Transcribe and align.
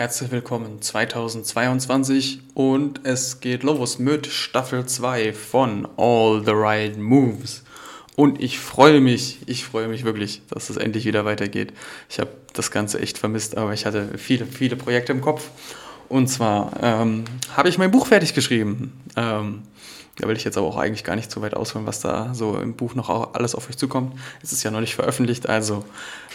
Herzlich 0.00 0.30
willkommen 0.30 0.80
2022 0.80 2.40
und 2.54 3.02
es 3.04 3.40
geht 3.40 3.62
los 3.62 3.98
mit 3.98 4.26
Staffel 4.28 4.86
2 4.86 5.34
von 5.34 5.86
All 5.98 6.42
the 6.42 6.52
Right 6.54 6.96
Moves. 6.96 7.64
Und 8.16 8.40
ich 8.40 8.60
freue 8.60 9.02
mich, 9.02 9.40
ich 9.44 9.66
freue 9.66 9.88
mich 9.88 10.04
wirklich, 10.04 10.40
dass 10.48 10.70
es 10.70 10.78
endlich 10.78 11.04
wieder 11.04 11.26
weitergeht. 11.26 11.74
Ich 12.08 12.18
habe 12.18 12.30
das 12.54 12.70
Ganze 12.70 12.98
echt 12.98 13.18
vermisst, 13.18 13.58
aber 13.58 13.74
ich 13.74 13.84
hatte 13.84 14.16
viele, 14.16 14.46
viele 14.46 14.74
Projekte 14.74 15.12
im 15.12 15.20
Kopf. 15.20 15.50
Und 16.08 16.28
zwar 16.28 16.72
ähm, 16.82 17.24
habe 17.54 17.68
ich 17.68 17.76
mein 17.76 17.90
Buch 17.90 18.06
fertig 18.06 18.32
geschrieben. 18.32 18.98
Ähm, 19.16 19.64
da 20.16 20.28
will 20.28 20.36
ich 20.36 20.44
jetzt 20.44 20.58
aber 20.58 20.66
auch 20.66 20.76
eigentlich 20.76 21.04
gar 21.04 21.16
nicht 21.16 21.30
so 21.30 21.40
weit 21.40 21.54
ausholen, 21.54 21.86
was 21.86 22.00
da 22.00 22.34
so 22.34 22.58
im 22.58 22.74
Buch 22.74 22.94
noch 22.94 23.34
alles 23.34 23.54
auf 23.54 23.68
euch 23.68 23.76
zukommt. 23.76 24.18
Es 24.42 24.52
ist 24.52 24.62
ja 24.62 24.70
noch 24.70 24.80
nicht 24.80 24.94
veröffentlicht, 24.94 25.48
also 25.48 25.84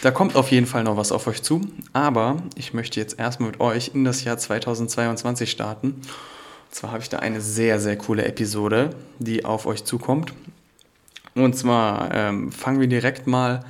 da 0.02 0.10
kommt 0.10 0.34
auf 0.34 0.50
jeden 0.50 0.66
Fall 0.66 0.82
noch 0.82 0.96
was 0.96 1.12
auf 1.12 1.26
euch 1.26 1.42
zu. 1.42 1.60
Aber 1.92 2.42
ich 2.56 2.74
möchte 2.74 2.98
jetzt 2.98 3.18
erstmal 3.18 3.50
mit 3.50 3.60
euch 3.60 3.92
in 3.94 4.04
das 4.04 4.24
Jahr 4.24 4.38
2022 4.38 5.50
starten. 5.50 5.88
Und 5.90 6.74
zwar 6.74 6.90
habe 6.90 7.02
ich 7.02 7.08
da 7.08 7.18
eine 7.18 7.40
sehr, 7.40 7.78
sehr 7.78 7.96
coole 7.96 8.24
Episode, 8.24 8.90
die 9.18 9.44
auf 9.44 9.66
euch 9.66 9.84
zukommt. 9.84 10.32
Und 11.34 11.56
zwar 11.56 12.14
ähm, 12.14 12.50
fangen 12.50 12.80
wir 12.80 12.88
direkt 12.88 13.26
mal 13.26 13.64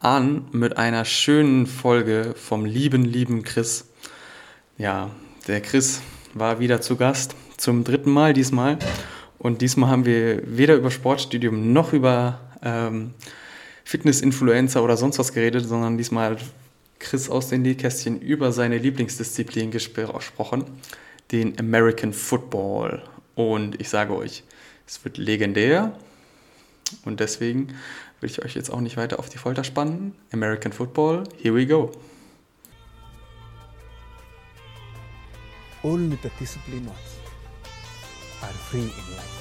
an 0.00 0.46
mit 0.52 0.78
einer 0.78 1.04
schönen 1.04 1.66
Folge 1.66 2.34
vom 2.36 2.64
lieben, 2.64 3.04
lieben 3.04 3.42
Chris. 3.42 3.86
Ja, 4.78 5.10
der 5.46 5.60
Chris 5.60 6.00
war 6.32 6.60
wieder 6.60 6.80
zu 6.80 6.96
Gast, 6.96 7.34
zum 7.56 7.84
dritten 7.84 8.10
Mal 8.10 8.32
diesmal. 8.32 8.78
Und 9.40 9.62
diesmal 9.62 9.88
haben 9.88 10.04
wir 10.04 10.42
weder 10.44 10.74
über 10.74 10.90
Sportstudium 10.90 11.72
noch 11.72 11.94
über 11.94 12.40
ähm, 12.62 13.14
Fitness-Influencer 13.84 14.84
oder 14.84 14.98
sonst 14.98 15.18
was 15.18 15.32
geredet, 15.32 15.66
sondern 15.66 15.96
diesmal 15.96 16.32
hat 16.32 16.44
Chris 16.98 17.30
aus 17.30 17.48
den 17.48 17.62
Nähkästchen 17.62 18.20
über 18.20 18.52
seine 18.52 18.76
Lieblingsdisziplin 18.76 19.70
gesprochen, 19.70 20.64
den 21.32 21.58
American 21.58 22.12
Football. 22.12 23.02
Und 23.34 23.80
ich 23.80 23.88
sage 23.88 24.14
euch, 24.14 24.44
es 24.86 25.02
wird 25.04 25.16
legendär. 25.16 25.96
Und 27.06 27.20
deswegen 27.20 27.68
will 28.20 28.28
ich 28.28 28.44
euch 28.44 28.54
jetzt 28.54 28.70
auch 28.70 28.80
nicht 28.82 28.98
weiter 28.98 29.18
auf 29.18 29.30
die 29.30 29.38
Folter 29.38 29.64
spannen. 29.64 30.12
American 30.32 30.72
Football, 30.72 31.24
here 31.40 31.54
we 31.54 31.66
go. 31.66 31.90
Only 35.82 36.18
the 36.22 36.30
disciplined 36.38 36.86
ones 36.86 37.20
are 38.42 38.52
free 38.52 38.80
in 38.80 39.16
life. 39.16 39.39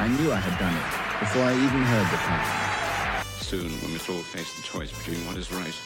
I 0.00 0.08
knew 0.08 0.32
I 0.32 0.36
had 0.36 0.58
done 0.58 0.72
it 0.72 1.20
before 1.20 1.42
I 1.42 1.52
even 1.52 1.82
heard 1.82 2.06
the 2.10 2.16
plan. 2.24 3.24
Soon, 3.38 3.68
we 3.84 3.92
must 3.92 4.08
all 4.08 4.22
face 4.22 4.56
the 4.56 4.62
choice 4.62 4.90
between 4.96 5.26
what 5.26 5.36
is 5.36 5.52
right 5.52 5.76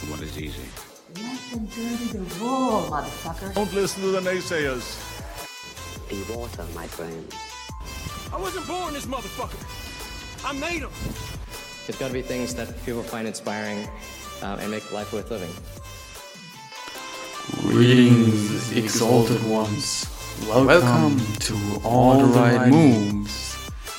and 0.00 0.10
what 0.10 0.20
is 0.22 0.36
easy. 0.36 0.66
Let 1.14 1.38
them 1.52 1.66
dirty 1.66 2.18
the 2.18 2.18
raw, 2.42 2.90
motherfucker. 2.90 3.54
Don't 3.54 3.72
listen 3.72 4.02
to 4.02 4.08
the 4.08 4.22
naysayers. 4.22 4.98
Be 6.10 6.20
water, 6.34 6.66
my 6.74 6.88
friend. 6.88 7.32
I 8.32 8.40
wasn't 8.40 8.66
born 8.66 8.92
this 8.92 9.06
motherfucker. 9.06 9.62
I 10.44 10.52
made 10.52 10.82
him. 10.82 10.90
There's 11.86 11.96
got 11.96 12.08
to 12.08 12.12
be 12.12 12.22
things 12.22 12.56
that 12.56 12.74
people 12.84 13.04
find 13.04 13.28
inspiring 13.28 13.88
uh, 14.42 14.58
and 14.60 14.72
make 14.72 14.90
life 14.90 15.12
worth 15.12 15.30
living. 15.30 15.54
Greetings, 17.70 18.72
exalted 18.76 19.48
ones. 19.48 20.10
Welcome, 20.48 20.66
Welcome 20.66 21.20
to 21.38 21.80
All 21.84 22.18
the 22.18 22.24
Right 22.24 22.68
Moves. 22.68 23.49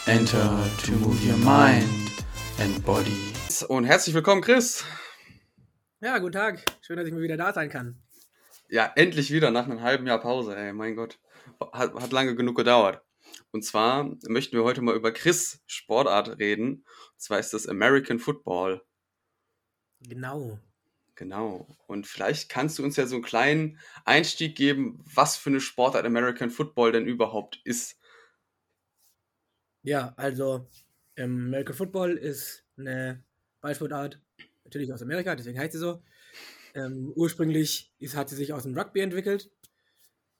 Enter 0.08 0.68
to 0.84 0.94
move 0.94 1.24
your 1.24 1.38
mind 1.38 2.12
and 2.58 2.84
body. 2.84 3.16
Und 3.68 3.86
herzlich 3.86 4.16
willkommen, 4.16 4.42
Chris. 4.42 4.84
Ja, 6.00 6.18
guten 6.18 6.32
Tag. 6.32 6.66
Schön, 6.82 6.98
dass 6.98 7.06
ich 7.06 7.14
mal 7.14 7.22
wieder 7.22 7.38
da 7.38 7.54
sein 7.54 7.70
kann. 7.70 8.02
Ja, 8.68 8.92
endlich 8.96 9.32
wieder 9.32 9.52
nach 9.52 9.66
einem 9.66 9.82
halben 9.82 10.08
Jahr 10.08 10.20
Pause, 10.20 10.58
ey, 10.58 10.74
mein 10.74 10.96
Gott. 10.96 11.20
Hat, 11.72 11.94
hat 11.94 12.12
lange 12.12 12.36
genug 12.36 12.58
gedauert. 12.58 13.04
Und 13.52 13.64
zwar 13.64 14.10
möchten 14.28 14.58
wir 14.58 14.64
heute 14.64 14.82
mal 14.82 14.96
über 14.96 15.12
Chris 15.12 15.62
Sportart 15.68 16.40
reden. 16.40 16.84
Und 17.14 17.22
zwar 17.22 17.38
ist 17.38 17.54
das 17.54 17.68
American 17.68 18.18
Football. 18.18 18.82
Genau. 20.00 20.58
Genau. 21.14 21.68
Und 21.86 22.08
vielleicht 22.08 22.50
kannst 22.50 22.80
du 22.80 22.84
uns 22.84 22.96
ja 22.96 23.06
so 23.06 23.18
einen 23.18 23.24
kleinen 23.24 23.78
Einstieg 24.06 24.56
geben, 24.58 25.00
was 25.14 25.38
für 25.38 25.52
eine 25.52 25.62
Sportart 25.62 26.08
American 26.08 26.50
Football 26.50 26.92
denn 26.92 27.06
überhaupt 27.06 27.62
ist. 27.66 28.01
Ja, 29.84 30.14
also 30.18 30.68
ähm, 31.16 31.48
American 31.48 31.76
Football 31.76 32.18
ist 32.18 32.64
eine 32.78 33.24
Ballsportart, 33.62 34.20
natürlich 34.64 34.94
aus 34.94 35.02
Amerika, 35.02 35.36
deswegen 35.36 35.60
heißt 35.60 35.74
sie 35.74 35.80
so. 35.80 36.02
Ähm, 36.74 37.12
ursprünglich 37.16 37.92
ist, 38.00 38.16
hat 38.16 38.30
sie 38.30 38.36
sich 38.36 38.54
aus 38.54 38.64
dem 38.64 38.78
Rugby 38.78 39.02
entwickelt. 39.02 39.52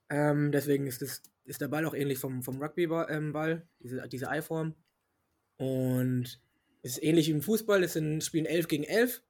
Ähm, 0.10 0.52
deswegen 0.52 0.88
ist, 0.88 1.02
das, 1.02 1.22
ist 1.46 1.62
der 1.62 1.68
Ball 1.68 1.86
auch 1.86 1.94
ähnlich 1.94 2.20
vom, 2.20 2.44
vom 2.44 2.62
Rugby-Ball, 2.62 3.08
ähm, 3.10 3.62
diese, 3.80 4.08
diese 4.08 4.30
Eiform. 4.30 4.76
Und 5.58 6.40
ist 6.82 7.04
ähnlich 7.04 7.28
wie 7.28 7.32
im 7.32 7.42
Fußball, 7.42 7.84
es 7.84 7.94
sind, 7.94 8.24
spielen 8.24 8.46
11 8.46 8.68
gegen 8.68 8.84
11 8.84 9.22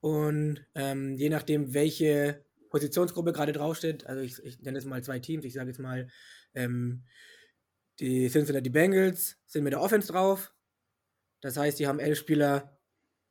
und 0.00 0.64
ähm, 0.74 1.16
je 1.16 1.28
nachdem, 1.28 1.74
welche 1.74 2.44
Positionsgruppe 2.70 3.32
gerade 3.32 3.52
draufsteht, 3.52 4.06
also 4.06 4.22
ich, 4.22 4.42
ich 4.44 4.60
nenne 4.60 4.78
es 4.78 4.84
mal 4.84 5.02
zwei 5.02 5.18
Teams, 5.18 5.44
ich 5.44 5.52
sage 5.52 5.70
jetzt 5.70 5.80
mal, 5.80 6.08
ähm, 6.54 7.02
die 8.00 8.28
Cincinnati 8.28 8.70
Bengals 8.70 9.36
sind 9.46 9.64
mit 9.64 9.72
der 9.72 9.80
Offense 9.80 10.10
drauf. 10.10 10.52
Das 11.40 11.56
heißt, 11.56 11.78
die 11.78 11.86
haben 11.86 12.00
elf 12.00 12.18
Spieler, 12.18 12.78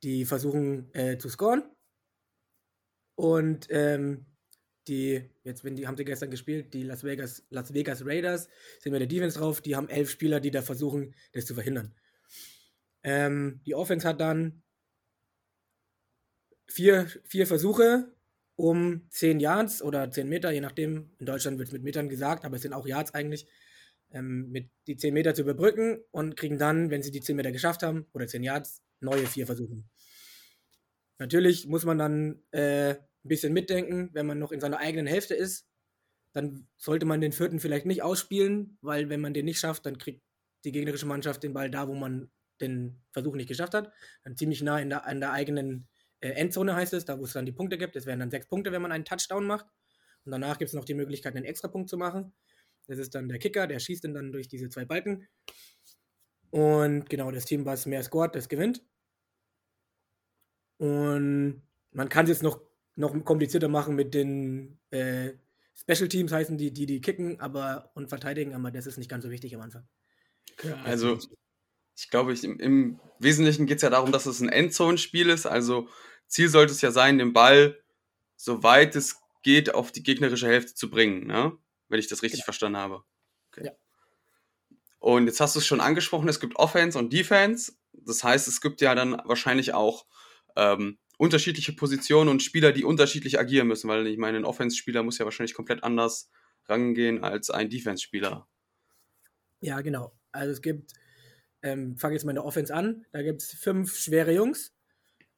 die 0.03 0.25
versuchen 0.25 0.93
äh, 0.93 1.17
zu 1.17 1.29
scoren. 1.29 1.63
Und 3.15 3.67
ähm, 3.69 4.25
die, 4.87 5.29
jetzt 5.43 5.63
wenn 5.63 5.75
die, 5.75 5.87
haben 5.87 5.97
sie 5.97 6.05
gestern 6.05 6.31
gespielt, 6.31 6.73
die 6.73 6.83
Las 6.83 7.03
Vegas, 7.03 7.45
Las 7.49 7.73
Vegas 7.73 8.05
Raiders 8.05 8.47
sind 8.79 8.91
mit 8.91 9.01
der 9.01 9.07
Defense 9.07 9.37
drauf, 9.37 9.61
die 9.61 9.75
haben 9.75 9.89
elf 9.89 10.09
Spieler, 10.09 10.39
die 10.39 10.51
da 10.51 10.61
versuchen, 10.61 11.13
das 11.33 11.45
zu 11.45 11.53
verhindern. 11.53 11.93
Ähm, 13.03 13.61
die 13.65 13.75
Offense 13.75 14.07
hat 14.07 14.21
dann 14.21 14.63
vier, 16.67 17.07
vier 17.25 17.45
Versuche 17.45 18.13
um 18.55 19.07
10 19.09 19.39
Yards 19.39 19.81
oder 19.81 20.09
10 20.11 20.27
Meter, 20.27 20.51
je 20.51 20.61
nachdem. 20.61 21.11
In 21.17 21.25
Deutschland 21.25 21.57
wird 21.57 21.69
es 21.69 21.73
mit 21.73 21.83
Metern 21.83 22.09
gesagt, 22.09 22.45
aber 22.45 22.55
es 22.55 22.61
sind 22.61 22.73
auch 22.73 22.85
Yards 22.85 23.13
eigentlich, 23.13 23.47
ähm, 24.11 24.49
mit 24.49 24.69
die 24.87 24.97
10 24.97 25.13
Meter 25.13 25.33
zu 25.33 25.41
überbrücken 25.41 26.03
und 26.11 26.35
kriegen 26.35 26.57
dann, 26.57 26.89
wenn 26.89 27.03
sie 27.03 27.11
die 27.11 27.21
10 27.21 27.35
Meter 27.35 27.51
geschafft 27.51 27.83
haben 27.83 28.07
oder 28.13 28.27
10 28.27 28.43
Yards, 28.43 28.81
neue 28.99 29.25
vier 29.27 29.45
Versuche. 29.45 29.83
Natürlich 31.19 31.67
muss 31.67 31.85
man 31.85 31.97
dann 31.97 32.43
äh, 32.51 32.91
ein 32.91 32.97
bisschen 33.23 33.53
mitdenken, 33.53 34.09
wenn 34.13 34.25
man 34.25 34.39
noch 34.39 34.51
in 34.51 34.59
seiner 34.59 34.79
eigenen 34.79 35.07
Hälfte 35.07 35.35
ist, 35.35 35.67
dann 36.33 36.67
sollte 36.77 37.05
man 37.05 37.21
den 37.21 37.31
vierten 37.31 37.59
vielleicht 37.59 37.85
nicht 37.85 38.03
ausspielen, 38.03 38.77
weil 38.81 39.09
wenn 39.09 39.21
man 39.21 39.33
den 39.33 39.45
nicht 39.45 39.59
schafft, 39.59 39.85
dann 39.85 39.97
kriegt 39.97 40.21
die 40.63 40.71
gegnerische 40.71 41.05
Mannschaft 41.05 41.43
den 41.43 41.53
Ball 41.53 41.69
da, 41.69 41.87
wo 41.87 41.95
man 41.95 42.29
den 42.61 43.01
Versuch 43.11 43.35
nicht 43.35 43.47
geschafft 43.47 43.73
hat, 43.73 43.91
dann 44.23 44.35
ziemlich 44.35 44.61
nah 44.61 44.79
in 44.79 44.89
der, 44.89 45.05
an 45.05 45.19
der 45.19 45.31
eigenen 45.31 45.87
äh, 46.21 46.31
Endzone 46.31 46.75
heißt 46.75 46.93
es, 46.93 47.05
da 47.05 47.17
wo 47.19 47.23
es 47.23 47.33
dann 47.33 47.45
die 47.45 47.51
Punkte 47.51 47.77
gibt. 47.77 47.95
Es 47.95 48.05
wären 48.05 48.19
dann 48.19 48.31
sechs 48.31 48.47
Punkte, 48.47 48.71
wenn 48.71 48.81
man 48.81 48.91
einen 48.91 49.05
Touchdown 49.05 49.45
macht. 49.45 49.65
Und 50.25 50.31
danach 50.31 50.57
gibt 50.57 50.69
es 50.69 50.75
noch 50.75 50.85
die 50.85 50.93
Möglichkeit, 50.93 51.35
einen 51.35 51.45
Extrapunkt 51.45 51.89
zu 51.89 51.97
machen. 51.97 52.33
Das 52.89 52.97
ist 52.99 53.13
dann 53.13 53.29
der 53.29 53.39
Kicker, 53.39 53.67
der 53.67 53.79
schießt 53.79 54.03
dann 54.05 54.31
durch 54.31 54.47
diese 54.47 54.69
zwei 54.69 54.83
Balken. 54.83 55.27
Und 56.49 57.09
genau, 57.09 57.29
das 57.29 57.45
Team, 57.45 57.65
was 57.65 57.85
mehr 57.85 58.03
scored, 58.03 58.35
das 58.35 58.49
gewinnt. 58.49 58.83
Und 60.77 61.61
man 61.91 62.09
kann 62.09 62.25
es 62.25 62.29
jetzt 62.29 62.43
noch, 62.43 62.61
noch 62.95 63.13
komplizierter 63.23 63.67
machen 63.67 63.95
mit 63.95 64.13
den 64.13 64.79
äh, 64.89 65.33
Special 65.75 66.09
Teams, 66.09 66.31
heißen 66.31 66.57
die, 66.57 66.73
die 66.73 66.85
die 66.85 67.01
kicken 67.01 67.39
aber, 67.39 67.91
und 67.93 68.09
verteidigen, 68.09 68.55
aber 68.55 68.71
das 68.71 68.87
ist 68.87 68.97
nicht 68.97 69.09
ganz 69.09 69.23
so 69.23 69.29
wichtig 69.29 69.55
am 69.55 69.61
Anfang. 69.61 69.87
Also, 70.83 71.19
ich 71.95 72.09
glaube, 72.09 72.33
ich, 72.33 72.43
im, 72.43 72.59
im 72.59 72.99
Wesentlichen 73.19 73.65
geht 73.65 73.77
es 73.77 73.83
ja 73.83 73.89
darum, 73.89 74.11
dass 74.11 74.25
es 74.25 74.39
ein 74.39 74.49
Endzone-Spiel 74.49 75.29
ist. 75.29 75.45
Also 75.45 75.87
Ziel 76.27 76.49
sollte 76.49 76.71
es 76.71 76.81
ja 76.81 76.91
sein, 76.91 77.17
den 77.17 77.33
Ball, 77.33 77.77
soweit 78.35 78.95
es 78.95 79.21
geht, 79.43 79.73
auf 79.73 79.91
die 79.91 80.03
gegnerische 80.03 80.47
Hälfte 80.47 80.73
zu 80.73 80.89
bringen, 80.89 81.27
ne? 81.27 81.57
Wenn 81.89 81.99
ich 81.99 82.07
das 82.07 82.23
richtig 82.23 82.39
genau. 82.39 82.45
verstanden 82.45 82.77
habe. 82.77 83.03
Okay. 83.51 83.65
Ja. 83.65 83.71
Und 84.99 85.27
jetzt 85.27 85.39
hast 85.39 85.55
du 85.55 85.59
es 85.59 85.67
schon 85.67 85.81
angesprochen, 85.81 86.27
es 86.27 86.39
gibt 86.39 86.55
Offense 86.57 86.97
und 86.97 87.11
Defense. 87.13 87.73
Das 87.93 88.23
heißt, 88.23 88.47
es 88.47 88.61
gibt 88.61 88.81
ja 88.81 88.95
dann 88.95 89.21
wahrscheinlich 89.25 89.73
auch 89.73 90.05
ähm, 90.55 90.97
unterschiedliche 91.17 91.73
Positionen 91.73 92.29
und 92.29 92.43
Spieler, 92.43 92.71
die 92.71 92.83
unterschiedlich 92.83 93.39
agieren 93.39 93.67
müssen, 93.67 93.89
weil 93.89 94.07
ich 94.07 94.17
meine, 94.17 94.37
ein 94.37 94.45
Offense-Spieler 94.45 95.03
muss 95.03 95.17
ja 95.17 95.25
wahrscheinlich 95.25 95.53
komplett 95.53 95.83
anders 95.83 96.29
rangehen 96.65 97.23
als 97.23 97.49
ein 97.49 97.69
Defense-Spieler. 97.69 98.47
Ja, 99.61 99.81
genau. 99.81 100.17
Also 100.31 100.51
es 100.51 100.61
gibt 100.61 100.93
ähm, 101.61 101.97
fange 101.97 102.13
jetzt 102.13 102.23
mal 102.25 102.31
in 102.31 102.35
der 102.35 102.45
Offense 102.45 102.73
an. 102.73 103.05
Da 103.11 103.21
gibt 103.21 103.41
es 103.41 103.51
fünf 103.51 103.95
schwere 103.95 104.33
Jungs, 104.33 104.73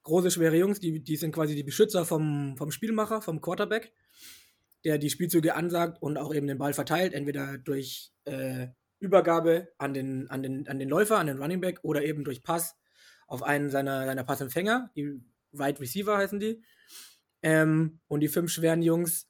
große 0.04 0.30
schwere 0.30 0.56
Jungs, 0.56 0.80
die, 0.80 1.02
die 1.02 1.16
sind 1.16 1.32
quasi 1.32 1.54
die 1.54 1.64
Beschützer 1.64 2.04
vom, 2.04 2.56
vom 2.56 2.70
Spielmacher, 2.70 3.22
vom 3.22 3.40
Quarterback, 3.40 3.92
der 4.84 4.98
die 4.98 5.10
Spielzüge 5.10 5.54
ansagt 5.54 6.02
und 6.02 6.16
auch 6.16 6.34
eben 6.34 6.46
den 6.46 6.58
Ball 6.58 6.72
verteilt, 6.72 7.12
entweder 7.12 7.58
durch 7.58 8.12
äh, 8.24 8.68
Übergabe 8.98 9.68
an 9.78 9.94
den, 9.94 10.30
an, 10.30 10.42
den, 10.42 10.68
an 10.68 10.78
den 10.78 10.88
Läufer, 10.88 11.18
an 11.18 11.26
den 11.26 11.38
Running 11.38 11.60
Back 11.60 11.80
oder 11.82 12.02
eben 12.04 12.24
durch 12.24 12.42
Pass 12.42 12.76
auf 13.26 13.42
einen 13.42 13.70
seiner, 13.70 14.06
seiner 14.06 14.24
Passempfänger. 14.24 14.90
Die 14.96 15.20
Wide 15.52 15.80
Receiver 15.80 16.16
heißen 16.16 16.38
die. 16.38 16.62
Ähm, 17.42 18.00
und 18.06 18.20
die 18.20 18.28
fünf 18.28 18.52
schweren 18.52 18.82
Jungs, 18.82 19.28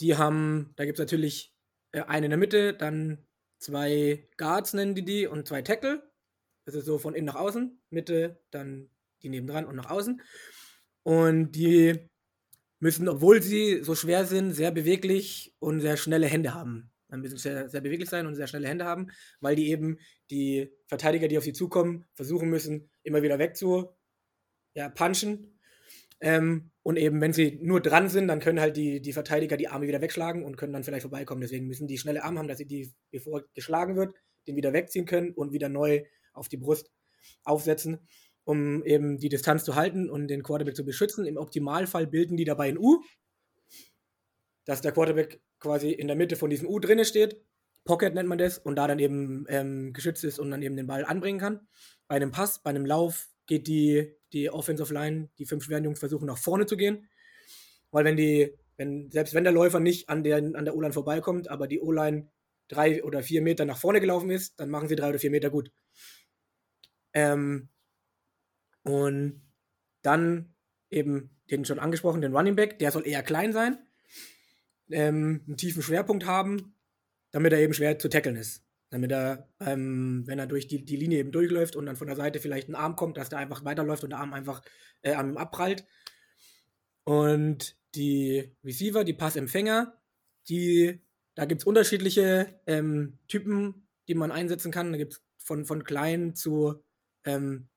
die 0.00 0.16
haben, 0.16 0.72
da 0.76 0.84
gibt 0.84 0.98
es 0.98 1.02
natürlich 1.02 1.54
äh, 1.92 2.02
einen 2.02 2.24
in 2.24 2.30
der 2.30 2.38
Mitte, 2.38 2.74
dann 2.74 3.26
zwei 3.58 4.28
Guards 4.36 4.74
nennen 4.74 4.94
die 4.94 5.04
die 5.04 5.26
und 5.26 5.48
zwei 5.48 5.62
Tackle. 5.62 6.10
Das 6.64 6.74
ist 6.74 6.84
so 6.84 6.98
von 6.98 7.14
innen 7.14 7.26
nach 7.26 7.36
außen, 7.36 7.80
Mitte, 7.90 8.42
dann 8.50 8.90
die 9.22 9.30
nebendran 9.30 9.64
und 9.64 9.76
nach 9.76 9.90
außen. 9.90 10.20
Und 11.02 11.52
die 11.52 12.10
müssen, 12.80 13.08
obwohl 13.08 13.42
sie 13.42 13.82
so 13.82 13.94
schwer 13.94 14.24
sind, 14.24 14.52
sehr 14.52 14.70
beweglich 14.70 15.54
und 15.58 15.80
sehr 15.80 15.96
schnelle 15.96 16.26
Hände 16.26 16.54
haben. 16.54 16.90
Dann 17.08 17.20
müssen 17.20 17.38
sehr, 17.38 17.68
sehr 17.68 17.80
beweglich 17.80 18.10
sein 18.10 18.26
und 18.26 18.34
sehr 18.34 18.46
schnelle 18.46 18.68
Hände 18.68 18.84
haben, 18.84 19.08
weil 19.40 19.56
die 19.56 19.70
eben 19.70 19.98
die 20.30 20.70
Verteidiger, 20.86 21.26
die 21.28 21.38
auf 21.38 21.44
sie 21.44 21.54
zukommen, 21.54 22.04
versuchen 22.14 22.50
müssen, 22.50 22.90
immer 23.02 23.22
wieder 23.22 23.38
wegzu 23.38 23.88
ja, 24.74 24.88
punchen. 24.88 25.58
Ähm, 26.20 26.70
und 26.82 26.96
eben, 26.96 27.20
wenn 27.20 27.32
sie 27.32 27.58
nur 27.62 27.80
dran 27.80 28.08
sind, 28.08 28.28
dann 28.28 28.40
können 28.40 28.60
halt 28.60 28.76
die, 28.76 29.00
die 29.00 29.12
Verteidiger 29.12 29.56
die 29.56 29.68
Arme 29.68 29.86
wieder 29.86 30.00
wegschlagen 30.00 30.44
und 30.44 30.56
können 30.56 30.72
dann 30.72 30.84
vielleicht 30.84 31.02
vorbeikommen. 31.02 31.40
Deswegen 31.40 31.66
müssen 31.66 31.86
die 31.86 31.98
schnelle 31.98 32.24
Arme 32.24 32.38
haben, 32.38 32.48
dass 32.48 32.58
sie 32.58 32.66
die, 32.66 32.92
bevor 33.10 33.44
geschlagen 33.54 33.96
wird, 33.96 34.14
den 34.46 34.56
wieder 34.56 34.72
wegziehen 34.72 35.06
können 35.06 35.32
und 35.32 35.52
wieder 35.52 35.68
neu 35.68 36.04
auf 36.32 36.48
die 36.48 36.56
Brust 36.56 36.90
aufsetzen, 37.44 37.98
um 38.48 38.82
eben 38.84 39.18
die 39.18 39.28
Distanz 39.28 39.62
zu 39.62 39.74
halten 39.74 40.08
und 40.08 40.28
den 40.28 40.42
Quarterback 40.42 40.74
zu 40.74 40.82
beschützen. 40.82 41.26
Im 41.26 41.36
Optimalfall 41.36 42.06
bilden 42.06 42.38
die 42.38 42.46
dabei 42.46 42.70
ein 42.70 42.78
U, 42.78 43.02
dass 44.64 44.80
der 44.80 44.92
Quarterback 44.92 45.42
quasi 45.60 45.90
in 45.90 46.06
der 46.06 46.16
Mitte 46.16 46.34
von 46.34 46.48
diesem 46.48 46.66
U 46.66 46.78
drinne 46.78 47.04
steht. 47.04 47.42
Pocket 47.84 48.14
nennt 48.14 48.26
man 48.26 48.38
das 48.38 48.56
und 48.56 48.76
da 48.76 48.86
dann 48.86 49.00
eben 49.00 49.44
ähm, 49.50 49.92
geschützt 49.92 50.24
ist 50.24 50.38
und 50.38 50.50
dann 50.50 50.62
eben 50.62 50.76
den 50.76 50.86
Ball 50.86 51.04
anbringen 51.04 51.38
kann. 51.38 51.68
Bei 52.06 52.16
einem 52.16 52.30
Pass, 52.30 52.62
bei 52.62 52.70
einem 52.70 52.86
Lauf 52.86 53.28
geht 53.44 53.66
die, 53.66 54.14
die 54.32 54.48
Offensive 54.48 54.94
Line, 54.94 55.28
die 55.36 55.44
fünf 55.44 55.64
schweren 55.64 55.84
Jungs 55.84 55.98
versuchen 55.98 56.24
nach 56.24 56.38
vorne 56.38 56.64
zu 56.64 56.78
gehen. 56.78 57.06
Weil 57.90 58.06
wenn 58.06 58.16
die, 58.16 58.54
wenn, 58.78 59.10
selbst 59.10 59.34
wenn 59.34 59.44
der 59.44 59.52
Läufer 59.52 59.78
nicht 59.78 60.08
an 60.08 60.24
der, 60.24 60.38
an 60.38 60.64
der 60.64 60.74
O-Line 60.74 60.94
vorbeikommt, 60.94 61.50
aber 61.50 61.68
die 61.68 61.80
O-Line 61.80 62.30
drei 62.68 63.04
oder 63.04 63.22
vier 63.22 63.42
Meter 63.42 63.66
nach 63.66 63.78
vorne 63.78 64.00
gelaufen 64.00 64.30
ist, 64.30 64.58
dann 64.58 64.70
machen 64.70 64.88
sie 64.88 64.96
drei 64.96 65.10
oder 65.10 65.18
vier 65.18 65.30
Meter 65.30 65.50
gut. 65.50 65.70
Ähm, 67.12 67.68
und 68.82 69.40
dann 70.02 70.54
eben 70.90 71.30
den 71.50 71.64
schon 71.64 71.78
angesprochen, 71.78 72.20
den 72.20 72.34
Running 72.34 72.56
Back, 72.56 72.78
der 72.78 72.92
soll 72.92 73.06
eher 73.06 73.22
klein 73.22 73.52
sein, 73.52 73.78
ähm, 74.90 75.42
einen 75.46 75.56
tiefen 75.56 75.82
Schwerpunkt 75.82 76.26
haben, 76.26 76.74
damit 77.30 77.52
er 77.52 77.60
eben 77.60 77.74
schwer 77.74 77.98
zu 77.98 78.08
tackeln 78.08 78.36
ist. 78.36 78.64
Damit 78.90 79.12
er, 79.12 79.48
ähm, 79.60 80.22
wenn 80.26 80.38
er 80.38 80.46
durch 80.46 80.66
die, 80.66 80.84
die 80.84 80.96
Linie 80.96 81.18
eben 81.18 81.32
durchläuft 81.32 81.76
und 81.76 81.86
dann 81.86 81.96
von 81.96 82.06
der 82.06 82.16
Seite 82.16 82.40
vielleicht 82.40 82.68
ein 82.68 82.74
Arm 82.74 82.96
kommt, 82.96 83.18
dass 83.18 83.28
der 83.28 83.38
einfach 83.38 83.64
weiterläuft 83.64 84.02
und 84.02 84.10
der 84.10 84.20
Arm 84.20 84.32
einfach 84.32 84.62
äh, 85.02 85.12
an 85.12 85.30
ihm 85.30 85.36
abprallt. 85.36 85.84
Und 87.04 87.76
die 87.94 88.54
Receiver, 88.64 89.04
die 89.04 89.12
Passempfänger, 89.12 89.98
die, 90.48 91.00
da 91.34 91.44
gibt 91.44 91.62
es 91.62 91.66
unterschiedliche 91.66 92.60
ähm, 92.66 93.18
Typen, 93.28 93.86
die 94.08 94.14
man 94.14 94.32
einsetzen 94.32 94.72
kann. 94.72 94.92
Da 94.92 94.98
gibt 94.98 95.14
es 95.14 95.22
von, 95.36 95.66
von 95.66 95.84
klein 95.84 96.34
zu 96.34 96.82
ähm, 97.24 97.68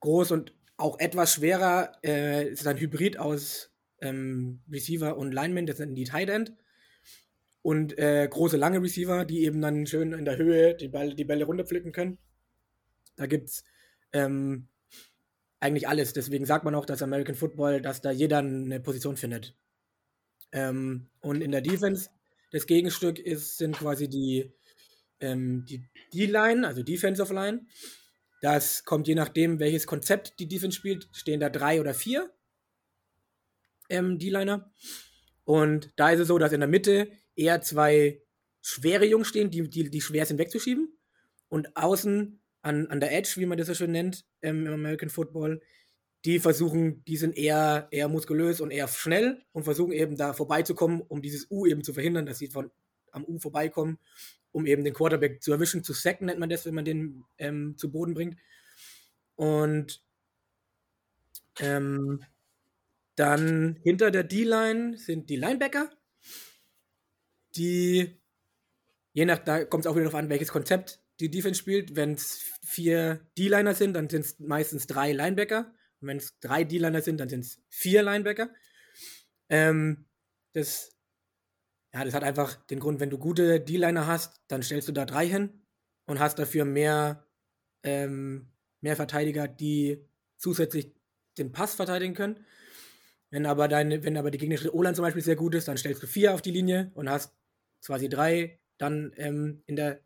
groß 0.00 0.30
und 0.32 0.54
auch 0.76 0.98
etwas 0.98 1.34
schwerer. 1.34 1.92
Äh, 2.04 2.48
ist 2.48 2.66
ein 2.66 2.78
Hybrid 2.78 3.18
aus 3.18 3.70
ähm, 4.00 4.60
Receiver 4.70 5.16
und 5.16 5.32
Lineman, 5.32 5.66
das 5.66 5.78
sind 5.78 5.94
die 5.94 6.04
Tight 6.04 6.28
End 6.28 6.52
und 7.66 7.98
äh, 7.98 8.28
große, 8.30 8.56
lange 8.56 8.80
Receiver, 8.80 9.24
die 9.24 9.42
eben 9.42 9.60
dann 9.60 9.86
schön 9.86 10.12
in 10.12 10.24
der 10.24 10.36
Höhe 10.36 10.76
die 10.76 10.86
Bälle, 10.86 11.16
die 11.16 11.24
Bälle 11.24 11.46
runterpflücken 11.46 11.90
können. 11.90 12.18
Da 13.16 13.26
gibt 13.26 13.48
es 13.48 13.64
ähm, 14.12 14.68
eigentlich 15.58 15.88
alles. 15.88 16.12
Deswegen 16.12 16.46
sagt 16.46 16.64
man 16.64 16.76
auch, 16.76 16.86
dass 16.86 17.02
American 17.02 17.34
Football, 17.34 17.80
dass 17.80 18.02
da 18.02 18.12
jeder 18.12 18.38
eine 18.38 18.78
Position 18.78 19.16
findet. 19.16 19.56
Ähm, 20.52 21.08
und 21.18 21.40
in 21.40 21.50
der 21.50 21.60
Defense, 21.60 22.10
das 22.52 22.66
Gegenstück 22.66 23.18
ist, 23.18 23.58
sind 23.58 23.76
quasi 23.76 24.08
die 24.08 24.52
ähm, 25.18 25.64
die 25.68 25.88
D-Line, 26.14 26.64
also 26.64 26.84
Defensive 26.84 27.34
Line. 27.34 27.66
Das 28.40 28.84
kommt 28.84 29.08
je 29.08 29.14
nachdem, 29.14 29.58
welches 29.58 29.86
Konzept 29.86 30.38
die 30.38 30.48
Defense 30.48 30.76
spielt, 30.76 31.08
stehen 31.12 31.40
da 31.40 31.48
drei 31.48 31.80
oder 31.80 31.94
vier 31.94 32.30
ähm, 33.88 34.18
D-Liner. 34.18 34.70
Und 35.44 35.92
da 35.96 36.10
ist 36.10 36.20
es 36.20 36.28
so, 36.28 36.38
dass 36.38 36.52
in 36.52 36.60
der 36.60 36.68
Mitte 36.68 37.10
eher 37.34 37.60
zwei 37.62 38.20
schwere 38.60 39.06
Jungs 39.06 39.28
stehen, 39.28 39.50
die, 39.50 39.68
die, 39.68 39.90
die 39.90 40.00
schwer 40.00 40.26
sind 40.26 40.38
wegzuschieben. 40.38 40.92
Und 41.48 41.76
außen 41.76 42.40
an, 42.62 42.88
an 42.88 43.00
der 43.00 43.16
Edge, 43.16 43.34
wie 43.36 43.46
man 43.46 43.56
das 43.56 43.68
so 43.68 43.74
schön 43.74 43.92
nennt, 43.92 44.24
ähm, 44.42 44.66
im 44.66 44.72
American 44.72 45.08
Football, 45.08 45.62
die 46.24 46.40
versuchen, 46.40 47.04
die 47.04 47.16
sind 47.16 47.36
eher, 47.36 47.86
eher 47.92 48.08
muskulös 48.08 48.60
und 48.60 48.72
eher 48.72 48.88
schnell 48.88 49.44
und 49.52 49.62
versuchen 49.62 49.92
eben 49.92 50.16
da 50.16 50.32
vorbeizukommen, 50.32 51.00
um 51.00 51.22
dieses 51.22 51.48
U 51.50 51.66
eben 51.66 51.84
zu 51.84 51.92
verhindern, 51.92 52.26
dass 52.26 52.38
sie 52.38 52.48
von 52.48 52.72
am 53.16 53.24
U 53.24 53.38
vorbeikommen, 53.38 53.98
um 54.52 54.66
eben 54.66 54.84
den 54.84 54.94
Quarterback 54.94 55.42
zu 55.42 55.52
erwischen, 55.52 55.82
zu 55.82 55.92
sacken 55.92 56.26
nennt 56.26 56.38
man 56.38 56.48
das, 56.48 56.64
wenn 56.66 56.74
man 56.74 56.84
den 56.84 57.24
ähm, 57.38 57.76
zu 57.76 57.90
Boden 57.90 58.14
bringt. 58.14 58.38
Und 59.34 60.02
ähm, 61.60 62.24
dann 63.16 63.76
hinter 63.82 64.10
der 64.10 64.24
D-Line 64.24 64.96
sind 64.98 65.30
die 65.30 65.36
Linebacker, 65.36 65.90
die, 67.56 68.20
je 69.12 69.24
nach, 69.24 69.38
da 69.38 69.64
kommt 69.64 69.84
es 69.84 69.90
auch 69.90 69.94
wieder 69.94 70.04
darauf 70.04 70.18
an, 70.18 70.28
welches 70.28 70.52
Konzept 70.52 71.00
die 71.20 71.30
Defense 71.30 71.58
spielt. 71.58 71.96
Wenn 71.96 72.12
es 72.12 72.42
vier 72.64 73.26
D-Liner 73.38 73.74
sind, 73.74 73.94
dann 73.94 74.08
sind 74.10 74.26
es 74.26 74.38
meistens 74.38 74.86
drei 74.86 75.12
Linebacker. 75.12 75.72
Und 76.00 76.08
wenn 76.08 76.18
es 76.18 76.38
drei 76.40 76.64
D-Liner 76.64 77.00
sind, 77.00 77.18
dann 77.18 77.30
sind 77.30 77.40
es 77.40 77.58
vier 77.70 78.02
Linebacker. 78.02 78.50
Ähm, 79.48 80.04
das, 80.52 80.95
ja, 81.96 82.04
das 82.04 82.12
hat 82.12 82.24
einfach 82.24 82.56
den 82.66 82.78
Grund, 82.78 83.00
wenn 83.00 83.08
du 83.08 83.16
gute 83.16 83.58
D-Liner 83.58 84.06
hast, 84.06 84.42
dann 84.48 84.62
stellst 84.62 84.86
du 84.86 84.92
da 84.92 85.06
drei 85.06 85.26
hin 85.26 85.62
und 86.04 86.18
hast 86.18 86.38
dafür 86.38 86.66
mehr, 86.66 87.26
ähm, 87.82 88.52
mehr 88.82 88.96
Verteidiger, 88.96 89.48
die 89.48 90.06
zusätzlich 90.36 90.92
den 91.38 91.52
Pass 91.52 91.74
verteidigen 91.74 92.12
können. 92.12 92.44
Wenn 93.30 93.46
aber, 93.46 93.66
deine, 93.66 94.04
wenn 94.04 94.18
aber 94.18 94.30
die 94.30 94.36
gegnerische 94.36 94.74
O-Line 94.74 94.94
zum 94.94 95.04
Beispiel 95.04 95.22
sehr 95.22 95.36
gut 95.36 95.54
ist, 95.54 95.68
dann 95.68 95.78
stellst 95.78 96.02
du 96.02 96.06
vier 96.06 96.34
auf 96.34 96.42
die 96.42 96.50
Linie 96.50 96.90
und 96.94 97.08
hast 97.08 97.34
quasi 97.82 98.10
drei 98.10 98.60
dann 98.76 99.14
ähm, 99.16 99.62
in 99.64 99.76
der 99.76 100.00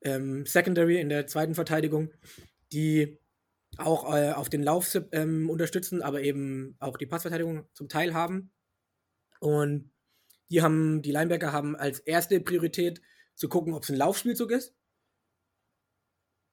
ähm, 0.00 0.44
Secondary, 0.46 1.00
in 1.00 1.08
der 1.08 1.28
zweiten 1.28 1.54
Verteidigung, 1.54 2.12
die 2.72 3.20
auch 3.76 4.12
äh, 4.12 4.32
auf 4.32 4.48
den 4.48 4.64
Lauf 4.64 4.98
ähm, 5.12 5.48
unterstützen, 5.48 6.02
aber 6.02 6.22
eben 6.22 6.74
auch 6.80 6.96
die 6.96 7.06
Passverteidigung 7.06 7.68
zum 7.72 7.88
Teil 7.88 8.14
haben. 8.14 8.50
Und 9.38 9.91
die 10.52 10.62
haben, 10.62 11.00
die 11.02 11.10
Linebacker 11.12 11.52
haben 11.52 11.74
als 11.76 11.98
erste 11.98 12.38
Priorität 12.40 13.00
zu 13.34 13.48
gucken, 13.48 13.72
ob 13.72 13.82
es 13.82 13.88
ein 13.88 13.96
Laufspielzug 13.96 14.50
ist. 14.50 14.74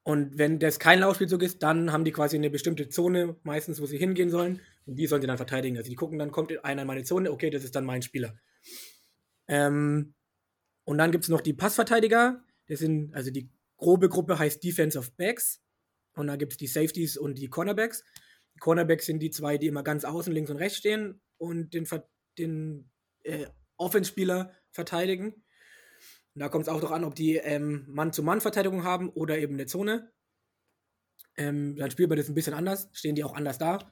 Und 0.03 0.37
wenn 0.37 0.57
das 0.57 0.79
kein 0.79 0.99
Laufspielzug 0.99 1.43
ist, 1.43 1.61
dann 1.61 1.91
haben 1.91 2.05
die 2.05 2.13
quasi 2.13 2.37
eine 2.37 2.49
bestimmte 2.49 2.87
Zone, 2.87 3.35
meistens, 3.43 3.81
wo 3.81 3.85
sie 3.85 3.97
hingehen 3.97 4.29
sollen. 4.29 4.61
Und 4.85 4.95
die 4.95 5.05
sollen 5.05 5.21
sie 5.21 5.27
dann 5.27 5.37
verteidigen. 5.37 5.77
Also 5.77 5.89
die 5.89 5.95
gucken, 5.95 6.17
dann 6.17 6.31
kommt 6.31 6.63
einer 6.63 6.81
in 6.81 6.87
meine 6.87 7.03
Zone, 7.03 7.29
okay, 7.29 7.49
das 7.49 7.65
ist 7.65 7.75
dann 7.75 7.85
mein 7.85 8.01
Spieler. 8.01 8.39
Ähm, 9.47 10.15
und 10.85 10.97
dann 10.97 11.11
gibt 11.11 11.25
es 11.25 11.29
noch 11.29 11.41
die 11.41 11.53
Passverteidiger. 11.53 12.41
Das 12.67 12.79
sind, 12.79 13.13
also 13.13 13.29
die 13.29 13.51
grobe 13.77 14.07
Gruppe 14.07 14.39
heißt 14.39 14.63
Defensive 14.63 15.11
Backs. 15.17 15.61
Und 16.13 16.27
da 16.27 16.37
gibt 16.37 16.53
es 16.53 16.57
die 16.57 16.67
Safeties 16.67 17.17
und 17.17 17.37
die 17.37 17.49
Cornerbacks. 17.49 18.03
Die 18.55 18.59
Cornerbacks 18.59 19.05
sind 19.05 19.19
die 19.19 19.29
zwei, 19.29 19.57
die 19.57 19.67
immer 19.67 19.83
ganz 19.83 20.05
außen, 20.05 20.33
links 20.33 20.49
und 20.49 20.57
rechts 20.57 20.77
stehen 20.77 21.21
und 21.37 21.73
den, 21.73 21.87
den 22.37 22.89
äh, 23.23 23.45
Offenspieler 23.79 24.53
verteidigen. 24.71 25.43
Da 26.35 26.47
kommt 26.49 26.63
es 26.63 26.69
auch 26.69 26.79
doch 26.79 26.91
an, 26.91 27.03
ob 27.03 27.15
die 27.15 27.35
ähm, 27.35 27.85
Mann-zu-Mann-Verteidigung 27.87 28.83
haben 28.83 29.09
oder 29.09 29.37
eben 29.39 29.55
eine 29.55 29.65
Zone. 29.65 30.11
Ähm, 31.35 31.75
dann 31.75 31.91
spielt 31.91 32.09
man 32.09 32.17
das 32.17 32.29
ein 32.29 32.35
bisschen 32.35 32.53
anders, 32.53 32.89
stehen 32.93 33.15
die 33.15 33.23
auch 33.23 33.35
anders 33.35 33.57
da. 33.57 33.91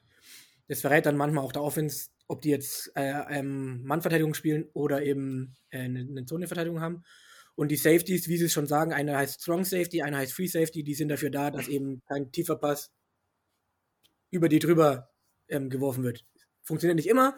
Das 0.67 0.82
verrät 0.82 1.06
dann 1.06 1.17
manchmal 1.17 1.44
auch 1.44 1.51
der 1.51 1.63
Offense, 1.63 2.10
ob 2.27 2.41
die 2.41 2.50
jetzt 2.50 2.91
äh, 2.96 3.24
ähm, 3.29 3.84
Mannverteidigung 3.84 4.34
spielen 4.34 4.70
oder 4.74 5.01
eben 5.01 5.56
äh, 5.70 5.79
eine, 5.79 6.01
eine 6.01 6.25
Zoneverteidigung 6.25 6.82
haben. 6.82 7.03
Und 7.56 7.70
die 7.70 7.75
Safeties, 7.75 8.27
wie 8.27 8.38
sie 8.38 8.46
es 8.46 8.53
schon 8.53 8.67
sagen, 8.67 8.94
eine 8.94 9.17
heißt 9.17 9.41
Strong 9.41 9.65
Safety, 9.65 10.03
eine 10.03 10.17
heißt 10.17 10.34
Free 10.34 10.48
Safety, 10.48 10.84
die 10.84 10.94
sind 10.94 11.10
dafür 11.10 11.32
da, 11.32 11.50
dass 11.50 11.67
eben 11.67 12.03
kein 12.08 12.32
tiefer 12.32 12.56
Pass 12.56 12.91
über 14.29 14.48
die 14.48 14.60
drüber 14.60 15.10
ähm, 15.48 15.70
geworfen 15.70 16.03
wird. 16.03 16.25
Funktioniert 16.62 16.98
nicht 16.98 17.08
immer, 17.10 17.36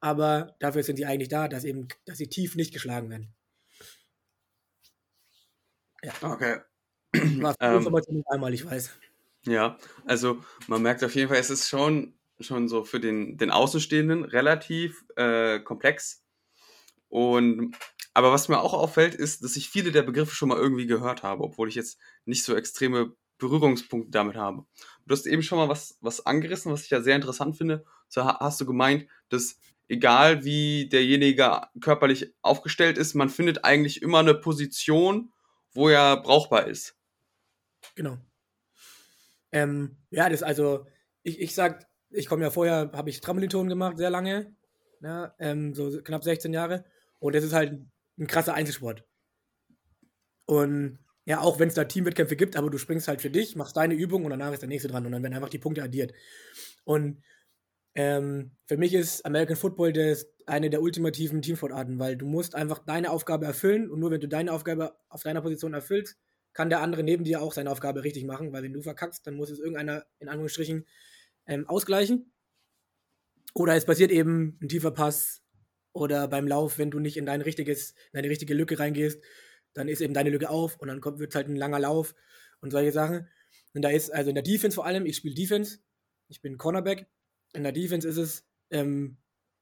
aber 0.00 0.56
dafür 0.60 0.82
sind 0.82 0.96
sie 0.96 1.06
eigentlich 1.06 1.28
da, 1.28 1.48
dass 1.48 1.64
eben, 1.64 1.88
dass 2.06 2.18
sie 2.18 2.28
tief 2.28 2.56
nicht 2.56 2.72
geschlagen 2.72 3.10
werden. 3.10 3.34
Ja. 6.02 6.12
Okay. 6.22 6.60
Was 7.42 7.56
ähm, 7.60 8.24
einmal, 8.28 8.54
ich 8.54 8.64
weiß. 8.64 8.90
Ja, 9.46 9.78
also 10.04 10.42
man 10.66 10.82
merkt 10.82 11.02
auf 11.02 11.14
jeden 11.14 11.28
Fall, 11.28 11.38
es 11.38 11.50
ist 11.50 11.68
schon 11.68 12.14
schon 12.40 12.68
so 12.68 12.84
für 12.84 13.00
den, 13.00 13.36
den 13.36 13.50
Außenstehenden 13.50 14.24
relativ 14.24 15.04
äh, 15.16 15.60
komplex. 15.60 16.22
Und 17.08 17.76
aber 18.14 18.32
was 18.32 18.48
mir 18.48 18.60
auch 18.60 18.74
auffällt, 18.74 19.14
ist, 19.14 19.44
dass 19.44 19.56
ich 19.56 19.70
viele 19.70 19.92
der 19.92 20.02
Begriffe 20.02 20.34
schon 20.34 20.48
mal 20.48 20.58
irgendwie 20.58 20.86
gehört 20.86 21.22
habe, 21.22 21.42
obwohl 21.44 21.68
ich 21.68 21.74
jetzt 21.74 21.98
nicht 22.24 22.44
so 22.44 22.54
extreme 22.54 23.14
Berührungspunkte 23.38 24.10
damit 24.10 24.36
habe. 24.36 24.66
Du 25.06 25.12
hast 25.14 25.26
eben 25.26 25.42
schon 25.42 25.58
mal 25.58 25.68
was, 25.68 25.96
was 26.00 26.26
angerissen, 26.26 26.72
was 26.72 26.84
ich 26.84 26.90
ja 26.90 27.00
sehr 27.00 27.16
interessant 27.16 27.56
finde. 27.56 27.84
So 28.08 28.24
ha- 28.24 28.38
hast 28.40 28.60
du 28.60 28.66
gemeint, 28.66 29.06
dass 29.28 29.58
egal 29.88 30.44
wie 30.44 30.88
derjenige 30.88 31.62
körperlich 31.80 32.34
aufgestellt 32.42 32.98
ist, 32.98 33.14
man 33.14 33.28
findet 33.28 33.64
eigentlich 33.64 34.02
immer 34.02 34.18
eine 34.18 34.34
Position, 34.34 35.32
wo 35.72 35.88
er 35.88 36.22
brauchbar 36.22 36.66
ist. 36.66 36.96
Genau. 37.94 38.18
Ähm, 39.50 39.96
ja, 40.10 40.28
das 40.28 40.42
also, 40.42 40.86
ich, 41.22 41.40
ich 41.40 41.54
sag, 41.54 41.86
ich 42.10 42.26
komme 42.26 42.42
ja 42.42 42.50
vorher, 42.50 42.90
habe 42.92 43.10
ich 43.10 43.20
Trampoliton 43.20 43.68
gemacht, 43.68 43.96
sehr 43.96 44.10
lange, 44.10 44.54
ne, 45.00 45.32
ähm, 45.38 45.74
so 45.74 46.02
knapp 46.02 46.24
16 46.24 46.52
Jahre. 46.52 46.84
Und 47.18 47.34
das 47.34 47.44
ist 47.44 47.52
halt 47.52 47.80
ein 48.18 48.26
krasser 48.26 48.54
Einzelsport. 48.54 49.04
Und 50.44 50.98
ja, 51.24 51.40
auch 51.40 51.58
wenn 51.58 51.68
es 51.68 51.74
da 51.74 51.84
Teamwettkämpfe 51.84 52.36
gibt, 52.36 52.56
aber 52.56 52.70
du 52.70 52.78
springst 52.78 53.08
halt 53.08 53.20
für 53.20 53.30
dich, 53.30 53.54
machst 53.54 53.76
deine 53.76 53.94
Übung 53.94 54.24
und 54.24 54.30
danach 54.30 54.52
ist 54.52 54.62
der 54.62 54.68
nächste 54.68 54.88
dran 54.88 55.04
und 55.04 55.12
dann 55.12 55.22
werden 55.22 55.34
einfach 55.34 55.50
die 55.50 55.58
Punkte 55.58 55.82
addiert. 55.82 56.12
Und 56.84 57.22
ähm, 57.98 58.52
für 58.66 58.76
mich 58.76 58.94
ist 58.94 59.26
American 59.26 59.56
Football 59.56 59.92
das 59.92 60.28
eine 60.46 60.70
der 60.70 60.82
ultimativen 60.82 61.42
Teamsportarten, 61.42 61.98
weil 61.98 62.16
du 62.16 62.26
musst 62.26 62.54
einfach 62.54 62.78
deine 62.78 63.10
Aufgabe 63.10 63.44
erfüllen 63.44 63.90
und 63.90 63.98
nur 63.98 64.12
wenn 64.12 64.20
du 64.20 64.28
deine 64.28 64.52
Aufgabe 64.52 64.96
auf 65.08 65.24
deiner 65.24 65.42
Position 65.42 65.74
erfüllst, 65.74 66.16
kann 66.52 66.70
der 66.70 66.80
andere 66.80 67.02
neben 67.02 67.24
dir 67.24 67.42
auch 67.42 67.52
seine 67.52 67.72
Aufgabe 67.72 68.04
richtig 68.04 68.24
machen, 68.24 68.52
weil 68.52 68.62
wenn 68.62 68.72
du 68.72 68.82
verkackst, 68.82 69.26
dann 69.26 69.34
muss 69.34 69.50
es 69.50 69.58
irgendeiner 69.58 70.06
in 70.20 70.28
Anführungsstrichen 70.28 70.86
ähm, 71.46 71.68
ausgleichen. 71.68 72.32
Oder 73.52 73.74
es 73.74 73.84
passiert 73.84 74.12
eben 74.12 74.56
ein 74.62 74.68
tiefer 74.68 74.92
Pass 74.92 75.42
oder 75.92 76.28
beim 76.28 76.46
Lauf, 76.46 76.78
wenn 76.78 76.92
du 76.92 77.00
nicht 77.00 77.16
in 77.16 77.26
dein 77.26 77.40
richtiges, 77.40 77.90
in 78.12 78.18
deine 78.18 78.28
richtige 78.28 78.54
Lücke 78.54 78.78
reingehst, 78.78 79.20
dann 79.74 79.88
ist 79.88 80.00
eben 80.00 80.14
deine 80.14 80.30
Lücke 80.30 80.50
auf 80.50 80.76
und 80.76 80.86
dann 80.86 81.02
wird 81.18 81.30
es 81.30 81.34
halt 81.34 81.48
ein 81.48 81.56
langer 81.56 81.80
Lauf 81.80 82.14
und 82.60 82.70
solche 82.70 82.92
Sachen. 82.92 83.26
Und 83.74 83.82
da 83.82 83.90
ist, 83.90 84.14
also 84.14 84.28
in 84.28 84.36
der 84.36 84.44
Defense 84.44 84.76
vor 84.76 84.86
allem, 84.86 85.04
ich 85.04 85.16
spiele 85.16 85.34
Defense, 85.34 85.80
ich 86.28 86.40
bin 86.40 86.58
Cornerback. 86.58 87.08
In 87.52 87.62
der 87.62 87.72
Defense 87.72 88.06
ist 88.06 88.16
es 88.16 88.44
ähm, 88.70 89.16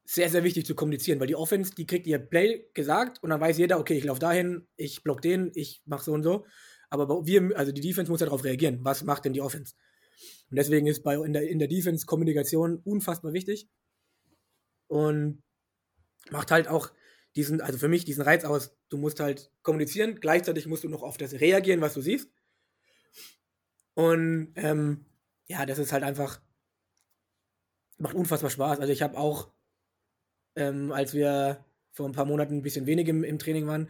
sehr, 0.04 0.30
sehr 0.30 0.44
wichtig 0.44 0.66
zu 0.66 0.74
kommunizieren, 0.74 1.20
weil 1.20 1.26
die 1.26 1.34
Offense, 1.34 1.74
die 1.74 1.86
kriegt 1.86 2.06
ihr 2.06 2.18
Play 2.18 2.68
gesagt 2.74 3.22
und 3.22 3.30
dann 3.30 3.40
weiß 3.40 3.58
jeder, 3.58 3.78
okay, 3.78 3.96
ich 3.98 4.04
laufe 4.04 4.20
dahin, 4.20 4.66
ich 4.76 5.02
block 5.02 5.20
den, 5.20 5.50
ich 5.54 5.82
mache 5.84 6.04
so 6.04 6.12
und 6.12 6.22
so. 6.22 6.46
Aber 6.90 7.26
wir, 7.26 7.56
also 7.56 7.72
die 7.72 7.80
Defense 7.80 8.10
muss 8.10 8.20
ja 8.20 8.26
darauf 8.26 8.44
reagieren. 8.44 8.78
Was 8.82 9.02
macht 9.02 9.24
denn 9.24 9.32
die 9.32 9.40
Offense? 9.40 9.74
Und 10.50 10.56
deswegen 10.56 10.86
ist 10.86 11.02
bei, 11.02 11.14
in, 11.16 11.32
der, 11.32 11.48
in 11.48 11.58
der 11.58 11.68
Defense 11.68 12.06
Kommunikation 12.06 12.80
unfassbar 12.84 13.32
wichtig. 13.32 13.68
Und 14.86 15.42
macht 16.30 16.52
halt 16.52 16.68
auch 16.68 16.92
diesen, 17.34 17.60
also 17.60 17.78
für 17.78 17.88
mich 17.88 18.04
diesen 18.04 18.22
Reiz 18.22 18.44
aus. 18.44 18.76
Du 18.88 18.96
musst 18.96 19.18
halt 19.20 19.50
kommunizieren, 19.62 20.20
gleichzeitig 20.20 20.66
musst 20.66 20.84
du 20.84 20.88
noch 20.88 21.02
auf 21.02 21.16
das 21.16 21.34
reagieren, 21.34 21.80
was 21.80 21.94
du 21.94 22.00
siehst. 22.00 22.30
Und 23.94 24.52
ähm, 24.54 25.06
ja, 25.46 25.66
das 25.66 25.78
ist 25.78 25.92
halt 25.92 26.04
einfach, 26.04 26.40
macht 27.98 28.14
unfassbar 28.14 28.50
Spaß. 28.50 28.80
Also 28.80 28.92
ich 28.92 29.02
habe 29.02 29.16
auch, 29.16 29.50
ähm, 30.54 30.92
als 30.92 31.14
wir 31.14 31.64
vor 31.92 32.06
ein 32.08 32.12
paar 32.12 32.24
Monaten 32.24 32.56
ein 32.56 32.62
bisschen 32.62 32.86
wenig 32.86 33.08
im, 33.08 33.24
im 33.24 33.38
Training 33.38 33.66
waren, 33.66 33.88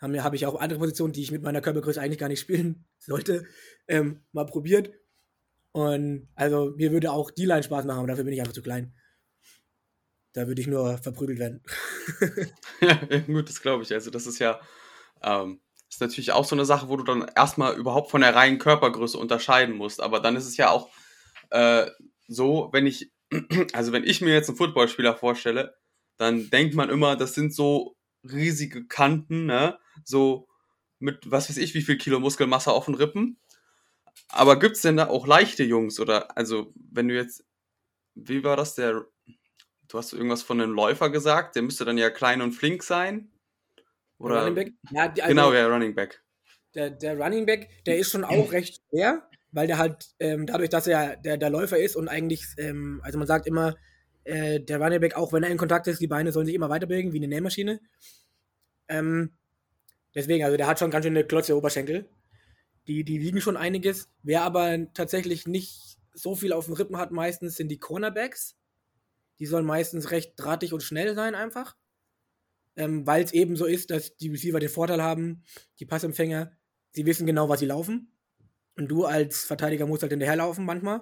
habe 0.00 0.36
ich 0.36 0.46
auch 0.46 0.60
andere 0.60 0.78
Positionen, 0.78 1.12
die 1.12 1.22
ich 1.22 1.32
mit 1.32 1.42
meiner 1.42 1.60
Körpergröße 1.60 2.00
eigentlich 2.00 2.18
gar 2.18 2.28
nicht 2.28 2.40
spielen 2.40 2.84
sollte, 2.98 3.46
ähm, 3.88 4.20
mal 4.32 4.46
probiert. 4.46 4.92
Und 5.72 6.28
also 6.34 6.72
mir 6.76 6.92
würde 6.92 7.12
auch 7.12 7.30
die 7.30 7.44
Line 7.44 7.62
Spaß 7.62 7.84
machen, 7.84 7.98
aber 7.98 8.08
dafür 8.08 8.24
bin 8.24 8.32
ich 8.32 8.40
einfach 8.40 8.52
zu 8.52 8.62
klein. 8.62 8.94
Da 10.32 10.46
würde 10.46 10.60
ich 10.60 10.68
nur 10.68 10.98
verprügelt 10.98 11.38
werden. 11.38 11.62
Ja, 12.80 12.94
gut, 13.26 13.48
das 13.48 13.60
glaube 13.60 13.82
ich. 13.82 13.92
Also 13.92 14.10
das 14.10 14.26
ist 14.26 14.38
ja, 14.38 14.60
ähm, 15.22 15.60
ist 15.88 16.00
natürlich 16.00 16.32
auch 16.32 16.44
so 16.44 16.54
eine 16.54 16.64
Sache, 16.64 16.88
wo 16.88 16.96
du 16.96 17.04
dann 17.04 17.26
erstmal 17.34 17.76
überhaupt 17.76 18.10
von 18.10 18.20
der 18.20 18.34
reinen 18.34 18.58
Körpergröße 18.58 19.18
unterscheiden 19.18 19.76
musst. 19.76 20.00
Aber 20.00 20.20
dann 20.20 20.36
ist 20.36 20.46
es 20.46 20.56
ja 20.56 20.70
auch 20.70 20.90
äh, 21.50 21.86
so, 22.28 22.68
wenn 22.72 22.86
ich, 22.86 23.10
also 23.72 23.92
wenn 23.92 24.04
ich 24.04 24.20
mir 24.20 24.32
jetzt 24.32 24.48
einen 24.48 24.58
Footballspieler 24.58 25.16
vorstelle, 25.16 25.76
dann 26.16 26.50
denkt 26.50 26.74
man 26.74 26.90
immer, 26.90 27.16
das 27.16 27.34
sind 27.34 27.54
so 27.54 27.96
riesige 28.24 28.86
Kanten, 28.86 29.46
ne? 29.46 29.78
So 30.04 30.48
mit 30.98 31.30
was 31.30 31.48
weiß 31.48 31.58
ich, 31.58 31.74
wie 31.74 31.82
viel 31.82 31.98
Kilo 31.98 32.20
Muskelmasse 32.20 32.72
auf 32.72 32.86
den 32.86 32.94
Rippen. 32.94 33.38
Aber 34.28 34.58
gibt's 34.58 34.82
denn 34.82 34.96
da 34.96 35.08
auch 35.08 35.26
leichte 35.26 35.62
Jungs? 35.62 36.00
Oder 36.00 36.36
also, 36.36 36.72
wenn 36.90 37.08
du 37.08 37.14
jetzt, 37.14 37.44
wie 38.14 38.42
war 38.42 38.56
das, 38.56 38.74
der 38.74 39.06
Du 39.88 39.96
hast 39.96 40.12
irgendwas 40.12 40.42
von 40.42 40.60
einem 40.60 40.72
Läufer 40.72 41.08
gesagt, 41.08 41.56
der 41.56 41.62
müsste 41.62 41.86
dann 41.86 41.96
ja 41.96 42.10
klein 42.10 42.42
und 42.42 42.52
flink 42.52 42.82
sein. 42.82 43.32
Oder 44.18 44.40
Running 44.40 44.54
Back? 44.54 44.72
Ja, 44.90 45.08
die, 45.08 45.22
also 45.22 45.34
genau, 45.34 45.52
ja, 45.52 45.66
Running 45.66 45.94
Back. 45.94 46.22
der, 46.74 46.90
der 46.90 47.18
Running 47.18 47.46
Back, 47.46 47.70
der 47.86 47.96
ist 47.98 48.10
schon 48.10 48.24
auch 48.24 48.52
recht 48.52 48.82
schwer, 48.90 49.27
weil 49.52 49.66
der 49.66 49.78
halt 49.78 50.08
ähm, 50.18 50.46
dadurch, 50.46 50.68
dass 50.68 50.86
er 50.86 51.16
der, 51.16 51.36
der 51.36 51.50
Läufer 51.50 51.78
ist 51.78 51.96
und 51.96 52.08
eigentlich, 52.08 52.44
ähm, 52.58 53.00
also 53.02 53.18
man 53.18 53.26
sagt 53.26 53.46
immer, 53.46 53.76
äh, 54.24 54.60
der 54.60 54.80
Running 54.80 55.00
Back, 55.00 55.16
auch 55.16 55.32
wenn 55.32 55.42
er 55.42 55.50
in 55.50 55.56
Kontakt 55.56 55.86
ist, 55.86 56.00
die 56.00 56.06
Beine 56.06 56.32
sollen 56.32 56.46
sich 56.46 56.54
immer 56.54 56.68
weiter 56.68 56.86
bewegen, 56.86 57.12
wie 57.12 57.18
eine 57.18 57.28
Nähmaschine. 57.28 57.80
Ähm, 58.88 59.32
deswegen, 60.14 60.44
also 60.44 60.56
der 60.56 60.66
hat 60.66 60.78
schon 60.78 60.90
ganz 60.90 61.04
schön 61.04 61.16
eine 61.16 61.26
Klotze 61.26 61.56
Oberschenkel. 61.56 62.08
Die, 62.86 63.04
die 63.04 63.20
wiegen 63.20 63.40
schon 63.40 63.56
einiges. 63.56 64.08
Wer 64.22 64.42
aber 64.42 64.92
tatsächlich 64.94 65.46
nicht 65.46 65.98
so 66.14 66.34
viel 66.34 66.52
auf 66.52 66.66
dem 66.66 66.74
Rippen 66.74 66.96
hat, 66.96 67.10
meistens 67.10 67.56
sind 67.56 67.68
die 67.68 67.78
Cornerbacks. 67.78 68.56
Die 69.38 69.46
sollen 69.46 69.66
meistens 69.66 70.10
recht 70.10 70.32
drahtig 70.36 70.72
und 70.72 70.82
schnell 70.82 71.14
sein, 71.14 71.34
einfach. 71.34 71.76
Ähm, 72.76 73.06
Weil 73.06 73.24
es 73.24 73.32
eben 73.32 73.56
so 73.56 73.66
ist, 73.66 73.90
dass 73.90 74.16
die 74.16 74.28
Receiver 74.28 74.60
den 74.60 74.68
Vorteil 74.68 75.02
haben, 75.02 75.44
die 75.80 75.86
Passempfänger, 75.86 76.52
sie 76.92 77.06
wissen 77.06 77.26
genau, 77.26 77.48
was 77.48 77.60
sie 77.60 77.66
laufen. 77.66 78.12
Und 78.78 78.86
du 78.86 79.04
als 79.04 79.42
Verteidiger 79.42 79.86
musst 79.86 80.02
halt 80.02 80.12
hinterherlaufen 80.12 80.64
manchmal. 80.64 81.00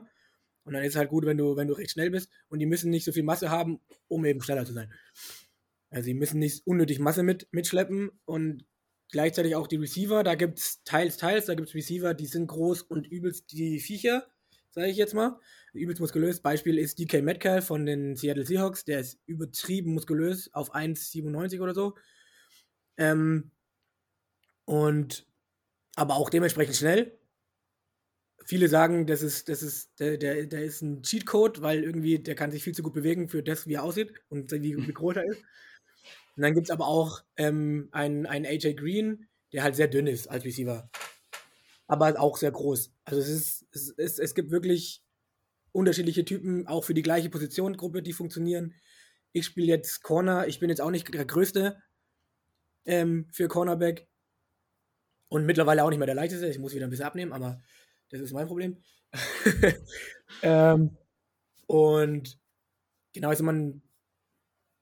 Und 0.64 0.73
dann 0.73 0.83
ist 0.83 0.95
es 0.95 0.97
halt 0.97 1.11
gut, 1.11 1.26
wenn 1.26 1.37
du, 1.37 1.56
wenn 1.56 1.68
du 1.68 1.75
recht 1.75 1.90
schnell 1.90 2.11
bist. 2.11 2.30
Und 2.49 2.59
die 2.59 2.66
müssen 2.66 2.90
nicht 2.90 3.04
so 3.04 3.12
viel 3.12 3.23
Masse 3.23 3.50
haben, 3.50 3.80
um 4.09 4.25
eben 4.25 4.40
schneller 4.40 4.64
zu 4.64 4.73
sein. 4.73 4.90
Also 5.90 6.06
sie 6.06 6.14
müssen 6.14 6.38
nicht 6.38 6.66
unnötig 6.66 7.00
Masse 7.00 7.23
mit, 7.23 7.49
mitschleppen. 7.52 8.11
Und 8.25 8.64
gleichzeitig 9.12 9.56
auch 9.56 9.66
die 9.66 9.76
Receiver, 9.76 10.25
da 10.25 10.37
gibt 10.37 10.59
es 10.59 10.83
teils, 10.85 11.18
teils, 11.18 11.45
da 11.45 11.54
gibt 11.54 11.68
es 11.68 11.75
Receiver, 11.75 12.14
die 12.14 12.26
sind 12.26 12.47
groß 12.47 12.80
und 12.80 13.06
übelst 13.06 13.52
die 13.52 13.78
Viecher, 13.78 14.26
sage 14.71 14.88
ich 14.88 14.97
jetzt 14.97 15.12
mal. 15.12 15.38
Übelst 15.75 16.00
muskulös. 16.00 16.40
Beispiel 16.40 16.78
ist 16.78 16.99
DK 16.99 17.23
Metcalf 17.23 17.66
von 17.66 17.85
den 17.85 18.16
Seattle 18.16 18.47
Seahawks. 18.47 18.87
Der 18.87 19.00
ist 19.00 19.21
übertrieben 19.26 19.92
muskulös 19.92 20.49
auf 20.54 20.75
1,97 20.75 21.61
oder 21.61 21.75
so. 21.75 21.95
Ähm, 22.97 23.50
und 24.64 25.26
aber 25.95 26.14
auch 26.16 26.30
dementsprechend 26.30 26.76
schnell. 26.76 27.18
Viele 28.46 28.68
sagen, 28.68 29.06
das 29.06 29.22
ist, 29.22 29.48
das 29.48 29.60
ist, 29.62 29.98
der, 29.98 30.16
der, 30.18 30.46
der 30.46 30.64
ist 30.64 30.80
ein 30.80 31.02
Cheatcode, 31.02 31.62
weil 31.62 31.82
irgendwie 31.82 32.20
der 32.20 32.36
kann 32.36 32.52
sich 32.52 32.62
viel 32.62 32.74
zu 32.74 32.82
gut 32.84 32.94
bewegen 32.94 33.28
für 33.28 33.42
das, 33.42 33.66
wie 33.66 33.74
er 33.74 33.82
aussieht 33.82 34.14
und 34.28 34.52
wie, 34.52 34.76
wie 34.76 34.92
groß 34.92 35.16
er 35.16 35.24
ist. 35.24 35.42
Und 36.36 36.42
dann 36.42 36.54
gibt 36.54 36.68
es 36.68 36.70
aber 36.70 36.86
auch 36.86 37.22
ähm, 37.36 37.88
einen, 37.90 38.24
einen 38.26 38.46
AJ 38.46 38.74
Green, 38.74 39.26
der 39.52 39.64
halt 39.64 39.74
sehr 39.74 39.88
dünn 39.88 40.06
ist 40.06 40.28
als 40.28 40.44
Receiver. 40.44 40.88
Aber 41.88 42.20
auch 42.20 42.36
sehr 42.36 42.52
groß. 42.52 42.92
Also 43.04 43.20
es 43.20 43.28
ist, 43.28 43.66
es, 43.72 43.94
es, 43.96 44.18
es 44.20 44.34
gibt 44.34 44.52
wirklich 44.52 45.02
unterschiedliche 45.72 46.24
Typen, 46.24 46.68
auch 46.68 46.84
für 46.84 46.94
die 46.94 47.02
gleiche 47.02 47.30
Positionsgruppe, 47.30 48.02
die 48.02 48.12
funktionieren. 48.12 48.74
Ich 49.32 49.46
spiele 49.46 49.66
jetzt 49.66 50.02
Corner, 50.02 50.46
ich 50.46 50.60
bin 50.60 50.70
jetzt 50.70 50.80
auch 50.80 50.90
nicht 50.90 51.12
der 51.12 51.24
Größte 51.24 51.82
ähm, 52.84 53.28
für 53.32 53.48
Cornerback. 53.48 54.06
Und 55.28 55.46
mittlerweile 55.46 55.82
auch 55.82 55.90
nicht 55.90 55.98
mehr 55.98 56.06
der 56.06 56.14
leichteste. 56.14 56.46
Ich 56.46 56.60
muss 56.60 56.74
wieder 56.74 56.86
ein 56.86 56.90
bisschen 56.90 57.06
abnehmen, 57.06 57.32
aber 57.32 57.60
das 58.10 58.20
ist 58.20 58.32
mein 58.32 58.46
Problem. 58.46 58.82
ähm, 60.42 60.96
und 61.66 62.38
genau, 63.12 63.28
also 63.28 63.44
man, 63.44 63.82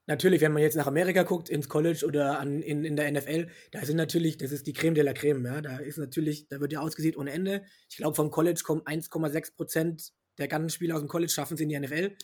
natürlich, 0.07 0.41
wenn 0.41 0.51
man 0.51 0.61
jetzt 0.61 0.75
nach 0.75 0.87
Amerika 0.87 1.23
guckt, 1.23 1.49
ins 1.49 1.69
College 1.69 2.05
oder 2.05 2.39
an, 2.39 2.61
in, 2.61 2.83
in 2.83 2.95
der 2.95 3.11
NFL, 3.11 3.49
da 3.71 3.85
sind 3.85 3.97
natürlich, 3.97 4.37
das 4.37 4.51
ist 4.51 4.67
die 4.67 4.73
Creme 4.73 4.95
de 4.95 5.03
la 5.03 5.13
Creme, 5.13 5.45
ja. 5.45 5.61
Da 5.61 5.77
ist 5.77 5.97
natürlich, 5.97 6.47
da 6.47 6.59
wird 6.59 6.73
ja 6.73 6.81
ausgesieht 6.81 7.17
ohne 7.17 7.31
Ende. 7.31 7.65
Ich 7.89 7.97
glaube, 7.97 8.15
vom 8.15 8.31
College 8.31 8.61
kommen 8.63 8.81
1,6 8.81 9.55
Prozent 9.55 10.13
der 10.37 10.47
ganzen 10.47 10.69
Spieler 10.69 10.95
aus 10.95 11.01
dem 11.01 11.07
College 11.07 11.31
schaffen 11.31 11.55
es 11.55 11.61
in 11.61 11.69
die 11.69 11.79
NFL. 11.79 12.15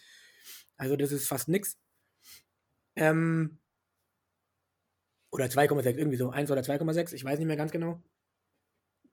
Also 0.78 0.96
das 0.96 1.12
ist 1.12 1.28
fast 1.28 1.48
nix. 1.48 1.78
Ähm, 2.96 3.60
oder 5.32 5.46
2,6, 5.46 5.96
irgendwie 5.96 6.18
so, 6.18 6.30
1 6.30 6.52
oder 6.52 6.62
2,6, 6.62 7.14
ich 7.14 7.24
weiß 7.24 7.40
nicht 7.40 7.48
mehr 7.48 7.56
ganz 7.56 7.72
genau. 7.72 8.04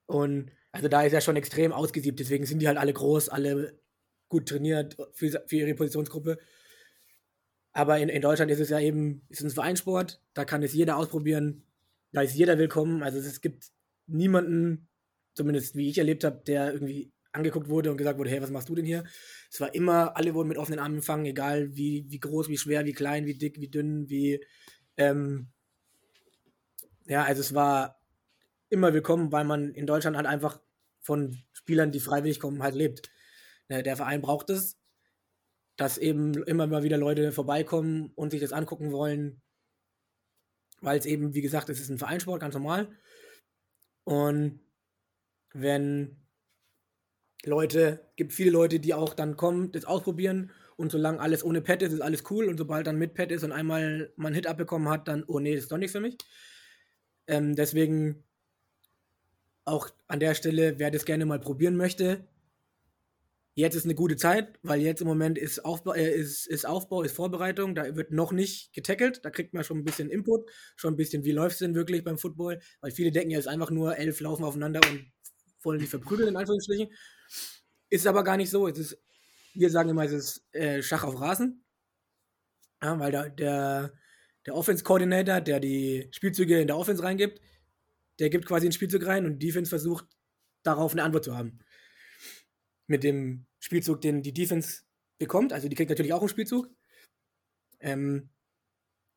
Und 0.05 0.51
also 0.71 0.87
da 0.87 1.01
ist 1.03 1.13
er 1.13 1.21
schon 1.21 1.35
extrem 1.35 1.71
ausgesiebt, 1.71 2.19
deswegen 2.19 2.45
sind 2.45 2.59
die 2.59 2.67
halt 2.67 2.77
alle 2.77 2.93
groß, 2.93 3.29
alle 3.29 3.79
gut 4.27 4.47
trainiert 4.47 4.95
für, 5.13 5.43
für 5.47 5.55
ihre 5.55 5.73
Positionsgruppe. 5.73 6.37
Aber 7.71 7.99
in, 7.99 8.09
in 8.09 8.21
Deutschland 8.21 8.51
ist 8.51 8.59
es 8.59 8.69
ja 8.69 8.79
eben, 8.79 9.21
ist 9.29 9.41
ein 9.41 9.49
Vereinssport, 9.49 10.21
da 10.33 10.45
kann 10.45 10.63
es 10.63 10.73
jeder 10.73 10.97
ausprobieren, 10.97 11.63
da 12.11 12.21
ist 12.21 12.35
jeder 12.35 12.57
willkommen. 12.57 13.03
Also 13.03 13.19
es 13.19 13.41
gibt 13.41 13.71
niemanden, 14.07 14.87
zumindest 15.33 15.75
wie 15.75 15.89
ich 15.89 15.97
erlebt 15.97 16.23
habe, 16.23 16.41
der 16.45 16.73
irgendwie 16.73 17.11
angeguckt 17.31 17.69
wurde 17.69 17.91
und 17.91 17.97
gesagt 17.97 18.17
wurde, 18.17 18.29
hey, 18.29 18.41
was 18.41 18.49
machst 18.49 18.69
du 18.69 18.75
denn 18.75 18.85
hier? 18.85 19.03
Es 19.51 19.61
war 19.61 19.73
immer, 19.75 20.17
alle 20.17 20.33
wurden 20.33 20.47
mit 20.47 20.57
offenen 20.57 20.79
Armen 20.79 20.95
empfangen, 20.95 21.25
egal 21.25 21.75
wie, 21.75 22.05
wie 22.09 22.19
groß, 22.19 22.49
wie 22.49 22.57
schwer, 22.57 22.85
wie 22.85 22.93
klein, 22.93 23.25
wie 23.25 23.37
dick, 23.37 23.59
wie 23.59 23.69
dünn, 23.69 24.09
wie 24.09 24.43
ähm, 24.97 25.47
ja, 27.05 27.23
also 27.23 27.41
es 27.41 27.53
war 27.53 27.98
immer 28.69 28.93
willkommen, 28.93 29.31
weil 29.31 29.45
man 29.45 29.73
in 29.73 29.87
Deutschland 29.87 30.15
halt 30.15 30.27
einfach 30.27 30.59
von 31.01 31.37
Spielern, 31.53 31.91
die 31.91 31.99
freiwillig 31.99 32.39
kommen, 32.39 32.63
halt 32.63 32.75
lebt. 32.75 33.11
Ne, 33.67 33.83
Der 33.83 33.97
Verein 33.97 34.21
braucht 34.21 34.49
es, 34.49 34.77
dass 35.75 35.97
eben 35.97 36.33
immer 36.43 36.67
mal 36.67 36.83
wieder 36.83 36.97
Leute 36.97 37.31
vorbeikommen 37.31 38.11
und 38.15 38.31
sich 38.31 38.41
das 38.41 38.53
angucken 38.53 38.91
wollen, 38.91 39.41
weil 40.81 40.99
es 40.99 41.05
eben, 41.05 41.33
wie 41.33 41.41
gesagt, 41.41 41.69
es 41.69 41.79
ist 41.79 41.89
ein 41.89 41.97
Vereinssport, 41.97 42.41
ganz 42.41 42.53
normal. 42.53 42.89
Und 44.03 44.59
wenn 45.53 46.17
Leute, 47.43 48.11
gibt 48.17 48.33
viele 48.33 48.51
Leute, 48.51 48.79
die 48.79 48.93
auch 48.93 49.13
dann 49.13 49.37
kommen, 49.37 49.71
das 49.71 49.85
ausprobieren 49.85 50.51
und 50.75 50.91
solange 50.91 51.19
alles 51.19 51.43
ohne 51.43 51.61
Pad 51.61 51.81
ist, 51.81 51.93
ist 51.93 52.01
alles 52.01 52.23
cool 52.29 52.45
und 52.49 52.57
sobald 52.57 52.87
dann 52.87 52.97
mit 52.97 53.13
Pad 53.13 53.31
ist 53.31 53.43
und 53.43 53.51
einmal 53.51 54.11
man 54.15 54.33
Hit 54.33 54.47
abbekommen 54.47 54.89
hat, 54.89 55.07
dann, 55.07 55.23
oh 55.27 55.39
nee, 55.39 55.55
das 55.55 55.63
ist 55.63 55.71
doch 55.71 55.77
nichts 55.77 55.93
für 55.93 56.01
mich. 56.01 56.17
Ähm, 57.27 57.55
deswegen 57.55 58.23
auch 59.65 59.89
an 60.07 60.19
der 60.19 60.35
Stelle, 60.35 60.79
wer 60.79 60.91
das 60.91 61.05
gerne 61.05 61.25
mal 61.25 61.39
probieren 61.39 61.75
möchte, 61.75 62.27
jetzt 63.59 63.75
ist 63.75 63.85
eine 63.85 63.95
gute 63.95 64.15
Zeit, 64.15 64.57
weil 64.63 64.81
jetzt 64.81 65.01
im 65.01 65.07
Moment 65.07 65.37
ist 65.37 65.63
Aufbau, 65.65 65.93
äh, 65.93 66.09
ist, 66.09 66.47
ist 66.47 66.65
Aufbau, 66.65 67.03
ist 67.03 67.15
Vorbereitung, 67.15 67.75
da 67.75 67.95
wird 67.95 68.11
noch 68.11 68.31
nicht 68.31 68.73
getackelt, 68.73 69.23
da 69.23 69.29
kriegt 69.29 69.53
man 69.53 69.63
schon 69.63 69.79
ein 69.79 69.83
bisschen 69.83 70.09
Input, 70.09 70.49
schon 70.75 70.93
ein 70.93 70.97
bisschen, 70.97 71.23
wie 71.25 71.31
läuft 71.31 71.53
es 71.53 71.59
denn 71.59 71.75
wirklich 71.75 72.03
beim 72.03 72.17
Football, 72.17 72.59
weil 72.81 72.91
viele 72.91 73.11
denken 73.11 73.31
ja, 73.31 73.37
es 73.37 73.45
ist 73.45 73.51
einfach 73.51 73.69
nur 73.69 73.97
elf 73.97 74.19
laufen 74.21 74.43
aufeinander 74.43 74.79
und 74.89 75.11
wollen 75.61 75.79
die 75.79 75.87
verprügeln, 75.87 76.29
in 76.29 76.37
Anführungsstrichen. 76.37 76.89
Ist 77.89 78.07
aber 78.07 78.23
gar 78.23 78.37
nicht 78.37 78.49
so, 78.49 78.67
es 78.67 78.77
ist, 78.77 78.97
wir 79.53 79.69
sagen 79.69 79.89
immer, 79.89 80.05
es 80.05 80.11
ist 80.11 80.55
äh, 80.55 80.81
Schach 80.81 81.03
auf 81.03 81.19
Rasen, 81.19 81.63
ja, 82.81 82.97
weil 82.99 83.11
da, 83.11 83.27
der, 83.27 83.93
der 84.45 84.55
Offense-Coordinator, 84.55 85.41
der 85.41 85.59
die 85.59 86.07
Spielzüge 86.11 86.61
in 86.61 86.67
der 86.67 86.77
Offense 86.77 87.03
reingibt, 87.03 87.41
der 88.19 88.29
gibt 88.29 88.45
quasi 88.45 88.65
einen 88.65 88.73
Spielzug 88.73 89.05
rein 89.05 89.25
und 89.25 89.39
die 89.39 89.47
Defense 89.47 89.69
versucht, 89.69 90.05
darauf 90.63 90.91
eine 90.91 91.03
Antwort 91.03 91.23
zu 91.23 91.35
haben. 91.35 91.59
Mit 92.87 93.03
dem 93.03 93.45
Spielzug, 93.59 94.01
den 94.01 94.21
die 94.21 94.33
Defense 94.33 94.83
bekommt, 95.17 95.53
also 95.53 95.67
die 95.67 95.75
kriegt 95.75 95.89
natürlich 95.89 96.13
auch 96.13 96.19
einen 96.19 96.29
Spielzug. 96.29 96.69
Ähm, 97.79 98.29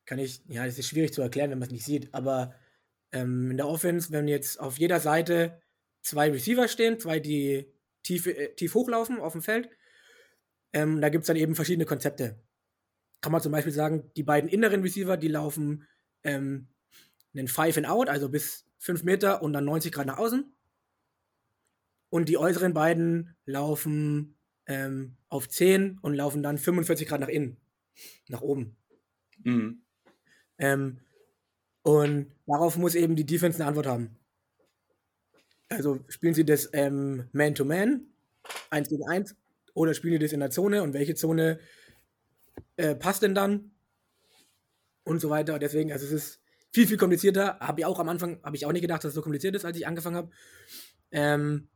kann 0.04 0.18
ich, 0.18 0.42
ja, 0.46 0.64
das 0.66 0.78
ist 0.78 0.88
schwierig 0.88 1.12
zu 1.12 1.22
erklären, 1.22 1.50
wenn 1.50 1.58
man 1.58 1.66
es 1.66 1.72
nicht 1.72 1.84
sieht, 1.84 2.12
aber 2.14 2.54
ähm, 3.12 3.50
in 3.50 3.56
der 3.56 3.68
Offense, 3.68 4.10
wenn 4.10 4.28
jetzt 4.28 4.58
auf 4.58 4.78
jeder 4.78 5.00
Seite 5.00 5.60
zwei 6.02 6.30
Receiver 6.30 6.68
stehen, 6.68 6.98
zwei, 6.98 7.20
die 7.20 7.72
tief, 8.02 8.26
äh, 8.26 8.54
tief 8.54 8.74
hochlaufen 8.74 9.20
auf 9.20 9.32
dem 9.32 9.42
Feld, 9.42 9.68
ähm, 10.72 11.00
da 11.00 11.08
gibt 11.08 11.22
es 11.22 11.26
dann 11.26 11.36
eben 11.36 11.54
verschiedene 11.54 11.84
Konzepte. 11.84 12.40
Kann 13.20 13.32
man 13.32 13.40
zum 13.40 13.52
Beispiel 13.52 13.72
sagen, 13.72 14.10
die 14.16 14.22
beiden 14.22 14.48
inneren 14.48 14.82
Receiver, 14.82 15.16
die 15.16 15.28
laufen 15.28 15.86
ähm, 16.24 16.68
einen 17.34 17.48
Five 17.48 17.76
and 17.76 17.86
Out, 17.86 18.08
also 18.08 18.28
bis 18.28 18.64
5 18.82 19.04
Meter 19.04 19.42
und 19.42 19.52
dann 19.52 19.64
90 19.64 19.92
Grad 19.92 20.06
nach 20.06 20.18
außen. 20.18 20.52
Und 22.10 22.28
die 22.28 22.36
äußeren 22.36 22.74
beiden 22.74 23.36
laufen 23.46 24.36
ähm, 24.66 25.16
auf 25.28 25.48
10 25.48 25.98
und 26.02 26.14
laufen 26.14 26.42
dann 26.42 26.58
45 26.58 27.08
Grad 27.08 27.20
nach 27.20 27.28
innen, 27.28 27.56
nach 28.28 28.40
oben. 28.42 28.76
Mhm. 29.44 29.82
Ähm, 30.58 30.98
und 31.82 32.34
darauf 32.46 32.76
muss 32.76 32.96
eben 32.96 33.14
die 33.14 33.24
Defense 33.24 33.58
eine 33.58 33.68
Antwort 33.68 33.86
haben. 33.86 34.16
Also 35.68 36.00
spielen 36.08 36.34
sie 36.34 36.44
das 36.44 36.68
ähm, 36.72 37.28
Man-to-Man, 37.32 38.08
1 38.70 38.88
gegen 38.88 39.08
1, 39.08 39.36
oder 39.74 39.94
spielen 39.94 40.14
sie 40.14 40.18
das 40.18 40.32
in 40.32 40.40
der 40.40 40.50
Zone 40.50 40.82
und 40.82 40.92
welche 40.92 41.14
Zone 41.14 41.60
äh, 42.76 42.96
passt 42.96 43.22
denn 43.22 43.34
dann? 43.34 43.70
Und 45.04 45.20
so 45.20 45.30
weiter. 45.30 45.58
Deswegen, 45.58 45.92
also 45.92 46.04
es 46.04 46.12
ist 46.12 46.41
viel, 46.72 46.86
viel 46.86 46.96
komplizierter. 46.96 47.58
Habe 47.60 47.80
ich 47.80 47.86
auch 47.86 47.98
am 47.98 48.08
Anfang, 48.08 48.40
habe 48.42 48.56
ich 48.56 48.66
auch 48.66 48.72
nicht 48.72 48.82
gedacht, 48.82 49.04
dass 49.04 49.10
es 49.10 49.14
so 49.14 49.22
kompliziert 49.22 49.54
ist, 49.54 49.64
als 49.64 49.76
ich 49.76 49.86
angefangen 49.86 50.16
habe. 50.16 50.30
Ähm, 51.10 51.68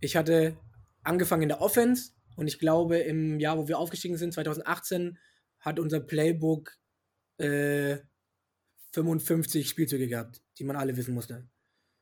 ich 0.00 0.16
hatte 0.16 0.56
angefangen 1.04 1.42
in 1.42 1.48
der 1.48 1.60
Offense 1.60 2.12
und 2.36 2.46
ich 2.46 2.58
glaube, 2.58 2.98
im 2.98 3.38
Jahr, 3.40 3.58
wo 3.58 3.68
wir 3.68 3.78
aufgestiegen 3.78 4.16
sind, 4.16 4.32
2018, 4.32 5.18
hat 5.60 5.78
unser 5.78 6.00
Playbook 6.00 6.76
äh, 7.38 7.98
55 8.92 9.68
Spielzüge 9.68 10.08
gehabt, 10.08 10.40
die 10.58 10.64
man 10.64 10.76
alle 10.76 10.96
wissen 10.96 11.14
musste. 11.14 11.46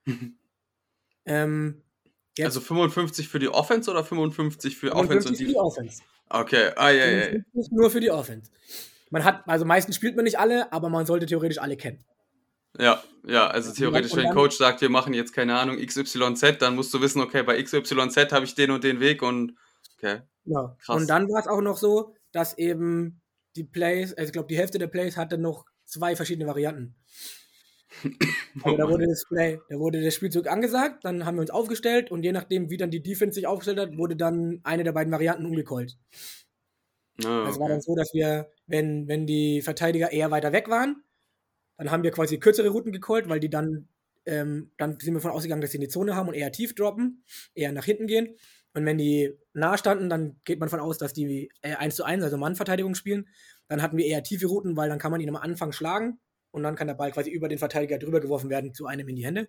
ähm, 1.25 1.83
Also 2.41 2.61
55 2.61 3.29
für 3.29 3.39
die 3.39 3.49
Offense 3.49 3.91
oder 3.91 4.05
55 4.05 4.77
für 4.77 4.93
55 4.93 4.97
Offense 4.97 5.29
und 5.29 5.37
für 5.37 5.45
die 5.45 5.51
die. 5.51 5.57
Offense. 5.57 6.03
Okay, 6.29 6.71
ah, 6.77 6.91
ja, 6.91 7.07
ja, 7.07 7.19
ja. 7.19 7.25
55 7.25 7.73
nur 7.73 7.91
für 7.91 8.01
die 8.01 8.11
Offense. 8.11 8.51
Man 9.11 9.25
hat, 9.25 9.47
also 9.49 9.65
meistens 9.65 9.97
spielt 9.97 10.15
man 10.15 10.25
nicht 10.25 10.39
alle, 10.39 10.73
aber 10.73 10.89
man 10.89 11.05
sollte 11.05 11.27
theoretisch 11.27 11.59
alle 11.59 11.77
kennen. 11.77 12.05
Ja, 12.79 13.03
ja, 13.27 13.49
also 13.49 13.73
theoretisch, 13.73 14.15
wenn 14.15 14.27
ein 14.27 14.35
Coach 14.35 14.57
sagt, 14.57 14.81
wir 14.81 14.91
machen 14.91 15.13
jetzt 15.13 15.33
keine 15.33 15.59
Ahnung 15.59 15.77
XYZ, 15.77 16.59
dann 16.59 16.77
musst 16.77 16.95
du 16.95 17.01
wissen, 17.01 17.21
okay, 17.21 17.43
bei 17.43 17.61
XYZ 17.63 18.33
habe 18.33 18.45
ich 18.45 18.55
den 18.55 18.71
und 18.71 18.85
den 18.85 19.01
Weg 19.01 19.23
und 19.23 19.55
okay. 19.97 20.21
Ja. 20.45 20.77
Krass. 20.81 20.97
Und 20.97 21.11
dann 21.11 21.29
war 21.29 21.41
es 21.41 21.47
auch 21.47 21.61
noch 21.61 21.77
so, 21.77 22.15
dass 22.33 22.57
eben 22.57 23.21
die 23.57 23.65
Plays, 23.65 24.15
also 24.15 24.29
ich 24.29 24.33
glaube, 24.33 24.49
die 24.49 24.57
Hälfte 24.57 24.79
der 24.79 24.87
Plays 24.87 25.17
hatte 25.17 25.37
noch 25.37 25.67
zwei 25.85 26.17
verschiedene 26.17 26.47
Varianten. 26.47 26.95
Also 28.63 28.77
da 28.77 28.89
wurde 28.89 29.07
das 29.07 29.25
Play, 29.29 29.61
da 29.69 29.79
wurde 29.79 30.01
der 30.01 30.11
Spielzug 30.11 30.49
angesagt, 30.49 31.05
dann 31.05 31.25
haben 31.25 31.37
wir 31.37 31.43
uns 31.43 31.51
aufgestellt 31.51 32.11
und 32.11 32.25
je 32.25 32.33
nachdem, 32.33 32.69
wie 32.69 32.77
dann 32.77 32.91
die 32.91 33.03
Defense 33.03 33.35
sich 33.35 33.47
aufgestellt 33.47 33.79
hat, 33.79 33.97
wurde 33.97 34.17
dann 34.17 34.61
eine 34.65 34.83
der 34.83 34.93
beiden 34.93 35.13
Varianten 35.13 35.47
umgecallt. 35.47 35.97
Ah, 37.25 37.45
Also 37.45 37.61
war 37.61 37.67
okay. 37.67 37.75
dann 37.75 37.81
so, 37.81 37.95
dass 37.95 38.13
wir, 38.13 38.51
wenn, 38.67 39.07
wenn 39.09 39.27
die 39.27 39.63
Verteidiger 39.63 40.11
eher 40.13 40.31
weiter 40.31 40.53
weg 40.53 40.69
waren, 40.69 41.03
dann 41.85 41.91
haben 41.91 42.03
wir 42.03 42.11
quasi 42.11 42.39
kürzere 42.39 42.69
Routen 42.69 42.93
gecallt, 42.93 43.29
weil 43.29 43.41
die 43.41 43.51
dann, 43.51 43.89
ähm, 44.27 44.73
dann 44.77 44.99
sind 45.01 45.15
wir 45.15 45.21
von 45.21 45.31
ausgegangen, 45.31 45.63
dass 45.63 45.71
sie 45.73 45.79
in 45.79 45.83
die 45.83 45.89
Zone 45.89 46.15
haben 46.15 46.29
und 46.29 46.35
eher 46.35 46.53
tief 46.53 46.75
droppen, 46.75 47.25
eher 47.55 47.73
nach 47.73 47.85
hinten 47.85 48.07
gehen. 48.07 48.37
Und 48.75 48.87
wenn 48.87 48.99
die 48.99 49.33
nah 49.53 49.77
standen, 49.79 50.09
dann 50.09 50.41
geht 50.45 50.61
man 50.61 50.69
von 50.69 50.81
aus, 50.81 50.99
dass 50.99 51.13
die 51.13 51.51
äh, 51.63 51.75
1 51.75 51.97
zu 51.97 52.05
1, 52.05 52.23
also 52.23 52.37
Mannverteidigung 52.37 52.95
spielen. 52.95 53.29
Dann 53.69 53.83
hatten 53.83 53.97
wir 53.97 54.07
eher 54.07 54.23
tiefe 54.23 54.47
Routen, 54.47 54.77
weil 54.77 54.89
dann 54.89 54.99
kann 54.99 55.11
man 55.11 55.21
ihn 55.21 55.29
am 55.29 55.37
Anfang 55.37 55.73
schlagen 55.73 56.21
und 56.53 56.63
dann 56.63 56.77
kann 56.77 56.87
der 56.87 56.95
Ball 56.95 57.11
quasi 57.13 57.31
über 57.31 57.49
den 57.49 57.59
Verteidiger 57.59 57.99
drüber 57.99 58.21
geworfen 58.21 58.51
werden 58.51 58.75
zu 58.75 58.87
einem 58.87 59.09
in 59.09 59.17
die 59.17 59.25
Hände. 59.25 59.49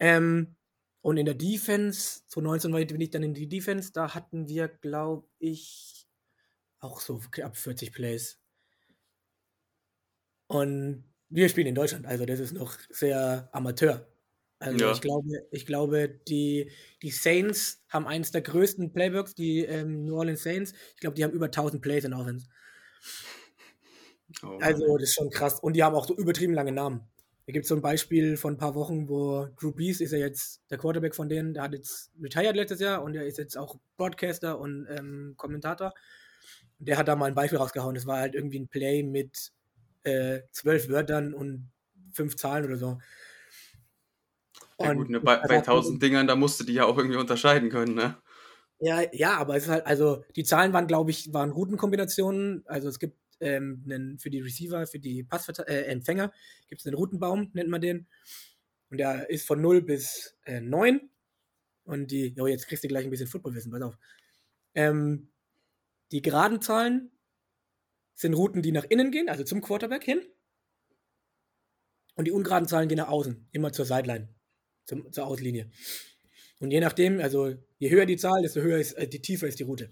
Ähm, 0.00 0.56
und 1.02 1.16
in 1.16 1.26
der 1.26 1.34
Defense, 1.34 2.22
2019 2.28 2.72
war- 2.72 2.84
bin 2.84 3.00
ich 3.00 3.10
dann 3.10 3.22
in 3.22 3.34
die 3.34 3.48
Defense, 3.48 3.92
da 3.92 4.14
hatten 4.14 4.48
wir, 4.48 4.68
glaube 4.68 5.28
ich, 5.38 6.06
auch 6.80 7.00
so 7.00 7.20
knapp 7.30 7.56
40 7.56 7.92
Plays. 7.92 8.40
Und 10.46 11.04
wir 11.28 11.48
spielen 11.48 11.66
in 11.68 11.74
Deutschland, 11.74 12.06
also 12.06 12.24
das 12.26 12.40
ist 12.40 12.52
noch 12.52 12.76
sehr 12.90 13.48
Amateur. 13.52 14.06
Also 14.60 14.78
Ja. 14.78 14.92
ich 14.92 15.00
glaube, 15.00 15.28
ich 15.50 15.66
glaube, 15.66 16.08
die, 16.28 16.70
die 17.02 17.10
Saints 17.10 17.84
haben 17.88 18.06
eines 18.06 18.30
der 18.30 18.42
größten 18.42 18.92
Playbooks, 18.92 19.34
die 19.34 19.60
ähm, 19.64 20.04
New 20.06 20.16
Orleans 20.16 20.42
Saints. 20.42 20.72
Ich 20.94 21.00
glaube, 21.00 21.16
die 21.16 21.24
haben 21.24 21.32
über 21.32 21.50
1000 21.50 21.82
Plays 21.82 22.04
in 22.04 22.14
Offense. 22.14 22.46
Oh, 24.42 24.58
Also 24.60 24.96
das 24.96 25.10
ist 25.10 25.14
schon 25.14 25.30
krass. 25.30 25.60
Und 25.60 25.74
die 25.74 25.82
haben 25.82 25.94
auch 25.94 26.06
so 26.06 26.16
übertrieben 26.16 26.54
lange 26.54 26.72
Namen. 26.72 27.02
Da 27.46 27.52
gibt 27.52 27.64
es 27.64 27.68
so 27.68 27.74
ein 27.74 27.82
Beispiel 27.82 28.36
von 28.38 28.54
ein 28.54 28.56
paar 28.58 28.74
Wochen, 28.74 29.08
wo 29.08 29.46
Drew 29.60 29.72
Brees 29.72 30.00
ist 30.00 30.12
ja 30.12 30.18
jetzt 30.18 30.62
der 30.70 30.78
Quarterback 30.78 31.14
von 31.14 31.28
denen, 31.28 31.52
der 31.52 31.64
hat 31.64 31.72
jetzt 31.74 32.10
retired 32.20 32.56
letztes 32.56 32.80
Jahr 32.80 33.02
und 33.02 33.12
der 33.12 33.26
ist 33.26 33.36
jetzt 33.36 33.58
auch 33.58 33.78
Broadcaster 33.98 34.58
und 34.58 34.86
ähm, 34.88 35.34
Kommentator. 35.36 35.92
Der 36.78 36.96
hat 36.98 37.08
da 37.08 37.16
mal 37.16 37.26
ein 37.26 37.34
Beispiel 37.34 37.58
rausgehauen. 37.58 37.94
Das 37.94 38.06
war 38.06 38.18
halt 38.18 38.34
irgendwie 38.34 38.60
ein 38.60 38.68
Play 38.68 39.02
mit 39.02 39.52
äh, 40.04 40.42
zwölf 40.52 40.88
Wörtern 40.88 41.34
und 41.34 41.72
fünf 42.12 42.36
Zahlen 42.36 42.64
oder 42.66 42.76
so. 42.76 42.98
ja, 44.80 44.90
Und 44.90 44.96
gut, 44.96 45.08
ne, 45.10 45.20
bei, 45.20 45.36
bei 45.46 45.56
hat- 45.56 45.64
1000 45.64 46.02
Dingern, 46.02 46.26
da 46.26 46.36
musst 46.36 46.60
du 46.60 46.64
die 46.64 46.74
ja 46.74 46.84
auch 46.86 46.96
irgendwie 46.98 47.16
unterscheiden 47.18 47.70
können, 47.70 47.94
ne? 47.94 48.16
Ja, 48.80 49.02
ja, 49.12 49.36
aber 49.36 49.56
es 49.56 49.64
ist 49.64 49.70
halt, 49.70 49.86
also 49.86 50.24
die 50.36 50.44
Zahlen 50.44 50.72
waren, 50.72 50.86
glaube 50.86 51.10
ich, 51.10 51.32
waren 51.32 51.50
Routenkombinationen. 51.52 52.64
Also 52.66 52.88
es 52.88 52.98
gibt 52.98 53.16
ähm, 53.40 53.82
einen, 53.84 54.18
für 54.18 54.30
die 54.30 54.40
Receiver, 54.40 54.86
für 54.86 54.98
die 54.98 55.22
Passempfänger 55.22 55.68
äh, 55.68 55.84
Empfänger 55.86 56.32
gibt 56.68 56.80
es 56.80 56.86
einen 56.86 56.96
Routenbaum, 56.96 57.50
nennt 57.54 57.70
man 57.70 57.80
den. 57.80 58.06
Und 58.90 58.98
der 58.98 59.30
ist 59.30 59.46
von 59.46 59.60
0 59.60 59.82
bis 59.82 60.36
äh, 60.44 60.60
9. 60.60 61.10
Und 61.84 62.10
die, 62.10 62.34
jo, 62.36 62.46
jetzt 62.46 62.66
kriegst 62.68 62.84
du 62.84 62.88
gleich 62.88 63.04
ein 63.04 63.10
bisschen 63.10 63.28
Footballwissen, 63.28 63.72
pass 63.72 63.82
auf. 63.82 63.98
Ähm, 64.74 65.30
die 66.12 66.22
geraden 66.22 66.60
Zahlen 66.62 67.10
sind 68.14 68.34
Routen, 68.34 68.62
die 68.62 68.72
nach 68.72 68.84
innen 68.84 69.10
gehen, 69.10 69.28
also 69.28 69.44
zum 69.44 69.60
Quarterback 69.60 70.04
hin. 70.04 70.22
Und 72.16 72.26
die 72.26 72.32
ungeraden 72.32 72.68
Zahlen 72.68 72.88
gehen 72.88 72.98
nach 72.98 73.08
außen, 73.08 73.48
immer 73.52 73.72
zur 73.72 73.84
Sideline, 73.86 74.28
zum, 74.86 75.12
zur 75.12 75.26
Auslinie. 75.26 75.70
Und 76.60 76.70
je 76.70 76.80
nachdem, 76.80 77.20
also 77.20 77.54
je 77.78 77.90
höher 77.90 78.06
die 78.06 78.16
Zahl, 78.16 78.42
desto 78.42 78.60
höher 78.60 78.78
ist, 78.78 78.92
äh, 78.92 79.08
die 79.08 79.20
tiefer 79.20 79.48
ist 79.48 79.58
die 79.58 79.64
Route. 79.64 79.90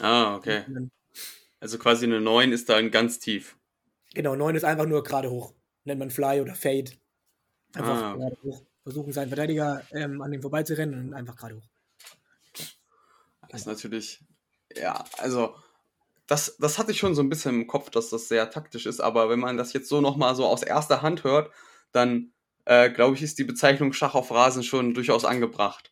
Ah, 0.00 0.36
okay. 0.36 0.64
Also 1.60 1.78
quasi 1.78 2.06
eine 2.06 2.20
9 2.20 2.52
ist 2.52 2.68
dann 2.68 2.90
ganz 2.90 3.18
tief. 3.18 3.58
Genau, 4.14 4.34
9 4.34 4.54
ist 4.56 4.64
einfach 4.64 4.86
nur 4.86 5.02
gerade 5.02 5.30
hoch. 5.30 5.54
Nennt 5.84 5.98
man 5.98 6.10
Fly 6.10 6.40
oder 6.40 6.54
Fade. 6.54 6.92
Einfach 7.74 8.02
Ah, 8.02 8.16
gerade 8.16 8.36
hoch. 8.42 8.62
Versuchen 8.82 9.12
seinen 9.12 9.28
Verteidiger 9.28 9.86
ähm, 9.92 10.22
an 10.22 10.30
dem 10.32 10.40
vorbeizurennen 10.40 11.08
und 11.08 11.14
einfach 11.14 11.36
gerade 11.36 11.56
hoch. 11.56 11.68
Das 13.48 13.62
ist 13.62 13.66
natürlich, 13.66 14.20
ja, 14.74 15.04
also 15.18 15.54
das, 16.30 16.56
das 16.58 16.78
hatte 16.78 16.92
ich 16.92 16.98
schon 16.98 17.16
so 17.16 17.22
ein 17.22 17.28
bisschen 17.28 17.56
im 17.56 17.66
Kopf, 17.66 17.90
dass 17.90 18.08
das 18.08 18.28
sehr 18.28 18.50
taktisch 18.50 18.86
ist, 18.86 19.00
aber 19.00 19.28
wenn 19.28 19.40
man 19.40 19.56
das 19.56 19.72
jetzt 19.72 19.88
so 19.88 20.00
nochmal 20.00 20.36
so 20.36 20.46
aus 20.46 20.62
erster 20.62 21.02
Hand 21.02 21.24
hört, 21.24 21.50
dann 21.90 22.32
äh, 22.66 22.88
glaube 22.88 23.16
ich, 23.16 23.22
ist 23.22 23.38
die 23.40 23.44
Bezeichnung 23.44 23.92
Schach 23.92 24.14
auf 24.14 24.30
Rasen 24.30 24.62
schon 24.62 24.94
durchaus 24.94 25.24
angebracht. 25.24 25.90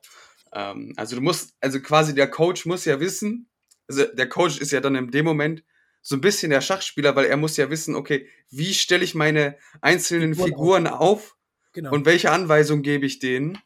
Ähm, 0.52 0.94
also 0.96 1.16
du 1.16 1.22
musst, 1.22 1.56
also 1.60 1.80
quasi 1.80 2.14
der 2.14 2.30
Coach 2.30 2.66
muss 2.66 2.84
ja 2.84 3.00
wissen, 3.00 3.48
also 3.88 4.04
der 4.04 4.28
Coach 4.28 4.58
ist 4.58 4.70
ja 4.70 4.80
dann 4.80 4.94
in 4.94 5.10
dem 5.10 5.24
Moment 5.24 5.64
so 6.02 6.14
ein 6.14 6.20
bisschen 6.20 6.50
der 6.50 6.60
Schachspieler, 6.60 7.16
weil 7.16 7.24
er 7.24 7.36
muss 7.36 7.56
ja 7.56 7.68
wissen, 7.68 7.96
okay, 7.96 8.28
wie 8.48 8.74
stelle 8.74 9.02
ich 9.02 9.16
meine 9.16 9.58
einzelnen 9.80 10.34
Figuren 10.34 10.50
Figuren 10.50 10.86
auf 10.86 11.36
Genau. 11.72 11.92
und 11.92 12.06
welche 12.06 12.30
Anweisung 12.30 12.82
gebe 12.82 13.06
ich 13.06 13.18
denen? 13.18 13.58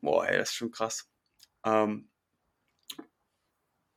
Boah, 0.00 0.26
ey, 0.26 0.36
das 0.36 0.50
ist 0.50 0.56
schon 0.56 0.72
krass. 0.72 1.08
Ähm, 1.64 2.08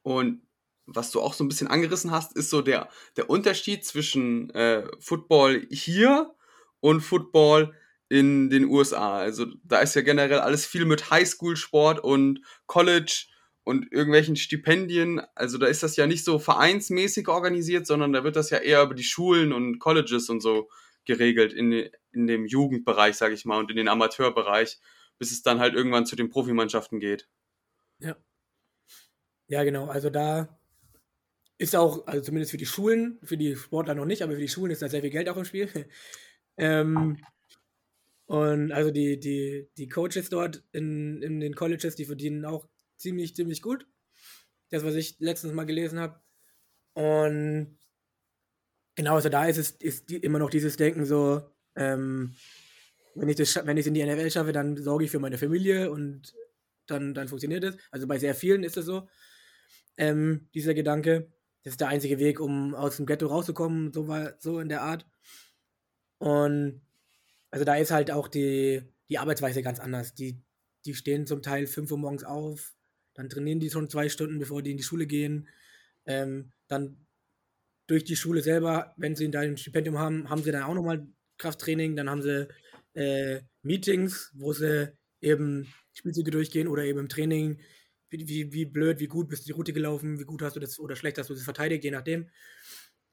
und 0.04 0.48
was 0.93 1.12
du 1.12 1.21
auch 1.21 1.34
so 1.34 1.43
ein 1.43 1.47
bisschen 1.47 1.67
angerissen 1.67 2.12
hast, 2.12 2.36
ist 2.36 2.49
so 2.49 2.62
der, 2.62 2.89
der 3.17 3.30
Unterschied 3.30 3.86
zwischen 3.86 4.49
äh, 4.52 4.84
Football 4.99 5.67
hier 5.69 6.34
und 6.80 7.02
Football 7.02 7.73
in 8.10 8.49
den 8.49 8.65
USA. 8.65 9.17
Also 9.17 9.45
da 9.63 9.80
ist 9.80 9.95
ja 9.95 10.02
generell 10.02 10.39
alles 10.39 10.65
viel 10.65 10.86
mit 10.86 11.12
Highschool-Sport 11.12 11.99
und 11.99 12.41
College 12.65 13.28
und 13.63 13.91
irgendwelchen 13.91 14.36
Stipendien. 14.36 15.21
Also 15.36 15.58
da 15.60 15.67
ist 15.67 15.84
das 15.84 15.95
ja 15.95 16.08
nicht 16.08 16.25
so 16.25 16.39
vereinsmäßig 16.39 17.28
organisiert, 17.28 17.86
sondern 17.86 18.13
da 18.13 18.23
wird 18.23 18.36
das 18.36 18.49
ja 18.49 18.58
eher 18.58 18.82
über 18.84 18.95
die 18.95 19.04
Schulen 19.04 19.54
und 19.54 19.80
Colleges 19.80 20.30
und 20.30 20.41
so 20.41 20.69
geregelt 21.06 21.54
in, 21.54 21.89
in 22.12 22.28
dem 22.28 22.45
Jugendbereich, 22.45 23.15
sage 23.15 23.36
ich 23.36 23.45
mal, 23.45 23.60
und 23.60 23.69
in 23.69 23.78
den 23.78 23.88
Amateurbereich, 23.88 24.80
bis 25.19 25.32
es 25.32 25.43
dann 25.43 25.60
halt 25.60 25.75
irgendwann 25.75 26.06
zu 26.06 26.15
den 26.15 26.30
Profimannschaften 26.30 26.99
geht. 26.99 27.28
Ja. 27.99 28.15
Ja, 29.47 29.63
genau. 29.63 29.88
Also 29.88 30.10
da 30.10 30.59
ist 31.60 31.76
auch, 31.76 32.08
also 32.08 32.22
zumindest 32.22 32.52
für 32.52 32.58
die 32.58 32.65
Schulen, 32.65 33.19
für 33.22 33.38
die 33.38 33.56
Sportler 33.56 33.93
noch 33.93 34.06
nicht, 34.06 34.24
aber 34.24 34.34
für 34.34 34.39
die 34.39 34.48
Schulen 34.48 34.72
ist 34.72 34.82
da 34.82 34.88
sehr 34.88 35.02
viel 35.02 35.10
Geld 35.10 35.28
auch 35.28 35.38
im 35.38 35.45
Spiel. 35.45 35.69
ähm, 36.58 37.17
und 38.26 38.72
also 38.72 38.91
die, 38.91 39.19
die, 39.19 39.69
die 39.78 39.89
Coaches 39.89 40.30
dort 40.30 40.63
in, 40.72 41.22
in 41.22 41.39
den 41.39 41.56
Colleges, 41.56 41.95
die 41.95 42.06
verdienen 42.06 42.45
auch 42.45 42.67
ziemlich, 42.98 43.36
ziemlich 43.36 43.62
gut. 43.62 43.86
Das, 44.69 44.86
was 44.86 44.95
ich 44.95 45.19
letztens 45.19 45.54
mal 45.54 45.65
gelesen 45.65 46.00
habe. 46.00 46.22
Und 46.93 47.78
genau, 48.95 49.15
also 49.15 49.30
da 49.30 49.45
ist 49.45 49.58
es 49.58 49.72
ist 49.72 50.12
immer 50.12 50.39
noch 50.39 50.50
dieses 50.50 50.78
Denken 50.78 51.06
so, 51.06 51.41
ähm, 51.76 52.36
wenn 53.15 53.28
ich 53.28 53.36
das, 53.36 53.56
wenn 53.65 53.78
ich 53.78 53.82
es 53.82 53.88
in 53.88 53.95
die 53.95 54.06
NFL 54.06 54.32
schaffe, 54.32 54.54
dann 54.54 54.78
sorge 54.78 55.06
ich 55.06 55.12
für 55.12 55.19
meine 55.19 55.38
Familie 55.38 55.91
und 55.91 56.34
dann, 56.86 57.13
dann 57.13 57.28
funktioniert 57.28 57.63
es. 57.65 57.78
Also 57.91 58.08
bei 58.08 58.17
sehr 58.17 58.36
vielen 58.36 58.63
ist 58.63 58.78
es 58.78 58.86
so, 58.86 59.10
ähm, 59.98 60.48
dieser 60.54 60.74
Gedanke. 60.74 61.32
Das 61.63 61.74
ist 61.74 61.82
der 61.82 61.89
einzige 61.89 62.19
Weg, 62.19 62.39
um 62.39 62.74
aus 62.74 62.98
dem 62.98 63.06
Ghetto 63.06 63.28
rauszukommen, 63.28 63.91
so, 63.91 64.08
war, 64.08 64.36
so 64.39 64.60
in 64.60 64.69
der 64.69 64.82
Art. 64.82 65.06
Und 66.19 66.82
also 67.52 67.65
da 67.65 67.76
ist 67.76 67.91
halt 67.91 68.12
auch 68.12 68.28
die, 68.28 68.82
die 69.10 69.17
Arbeitsweise 69.17 69.62
ganz 69.62 69.80
anders. 69.80 70.13
Die, 70.13 70.41
die 70.86 70.93
stehen 70.93 71.28
zum 71.28 71.41
Teil 71.41 71.67
5 71.67 71.91
Uhr 71.91 71.98
morgens 71.98 72.24
auf, 72.24 72.76
dann 73.13 73.30
trainieren 73.30 73.60
die 73.60 73.69
schon 73.69 73.89
zwei 73.89 74.08
Stunden, 74.08 74.39
bevor 74.39 74.62
die 74.62 74.72
in 74.72 74.78
die 74.78 74.84
Schule 74.84 75.08
gehen. 75.08 75.50
Ähm, 76.06 76.52
dann 76.67 77.06
durch 77.88 78.04
die 78.04 78.15
Schule 78.15 78.41
selber, 78.41 78.93
wenn 78.98 79.15
sie 79.15 79.30
da 79.32 79.41
ein 79.41 79.58
Stipendium 79.58 79.98
haben, 79.98 80.30
haben 80.30 80.43
sie 80.43 80.52
dann 80.52 80.63
auch 80.63 80.76
nochmal 80.76 81.08
Krafttraining, 81.38 81.95
dann 81.95 82.10
haben 82.10 82.22
sie 82.22 82.48
äh, 82.93 83.41
Meetings, 83.63 84.32
wo 84.36 84.54
sie 84.54 84.93
eben 85.22 85.74
Spielzüge 85.93 86.32
durchgehen 86.32 86.67
oder 86.67 86.84
eben 86.84 87.00
im 87.00 87.10
Training, 87.10 87.60
wie, 88.10 88.28
wie, 88.28 88.54
wie 88.54 88.65
blöd, 88.65 89.00
wie 89.00 89.08
gut 89.08 89.30
bist 89.30 89.43
du 89.43 89.48
die 89.48 89.52
Route 89.54 89.74
gelaufen, 89.74 90.19
wie 90.19 90.26
gut 90.26 90.41
hast 90.41 90.56
du 90.56 90.60
das 90.60 90.80
oder 90.80 90.95
schlecht 90.95 91.17
hast 91.17 91.30
du 91.30 91.34
das 91.34 91.43
verteidigt, 91.43 91.84
je 91.84 91.91
nachdem. 91.91 92.30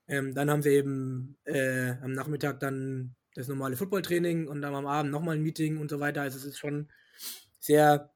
Ähm, 0.09 0.35
dann 0.35 0.51
haben 0.51 0.63
sie 0.63 0.71
eben 0.71 1.37
äh, 1.45 1.95
am 2.03 2.13
Nachmittag 2.13 2.61
dann 2.61 3.15
das 3.35 3.49
normale 3.49 3.77
Footballtraining 3.77 4.49
und 4.49 4.63
dann 4.63 4.75
am 4.75 4.87
Abend 4.87 5.13
nochmal 5.13 5.37
ein 5.37 5.43
Meeting 5.43 5.79
und 5.79 5.91
so 5.91 6.01
weiter. 6.01 6.23
Also 6.23 6.39
es 6.39 6.45
ist 6.45 6.59
schon 6.59 6.89
sehr, 7.59 8.13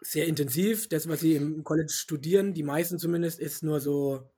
sehr 0.00 0.26
intensiv. 0.26 0.88
Das, 0.88 1.08
was 1.08 1.20
sie 1.20 1.36
im 1.36 1.64
College 1.64 1.92
studieren, 1.92 2.54
die 2.54 2.62
meisten 2.62 2.98
zumindest, 2.98 3.38
ist 3.38 3.62
nur 3.62 3.80
so 3.80 4.30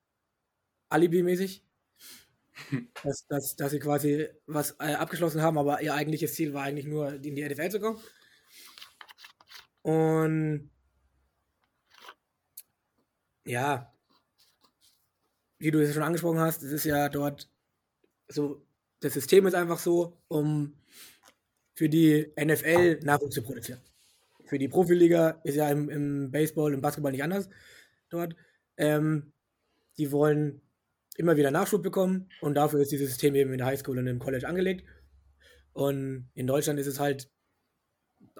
Alibi-mäßig. 0.90 1.62
dass, 3.02 3.26
dass, 3.26 3.56
dass 3.56 3.70
sie 3.70 3.78
quasi 3.78 4.28
was 4.46 4.72
äh, 4.80 4.94
abgeschlossen 4.94 5.42
haben, 5.42 5.58
aber 5.58 5.82
ihr 5.82 5.94
eigentliches 5.94 6.34
Ziel 6.34 6.54
war 6.54 6.62
eigentlich 6.62 6.86
nur, 6.86 7.12
in 7.12 7.34
die 7.34 7.44
NFL 7.44 7.70
zu 7.70 7.80
kommen. 7.80 8.00
Und 9.82 10.70
ja, 13.46 13.92
wie 15.58 15.70
du 15.70 15.80
es 15.80 15.94
schon 15.94 16.02
angesprochen 16.02 16.40
hast, 16.40 16.62
es 16.62 16.72
ist 16.72 16.84
ja 16.84 17.08
dort 17.08 17.48
so, 18.28 18.62
das 19.00 19.14
System 19.14 19.46
ist 19.46 19.54
einfach 19.54 19.78
so, 19.78 20.20
um 20.28 20.74
für 21.74 21.88
die 21.88 22.32
NFL 22.38 23.00
Nachwuchs 23.02 23.34
zu 23.34 23.42
produzieren. 23.42 23.80
Für 24.44 24.58
die 24.58 24.68
Profiliga 24.68 25.40
ist 25.44 25.56
ja 25.56 25.70
im, 25.70 25.88
im 25.88 26.30
Baseball, 26.30 26.72
im 26.72 26.80
Basketball 26.80 27.12
nicht 27.12 27.22
anders 27.22 27.48
dort. 28.08 28.36
Ähm, 28.76 29.32
die 29.98 30.12
wollen 30.12 30.60
immer 31.16 31.36
wieder 31.36 31.50
Nachschub 31.50 31.82
bekommen 31.82 32.28
und 32.40 32.54
dafür 32.54 32.80
ist 32.80 32.92
dieses 32.92 33.08
System 33.08 33.34
eben 33.34 33.52
in 33.52 33.58
der 33.58 33.66
Highschool 33.66 33.98
und 33.98 34.06
im 34.06 34.18
College 34.18 34.46
angelegt. 34.46 34.86
Und 35.72 36.30
in 36.34 36.46
Deutschland 36.46 36.78
ist 36.78 36.86
es 36.86 37.00
halt 37.00 37.30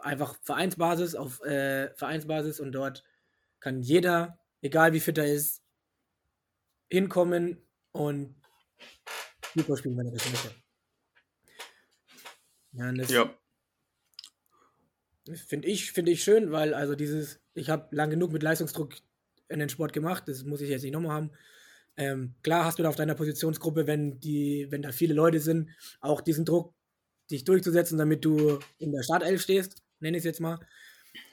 einfach 0.00 0.36
Vereinsbasis 0.42 1.14
auf 1.14 1.42
äh, 1.42 1.94
Vereinsbasis 1.94 2.60
und 2.60 2.72
dort 2.72 3.04
kann 3.60 3.80
jeder, 3.80 4.38
egal 4.62 4.92
wie 4.92 5.00
fit 5.00 5.18
er 5.18 5.26
ist, 5.32 5.62
hinkommen 6.90 7.58
und 7.92 8.34
Fußball 9.42 9.76
spielen, 9.76 9.96
wenn 9.96 10.06
er 10.06 10.12
das 10.12 10.30
möchte. 10.30 10.54
Ja, 12.72 12.92
das 12.92 13.10
Ja. 13.10 13.34
finde 15.46 15.68
ich, 15.68 15.92
finde 15.92 16.12
ich 16.12 16.22
schön, 16.22 16.52
weil 16.52 16.74
also 16.74 16.94
dieses, 16.94 17.40
ich 17.54 17.70
habe 17.70 17.94
lang 17.94 18.10
genug 18.10 18.32
mit 18.32 18.42
Leistungsdruck 18.42 18.94
in 19.48 19.58
den 19.58 19.68
Sport 19.68 19.92
gemacht, 19.92 20.24
das 20.26 20.44
muss 20.44 20.60
ich 20.60 20.68
jetzt 20.68 20.82
nicht 20.82 20.92
nochmal 20.92 21.12
haben. 21.12 21.30
Ähm, 21.96 22.34
klar 22.42 22.64
hast 22.64 22.78
du 22.78 22.82
da 22.82 22.90
auf 22.90 22.96
deiner 22.96 23.14
Positionsgruppe, 23.14 23.86
wenn 23.86 24.20
die, 24.20 24.66
wenn 24.70 24.82
da 24.82 24.92
viele 24.92 25.14
Leute 25.14 25.40
sind, 25.40 25.70
auch 26.00 26.20
diesen 26.20 26.44
Druck, 26.44 26.74
dich 27.30 27.44
durchzusetzen, 27.44 27.98
damit 27.98 28.24
du 28.24 28.58
in 28.78 28.92
der 28.92 29.02
Startelf 29.02 29.42
stehst, 29.42 29.82
nenne 29.98 30.16
ich 30.16 30.20
es 30.20 30.26
jetzt 30.26 30.40
mal. 30.40 30.60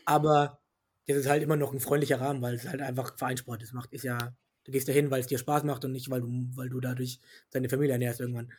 Aber 0.06 0.63
das 1.08 1.18
ist 1.18 1.28
halt 1.28 1.44
immer 1.44 1.56
noch 1.56 1.74
ein 1.74 1.80
freundlicher 1.80 2.22
Rahmen, 2.22 2.42
weil 2.42 2.56
es 2.56 2.68
halt 2.68 2.82
einfach 2.82 3.18
Vereinssport 3.18 3.62
ist. 3.62 3.74
Macht 3.74 3.92
ist 3.94 4.04
ja, 4.04 4.36
du 4.64 4.72
gehst 4.72 4.88
da 4.88 4.94
hin, 4.94 5.12
weil 5.12 5.20
es 5.20 5.28
dir 5.28 5.38
Spaß 5.38 5.64
macht 5.64 5.84
und 5.86 5.92
nicht, 5.92 6.10
weil 6.10 6.22
du, 6.22 6.50
weil 6.56 6.70
du 6.70 6.80
dadurch 6.80 7.20
deine 7.52 7.70
Familie 7.70 7.94
ernährst 7.94 8.20
irgendwann. 8.20 8.52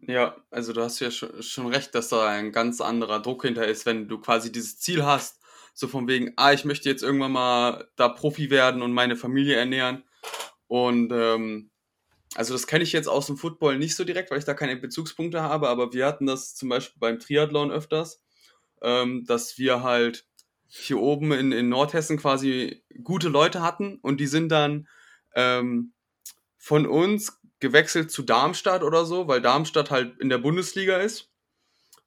Ja, 0.00 0.36
also 0.50 0.72
du 0.72 0.82
hast 0.82 1.00
ja 1.00 1.10
schon, 1.10 1.42
schon 1.42 1.66
recht, 1.66 1.94
dass 1.94 2.08
da 2.08 2.26
ein 2.28 2.52
ganz 2.52 2.80
anderer 2.80 3.20
Druck 3.20 3.42
hinter 3.42 3.66
ist, 3.66 3.84
wenn 3.84 4.08
du 4.08 4.18
quasi 4.18 4.52
dieses 4.52 4.78
Ziel 4.78 5.04
hast, 5.04 5.40
so 5.74 5.88
von 5.88 6.08
wegen, 6.08 6.32
ah, 6.36 6.52
ich 6.52 6.64
möchte 6.64 6.88
jetzt 6.88 7.02
irgendwann 7.02 7.32
mal 7.32 7.88
da 7.96 8.08
Profi 8.08 8.50
werden 8.50 8.82
und 8.82 8.92
meine 8.92 9.16
Familie 9.16 9.56
ernähren. 9.56 10.04
Und 10.66 11.12
ähm, 11.12 11.70
also 12.34 12.52
das 12.52 12.66
kenne 12.66 12.84
ich 12.84 12.92
jetzt 12.92 13.08
aus 13.08 13.26
dem 13.26 13.36
Football 13.36 13.78
nicht 13.78 13.96
so 13.96 14.04
direkt, 14.04 14.30
weil 14.30 14.38
ich 14.38 14.44
da 14.44 14.54
keine 14.54 14.76
Bezugspunkte 14.76 15.42
habe, 15.42 15.68
aber 15.68 15.92
wir 15.92 16.06
hatten 16.06 16.26
das 16.26 16.54
zum 16.54 16.68
Beispiel 16.68 16.98
beim 17.00 17.18
Triathlon 17.18 17.70
öfters, 17.70 18.22
ähm, 18.82 19.24
dass 19.26 19.58
wir 19.58 19.82
halt 19.82 20.27
hier 20.68 20.98
oben 20.98 21.32
in, 21.32 21.52
in 21.52 21.68
Nordhessen 21.68 22.18
quasi 22.18 22.84
gute 23.02 23.28
Leute 23.28 23.62
hatten 23.62 23.98
und 24.02 24.20
die 24.20 24.26
sind 24.26 24.50
dann 24.50 24.86
ähm, 25.34 25.94
von 26.56 26.86
uns 26.86 27.40
gewechselt 27.60 28.10
zu 28.10 28.22
Darmstadt 28.22 28.82
oder 28.82 29.04
so, 29.04 29.26
weil 29.26 29.40
Darmstadt 29.40 29.90
halt 29.90 30.18
in 30.20 30.28
der 30.28 30.38
Bundesliga 30.38 30.98
ist. 30.98 31.30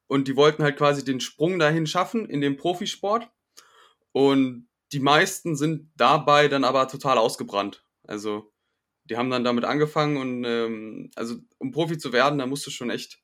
Und 0.07 0.27
die 0.27 0.35
wollten 0.35 0.63
halt 0.63 0.77
quasi 0.77 1.03
den 1.03 1.19
Sprung 1.19 1.57
dahin 1.57 1.87
schaffen 1.87 2.29
in 2.29 2.41
den 2.41 2.57
Profisport. 2.57 3.29
Und 4.11 4.67
die 4.91 4.99
meisten 4.99 5.55
sind 5.55 5.89
dabei 5.95 6.47
dann 6.47 6.63
aber 6.63 6.87
total 6.87 7.17
ausgebrannt. 7.17 7.85
Also 8.03 8.51
die 9.05 9.17
haben 9.17 9.29
dann 9.29 9.43
damit 9.43 9.65
angefangen 9.65 10.17
und 10.17 10.43
ähm, 10.43 11.11
also 11.15 11.35
um 11.57 11.71
Profi 11.71 11.97
zu 11.97 12.13
werden, 12.13 12.39
da 12.39 12.45
musst 12.45 12.67
du 12.67 12.71
schon 12.71 12.89
echt 12.89 13.19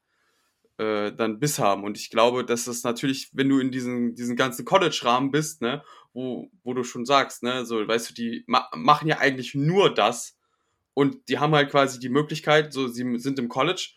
äh, 0.78 1.12
dann 1.12 1.40
Biss 1.40 1.60
haben. 1.60 1.84
Und 1.84 1.98
ich 1.98 2.10
glaube, 2.10 2.46
dass 2.46 2.66
das 2.66 2.84
natürlich, 2.84 3.30
wenn 3.34 3.50
du 3.50 3.60
in 3.60 3.72
diesen, 3.72 4.16
diesen 4.16 4.36
ganzen 4.36 4.66
College-Rahmen 4.66 5.32
bist, 5.32 5.62
ne, 5.62 5.84
wo, 6.14 6.50
wo 6.64 6.74
du 6.74 6.84
schon 6.84 7.06
sagst, 7.06 7.44
ne, 7.44 7.66
so, 7.66 7.88
weißt 7.88 8.10
du, 8.10 8.14
die 8.14 8.44
ma 8.48 8.70
machen 8.76 9.08
ja 9.08 9.18
eigentlich 9.20 9.56
nur 9.56 9.94
das 9.94 10.38
und 10.94 11.30
die 11.30 11.40
haben 11.40 11.54
halt 11.54 11.72
quasi 11.72 12.00
die 12.00 12.10
Möglichkeit, 12.10 12.74
so, 12.74 12.88
sie 12.88 13.18
sind 13.20 13.40
im 13.40 13.50
College 13.50 13.90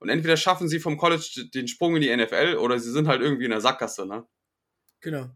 und 0.00 0.08
entweder 0.08 0.36
schaffen 0.36 0.68
sie 0.68 0.80
vom 0.80 0.96
College 0.96 1.48
den 1.54 1.68
Sprung 1.68 1.96
in 1.96 2.02
die 2.02 2.14
NFL 2.14 2.56
oder 2.60 2.78
sie 2.78 2.90
sind 2.90 3.08
halt 3.08 3.22
irgendwie 3.22 3.44
in 3.44 3.50
der 3.50 3.60
Sackgasse, 3.60 4.06
ne? 4.06 4.26
Genau. 5.00 5.30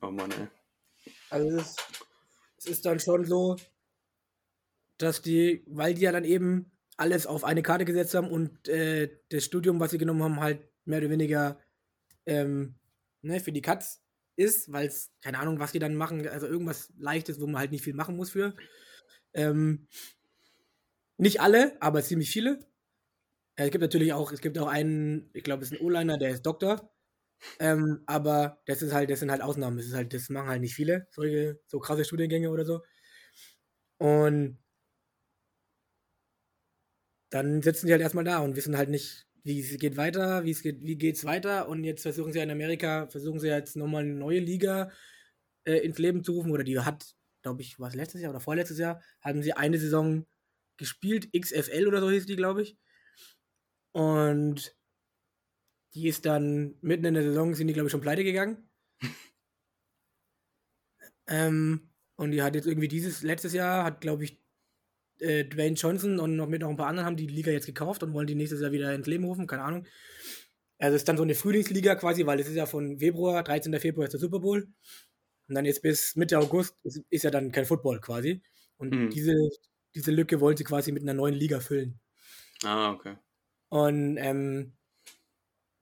Oh 0.00 0.10
Mann, 0.10 0.30
ey. 0.32 0.48
Also 1.30 1.48
es 1.56 1.62
ist, 1.62 1.80
es 2.58 2.66
ist 2.66 2.86
dann 2.86 3.00
schon 3.00 3.24
so, 3.24 3.56
dass 4.98 5.22
die, 5.22 5.62
weil 5.66 5.94
die 5.94 6.02
ja 6.02 6.12
dann 6.12 6.24
eben 6.24 6.70
alles 6.96 7.26
auf 7.26 7.44
eine 7.44 7.62
Karte 7.62 7.84
gesetzt 7.84 8.14
haben 8.14 8.30
und 8.30 8.68
äh, 8.68 9.10
das 9.30 9.44
Studium, 9.44 9.80
was 9.80 9.90
sie 9.90 9.98
genommen 9.98 10.22
haben, 10.22 10.40
halt 10.40 10.68
mehr 10.84 10.98
oder 10.98 11.10
weniger 11.10 11.58
ähm, 12.26 12.76
ne, 13.22 13.40
für 13.40 13.52
die 13.52 13.62
Katz 13.62 14.02
ist, 14.36 14.72
weil 14.72 14.86
es, 14.86 15.12
keine 15.22 15.38
Ahnung, 15.38 15.58
was 15.58 15.72
die 15.72 15.78
dann 15.78 15.96
machen, 15.96 16.26
also 16.28 16.46
irgendwas 16.46 16.92
Leichtes, 16.98 17.40
wo 17.40 17.46
man 17.46 17.58
halt 17.58 17.72
nicht 17.72 17.84
viel 17.84 17.94
machen 17.94 18.16
muss 18.16 18.30
für. 18.30 18.54
Ähm, 19.32 19.88
nicht 21.16 21.40
alle, 21.40 21.76
aber 21.80 22.02
ziemlich 22.02 22.30
viele. 22.30 22.60
Ja, 23.58 23.66
es 23.66 23.70
gibt 23.70 23.82
natürlich 23.82 24.12
auch, 24.12 24.32
es 24.32 24.40
gibt 24.40 24.58
auch 24.58 24.66
einen, 24.66 25.30
ich 25.32 25.44
glaube, 25.44 25.62
es 25.62 25.70
ist 25.70 25.78
ein 25.80 25.84
O-Liner, 25.84 26.18
der 26.18 26.30
ist 26.30 26.42
Doktor. 26.42 26.90
Ähm, 27.60 28.02
aber 28.06 28.62
das 28.66 28.82
ist 28.82 28.92
halt, 28.92 29.10
das 29.10 29.20
sind 29.20 29.30
halt 29.30 29.42
Ausnahmen. 29.42 29.76
Das 29.76 29.86
ist 29.86 29.94
halt, 29.94 30.12
das 30.14 30.28
machen 30.30 30.48
halt 30.48 30.60
nicht 30.62 30.74
viele, 30.74 31.06
solche, 31.10 31.60
so 31.66 31.78
krasse 31.78 32.04
Studiengänge 32.04 32.50
oder 32.50 32.64
so. 32.64 32.82
Und 33.98 34.58
dann 37.34 37.62
sitzen 37.62 37.88
die 37.88 37.92
halt 37.92 38.00
erstmal 38.00 38.22
da 38.22 38.38
und 38.38 38.54
wissen 38.54 38.76
halt 38.76 38.90
nicht, 38.90 39.26
wie 39.42 39.58
es 39.58 39.76
geht 39.78 39.96
weiter, 39.96 40.44
wie 40.44 40.52
es 40.52 40.62
geht, 40.62 40.84
wie 40.84 40.96
geht's 40.96 41.24
weiter. 41.24 41.68
Und 41.68 41.82
jetzt 41.82 42.02
versuchen 42.02 42.32
sie 42.32 42.38
in 42.38 42.50
Amerika, 42.50 43.08
versuchen 43.08 43.40
sie 43.40 43.48
jetzt 43.48 43.74
nochmal 43.74 44.04
eine 44.04 44.14
neue 44.14 44.38
Liga 44.38 44.92
äh, 45.64 45.78
ins 45.78 45.98
Leben 45.98 46.22
zu 46.22 46.34
rufen. 46.34 46.52
Oder 46.52 46.62
die 46.62 46.78
hat, 46.78 47.16
glaube 47.42 47.62
ich, 47.62 47.80
was 47.80 47.96
letztes 47.96 48.20
Jahr 48.20 48.30
oder 48.30 48.38
vorletztes 48.38 48.78
Jahr, 48.78 49.02
haben 49.20 49.42
sie 49.42 49.52
eine 49.52 49.78
Saison 49.78 50.26
gespielt, 50.76 51.28
XFL 51.36 51.88
oder 51.88 52.00
so 52.00 52.08
hieß 52.08 52.26
die, 52.26 52.36
glaube 52.36 52.62
ich. 52.62 52.78
Und 53.90 54.76
die 55.94 56.06
ist 56.06 56.26
dann 56.26 56.76
mitten 56.82 57.04
in 57.04 57.14
der 57.14 57.24
Saison, 57.24 57.52
sind 57.56 57.66
die, 57.66 57.74
glaube 57.74 57.88
ich, 57.88 57.92
schon 57.92 58.00
pleite 58.00 58.22
gegangen. 58.22 58.70
ähm, 61.26 61.90
und 62.14 62.30
die 62.30 62.42
hat 62.42 62.54
jetzt 62.54 62.68
irgendwie 62.68 62.86
dieses, 62.86 63.24
letztes 63.24 63.54
Jahr, 63.54 63.82
hat, 63.82 64.00
glaube 64.00 64.22
ich, 64.22 64.43
äh, 65.20 65.44
Dwayne 65.44 65.76
Johnson 65.76 66.18
und 66.20 66.36
noch 66.36 66.48
mit 66.48 66.60
noch 66.62 66.70
ein 66.70 66.76
paar 66.76 66.86
anderen 66.88 67.06
haben 67.06 67.16
die 67.16 67.26
Liga 67.26 67.50
jetzt 67.52 67.66
gekauft 67.66 68.02
und 68.02 68.12
wollen 68.14 68.26
die 68.26 68.34
nächstes 68.34 68.60
Jahr 68.60 68.72
wieder 68.72 68.94
ins 68.94 69.06
Leben 69.06 69.24
rufen, 69.24 69.46
keine 69.46 69.62
Ahnung. 69.64 69.86
Also 70.78 70.96
es 70.96 71.02
ist 71.02 71.08
dann 71.08 71.16
so 71.16 71.22
eine 71.22 71.34
Frühlingsliga 71.34 71.94
quasi, 71.96 72.26
weil 72.26 72.40
es 72.40 72.48
ist 72.48 72.56
ja 72.56 72.66
von 72.66 72.98
Februar, 72.98 73.42
13. 73.44 73.80
Februar 73.80 74.06
ist 74.06 74.12
der 74.12 74.20
Super 74.20 74.40
Bowl. 74.40 74.68
Und 75.48 75.54
dann 75.54 75.64
jetzt 75.66 75.82
bis 75.82 76.16
Mitte 76.16 76.38
August 76.38 76.76
ist, 76.84 77.02
ist 77.10 77.24
ja 77.24 77.30
dann 77.30 77.52
kein 77.52 77.66
Football 77.66 78.00
quasi. 78.00 78.42
Und 78.78 78.96
Mhm. 78.96 79.10
diese, 79.12 79.34
diese 79.94 80.10
Lücke 80.12 80.40
wollen 80.40 80.56
sie 80.56 80.64
quasi 80.64 80.92
mit 80.92 81.02
einer 81.02 81.14
neuen 81.14 81.34
Liga 81.34 81.60
füllen. 81.60 82.00
Ah, 82.64 82.90
okay. 82.92 83.16
Und, 83.68 84.16
ähm, 84.18 84.72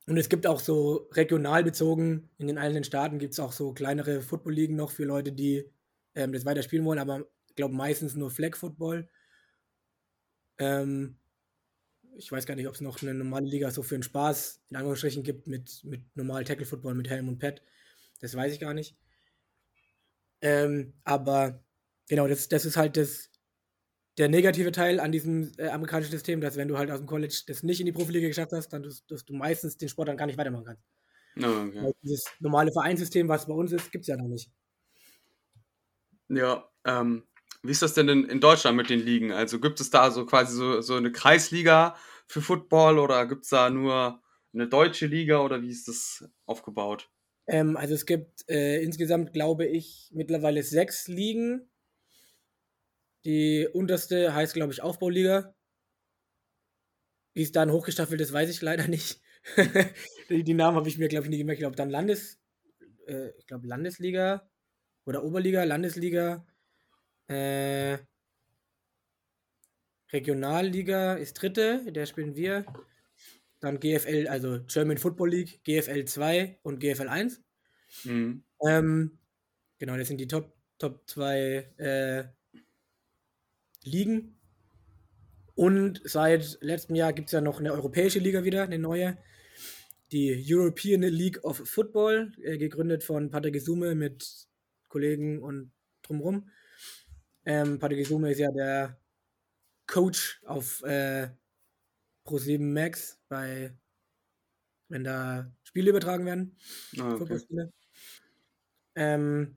und 0.08 0.16
es 0.16 0.28
gibt 0.28 0.46
auch 0.46 0.58
so 0.60 1.08
regional 1.12 1.62
bezogen, 1.62 2.30
in 2.38 2.48
den 2.48 2.58
einzelnen 2.58 2.84
Staaten 2.84 3.18
gibt 3.18 3.34
es 3.34 3.40
auch 3.40 3.52
so 3.52 3.72
kleinere 3.72 4.20
Football-Ligen 4.20 4.74
noch 4.74 4.90
für 4.90 5.04
Leute, 5.04 5.32
die 5.32 5.70
ähm, 6.14 6.32
das 6.32 6.44
weiter 6.44 6.62
spielen 6.62 6.84
wollen, 6.84 6.98
aber 6.98 7.26
ich 7.48 7.54
glaube 7.54 7.74
meistens 7.74 8.14
nur 8.16 8.30
Flag-Football. 8.30 9.08
Ähm, 10.62 11.16
ich 12.16 12.30
weiß 12.30 12.46
gar 12.46 12.54
nicht, 12.54 12.68
ob 12.68 12.74
es 12.74 12.80
noch 12.80 13.02
eine 13.02 13.14
normale 13.14 13.46
Liga 13.46 13.70
so 13.70 13.82
für 13.82 13.96
den 13.96 14.02
Spaß 14.02 14.62
in 14.70 14.76
Anführungsstrichen 14.76 15.24
gibt 15.24 15.48
mit, 15.48 15.82
mit 15.84 16.02
normal 16.14 16.44
Tackle-Football, 16.44 16.94
mit 16.94 17.10
Helm 17.10 17.28
und 17.28 17.38
Pad. 17.38 17.62
Das 18.20 18.36
weiß 18.36 18.52
ich 18.52 18.60
gar 18.60 18.74
nicht. 18.74 18.96
Ähm, 20.40 20.94
aber 21.04 21.64
genau, 22.08 22.28
das, 22.28 22.48
das 22.48 22.64
ist 22.64 22.76
halt 22.76 22.96
das, 22.96 23.30
der 24.18 24.28
negative 24.28 24.72
Teil 24.72 25.00
an 25.00 25.10
diesem 25.10 25.52
äh, 25.58 25.68
amerikanischen 25.68 26.12
System, 26.12 26.40
dass 26.40 26.56
wenn 26.56 26.68
du 26.68 26.78
halt 26.78 26.90
aus 26.90 26.98
dem 26.98 27.06
College 27.06 27.42
das 27.46 27.62
nicht 27.62 27.80
in 27.80 27.86
die 27.86 27.92
Profiliga 27.92 28.28
geschafft 28.28 28.52
hast, 28.52 28.68
dann 28.68 28.82
dass, 28.82 29.06
dass 29.06 29.24
du 29.24 29.34
meistens 29.34 29.76
den 29.76 29.88
Sport 29.88 30.08
dann 30.08 30.16
gar 30.16 30.26
nicht 30.26 30.38
weitermachen 30.38 30.64
kannst. 30.64 30.84
Ah, 31.42 31.64
okay. 31.64 31.92
Dieses 32.02 32.24
normale 32.40 32.70
Vereinssystem, 32.72 33.26
was 33.28 33.46
bei 33.46 33.54
uns 33.54 33.72
ist, 33.72 33.90
gibt 33.90 34.02
es 34.02 34.08
ja 34.08 34.16
noch 34.16 34.28
nicht. 34.28 34.50
Ja, 36.28 36.68
ähm, 36.84 37.24
wie 37.62 37.70
ist 37.70 37.82
das 37.82 37.94
denn 37.94 38.08
in, 38.08 38.24
in 38.24 38.40
Deutschland 38.40 38.76
mit 38.76 38.90
den 38.90 39.00
Ligen? 39.00 39.32
Also 39.32 39.60
gibt 39.60 39.80
es 39.80 39.90
da 39.90 40.10
so 40.10 40.26
quasi 40.26 40.56
so, 40.56 40.80
so 40.80 40.96
eine 40.96 41.12
Kreisliga 41.12 41.96
für 42.26 42.40
Football 42.40 42.98
oder 42.98 43.26
gibt 43.26 43.44
es 43.44 43.50
da 43.50 43.70
nur 43.70 44.20
eine 44.52 44.68
deutsche 44.68 45.06
Liga 45.06 45.40
oder 45.40 45.62
wie 45.62 45.70
ist 45.70 45.88
das 45.88 46.28
aufgebaut? 46.46 47.10
Ähm, 47.46 47.76
also 47.76 47.94
es 47.94 48.06
gibt 48.06 48.48
äh, 48.48 48.82
insgesamt, 48.82 49.32
glaube 49.32 49.66
ich, 49.66 50.10
mittlerweile 50.12 50.62
sechs 50.62 51.08
Ligen. 51.08 51.70
Die 53.24 53.68
unterste 53.72 54.34
heißt, 54.34 54.54
glaube 54.54 54.72
ich, 54.72 54.82
Aufbauliga. 54.82 55.54
Wie 57.34 57.42
es 57.42 57.52
dann 57.52 57.70
hochgestaffelt 57.70 58.20
ist, 58.20 58.32
weiß 58.32 58.50
ich 58.50 58.60
leider 58.60 58.88
nicht. 58.88 59.20
die, 60.28 60.44
die 60.44 60.54
Namen 60.54 60.76
habe 60.76 60.88
ich 60.88 60.98
mir, 60.98 61.08
glaube 61.08 61.26
ich, 61.26 61.30
nie 61.30 61.38
gemerkt. 61.38 61.58
Ich 61.58 61.62
glaube, 61.62 61.76
dann 61.76 61.90
Landes, 61.90 62.40
äh, 63.06 63.30
ich 63.38 63.46
glaube, 63.46 63.66
Landesliga 63.66 64.48
oder 65.06 65.24
Oberliga, 65.24 65.64
Landesliga, 65.64 66.46
äh, 67.32 67.98
Regionalliga 70.12 71.14
ist 71.14 71.34
dritte, 71.34 71.90
der 71.90 72.06
spielen 72.06 72.36
wir. 72.36 72.66
Dann 73.60 73.80
GFL, 73.80 74.26
also 74.28 74.60
German 74.66 74.98
Football 74.98 75.30
League, 75.30 75.62
GFL 75.64 76.04
2 76.04 76.58
und 76.62 76.80
GFL 76.80 77.08
1. 77.08 77.42
Mhm. 78.04 78.44
Ähm, 78.66 79.18
genau, 79.78 79.96
das 79.96 80.08
sind 80.08 80.18
die 80.18 80.26
Top, 80.26 80.52
Top 80.78 81.02
2 81.06 81.74
äh, 81.78 82.24
Ligen. 83.84 84.38
Und 85.54 86.00
seit 86.04 86.58
letztem 86.60 86.96
Jahr 86.96 87.12
gibt 87.12 87.28
es 87.28 87.32
ja 87.32 87.40
noch 87.40 87.60
eine 87.60 87.72
europäische 87.72 88.18
Liga 88.18 88.44
wieder, 88.44 88.62
eine 88.64 88.78
neue. 88.78 89.18
Die 90.10 90.44
European 90.46 91.02
League 91.02 91.42
of 91.44 91.62
Football, 91.64 92.32
äh, 92.42 92.58
gegründet 92.58 93.04
von 93.04 93.30
Patrick 93.30 93.56
Isume 93.56 93.94
mit 93.94 94.48
Kollegen 94.88 95.42
und 95.42 95.72
drumherum. 96.02 96.50
Ähm, 97.44 97.78
Patrick 97.78 98.00
Isume 98.00 98.30
ist 98.30 98.38
ja 98.38 98.50
der 98.52 98.98
Coach 99.86 100.40
auf 100.46 100.82
äh, 100.82 101.28
Pro7 102.24 102.60
Max, 102.60 103.18
bei, 103.28 103.76
wenn 104.88 105.04
da 105.04 105.52
Spiele 105.64 105.90
übertragen 105.90 106.24
werden. 106.24 106.56
Ah, 106.98 107.08
okay. 107.08 107.18
Footballspiele. 107.18 107.72
Ähm, 108.94 109.56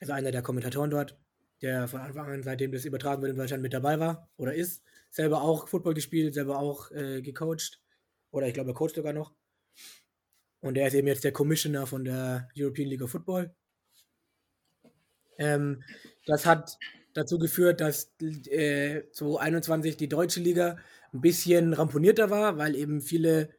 also 0.00 0.12
einer 0.12 0.30
der 0.30 0.42
Kommentatoren 0.42 0.90
dort, 0.90 1.18
der 1.62 1.88
von 1.88 2.00
Anfang 2.00 2.30
an, 2.30 2.42
seitdem 2.42 2.72
das 2.72 2.84
übertragen 2.84 3.22
wird 3.22 3.32
in 3.32 3.38
Deutschland, 3.38 3.62
mit 3.62 3.72
dabei 3.72 3.98
war 3.98 4.28
oder 4.36 4.54
ist. 4.54 4.82
Selber 5.10 5.42
auch 5.42 5.68
Football 5.68 5.94
gespielt, 5.94 6.34
selber 6.34 6.58
auch 6.58 6.90
äh, 6.90 7.22
gecoacht. 7.22 7.80
Oder 8.30 8.48
ich 8.48 8.54
glaube, 8.54 8.70
er 8.70 8.74
coacht 8.74 8.96
sogar 8.96 9.12
noch. 9.12 9.34
Und 10.60 10.76
er 10.76 10.88
ist 10.88 10.94
eben 10.94 11.06
jetzt 11.06 11.24
der 11.24 11.32
Commissioner 11.32 11.86
von 11.86 12.04
der 12.04 12.48
European 12.56 12.88
League 12.88 13.02
of 13.02 13.10
Football. 13.10 13.54
Ähm, 15.38 15.82
das 16.26 16.46
hat 16.46 16.78
dazu 17.14 17.38
geführt, 17.38 17.80
dass 17.80 18.12
äh, 18.20 19.02
2021 19.12 19.96
die 19.96 20.08
deutsche 20.08 20.40
Liga 20.40 20.76
ein 21.12 21.20
bisschen 21.20 21.72
ramponierter 21.72 22.30
war, 22.30 22.58
weil 22.58 22.74
eben 22.76 23.00
viele, 23.00 23.50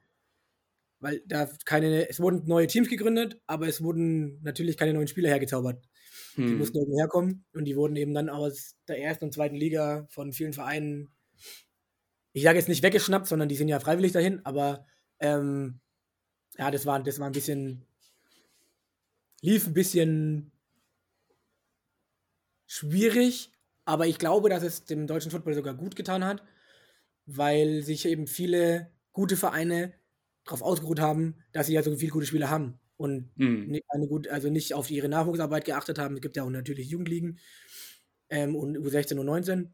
weil 1.00 1.22
da 1.26 1.50
keine, 1.66 2.10
es 2.10 2.20
wurden 2.20 2.44
neue 2.48 2.68
Teams 2.68 2.90
gegründet, 2.90 3.40
aber 3.48 3.68
es 3.68 3.82
wurden 3.84 4.42
natürlich 4.44 4.78
keine 4.78 4.94
neuen 4.94 5.08
Spieler 5.08 5.30
hergezaubert. 5.30 5.84
Die 6.48 6.54
Hm. 6.54 6.58
mussten 6.58 6.78
irgendwo 6.78 7.00
herkommen 7.00 7.46
und 7.54 7.66
die 7.66 7.76
wurden 7.78 7.96
eben 7.96 8.14
dann 8.14 8.30
aus 8.30 8.76
der 8.88 9.00
ersten 9.02 9.26
und 9.26 9.34
zweiten 9.34 9.56
Liga 9.56 10.08
von 10.10 10.34
vielen 10.34 10.54
Vereinen, 10.54 11.12
ich 12.34 12.44
sage 12.44 12.58
jetzt 12.58 12.68
nicht 12.70 12.84
weggeschnappt, 12.84 13.28
sondern 13.28 13.50
die 13.50 13.56
sind 13.56 13.68
ja 13.68 13.80
freiwillig 13.80 14.12
dahin, 14.12 14.46
aber 14.46 14.86
ähm, 15.20 15.80
ja, 16.58 16.72
das 16.72 16.86
war, 16.86 17.02
das 17.04 17.20
war 17.20 17.28
ein 17.28 17.34
bisschen, 17.34 17.86
lief 19.42 19.68
ein 19.68 19.74
bisschen 19.74 20.52
schwierig, 22.76 23.52
aber 23.86 24.08
ich 24.08 24.20
glaube, 24.20 24.50
dass 24.50 24.64
es 24.64 24.86
dem 24.86 25.08
deutschen 25.08 25.32
Football 25.32 25.54
sogar 25.56 25.76
gut 25.76 25.96
getan 25.96 26.26
hat, 26.26 26.44
weil 27.26 27.84
sich 27.84 28.06
eben 28.06 28.28
viele 28.28 28.92
gute 29.14 29.38
Vereine 29.38 29.94
darauf 30.46 30.62
ausgeruht 30.62 31.00
haben, 31.00 31.38
dass 31.54 31.68
sie 31.68 31.74
ja 31.74 31.84
so 31.84 31.96
viele 31.96 32.12
gute 32.12 32.26
Spieler 32.28 32.50
haben 32.50 32.80
und 32.98 33.32
Hm. 33.38 33.66
nicht, 33.66 33.86
eine 33.90 34.08
gut, 34.08 34.28
also 34.30 34.50
nicht 34.50 34.74
auf 34.74 34.92
ihre 34.92 35.10
Nachwuchsarbeit 35.10 35.66
geachtet 35.66 36.00
haben. 36.00 36.16
Es 36.16 36.22
gibt 36.22 36.36
ja 36.38 36.44
auch 36.44 36.50
natürlich 36.50 36.90
Jugendligen 36.90 37.40
ähm, 38.30 38.56
und 38.56 38.78
U16 38.78 39.20
und 39.20 39.26
19. 39.28 39.74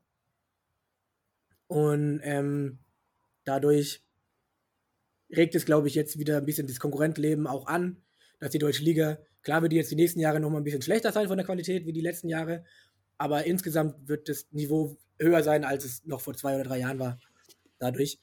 Und 1.68 2.20
ähm, 2.24 2.80
dadurch 3.46 4.04
regt 5.36 5.56
es, 5.56 5.66
glaube 5.66 5.88
ich, 5.88 5.96
jetzt 5.96 6.20
wieder 6.20 6.38
ein 6.38 6.46
bisschen 6.46 6.68
das 6.68 6.80
Konkurrentleben 6.80 7.48
auch 7.48 7.68
an, 7.68 8.04
dass 8.40 8.52
die 8.52 8.60
deutsche 8.60 8.84
Liga, 8.84 9.20
klar 9.44 9.62
wird 9.62 9.72
die 9.72 9.78
jetzt 9.78 9.92
die 9.92 9.96
nächsten 9.96 10.20
Jahre 10.20 10.40
nochmal 10.40 10.62
ein 10.62 10.64
bisschen 10.64 10.82
schlechter 10.82 11.12
sein 11.12 11.28
von 11.28 11.38
der 11.38 11.46
Qualität 11.46 11.86
wie 11.86 11.94
die 11.94 12.02
letzten 12.02 12.30
Jahre, 12.30 12.66
aber 13.22 13.46
insgesamt 13.46 14.08
wird 14.08 14.28
das 14.28 14.52
Niveau 14.52 14.98
höher 15.20 15.44
sein, 15.44 15.64
als 15.64 15.86
es 15.86 16.04
noch 16.06 16.22
vor 16.22 16.36
zwei 16.36 16.56
oder 16.56 16.64
drei 16.64 16.80
Jahren 16.80 16.98
war. 16.98 17.20
Dadurch, 17.78 18.20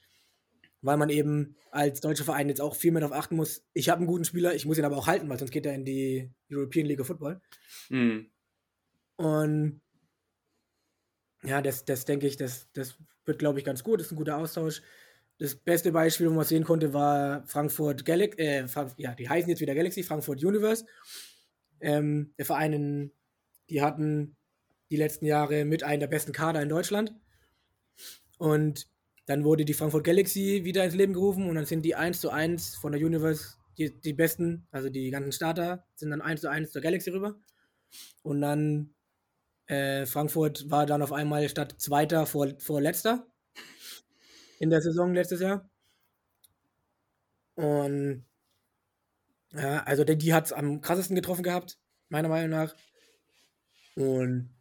weil 0.82 0.96
man 0.96 1.08
eben 1.08 1.56
als 1.70 2.00
deutscher 2.00 2.24
Verein 2.24 2.48
jetzt 2.48 2.60
auch 2.60 2.74
viel 2.74 2.90
mehr 2.90 3.02
darauf 3.02 3.16
achten 3.16 3.36
muss, 3.36 3.64
ich 3.74 3.88
habe 3.88 3.98
einen 3.98 4.08
guten 4.08 4.24
Spieler, 4.24 4.54
ich 4.54 4.66
muss 4.66 4.76
ihn 4.76 4.84
aber 4.84 4.96
auch 4.96 5.06
halten, 5.06 5.28
weil 5.28 5.38
sonst 5.38 5.52
geht 5.52 5.66
er 5.66 5.74
in 5.74 5.84
die 5.84 6.30
European 6.50 6.86
League 6.86 7.00
of 7.00 7.06
Football. 7.06 7.40
Hm. 7.88 8.28
Und 9.16 9.80
ja, 11.44 11.62
das, 11.62 11.84
das 11.84 12.04
denke 12.04 12.26
ich, 12.26 12.36
das, 12.36 12.68
das 12.72 12.96
wird, 13.24 13.38
glaube 13.38 13.60
ich, 13.60 13.64
ganz 13.64 13.84
gut. 13.84 14.00
Das 14.00 14.06
ist 14.06 14.12
ein 14.12 14.16
guter 14.18 14.38
Austausch. 14.38 14.82
Das 15.38 15.54
beste 15.54 15.92
Beispiel, 15.92 16.28
wo 16.28 16.34
man 16.34 16.44
sehen 16.44 16.64
konnte, 16.64 16.92
war 16.92 17.46
Frankfurt 17.46 18.04
Galaxy, 18.04 18.40
äh, 18.40 18.66
Frank 18.66 18.94
ja, 18.96 19.14
die 19.14 19.28
heißen 19.28 19.48
jetzt 19.48 19.60
wieder 19.60 19.76
Galaxy, 19.76 20.02
Frankfurt 20.02 20.42
Universe. 20.42 20.84
Ähm, 21.80 22.34
der 22.36 22.46
Verein, 22.46 22.72
in, 22.72 23.12
die 23.70 23.80
hatten 23.80 24.37
die 24.90 24.96
letzten 24.96 25.26
Jahre 25.26 25.64
mit 25.64 25.82
einem 25.82 26.00
der 26.00 26.06
besten 26.06 26.32
Kader 26.32 26.62
in 26.62 26.68
Deutschland. 26.68 27.14
Und 28.38 28.88
dann 29.26 29.44
wurde 29.44 29.64
die 29.64 29.74
Frankfurt 29.74 30.04
Galaxy 30.04 30.64
wieder 30.64 30.84
ins 30.84 30.94
Leben 30.94 31.12
gerufen 31.12 31.48
und 31.48 31.54
dann 31.54 31.66
sind 31.66 31.82
die 31.84 31.94
1 31.94 32.20
zu 32.20 32.30
1 32.30 32.76
von 32.76 32.92
der 32.92 33.00
Universe, 33.00 33.56
die, 33.76 34.00
die 34.00 34.14
besten, 34.14 34.66
also 34.70 34.88
die 34.88 35.10
ganzen 35.10 35.32
Starter, 35.32 35.84
sind 35.94 36.10
dann 36.10 36.22
1 36.22 36.40
zu 36.40 36.48
1 36.48 36.72
zur 36.72 36.82
Galaxy 36.82 37.10
rüber. 37.10 37.38
Und 38.22 38.40
dann 38.40 38.94
äh, 39.66 40.06
Frankfurt 40.06 40.70
war 40.70 40.86
dann 40.86 41.02
auf 41.02 41.12
einmal 41.12 41.48
statt 41.48 41.74
Zweiter 41.78 42.26
vor, 42.26 42.48
vor 42.58 42.80
Letzter 42.80 43.26
in 44.58 44.70
der 44.70 44.80
Saison 44.80 45.12
letztes 45.12 45.40
Jahr. 45.40 45.68
Und 47.54 48.24
ja, 49.52 49.82
also 49.84 50.04
die, 50.04 50.16
die 50.16 50.32
hat 50.32 50.46
es 50.46 50.52
am 50.52 50.80
krassesten 50.80 51.16
getroffen 51.16 51.42
gehabt, 51.42 51.78
meiner 52.08 52.28
Meinung 52.28 52.50
nach. 52.50 52.74
Und 53.94 54.57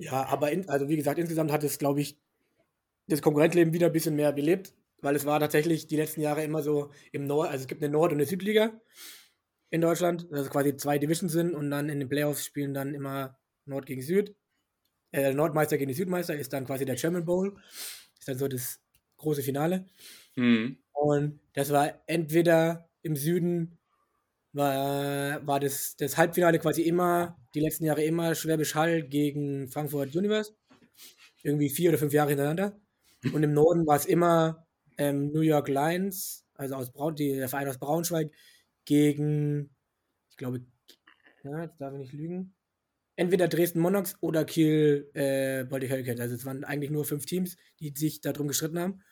ja, 0.00 0.26
aber 0.26 0.50
in, 0.50 0.66
also 0.68 0.88
wie 0.88 0.96
gesagt, 0.96 1.18
insgesamt 1.18 1.52
hat 1.52 1.62
es, 1.62 1.78
glaube 1.78 2.00
ich, 2.00 2.18
das 3.06 3.20
Konkurrentleben 3.20 3.74
wieder 3.74 3.88
ein 3.88 3.92
bisschen 3.92 4.16
mehr 4.16 4.32
belebt, 4.32 4.74
weil 5.02 5.14
es 5.14 5.26
war 5.26 5.38
tatsächlich 5.40 5.86
die 5.86 5.96
letzten 5.96 6.22
Jahre 6.22 6.42
immer 6.42 6.62
so 6.62 6.90
im 7.12 7.26
Nord, 7.26 7.50
also 7.50 7.62
es 7.62 7.68
gibt 7.68 7.82
eine 7.82 7.92
Nord- 7.92 8.12
und 8.12 8.18
eine 8.18 8.26
Südliga 8.26 8.80
in 9.68 9.82
Deutschland, 9.82 10.26
also 10.32 10.48
quasi 10.48 10.74
zwei 10.76 10.98
Divisions 10.98 11.32
sind 11.32 11.54
und 11.54 11.70
dann 11.70 11.90
in 11.90 12.00
den 12.00 12.08
Playoffs 12.08 12.46
spielen 12.46 12.72
dann 12.72 12.94
immer 12.94 13.38
Nord 13.66 13.84
gegen 13.84 14.00
Süd. 14.00 14.34
Äh, 15.12 15.34
Nordmeister 15.34 15.76
gegen 15.76 15.88
die 15.88 15.94
Südmeister 15.94 16.34
ist 16.34 16.52
dann 16.52 16.64
quasi 16.64 16.86
der 16.86 16.96
German 16.96 17.26
Bowl. 17.26 17.60
Ist 18.18 18.26
dann 18.26 18.38
so 18.38 18.48
das 18.48 18.80
große 19.18 19.42
Finale. 19.42 19.86
Mhm. 20.36 20.78
Und 20.92 21.40
das 21.52 21.70
war 21.70 22.02
entweder 22.06 22.88
im 23.02 23.16
Süden 23.16 23.78
war, 24.52 25.46
war 25.46 25.60
das, 25.60 25.96
das 25.96 26.16
Halbfinale 26.16 26.58
quasi 26.58 26.82
immer, 26.82 27.36
die 27.54 27.60
letzten 27.60 27.84
Jahre 27.84 28.02
immer 28.02 28.34
Schwäbisch 28.34 28.74
Hall 28.74 29.02
gegen 29.02 29.68
Frankfurt 29.68 30.14
Universe. 30.14 30.52
Irgendwie 31.42 31.70
vier 31.70 31.90
oder 31.90 31.98
fünf 31.98 32.12
Jahre 32.12 32.30
hintereinander. 32.30 32.78
Und 33.32 33.42
im 33.42 33.52
Norden 33.52 33.86
war 33.86 33.96
es 33.96 34.06
immer 34.06 34.66
ähm, 34.98 35.32
New 35.32 35.40
York 35.40 35.68
Lions, 35.68 36.46
also 36.54 36.74
aus 36.74 36.92
Braun, 36.92 37.14
die, 37.14 37.34
der 37.34 37.48
Verein 37.48 37.68
aus 37.68 37.78
Braunschweig, 37.78 38.30
gegen, 38.84 39.74
ich 40.30 40.36
glaube, 40.36 40.64
ja, 41.44 41.62
jetzt 41.62 41.80
darf 41.80 41.92
ich 41.94 42.00
nicht 42.00 42.12
lügen, 42.12 42.54
entweder 43.16 43.48
Dresden 43.48 43.80
Monarchs 43.80 44.16
oder 44.20 44.44
Kiel 44.44 45.10
äh, 45.14 45.64
Baltic 45.64 45.90
Hurricanes. 45.90 46.20
Also 46.20 46.34
es 46.34 46.44
waren 46.46 46.64
eigentlich 46.64 46.90
nur 46.90 47.04
fünf 47.04 47.26
Teams, 47.26 47.56
die 47.78 47.92
sich 47.94 48.20
darum 48.20 48.48
gestritten 48.48 48.78
haben. 48.78 49.02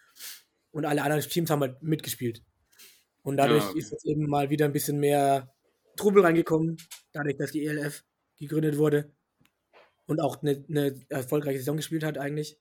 Und 0.70 0.84
alle 0.84 1.02
anderen 1.02 1.22
Teams 1.22 1.50
haben 1.50 1.60
halt 1.60 1.82
mitgespielt. 1.82 2.42
Und 3.22 3.36
dadurch 3.36 3.64
Ja. 3.64 3.72
ist 3.74 3.90
jetzt 3.92 4.06
eben 4.06 4.28
mal 4.28 4.50
wieder 4.50 4.64
ein 4.64 4.72
bisschen 4.72 4.98
mehr 5.00 5.54
Trubel 5.96 6.22
reingekommen, 6.24 6.76
dadurch, 7.12 7.36
dass 7.36 7.52
die 7.52 7.66
ELF 7.66 8.04
gegründet 8.38 8.78
wurde 8.78 9.12
und 10.06 10.20
auch 10.20 10.42
eine, 10.42 10.64
eine 10.68 11.00
erfolgreiche 11.08 11.58
Saison 11.58 11.76
gespielt 11.76 12.04
hat 12.04 12.18
eigentlich. 12.18 12.58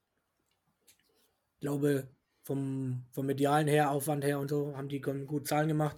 Ich 1.55 1.59
glaube, 1.61 2.07
vom, 2.43 3.05
vom 3.11 3.25
medialen 3.25 3.67
her, 3.67 3.91
Aufwand 3.91 4.23
her 4.23 4.39
und 4.39 4.49
so, 4.49 4.75
haben 4.77 4.89
die 4.89 5.01
gut 5.01 5.47
Zahlen 5.47 5.67
gemacht. 5.67 5.97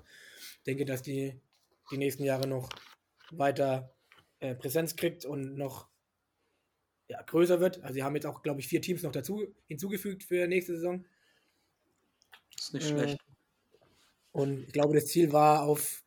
Ich 0.58 0.63
denke, 0.63 0.86
dass 0.86 1.02
die 1.02 1.39
die 1.91 1.98
nächsten 1.98 2.24
Jahre 2.24 2.48
noch 2.48 2.69
weiter 3.32 3.95
äh, 4.39 4.56
Präsenz 4.56 4.95
kriegt 4.95 5.26
und 5.26 5.56
noch 5.56 5.89
ja, 7.08 7.22
größer 7.22 7.60
wird. 7.60 7.82
Also 7.82 7.95
sie 7.95 8.04
haben 8.04 8.15
jetzt 8.15 8.26
auch, 8.26 8.41
glaube 8.41 8.60
ich, 8.62 8.67
vier 8.67 8.82
Teams 8.82 9.04
noch 9.04 9.12
dazu 9.12 9.54
hinzugefügt 9.67 10.24
für 10.24 10.48
nächste 10.48 10.76
Saison. 10.76 11.06
Das 12.56 12.65
ist 12.65 12.74
nicht 12.74 12.86
Äh, 12.86 12.89
schlecht. 12.89 13.17
Und 14.32 14.65
ich 14.68 14.74
glaube, 14.74 14.94
das 14.94 15.08
Ziel 15.08 15.34
war, 15.34 15.63
auf 15.63 16.04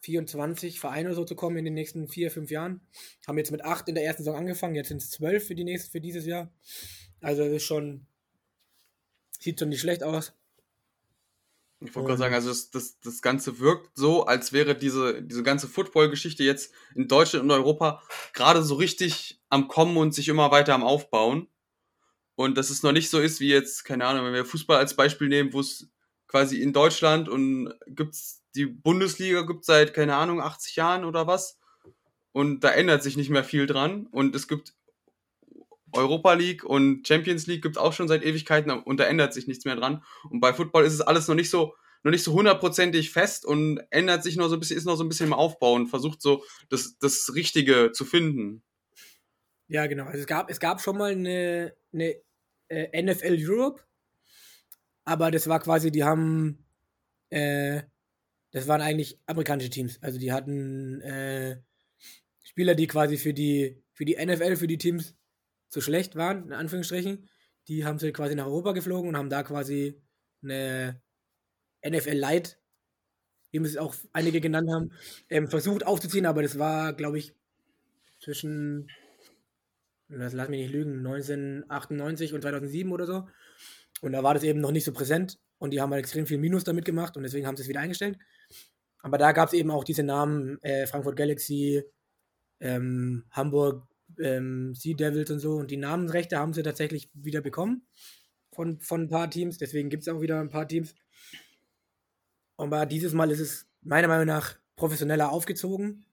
24 0.00 0.80
Vereine 0.80 1.14
so 1.14 1.24
zu 1.24 1.34
kommen 1.34 1.58
in 1.58 1.64
den 1.64 1.74
nächsten 1.74 2.08
vier, 2.08 2.30
fünf 2.30 2.50
Jahren. 2.50 2.80
Haben 3.26 3.38
jetzt 3.38 3.50
mit 3.50 3.64
acht 3.64 3.88
in 3.88 3.94
der 3.94 4.04
ersten 4.04 4.24
Saison 4.24 4.38
angefangen, 4.38 4.74
jetzt 4.74 4.88
sind 4.88 5.02
es 5.02 5.10
zwölf 5.10 5.46
für, 5.46 5.54
die 5.54 5.64
nächste, 5.64 5.90
für 5.90 6.00
dieses 6.00 6.24
Jahr. 6.24 6.50
Also 7.20 7.44
das 7.44 7.52
ist 7.52 7.64
schon, 7.64 8.06
sieht 9.38 9.58
schon 9.58 9.68
nicht 9.68 9.80
schlecht 9.80 10.02
aus. 10.02 10.32
Ich 11.80 11.94
wollte 11.94 12.08
gerade 12.08 12.18
sagen, 12.18 12.34
also 12.34 12.48
das, 12.48 12.70
das, 12.70 12.98
das 13.00 13.22
Ganze 13.22 13.60
wirkt 13.60 13.90
so, 13.94 14.24
als 14.24 14.52
wäre 14.52 14.76
diese, 14.76 15.22
diese 15.22 15.44
ganze 15.44 15.68
Football-Geschichte 15.68 16.42
jetzt 16.42 16.72
in 16.94 17.06
Deutschland 17.06 17.44
und 17.44 17.50
Europa 17.50 18.02
gerade 18.32 18.62
so 18.62 18.74
richtig 18.74 19.40
am 19.48 19.68
Kommen 19.68 19.96
und 19.96 20.12
sich 20.12 20.28
immer 20.28 20.50
weiter 20.50 20.74
am 20.74 20.82
Aufbauen. 20.82 21.48
Und 22.34 22.56
dass 22.56 22.70
es 22.70 22.82
noch 22.82 22.92
nicht 22.92 23.10
so 23.10 23.20
ist, 23.20 23.40
wie 23.40 23.48
jetzt, 23.48 23.84
keine 23.84 24.06
Ahnung, 24.06 24.24
wenn 24.24 24.32
wir 24.32 24.44
Fußball 24.44 24.78
als 24.78 24.94
Beispiel 24.94 25.28
nehmen, 25.28 25.52
wo 25.52 25.60
es 25.60 25.88
quasi 26.28 26.60
in 26.62 26.72
Deutschland 26.72 27.28
und 27.28 27.74
gibt's 27.86 28.42
die 28.54 28.66
Bundesliga 28.66 29.42
gibt 29.42 29.64
seit, 29.64 29.94
keine 29.94 30.16
Ahnung, 30.16 30.40
80 30.40 30.76
Jahren 30.76 31.04
oder 31.04 31.26
was. 31.26 31.58
Und 32.32 32.60
da 32.60 32.70
ändert 32.70 33.02
sich 33.02 33.16
nicht 33.16 33.30
mehr 33.30 33.44
viel 33.44 33.66
dran. 33.66 34.06
Und 34.06 34.34
es 34.34 34.48
gibt 34.48 34.74
Europa 35.92 36.34
League 36.34 36.64
und 36.64 37.06
Champions 37.06 37.46
League 37.46 37.62
gibt 37.62 37.78
auch 37.78 37.92
schon 37.92 38.08
seit 38.08 38.24
Ewigkeiten 38.24 38.70
und 38.70 39.00
da 39.00 39.04
ändert 39.04 39.32
sich 39.32 39.46
nichts 39.46 39.64
mehr 39.64 39.76
dran. 39.76 40.02
Und 40.28 40.40
bei 40.40 40.52
Football 40.52 40.84
ist 40.84 40.92
es 40.92 41.00
alles 41.00 41.28
noch 41.28 41.34
nicht 41.34 41.50
so, 41.50 41.74
noch 42.02 42.10
nicht 42.10 42.22
so 42.22 42.32
hundertprozentig 42.32 43.10
fest 43.10 43.44
und 43.44 43.80
ändert 43.90 44.22
sich 44.22 44.36
noch 44.36 44.48
so 44.48 44.56
ein 44.56 44.60
bisschen, 44.60 44.76
ist 44.76 44.84
noch 44.84 44.96
so 44.96 45.04
ein 45.04 45.08
bisschen 45.08 45.26
im 45.26 45.32
Aufbau 45.32 45.72
und 45.72 45.88
versucht 45.88 46.20
so 46.20 46.44
das, 46.68 46.98
das 46.98 47.32
Richtige 47.34 47.92
zu 47.92 48.04
finden. 48.04 48.62
Ja, 49.68 49.86
genau. 49.86 50.04
Also 50.04 50.18
es 50.18 50.26
gab, 50.26 50.50
es 50.50 50.60
gab 50.60 50.80
schon 50.80 50.96
mal 50.96 51.12
eine, 51.12 51.74
eine 51.92 52.16
äh, 52.68 53.02
NFL 53.02 53.36
Europe, 53.38 53.82
aber 55.08 55.30
das 55.30 55.48
war 55.48 55.58
quasi, 55.60 55.90
die 55.90 56.04
haben, 56.04 56.66
äh, 57.30 57.82
das 58.52 58.68
waren 58.68 58.82
eigentlich 58.82 59.18
amerikanische 59.26 59.70
Teams. 59.70 59.98
Also 60.02 60.18
die 60.18 60.32
hatten 60.32 61.00
äh, 61.00 61.62
Spieler, 62.42 62.74
die 62.74 62.86
quasi 62.86 63.16
für 63.16 63.32
die, 63.32 63.82
für 63.94 64.04
die 64.04 64.16
NFL, 64.16 64.56
für 64.56 64.66
die 64.66 64.76
Teams 64.76 65.16
zu 65.70 65.80
schlecht 65.80 66.14
waren, 66.14 66.44
in 66.48 66.52
Anführungsstrichen. 66.52 67.26
Die 67.68 67.86
haben 67.86 67.98
sie 67.98 68.12
quasi 68.12 68.34
nach 68.34 68.46
Europa 68.46 68.72
geflogen 68.72 69.08
und 69.08 69.16
haben 69.16 69.30
da 69.30 69.42
quasi 69.42 69.98
eine 70.42 71.00
NFL 71.86 72.16
Light, 72.16 72.60
wie 73.50 73.58
es 73.58 73.78
auch 73.78 73.94
einige 74.12 74.42
genannt 74.42 74.70
haben, 74.70 74.92
ähm, 75.30 75.48
versucht 75.48 75.86
aufzuziehen, 75.86 76.26
aber 76.26 76.42
das 76.42 76.58
war, 76.58 76.92
glaube 76.92 77.18
ich, 77.18 77.34
zwischen 78.20 78.90
lass, 80.08 80.34
lass 80.34 80.48
mich 80.48 80.60
nicht 80.60 80.72
lügen, 80.72 80.98
1998 80.98 82.34
und 82.34 82.42
2007 82.42 82.92
oder 82.92 83.06
so. 83.06 83.26
Und 84.00 84.12
da 84.12 84.22
war 84.22 84.34
das 84.34 84.42
eben 84.44 84.60
noch 84.60 84.70
nicht 84.70 84.84
so 84.84 84.92
präsent 84.92 85.38
und 85.58 85.72
die 85.72 85.80
haben 85.80 85.92
halt 85.92 86.00
extrem 86.00 86.26
viel 86.26 86.38
Minus 86.38 86.64
damit 86.64 86.84
gemacht 86.84 87.16
und 87.16 87.22
deswegen 87.22 87.46
haben 87.46 87.56
sie 87.56 87.62
es 87.62 87.68
wieder 87.68 87.80
eingestellt. 87.80 88.18
Aber 89.00 89.18
da 89.18 89.32
gab 89.32 89.48
es 89.48 89.54
eben 89.54 89.70
auch 89.70 89.84
diese 89.84 90.02
Namen, 90.02 90.60
äh, 90.62 90.86
Frankfurt 90.86 91.16
Galaxy, 91.16 91.82
ähm, 92.60 93.24
Hamburg 93.30 93.86
ähm, 94.20 94.74
Sea 94.74 94.96
Devils 94.96 95.30
und 95.30 95.38
so. 95.38 95.56
Und 95.56 95.70
die 95.70 95.76
Namensrechte 95.76 96.38
haben 96.38 96.52
sie 96.52 96.62
tatsächlich 96.62 97.10
wieder 97.14 97.40
bekommen 97.40 97.86
von, 98.52 98.80
von 98.80 99.02
ein 99.02 99.08
paar 99.08 99.30
Teams. 99.30 99.58
Deswegen 99.58 99.90
gibt 99.90 100.02
es 100.02 100.08
auch 100.08 100.20
wieder 100.20 100.40
ein 100.40 100.48
paar 100.48 100.66
Teams. 100.66 100.94
Aber 102.56 102.86
dieses 102.86 103.12
Mal 103.12 103.30
ist 103.30 103.40
es 103.40 103.66
meiner 103.82 104.08
Meinung 104.08 104.26
nach 104.26 104.58
professioneller 104.76 105.30
aufgezogen. 105.30 106.04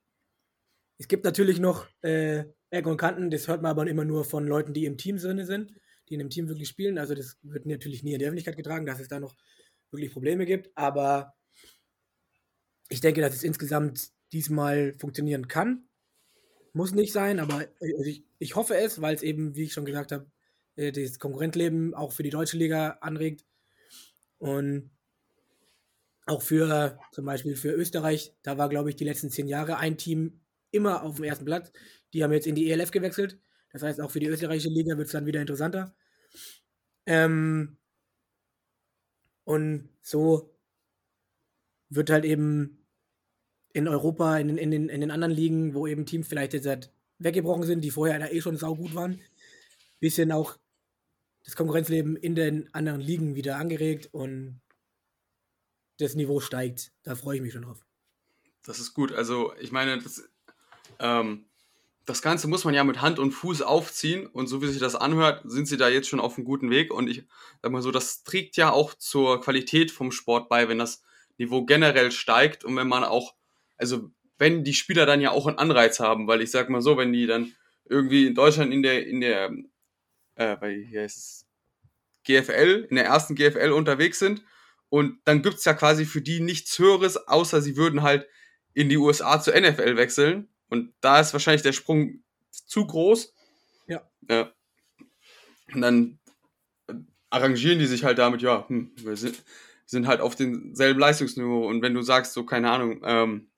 Es 0.98 1.08
gibt 1.08 1.26
natürlich 1.26 1.60
noch 1.60 1.88
äh, 2.02 2.46
Ecken 2.70 2.92
und 2.92 2.98
Kanten, 2.98 3.30
das 3.30 3.48
hört 3.48 3.62
man 3.62 3.72
aber 3.72 3.88
immer 3.88 4.06
nur 4.06 4.24
von 4.24 4.46
Leuten, 4.48 4.74
die 4.74 4.86
im 4.86 4.98
Team 4.98 5.18
drin 5.18 5.46
sind, 5.46 5.74
die 6.10 6.16
in 6.16 6.22
einem 6.22 6.30
Team 6.30 6.48
wirklich 6.48 6.70
spielen. 6.70 6.98
Also 6.98 7.16
das 7.16 7.38
wird 7.42 7.66
natürlich 7.66 8.04
nie 8.04 8.14
in 8.14 8.20
die 8.20 8.26
Öffentlichkeit 8.26 8.58
getragen, 8.58 8.86
dass 8.86 9.00
es 9.00 9.08
da 9.08 9.20
noch 9.20 9.36
wirklich 9.92 10.12
Probleme 10.12 10.46
gibt. 10.46 10.76
Aber 10.76 11.34
ich 12.90 13.02
denke, 13.02 13.22
dass 13.22 13.36
es 13.36 13.44
insgesamt 13.44 14.12
diesmal 14.32 14.96
funktionieren 15.00 15.48
kann. 15.48 15.88
Muss 16.74 16.92
nicht 16.92 17.14
sein, 17.14 17.40
aber 17.40 17.68
also 17.80 18.04
ich, 18.04 18.26
ich 18.38 18.56
hoffe 18.56 18.76
es, 18.76 19.02
weil 19.02 19.16
es 19.16 19.24
eben, 19.24 19.56
wie 19.56 19.64
ich 19.64 19.74
schon 19.74 19.86
gesagt 19.86 20.12
habe, 20.12 20.30
äh, 20.76 20.92
das 20.92 21.20
Konkurrentleben 21.20 21.94
auch 21.94 22.12
für 22.12 22.24
die 22.24 22.30
deutsche 22.30 22.58
Liga 22.58 22.98
anregt. 23.02 23.46
Und 24.38 24.92
auch 26.26 26.42
für 26.42 27.00
zum 27.12 27.26
Beispiel 27.26 27.56
für 27.56 27.72
Österreich, 27.72 28.34
da 28.42 28.58
war, 28.58 28.70
glaube 28.70 28.90
ich, 28.90 28.96
die 28.96 29.06
letzten 29.06 29.30
zehn 29.30 29.48
Jahre 29.48 29.78
ein 29.78 29.98
Team 29.98 30.42
immer 30.72 31.04
auf 31.04 31.16
dem 31.16 31.24
ersten 31.24 31.46
Platz. 31.46 31.72
Die 32.14 32.24
haben 32.24 32.34
jetzt 32.34 32.48
in 32.48 32.56
die 32.56 32.70
ELF 32.70 32.92
gewechselt. 32.92 33.40
Das 33.76 33.84
heißt, 33.84 34.00
auch 34.00 34.10
für 34.10 34.22
die 34.22 34.28
österreichische 34.28 34.70
Liga 34.70 34.98
wird 34.98 35.08
es 35.08 35.12
dann 35.12 35.26
wieder 35.26 35.42
interessanter. 35.42 35.94
Ähm, 37.06 37.76
und 39.44 39.90
so 40.02 40.56
wird 41.90 42.10
halt 42.10 42.24
eben 42.24 42.86
in 43.74 43.90
Europa, 43.90 44.38
in, 44.38 44.48
den- 44.48 44.58
in, 44.58 44.72
den, 44.72 44.88
in 44.88 45.02
den 45.02 45.12
anderen 45.12 45.34
Ligen, 45.34 45.74
wo 45.74 45.88
eben 45.88 46.06
Teams 46.06 46.26
vielleicht 46.30 46.54
jetzt 46.54 46.68
halt 46.68 46.90
weggebrochen 47.20 47.64
sind, 47.64 47.82
die 47.82 47.92
vorher 47.92 48.18
da 48.18 48.30
eh 48.30 48.40
schon 48.40 48.56
saugut 48.56 48.96
waren, 48.96 49.20
bisschen 50.00 50.32
auch 50.32 50.58
das 51.44 51.58
Konkurrenzleben 51.58 52.16
in 52.16 52.36
den 52.36 52.74
anderen 52.74 53.02
Ligen 53.02 53.36
wieder 53.36 53.58
angeregt 53.58 54.08
und 54.14 54.62
das 55.98 56.16
Niveau 56.16 56.40
steigt. 56.40 56.94
Da 57.04 57.16
freue 57.16 57.36
ich 57.36 57.42
mich 57.42 57.52
schon 57.52 57.64
drauf. 57.64 57.86
Das 58.64 58.80
ist 58.80 58.94
gut. 58.94 59.12
Also, 59.12 59.54
ich 59.60 59.74
meine, 59.74 60.02
das, 60.02 60.24
ähm, 61.00 61.46
das 62.06 62.22
Ganze 62.22 62.48
muss 62.48 62.66
man 62.66 62.74
ja 62.74 62.84
mit 62.84 63.02
Hand 63.02 63.20
und 63.20 63.32
Fuß 63.32 63.62
aufziehen 63.64 64.28
und 64.28 64.48
so 64.48 64.62
wie 64.62 64.68
sich 64.68 64.80
das 64.80 64.96
anhört, 64.96 65.42
sind 65.46 65.68
sie 65.68 65.78
da 65.78 65.90
jetzt 65.90 66.08
schon 66.08 66.20
auf 66.20 66.38
einem 66.38 66.46
guten 66.46 66.70
Weg 66.70 66.94
und 66.94 67.10
ich 67.10 67.24
sag 67.62 67.72
mal 67.72 67.82
so, 67.82 67.92
das 67.92 68.24
trägt 68.24 68.58
ja 68.58 68.72
auch 68.72 68.94
zur 68.94 69.42
Qualität 69.42 69.92
vom 69.92 70.12
Sport 70.12 70.48
bei, 70.48 70.70
wenn 70.70 70.78
das 70.78 71.04
Niveau 71.38 71.66
generell 71.66 72.12
steigt 72.12 72.64
und 72.64 72.76
wenn 72.76 72.88
man 72.88 73.04
auch, 73.04 73.36
also 73.78 74.12
wenn 74.38 74.64
die 74.64 74.74
Spieler 74.74 75.06
dann 75.06 75.22
ja 75.22 75.32
auch 75.32 75.48
einen 75.48 75.58
Anreiz 75.58 76.00
haben, 76.00 76.28
weil 76.28 76.42
ich 76.42 76.52
sag 76.52 76.70
mal 76.70 76.82
so, 76.82 76.98
wenn 76.98 77.12
die 77.12 77.26
dann 77.26 77.54
irgendwie 77.86 78.28
in 78.28 78.36
Deutschland 78.36 78.74
in 78.74 78.84
der, 78.84 79.08
in 79.08 79.22
der, 79.22 79.52
äh, 80.36 80.56
bei, 80.58 80.86
hier 80.90 81.02
heißt 81.02 81.18
es, 81.18 81.46
GFL, 82.24 82.88
in 82.90 82.96
der 82.96 83.06
ersten 83.06 83.36
GFL 83.36 83.72
unterwegs 83.72 84.20
sind 84.20 84.44
und 84.90 85.20
dann 85.26 85.42
gibt's 85.42 85.66
ja 85.66 85.74
quasi 85.74 86.06
für 86.06 86.22
die 86.22 86.40
nichts 86.40 86.78
Höheres, 86.78 87.28
außer 87.28 87.62
sie 87.62 87.78
würden 87.78 88.02
halt 88.02 88.28
in 88.74 88.90
die 88.90 88.98
USA 88.98 89.42
zur 89.42 89.60
NFL 89.60 89.96
wechseln. 89.98 90.50
Und 90.70 90.94
da 91.02 91.20
ist 91.20 91.34
wahrscheinlich 91.34 91.62
der 91.62 91.74
Sprung 91.74 92.24
zu 92.52 92.86
groß. 92.86 93.34
Ja. 93.88 94.02
ja. 94.30 94.52
Und 95.74 95.82
dann 95.82 96.20
arrangieren 97.30 97.80
die 97.80 97.86
sich 97.86 98.04
halt 98.04 98.18
damit, 98.18 98.42
ja, 98.42 98.68
hm, 98.68 98.92
wir 98.98 99.18
sind, 99.18 99.44
sind 99.86 100.08
halt 100.08 100.22
auf 100.22 100.36
demselben 100.36 101.00
Leistungsniveau. 101.00 101.68
Und 101.68 101.82
wenn 101.82 101.94
du 101.94 102.02
sagst, 102.02 102.34
so, 102.34 102.46
keine 102.46 102.72
Ahnung, 102.72 103.02
ähm, 103.04 103.50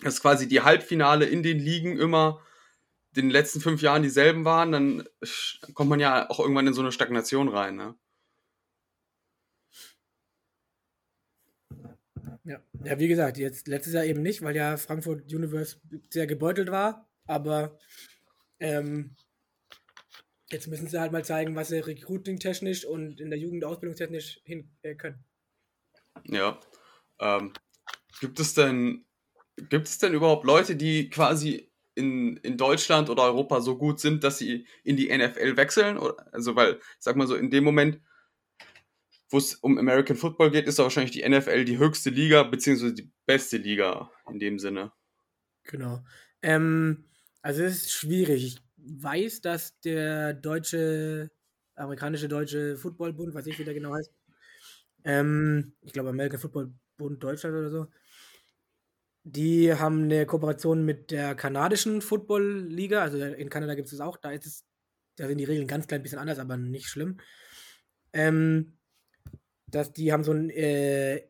dass 0.00 0.20
quasi 0.20 0.48
die 0.48 0.62
Halbfinale 0.62 1.26
in 1.26 1.42
den 1.42 1.58
Ligen 1.58 1.98
immer 1.98 2.40
den 3.16 3.30
letzten 3.30 3.60
fünf 3.60 3.82
Jahren 3.82 4.02
dieselben 4.02 4.44
waren, 4.44 4.72
dann 4.72 5.04
kommt 5.74 5.90
man 5.90 6.00
ja 6.00 6.28
auch 6.30 6.40
irgendwann 6.40 6.66
in 6.66 6.74
so 6.74 6.80
eine 6.80 6.92
Stagnation 6.92 7.48
rein. 7.48 7.76
Ne? 7.76 7.94
Ja. 12.44 12.60
ja, 12.84 12.98
wie 12.98 13.08
gesagt, 13.08 13.38
jetzt 13.38 13.68
letztes 13.68 13.94
Jahr 13.94 14.04
eben 14.04 14.22
nicht, 14.22 14.42
weil 14.42 14.56
ja 14.56 14.76
Frankfurt 14.76 15.32
Universe 15.32 15.76
sehr 16.10 16.26
gebeutelt 16.26 16.70
war, 16.70 17.08
aber 17.26 17.78
ähm, 18.58 19.14
jetzt 20.50 20.66
müssen 20.66 20.88
sie 20.88 21.00
halt 21.00 21.12
mal 21.12 21.24
zeigen, 21.24 21.54
was 21.54 21.68
sie 21.68 21.78
recruiting-technisch 21.78 22.84
und 22.84 23.20
in 23.20 23.30
der 23.30 23.38
Jugend 23.38 23.64
ausbildungstechnisch 23.64 24.40
hin 24.44 24.70
äh, 24.82 24.94
können. 24.96 25.24
Ja. 26.24 26.58
Ähm, 27.20 27.52
gibt 28.20 28.40
es 28.40 28.54
denn 28.54 29.04
gibt 29.56 29.88
es 29.88 29.98
denn 29.98 30.14
überhaupt 30.14 30.44
Leute, 30.44 30.76
die 30.76 31.10
quasi 31.10 31.70
in, 31.94 32.36
in 32.38 32.56
Deutschland 32.56 33.10
oder 33.10 33.24
Europa 33.24 33.60
so 33.60 33.76
gut 33.76 34.00
sind, 34.00 34.24
dass 34.24 34.38
sie 34.38 34.66
in 34.82 34.96
die 34.96 35.16
NFL 35.16 35.56
wechseln? 35.56 35.98
Also, 36.32 36.56
weil, 36.56 36.80
sag 36.98 37.16
mal 37.16 37.26
so, 37.26 37.34
in 37.34 37.50
dem 37.50 37.64
Moment, 37.64 38.00
wo 39.32 39.38
es 39.38 39.54
um 39.54 39.78
American 39.78 40.16
Football 40.16 40.50
geht, 40.50 40.66
ist 40.66 40.78
wahrscheinlich 40.78 41.12
die 41.12 41.28
NFL 41.28 41.64
die 41.64 41.78
höchste 41.78 42.10
Liga, 42.10 42.42
beziehungsweise 42.42 42.94
die 42.94 43.10
beste 43.26 43.56
Liga 43.56 44.10
in 44.28 44.38
dem 44.38 44.58
Sinne. 44.58 44.92
Genau. 45.64 46.04
Ähm, 46.42 47.04
also 47.40 47.62
es 47.62 47.82
ist 47.82 47.92
schwierig. 47.92 48.44
Ich 48.44 48.56
weiß, 48.76 49.40
dass 49.40 49.78
der 49.80 50.34
deutsche, 50.34 51.30
amerikanische 51.74 52.28
deutsche 52.28 52.76
Footballbund, 52.76 53.34
weiß 53.34 53.46
ich, 53.46 53.58
wie 53.58 53.64
der 53.64 53.74
genau 53.74 53.94
heißt, 53.94 54.12
ähm, 55.04 55.74
ich 55.80 55.92
glaube 55.92 56.10
American 56.10 56.38
Football 56.38 56.72
Bund 56.96 57.22
Deutschland 57.22 57.56
oder 57.56 57.70
so, 57.70 57.86
die 59.24 59.72
haben 59.72 60.04
eine 60.04 60.26
Kooperation 60.26 60.84
mit 60.84 61.10
der 61.10 61.34
kanadischen 61.34 62.02
Football-Liga. 62.02 63.02
Also 63.02 63.18
in 63.18 63.50
Kanada 63.50 63.74
gibt 63.74 63.86
es 63.86 63.92
das 63.92 64.00
auch. 64.00 64.16
Da, 64.16 64.32
ist 64.32 64.46
es, 64.46 64.64
da 65.16 65.28
sind 65.28 65.38
die 65.38 65.44
Regeln 65.44 65.68
ganz 65.68 65.86
klein 65.86 66.02
bisschen 66.02 66.18
anders, 66.18 66.38
aber 66.38 66.56
nicht 66.56 66.88
schlimm. 66.88 67.18
Ähm, 68.12 68.78
dass 69.72 69.92
die 69.92 70.12
haben 70.12 70.24
so 70.24 70.32
ein 70.32 70.50
äh, 70.50 71.22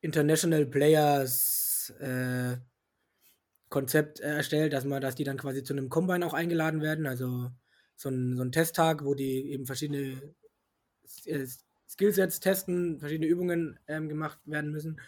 International 0.00 0.66
Players 0.66 1.92
äh, 2.00 2.56
Konzept 3.68 4.20
erstellt, 4.20 4.72
dass 4.72 4.84
man, 4.84 5.00
dass 5.00 5.14
die 5.14 5.24
dann 5.24 5.36
quasi 5.36 5.62
zu 5.62 5.72
einem 5.72 5.88
Combine 5.88 6.26
auch 6.26 6.34
eingeladen 6.34 6.80
werden. 6.80 7.06
Also 7.06 7.50
so 7.96 8.08
ein, 8.08 8.36
so 8.36 8.42
ein 8.42 8.52
Testtag, 8.52 9.04
wo 9.04 9.14
die 9.14 9.50
eben 9.50 9.66
verschiedene 9.66 10.34
äh, 11.24 11.46
Skillsets 11.88 12.40
testen, 12.40 12.98
verschiedene 12.98 13.28
Übungen 13.28 13.78
ähm, 13.86 14.08
gemacht 14.08 14.38
werden 14.44 14.70
müssen. 14.70 15.00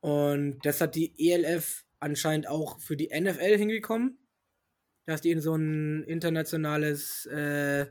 Und 0.00 0.64
das 0.64 0.80
hat 0.80 0.94
die 0.94 1.12
ELF 1.18 1.84
anscheinend 2.00 2.48
auch 2.48 2.78
für 2.80 2.96
die 2.96 3.08
NFL 3.08 3.56
hingekommen, 3.56 4.18
dass 5.06 5.20
die 5.20 5.30
in 5.30 5.40
so 5.40 5.54
ein 5.54 6.04
internationales 6.04 7.26
äh, 7.26 7.86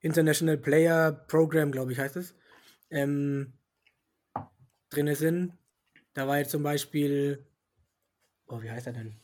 International 0.00 0.56
Player 0.56 1.12
Program, 1.12 1.72
glaube 1.72 1.92
ich, 1.92 1.98
heißt 1.98 2.16
es, 2.16 2.34
ähm, 2.90 3.52
drin 4.90 5.14
sind. 5.14 5.52
Da 6.14 6.26
war 6.26 6.38
jetzt 6.38 6.50
zum 6.50 6.62
Beispiel, 6.62 7.46
oh, 8.46 8.62
wie 8.62 8.70
heißt 8.70 8.86
er 8.86 8.94
denn? 8.94 9.14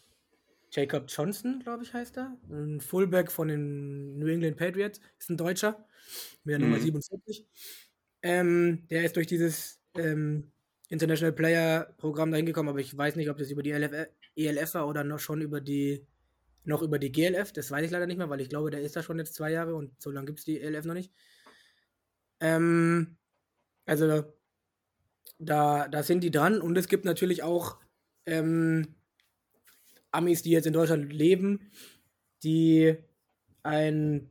Jacob 0.70 1.06
Johnson, 1.08 1.60
glaube 1.60 1.84
ich, 1.84 1.94
heißt 1.94 2.18
er. 2.18 2.36
Ein 2.50 2.80
Fullback 2.80 3.32
von 3.32 3.48
den 3.48 4.18
New 4.18 4.26
England 4.26 4.56
Patriots. 4.56 5.00
Ist 5.18 5.30
ein 5.30 5.36
Deutscher. 5.36 5.86
Mit 6.44 6.52
der 6.52 6.58
mhm. 6.58 6.66
Nummer 6.66 6.80
47. 6.80 7.46
Ähm, 8.22 8.86
der 8.90 9.04
ist 9.04 9.16
durch 9.16 9.26
dieses 9.26 9.80
ähm, 9.94 10.52
International 10.88 11.32
Player 11.32 11.94
Programm 11.96 12.30
dahin 12.30 12.46
gekommen, 12.46 12.68
aber 12.68 12.80
ich 12.80 12.96
weiß 12.96 13.16
nicht, 13.16 13.30
ob 13.30 13.38
das 13.38 13.50
über 13.50 13.62
die 13.62 13.72
LF, 13.72 14.08
ELF 14.36 14.74
war 14.74 14.88
oder 14.88 15.04
noch 15.04 15.18
schon 15.18 15.40
über 15.40 15.60
die 15.60 16.06
noch 16.66 16.82
über 16.82 16.98
die 16.98 17.12
GLF. 17.12 17.52
Das 17.52 17.70
weiß 17.70 17.84
ich 17.84 17.90
leider 17.90 18.06
nicht 18.06 18.18
mehr, 18.18 18.30
weil 18.30 18.40
ich 18.40 18.48
glaube, 18.48 18.70
der 18.70 18.80
ist 18.80 18.96
da 18.96 19.02
schon 19.02 19.18
jetzt 19.18 19.34
zwei 19.34 19.52
Jahre 19.52 19.74
und 19.74 20.00
so 20.02 20.10
lange 20.10 20.26
gibt 20.26 20.40
es 20.40 20.44
die 20.44 20.60
ELF 20.60 20.84
noch 20.84 20.94
nicht. 20.94 21.12
Ähm, 22.40 23.16
also 23.86 24.24
da, 25.38 25.88
da 25.88 26.02
sind 26.02 26.22
die 26.22 26.30
dran 26.30 26.60
und 26.60 26.76
es 26.76 26.88
gibt 26.88 27.04
natürlich 27.04 27.42
auch 27.42 27.78
ähm, 28.26 28.96
Amis, 30.10 30.42
die 30.42 30.50
jetzt 30.50 30.66
in 30.66 30.72
Deutschland 30.72 31.12
leben, 31.12 31.70
die 32.42 32.96
ein 33.62 34.30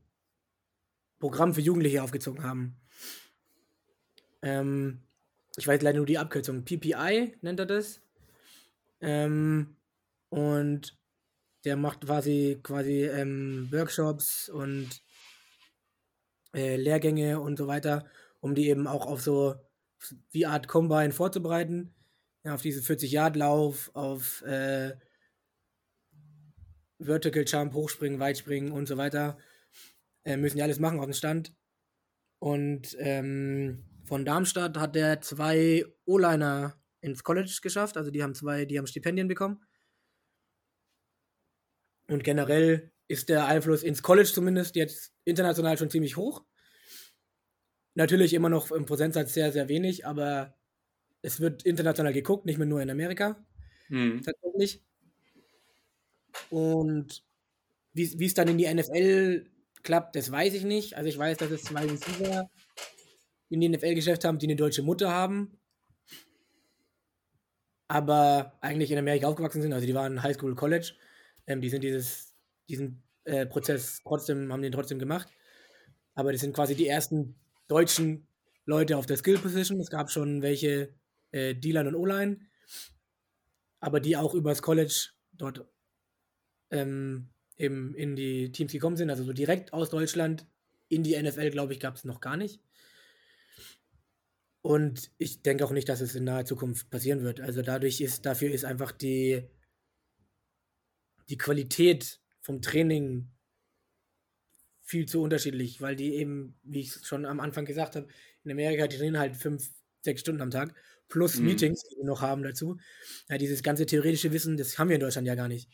Programm 1.19 1.53
für 1.53 1.61
Jugendliche 1.61 2.03
aufgezogen 2.03 2.43
haben. 2.43 2.75
Ähm, 4.41 5.01
ich 5.57 5.67
weiß 5.67 5.81
leider 5.81 5.97
nur 5.97 6.05
die 6.05 6.17
Abkürzung, 6.17 6.65
PPI 6.65 7.37
nennt 7.41 7.59
er 7.59 7.65
das. 7.65 8.01
Ähm, 8.99 9.75
und 10.29 10.97
der 11.65 11.75
macht 11.75 12.05
quasi, 12.05 12.59
quasi 12.61 13.05
ähm, 13.05 13.67
Workshops 13.71 14.49
und 14.49 14.89
äh, 16.53 16.75
Lehrgänge 16.77 17.39
und 17.39 17.57
so 17.57 17.67
weiter, 17.67 18.05
um 18.39 18.55
die 18.55 18.69
eben 18.69 18.87
auch 18.87 19.05
auf 19.05 19.21
so 19.21 19.55
wie 20.31 20.45
Art 20.45 20.67
Combine 20.67 21.11
vorzubereiten. 21.11 21.93
Ja, 22.43 22.53
auf 22.53 22.61
diesen 22.61 22.83
40-Yard-Lauf, 22.83 23.91
auf 23.95 24.43
äh, 24.43 24.95
Vertical 26.99 27.43
Jump, 27.45 27.73
Hochspringen, 27.73 28.19
Weitspringen 28.19 28.71
und 28.71 28.87
so 28.87 28.97
weiter. 28.97 29.37
Äh, 30.23 30.37
müssen 30.37 30.57
die 30.57 30.63
alles 30.63 30.79
machen 30.79 30.99
auf 30.99 31.05
dem 31.05 31.13
Stand. 31.13 31.55
Und 32.39 32.95
ähm, 32.99 33.85
von 34.03 34.25
Darmstadt 34.25 34.77
hat 34.77 34.95
der 34.95 35.21
zwei 35.21 35.85
O-Liner 36.05 36.79
ins 37.01 37.23
College 37.23 37.59
geschafft. 37.61 37.97
Also 37.97 38.11
die 38.11 38.21
haben 38.21 38.35
zwei, 38.35 38.65
die 38.65 38.77
haben 38.77 38.87
Stipendien 38.87 39.27
bekommen. 39.27 39.63
Und 42.07 42.23
generell 42.23 42.91
ist 43.07 43.29
der 43.29 43.45
Einfluss 43.45 43.83
ins 43.83 44.03
College 44.03 44.31
zumindest 44.33 44.75
jetzt 44.75 45.13
international 45.23 45.77
schon 45.77 45.89
ziemlich 45.89 46.17
hoch. 46.17 46.43
Natürlich 47.93 48.33
immer 48.33 48.49
noch 48.49 48.71
im 48.71 48.85
Prozentsatz 48.85 49.33
sehr, 49.33 49.51
sehr 49.51 49.69
wenig, 49.69 50.05
aber 50.05 50.55
es 51.21 51.39
wird 51.39 51.63
international 51.63 52.13
geguckt, 52.13 52.45
nicht 52.45 52.57
mehr 52.57 52.67
nur 52.67 52.81
in 52.81 52.89
Amerika. 52.89 53.45
Hm. 53.87 54.21
Tatsächlich. 54.23 54.83
Und 56.49 57.23
wie 57.93 58.25
es 58.25 58.33
dann 58.33 58.49
in 58.49 58.57
die 58.57 58.71
NFL 58.71 59.49
klappt, 59.83 60.15
das 60.15 60.29
weiß 60.29 60.53
ich 60.53 60.65
nicht. 60.65 60.97
Also 60.97 61.07
ich 61.07 61.17
weiß, 61.17 61.37
dass 61.37 61.51
es 61.51 61.63
zwei 61.63 61.85
Receiver 61.85 62.49
in 63.49 63.61
die 63.61 63.69
NFL-Geschäft 63.69 64.25
haben, 64.25 64.39
die 64.39 64.47
eine 64.47 64.55
deutsche 64.55 64.83
Mutter 64.83 65.11
haben, 65.11 65.57
aber 67.87 68.57
eigentlich 68.61 68.91
in 68.91 68.97
Amerika 68.97 69.27
aufgewachsen 69.27 69.61
sind. 69.61 69.71
Also 69.71 69.87
die 69.87 69.93
waren 69.93 70.23
High 70.23 70.35
School, 70.35 70.55
College. 70.55 70.93
Ähm, 71.47 71.61
die 71.61 71.69
sind 71.69 71.83
dieses, 71.83 72.33
diesen 72.69 73.03
äh, 73.23 73.45
Prozess 73.45 74.01
trotzdem, 74.03 74.51
haben 74.51 74.61
den 74.61 74.71
trotzdem 74.71 74.99
gemacht. 74.99 75.27
Aber 76.13 76.31
das 76.31 76.41
sind 76.41 76.55
quasi 76.55 76.75
die 76.75 76.87
ersten 76.87 77.35
deutschen 77.67 78.27
Leute 78.65 78.97
auf 78.97 79.05
der 79.05 79.17
Skill 79.17 79.37
Position. 79.37 79.79
Es 79.79 79.89
gab 79.89 80.09
schon 80.09 80.41
welche 80.41 80.93
äh, 81.31 81.55
D-Line 81.55 81.89
und 81.89 81.95
O-Line, 81.95 82.39
aber 83.79 83.99
die 83.99 84.17
auch 84.17 84.33
übers 84.33 84.61
College 84.61 85.09
dort 85.33 85.65
ähm, 86.71 87.29
eben 87.57 87.93
in 87.95 88.15
die 88.15 88.51
Teams 88.51 88.71
gekommen 88.71 88.97
sind. 88.97 89.09
Also 89.09 89.23
so 89.23 89.33
direkt 89.33 89.73
aus 89.73 89.89
Deutschland 89.89 90.47
in 90.87 91.03
die 91.03 91.21
NFL, 91.21 91.49
glaube 91.51 91.73
ich, 91.73 91.79
gab 91.79 91.95
es 91.95 92.05
noch 92.05 92.21
gar 92.21 92.37
nicht. 92.37 92.61
Und 94.61 95.11
ich 95.19 95.43
denke 95.43 95.63
auch 95.63 95.71
nicht, 95.71 95.87
dass 95.89 96.01
es 96.01 96.15
in 96.15 96.23
naher 96.23 96.45
Zukunft 96.45 96.89
passieren 96.89 97.21
wird. 97.21 97.39
Also 97.39 97.61
dadurch 97.61 98.01
ist, 98.01 98.25
dafür 98.25 98.51
ist 98.51 98.65
einfach 98.65 98.91
die, 98.91 99.43
die 101.29 101.37
Qualität 101.37 102.19
vom 102.41 102.61
Training 102.61 103.29
viel 104.81 105.07
zu 105.07 105.21
unterschiedlich, 105.21 105.81
weil 105.81 105.95
die 105.95 106.13
eben, 106.15 106.57
wie 106.63 106.81
ich 106.81 106.95
es 106.95 107.07
schon 107.07 107.25
am 107.25 107.39
Anfang 107.39 107.65
gesagt 107.65 107.95
habe, 107.95 108.07
in 108.43 108.51
Amerika 108.51 108.87
die 108.87 108.97
trainieren 108.97 109.19
halt 109.19 109.35
fünf, 109.35 109.71
sechs 110.01 110.21
Stunden 110.21 110.41
am 110.41 110.51
Tag, 110.51 110.75
plus 111.07 111.37
mhm. 111.37 111.45
Meetings, 111.45 111.83
die 111.83 111.97
wir 111.97 112.05
noch 112.05 112.21
haben 112.21 112.43
dazu. 112.43 112.77
Ja, 113.27 113.37
dieses 113.37 113.63
ganze 113.63 113.85
theoretische 113.85 114.31
Wissen, 114.31 114.57
das 114.57 114.77
haben 114.77 114.89
wir 114.89 114.95
in 114.95 115.01
Deutschland 115.01 115.27
ja 115.27 115.35
gar 115.35 115.47
nicht. 115.47 115.69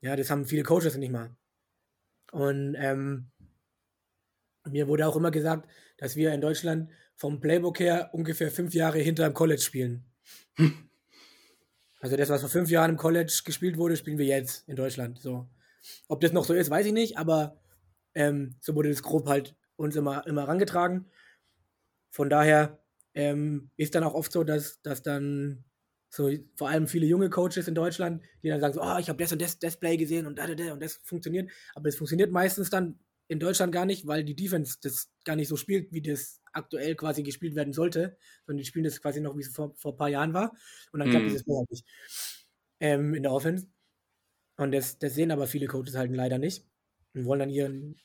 Ja, 0.00 0.16
das 0.16 0.30
haben 0.30 0.46
viele 0.46 0.64
Coaches 0.64 0.96
nicht 0.96 1.12
mal. 1.12 1.36
Und 2.32 2.74
ähm, 2.76 3.30
mir 4.68 4.88
wurde 4.88 5.06
auch 5.06 5.16
immer 5.16 5.30
gesagt, 5.30 5.68
dass 5.96 6.16
wir 6.16 6.32
in 6.32 6.40
Deutschland 6.40 6.90
vom 7.14 7.40
Playbook 7.40 7.78
her 7.78 8.10
ungefähr 8.12 8.50
fünf 8.50 8.74
Jahre 8.74 8.98
hinter 8.98 9.28
dem 9.28 9.34
College 9.34 9.62
spielen. 9.62 10.04
Also 12.02 12.16
das, 12.16 12.28
was 12.30 12.40
vor 12.40 12.50
fünf 12.50 12.68
Jahren 12.68 12.90
im 12.90 12.96
College 12.96 13.42
gespielt 13.44 13.78
wurde, 13.78 13.96
spielen 13.96 14.18
wir 14.18 14.26
jetzt 14.26 14.68
in 14.68 14.74
Deutschland. 14.74 15.20
So. 15.20 15.48
Ob 16.08 16.20
das 16.20 16.32
noch 16.32 16.44
so 16.44 16.52
ist, 16.52 16.68
weiß 16.68 16.84
ich 16.86 16.92
nicht, 16.92 17.16
aber 17.16 17.60
ähm, 18.14 18.56
so 18.60 18.74
wurde 18.74 18.90
das 18.90 19.04
grob 19.04 19.28
halt 19.28 19.54
uns 19.76 19.94
immer, 19.94 20.26
immer 20.26 20.48
rangetragen. 20.48 21.06
Von 22.10 22.28
daher 22.28 22.82
ähm, 23.14 23.70
ist 23.76 23.94
dann 23.94 24.02
auch 24.02 24.14
oft 24.14 24.32
so, 24.32 24.42
dass, 24.42 24.82
dass 24.82 25.04
dann 25.04 25.64
so 26.10 26.28
vor 26.56 26.68
allem 26.68 26.88
viele 26.88 27.06
junge 27.06 27.30
Coaches 27.30 27.68
in 27.68 27.76
Deutschland, 27.76 28.20
die 28.42 28.48
dann 28.48 28.60
sagen 28.60 28.74
so, 28.74 28.82
oh, 28.82 28.98
ich 28.98 29.08
habe 29.08 29.22
das 29.22 29.32
und 29.32 29.40
das, 29.40 29.60
das 29.60 29.76
Play 29.76 29.96
gesehen 29.96 30.26
und 30.26 30.40
da, 30.40 30.48
da, 30.48 30.56
da 30.56 30.72
und 30.72 30.82
das 30.82 30.96
funktioniert. 31.04 31.52
Aber 31.76 31.88
es 31.88 31.96
funktioniert 31.96 32.32
meistens 32.32 32.68
dann 32.68 32.98
in 33.32 33.40
Deutschland 33.40 33.72
gar 33.72 33.86
nicht, 33.86 34.06
weil 34.06 34.24
die 34.24 34.36
Defense 34.36 34.78
das 34.82 35.10
gar 35.24 35.36
nicht 35.36 35.48
so 35.48 35.56
spielt, 35.56 35.92
wie 35.92 36.02
das 36.02 36.40
aktuell 36.52 36.94
quasi 36.96 37.22
gespielt 37.22 37.54
werden 37.56 37.72
sollte, 37.72 38.16
sondern 38.46 38.58
die 38.58 38.66
spielen 38.66 38.84
das 38.84 39.00
quasi 39.02 39.20
noch, 39.20 39.36
wie 39.36 39.42
es 39.42 39.48
vor, 39.54 39.74
vor 39.76 39.92
ein 39.94 39.96
paar 39.98 40.08
Jahren 40.10 40.34
war. 40.34 40.52
Und 40.92 41.00
dann 41.00 41.08
klappt 41.10 41.26
Mhm. 41.26 41.28
dieses 41.28 41.44
halt 41.48 41.70
nicht 41.70 41.86
ähm, 42.80 43.14
in 43.14 43.22
der 43.22 43.32
Offense. 43.32 43.68
Und 44.56 44.72
das, 44.72 44.98
das 44.98 45.14
sehen 45.14 45.30
aber 45.30 45.46
viele 45.46 45.66
Coaches 45.66 45.96
halt 45.96 46.12
leider 46.12 46.38
nicht 46.38 46.66
und 47.14 47.24
wollen 47.26 47.40
dann 47.40 47.50
ihren, 47.50 47.96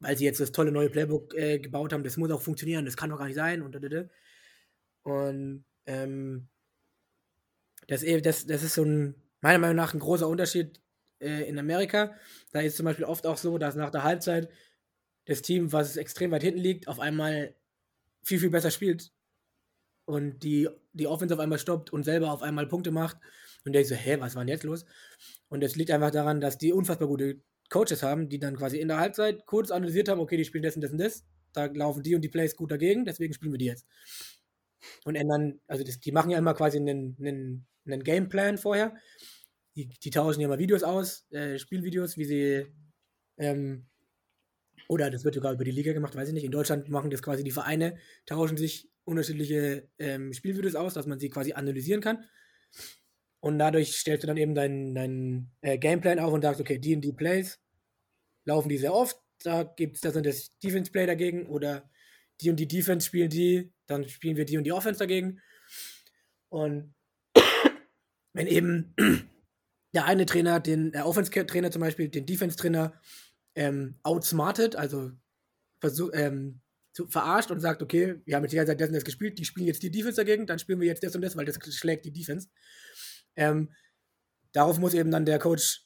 weil 0.00 0.16
sie 0.16 0.24
jetzt 0.26 0.40
das 0.40 0.52
tolle 0.52 0.72
neue 0.72 0.90
Playbook 0.90 1.34
äh, 1.34 1.58
gebaut 1.58 1.92
haben, 1.92 2.04
das 2.04 2.16
muss 2.16 2.30
auch 2.30 2.42
funktionieren, 2.42 2.84
das 2.84 2.96
kann 2.96 3.10
doch 3.10 3.18
gar 3.18 3.26
nicht 3.26 3.36
sein 3.36 3.62
und. 3.62 3.76
Und 5.04 5.64
ähm, 5.86 6.48
das, 7.88 8.02
eh- 8.02 8.20
das, 8.20 8.46
das 8.46 8.62
ist 8.62 8.74
so 8.74 8.84
ein, 8.84 9.14
meiner 9.40 9.58
Meinung 9.58 9.76
nach 9.76 9.94
ein 9.94 10.00
großer 10.00 10.28
Unterschied 10.28 10.80
äh, 11.20 11.48
in 11.48 11.58
Amerika. 11.58 12.14
Da 12.52 12.60
ist 12.60 12.76
zum 12.76 12.84
Beispiel 12.84 13.04
oft 13.04 13.26
auch 13.26 13.36
so, 13.36 13.58
dass 13.58 13.74
nach 13.76 13.90
der 13.90 14.02
Halbzeit 14.02 14.48
das 15.26 15.42
Team, 15.42 15.72
was 15.72 15.96
extrem 15.96 16.30
weit 16.30 16.42
hinten 16.42 16.60
liegt, 16.60 16.88
auf 16.88 17.00
einmal 17.00 17.54
viel, 18.22 18.40
viel 18.40 18.50
besser 18.50 18.70
spielt 18.70 19.12
und 20.06 20.42
die, 20.42 20.68
die 20.92 21.06
Offense 21.06 21.34
auf 21.34 21.40
einmal 21.40 21.58
stoppt 21.58 21.92
und 21.92 22.04
selber 22.04 22.32
auf 22.32 22.42
einmal 22.42 22.66
Punkte 22.66 22.90
macht. 22.90 23.18
Und 23.64 23.72
der 23.72 23.84
so, 23.84 23.96
hä, 23.96 24.16
was 24.20 24.36
war 24.36 24.44
denn 24.44 24.54
jetzt 24.54 24.62
los? 24.62 24.86
Und 25.48 25.62
das 25.62 25.74
liegt 25.74 25.90
einfach 25.90 26.12
daran, 26.12 26.40
dass 26.40 26.56
die 26.56 26.72
unfassbar 26.72 27.08
gute 27.08 27.40
Coaches 27.68 28.02
haben, 28.02 28.28
die 28.28 28.38
dann 28.38 28.56
quasi 28.56 28.78
in 28.78 28.88
der 28.88 28.98
Halbzeit 28.98 29.44
kurz 29.46 29.72
analysiert 29.72 30.08
haben, 30.08 30.20
okay, 30.20 30.36
die 30.36 30.44
spielen 30.44 30.62
das 30.62 30.76
und 30.76 30.82
das 30.82 30.92
und 30.92 30.98
das, 30.98 31.24
da 31.52 31.66
laufen 31.66 32.04
die 32.04 32.14
und 32.14 32.22
die 32.22 32.28
Plays 32.28 32.54
gut 32.54 32.70
dagegen, 32.70 33.04
deswegen 33.04 33.34
spielen 33.34 33.52
wir 33.52 33.58
die 33.58 33.66
jetzt. 33.66 33.86
Und 35.04 35.16
ändern, 35.16 35.60
also 35.66 35.82
das, 35.82 35.98
die 35.98 36.12
machen 36.12 36.30
ja 36.30 36.38
immer 36.38 36.54
quasi 36.54 36.78
einen, 36.78 37.16
einen, 37.18 37.66
einen 37.86 38.04
Gameplan 38.04 38.58
vorher. 38.58 38.94
Die, 39.74 39.88
die 39.88 40.10
tauschen 40.10 40.40
ja 40.40 40.48
mal 40.48 40.60
Videos 40.60 40.84
aus, 40.84 41.26
äh, 41.32 41.58
Spielvideos, 41.58 42.16
wie 42.16 42.24
sie, 42.24 42.66
ähm, 43.36 43.86
oder 44.88 45.10
das 45.10 45.24
wird 45.24 45.34
sogar 45.34 45.52
über 45.52 45.64
die 45.64 45.70
Liga 45.70 45.92
gemacht, 45.92 46.14
weiß 46.14 46.28
ich 46.28 46.34
nicht. 46.34 46.44
In 46.44 46.52
Deutschland 46.52 46.88
machen 46.88 47.10
das 47.10 47.22
quasi 47.22 47.42
die 47.44 47.50
Vereine, 47.50 47.96
tauschen 48.26 48.56
sich 48.56 48.90
unterschiedliche 49.04 49.88
ähm, 49.98 50.32
Spielvideos 50.32 50.74
aus, 50.74 50.94
dass 50.94 51.06
man 51.06 51.18
sie 51.18 51.30
quasi 51.30 51.52
analysieren 51.52 52.00
kann. 52.00 52.24
Und 53.40 53.58
dadurch 53.58 53.96
stellst 53.96 54.24
du 54.24 54.26
dann 54.26 54.36
eben 54.36 54.54
deinen 54.54 54.94
dein, 54.94 55.50
äh, 55.60 55.78
Gameplan 55.78 56.18
auf 56.18 56.32
und 56.32 56.42
sagst, 56.42 56.60
okay, 56.60 56.78
die 56.78 56.94
und 56.94 57.02
die 57.02 57.12
Plays 57.12 57.60
laufen 58.44 58.68
die 58.68 58.78
sehr 58.78 58.94
oft, 58.94 59.18
da 59.42 59.62
gibt 59.62 59.96
es 59.96 60.00
das 60.00 60.16
und 60.16 60.26
das 60.26 60.56
Defense-Play 60.58 61.06
dagegen 61.06 61.46
oder 61.46 61.88
die 62.40 62.50
und 62.50 62.56
die 62.58 62.68
Defense 62.68 63.06
spielen 63.06 63.30
die, 63.30 63.72
dann 63.86 64.08
spielen 64.08 64.36
wir 64.36 64.44
die 64.44 64.56
und 64.58 64.64
die 64.64 64.72
Offense 64.72 64.98
dagegen. 64.98 65.40
Und 66.48 66.94
wenn 68.32 68.46
eben 68.46 68.94
der 69.94 70.04
eine 70.04 70.26
Trainer, 70.26 70.60
den 70.60 70.92
der 70.92 71.06
Offense-Trainer 71.06 71.70
zum 71.70 71.80
Beispiel, 71.80 72.08
den 72.08 72.26
Defense-Trainer 72.26 73.00
ähm, 73.56 73.96
outsmartet, 74.02 74.76
also 74.76 75.10
versuch, 75.80 76.10
ähm, 76.12 76.60
zu, 76.92 77.06
verarscht 77.08 77.50
und 77.50 77.60
sagt, 77.60 77.82
okay, 77.82 78.20
wir 78.24 78.36
haben 78.36 78.44
jetzt 78.44 78.52
die 78.52 78.56
ganze 78.56 78.70
Zeit 78.70 78.80
das 78.80 78.88
und 78.88 78.94
das 78.94 79.04
gespielt, 79.04 79.38
die 79.38 79.44
spielen 79.44 79.66
jetzt 79.66 79.82
die 79.82 79.90
Defense 79.90 80.16
dagegen, 80.16 80.46
dann 80.46 80.58
spielen 80.58 80.80
wir 80.80 80.86
jetzt 80.86 81.02
das 81.02 81.14
und 81.14 81.22
das, 81.22 81.36
weil 81.36 81.44
das 81.44 81.58
schlägt 81.74 82.04
die 82.04 82.12
Defense. 82.12 82.48
Ähm, 83.34 83.70
darauf 84.52 84.78
muss 84.78 84.94
eben 84.94 85.10
dann 85.10 85.26
der 85.26 85.38
Coach 85.38 85.82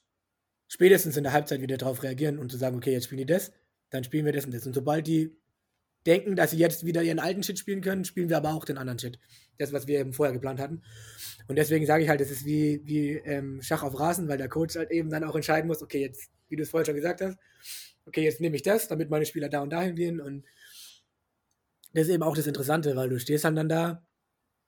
spätestens 0.69 1.17
in 1.17 1.25
der 1.25 1.33
Halbzeit 1.33 1.61
wieder 1.61 1.77
darauf 1.77 2.03
reagieren 2.03 2.39
und 2.39 2.53
zu 2.53 2.59
sagen, 2.59 2.77
okay, 2.77 2.93
jetzt 2.93 3.05
spielen 3.05 3.19
die 3.19 3.27
das, 3.27 3.53
dann 3.91 4.05
spielen 4.05 4.25
wir 4.25 4.33
das 4.33 4.45
und 4.45 4.55
das. 4.55 4.67
Und 4.67 4.75
sobald 4.75 5.07
die 5.07 5.37
denken, 6.07 6.37
dass 6.37 6.53
sie 6.53 6.59
jetzt 6.59 6.87
wieder 6.87 7.03
ihren 7.03 7.19
alten 7.19 7.43
Shit 7.43 7.59
spielen 7.59 7.81
können, 7.81 8.05
spielen 8.05 8.29
wir 8.29 8.37
aber 8.37 8.55
auch 8.55 8.65
den 8.65 8.79
anderen 8.79 8.99
Shit. 8.99 9.19
Das, 9.59 9.73
was 9.73 9.87
wir 9.87 9.99
eben 9.99 10.13
vorher 10.13 10.33
geplant 10.33 10.61
hatten. 10.61 10.83
Und 11.49 11.57
deswegen 11.57 11.85
sage 11.87 12.05
ich 12.05 12.09
halt, 12.09 12.21
das 12.21 12.31
ist 12.31 12.45
wie, 12.45 12.81
wie 12.85 13.11
ähm, 13.11 13.61
Schach 13.63 13.83
auf 13.83 13.99
Rasen, 13.99 14.29
weil 14.29 14.39
der 14.39 14.49
Coach 14.49 14.77
halt 14.77 14.91
eben 14.91 15.11
dann 15.11 15.25
auch 15.25 15.35
entscheiden 15.35 15.67
muss, 15.67 15.83
okay, 15.83 16.01
jetzt, 16.01 16.31
wie 16.51 16.57
du 16.57 16.63
es 16.63 16.71
vorher 16.71 16.87
schon 16.87 16.97
gesagt 16.97 17.21
hast, 17.21 17.39
okay, 18.07 18.23
jetzt 18.23 18.41
nehme 18.41 18.57
ich 18.57 18.63
das, 18.63 18.89
damit 18.89 19.11
meine 19.11 19.25
Spieler 19.25 19.49
da 19.49 19.61
und 19.61 19.71
dahin 19.71 19.95
gehen. 19.95 20.21
Und 20.21 20.45
das 21.93 22.09
ist 22.09 22.15
eben 22.15 22.23
auch 22.23 22.37
das 22.37 22.47
Interessante, 22.47 22.97
weil 22.97 23.09
du 23.09 23.19
stehst 23.19 23.45
halt 23.45 23.57
dann 23.57 23.69
da 23.69 24.05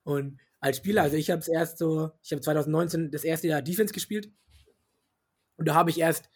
und 0.05 0.41
als 0.61 0.77
Spieler, 0.77 1.03
also 1.03 1.17
ich 1.17 1.31
habe 1.31 1.41
es 1.41 1.49
erst 1.49 1.79
so, 1.79 2.13
ich 2.23 2.33
habe 2.33 2.41
2019 2.41 3.11
das 3.11 3.25
erste 3.25 3.49
Jahr 3.49 3.63
Defense 3.63 3.93
gespielt 3.93 4.31
und 5.57 5.67
da 5.67 5.75
habe 5.75 5.91
ich 5.91 5.99
erst 5.99 6.29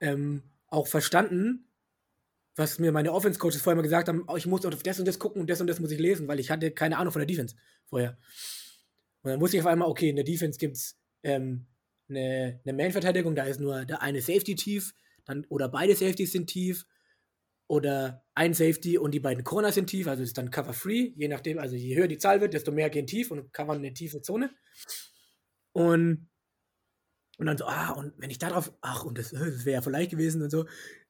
ähm, 0.00 0.42
auch 0.68 0.86
verstanden, 0.86 1.66
was 2.56 2.78
mir 2.78 2.92
meine 2.92 3.12
Offense-Coaches 3.12 3.62
vorher 3.62 3.76
mal 3.76 3.82
gesagt 3.82 4.08
haben, 4.08 4.24
oh, 4.28 4.36
ich 4.36 4.46
muss 4.46 4.64
auf 4.64 4.82
das 4.82 4.98
und 4.98 5.08
das 5.08 5.18
gucken 5.18 5.40
und 5.40 5.50
das 5.50 5.60
und 5.60 5.66
das 5.66 5.80
muss 5.80 5.90
ich 5.90 5.98
lesen, 5.98 6.28
weil 6.28 6.40
ich 6.40 6.50
hatte 6.50 6.70
keine 6.70 6.98
Ahnung 6.98 7.12
von 7.12 7.20
der 7.20 7.26
Defense 7.26 7.56
vorher. 7.86 8.16
Und 9.22 9.30
dann 9.30 9.40
wusste 9.40 9.56
ich 9.56 9.62
auf 9.62 9.68
einmal, 9.68 9.88
okay, 9.88 10.10
in 10.10 10.16
der 10.16 10.24
Defense 10.24 10.58
gibt 10.58 10.76
es 10.76 10.98
ähm, 11.22 11.66
eine, 12.08 12.60
eine 12.64 12.72
Man-Verteidigung, 12.72 13.34
da 13.34 13.44
ist 13.44 13.60
nur 13.60 13.84
der 13.84 14.02
eine 14.02 14.20
Safety 14.20 14.54
tief, 14.54 14.94
dann, 15.24 15.44
oder 15.48 15.68
beide 15.68 15.94
Safeties 15.94 16.32
sind 16.32 16.48
tief, 16.48 16.86
oder 17.66 18.24
ein 18.34 18.54
Safety 18.54 18.98
und 18.98 19.12
die 19.12 19.20
beiden 19.20 19.44
Corners 19.44 19.74
sind 19.74 19.88
tief, 19.88 20.06
also 20.06 20.22
ist 20.22 20.36
dann 20.36 20.50
Cover 20.50 20.74
Free, 20.74 21.12
je 21.16 21.28
nachdem, 21.28 21.58
also 21.58 21.76
je 21.76 21.96
höher 21.96 22.08
die 22.08 22.18
Zahl 22.18 22.40
wird, 22.40 22.54
desto 22.54 22.72
mehr 22.72 22.90
gehen 22.90 23.06
tief 23.06 23.30
und 23.30 23.52
covern 23.52 23.78
eine 23.78 23.94
tiefe 23.94 24.20
Zone. 24.20 24.50
Und, 25.72 26.28
und 27.38 27.46
dann 27.46 27.56
so, 27.56 27.64
ah, 27.64 27.90
und 27.92 28.12
wenn 28.18 28.30
ich 28.30 28.38
da 28.38 28.50
drauf, 28.50 28.72
ach, 28.80 29.04
und 29.04 29.18
das, 29.18 29.30
das 29.32 29.64
wäre 29.64 29.76
ja 29.76 29.82
vielleicht 29.82 30.10
gewesen 30.10 30.42
und 30.42 30.50
so. 30.50 30.66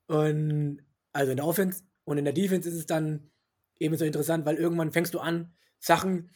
Und 0.07 0.85
also 1.13 1.31
in 1.33 1.37
der 1.37 1.47
Offense 1.47 1.83
und 2.05 2.19
in 2.19 2.25
der 2.25 2.35
Defense 2.35 2.69
ist 2.69 2.77
es 2.77 2.87
dann 2.87 3.31
eben 3.79 3.97
so 3.97 4.05
interessant, 4.05 4.47
weil 4.47 4.57
irgendwann 4.57 4.93
fängst 4.93 5.15
du 5.15 5.19
an, 5.19 5.55
Sachen 5.79 6.31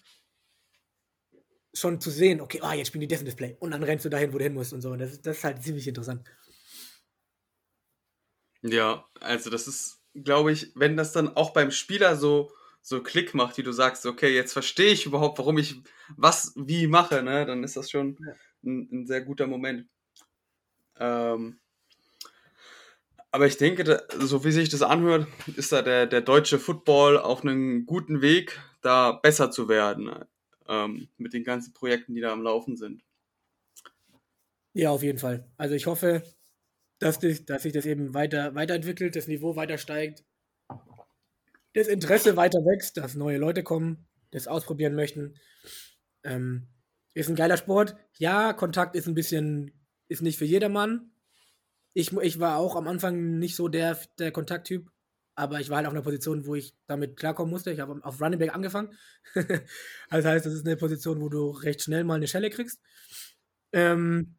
schon 1.81 2.01
zu 2.01 2.11
sehen, 2.11 2.41
okay, 2.41 2.61
ah, 2.63 2.75
jetzt 2.75 2.89
spielen 2.89 3.03
die 3.03 3.09
das 3.09 3.21
und 3.21 3.27
das 3.27 3.37
Play. 3.37 3.57
Und 3.61 3.71
dann 3.71 3.83
rennst 3.83 4.05
du 4.05 4.09
dahin, 4.09 4.33
wo 4.33 4.39
du 4.39 4.45
hin 4.45 4.55
musst 4.55 4.73
und 4.73 4.81
so. 4.81 4.91
Und 4.91 4.99
das, 4.99 5.21
das 5.21 5.39
ist 5.39 5.45
halt 5.45 5.63
ziemlich 5.63 5.87
interessant. 5.87 6.25
Ja, 8.63 9.05
also 9.21 9.51
das 9.51 9.69
ist, 9.69 10.01
glaube 10.15 10.53
ich, 10.53 10.73
wenn 10.75 10.97
das 10.97 11.13
dann 11.13 11.37
auch 11.37 11.53
beim 11.53 11.71
Spieler 11.71 12.17
so, 12.17 12.53
so 12.83 13.03
Klick 13.03 13.35
macht, 13.35 13.59
wie 13.59 13.63
du 13.63 13.73
sagst, 13.73 14.07
okay, 14.07 14.35
jetzt 14.35 14.53
verstehe 14.53 14.93
ich 14.93 15.07
überhaupt, 15.07 15.39
warum 15.39 15.59
ich 15.59 15.81
was 16.17 16.53
wie 16.57 16.87
mache, 16.87 17.23
ne, 17.23 17.47
dann 17.47 17.63
ist 17.63 17.77
das 17.77 17.91
schon 17.91 18.19
ein, 18.65 18.89
ein 18.91 19.07
sehr 19.07 19.21
guter 19.21 19.47
Moment. 19.47 19.87
Ähm, 20.97 21.61
aber 23.31 23.47
ich 23.47 23.59
denke, 23.59 23.85
da, 23.85 24.03
so 24.19 24.45
wie 24.45 24.53
sich 24.53 24.69
das 24.69 24.83
anhört, 24.83 25.27
ist 25.57 25.71
da 25.71 25.83
der, 25.83 26.07
der 26.07 26.23
deutsche 26.23 26.59
Football 26.59 27.19
auf 27.19 27.43
einem 27.43 27.85
guten 27.87 28.23
Weg, 28.23 28.59
da 28.81 29.13
besser 29.13 29.51
zu 29.51 29.69
werden, 29.69 30.11
ähm, 30.69 31.09
mit 31.17 31.33
den 31.33 31.45
ganzen 31.45 31.73
Projekten, 31.73 32.15
die 32.15 32.21
da 32.21 32.33
am 32.33 32.43
Laufen 32.43 32.77
sind. 32.77 33.03
Ja, 34.75 34.91
auf 34.91 35.03
jeden 35.03 35.19
Fall. 35.19 35.51
Also 35.57 35.75
ich 35.75 35.87
hoffe, 35.87 36.23
dass, 36.99 37.19
das, 37.19 37.45
dass 37.45 37.63
sich 37.63 37.73
das 37.73 37.87
eben 37.87 38.15
weiter, 38.15 38.55
weiterentwickelt, 38.55 39.17
das 39.17 39.29
Niveau 39.29 39.57
weiter 39.57 39.79
steigt, 39.79 40.25
das 41.75 41.87
Interesse 41.87 42.37
weiter 42.37 42.59
wächst, 42.61 42.97
dass 42.97 43.15
neue 43.15 43.39
Leute 43.39 43.63
kommen, 43.63 44.07
das 44.31 44.49
ausprobieren 44.49 44.95
möchten. 44.95 45.35
Ähm, 46.25 46.69
ist 47.15 47.29
ein 47.29 47.37
geiler 47.37 47.57
Sport. 47.57 47.97
Ja, 48.19 48.53
Kontakt 48.53 48.97
ist 48.97 49.07
ein 49.07 49.15
bisschen, 49.15 49.73
ist 50.09 50.23
nicht 50.23 50.39
für 50.39 50.45
jedermann. 50.45 51.13
Ich, 51.95 52.13
ich 52.13 52.41
war 52.41 52.59
auch 52.59 52.77
am 52.77 52.87
Anfang 52.87 53.39
nicht 53.39 53.57
so 53.57 53.69
der, 53.69 53.99
der 54.19 54.33
Kontakttyp, 54.33 54.91
aber 55.39 55.61
ich 55.61 55.71
war 55.71 55.77
halt 55.77 55.87
auf 55.87 55.93
einer 55.93 56.03
Position, 56.03 56.47
wo 56.47 56.57
ich 56.57 56.75
damit 56.89 57.17
klarkommen 57.17 57.51
musste. 57.51 57.71
Ich 57.71 57.79
habe 57.79 58.01
auf 58.03 58.21
Running 58.21 58.41
Back 58.41 58.55
angefangen. 58.55 58.97
das 59.35 60.25
heißt, 60.25 60.45
das 60.45 60.53
ist 60.53 60.67
eine 60.67 60.77
Position, 60.77 61.21
wo 61.21 61.29
du 61.29 61.51
recht 61.51 61.81
schnell 61.81 62.03
mal 62.03 62.17
eine 62.17 62.27
Schelle 62.27 62.51
kriegst. 62.51 62.81
Ähm, 63.73 64.37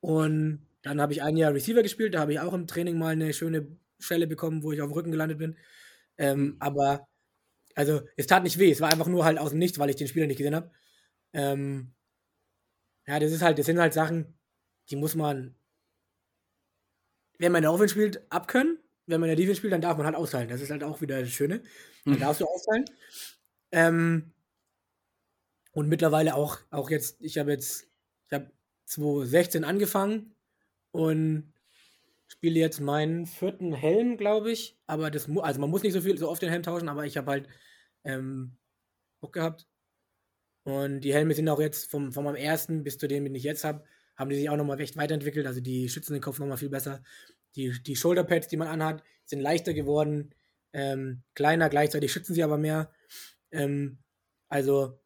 und 0.00 0.66
dann 0.82 1.00
habe 1.00 1.12
ich 1.12 1.22
ein 1.22 1.36
Jahr 1.36 1.54
Receiver 1.54 1.82
gespielt, 1.82 2.14
da 2.14 2.20
habe 2.20 2.32
ich 2.32 2.40
auch 2.40 2.52
im 2.52 2.66
Training 2.66 2.98
mal 2.98 3.12
eine 3.12 3.32
schöne 3.32 3.76
Schelle 4.00 4.26
bekommen, 4.26 4.64
wo 4.64 4.72
ich 4.72 4.82
auf 4.82 4.88
dem 4.88 4.94
Rücken 4.94 5.12
gelandet 5.12 5.38
bin. 5.38 5.56
Ähm, 6.18 6.56
aber, 6.58 7.06
also, 7.76 8.02
es 8.16 8.26
tat 8.26 8.42
nicht 8.42 8.58
weh, 8.58 8.72
es 8.72 8.80
war 8.80 8.90
einfach 8.90 9.06
nur 9.06 9.24
halt 9.24 9.38
aus 9.38 9.50
dem 9.50 9.60
Nichts, 9.60 9.78
weil 9.78 9.90
ich 9.90 9.96
den 9.96 10.08
Spieler 10.08 10.26
nicht 10.26 10.38
gesehen 10.38 10.56
habe. 10.56 10.72
Ähm, 11.32 11.92
ja, 13.06 13.20
das 13.20 13.30
ist 13.30 13.42
halt, 13.42 13.58
das 13.58 13.66
sind 13.66 13.78
halt 13.78 13.94
Sachen, 13.94 14.36
die 14.90 14.96
muss 14.96 15.14
man, 15.14 15.54
wenn 17.38 17.52
man 17.52 17.60
in 17.60 17.62
der 17.62 17.72
Offense 17.72 17.92
spielt, 17.94 18.32
abkönnen. 18.32 18.78
Wenn 19.06 19.20
man 19.20 19.30
in 19.30 19.36
der 19.36 19.42
Defense 19.42 19.58
spielt, 19.58 19.72
dann 19.72 19.80
darf 19.80 19.96
man 19.96 20.06
halt 20.06 20.16
austeilen. 20.16 20.48
Das 20.48 20.60
ist 20.60 20.70
halt 20.70 20.82
auch 20.82 21.00
wieder 21.00 21.20
das 21.20 21.30
Schöne. 21.30 21.62
Dann 22.04 22.18
darfst 22.18 22.40
du 22.40 22.46
austeilen. 22.46 22.84
Ähm, 23.72 24.32
und 25.72 25.88
mittlerweile 25.88 26.34
auch, 26.34 26.58
auch 26.70 26.90
jetzt, 26.90 27.20
ich 27.20 27.38
habe 27.38 27.50
jetzt, 27.50 27.86
ich 28.28 28.32
habe 28.32 28.50
2016 28.86 29.64
angefangen 29.64 30.34
und 30.90 31.52
spiele 32.28 32.58
jetzt 32.58 32.80
meinen 32.80 33.26
vierten 33.26 33.72
Helm, 33.72 34.16
glaube 34.16 34.50
ich. 34.50 34.78
Aber 34.86 35.10
das 35.10 35.28
mu 35.28 35.40
also 35.40 35.60
man 35.60 35.70
muss 35.70 35.82
nicht 35.82 35.92
so 35.92 36.00
viel 36.00 36.18
so 36.18 36.28
oft 36.28 36.42
den 36.42 36.50
Helm 36.50 36.62
tauschen, 36.62 36.88
aber 36.88 37.04
ich 37.04 37.16
habe 37.16 37.30
halt 37.30 37.48
ähm, 38.04 38.56
Bock 39.20 39.32
gehabt. 39.34 39.66
Und 40.64 41.02
die 41.02 41.14
Helme 41.14 41.34
sind 41.34 41.48
auch 41.48 41.60
jetzt 41.60 41.90
vom, 41.90 42.12
von 42.12 42.24
meinem 42.24 42.36
ersten 42.36 42.82
bis 42.82 42.98
zu 42.98 43.06
dem, 43.06 43.24
den 43.24 43.34
ich 43.34 43.44
jetzt 43.44 43.62
habe, 43.62 43.84
haben 44.16 44.30
die 44.30 44.36
sich 44.36 44.50
auch 44.50 44.56
nochmal 44.56 44.80
echt 44.80 44.96
weiterentwickelt. 44.96 45.46
Also 45.46 45.60
die 45.60 45.88
schützen 45.88 46.14
den 46.14 46.22
Kopf 46.22 46.38
nochmal 46.38 46.56
viel 46.56 46.70
besser. 46.70 47.02
Die, 47.56 47.72
die 47.82 47.96
Shoulderpads, 47.96 48.48
die 48.48 48.56
man 48.56 48.68
anhat, 48.68 49.02
sind 49.24 49.40
leichter 49.40 49.74
geworden, 49.74 50.34
ähm, 50.72 51.22
kleiner, 51.34 51.68
gleichzeitig 51.68 52.12
schützen 52.12 52.34
sie 52.34 52.42
aber 52.42 52.58
mehr. 52.58 52.92
Ähm, 53.50 53.98
also 54.48 55.00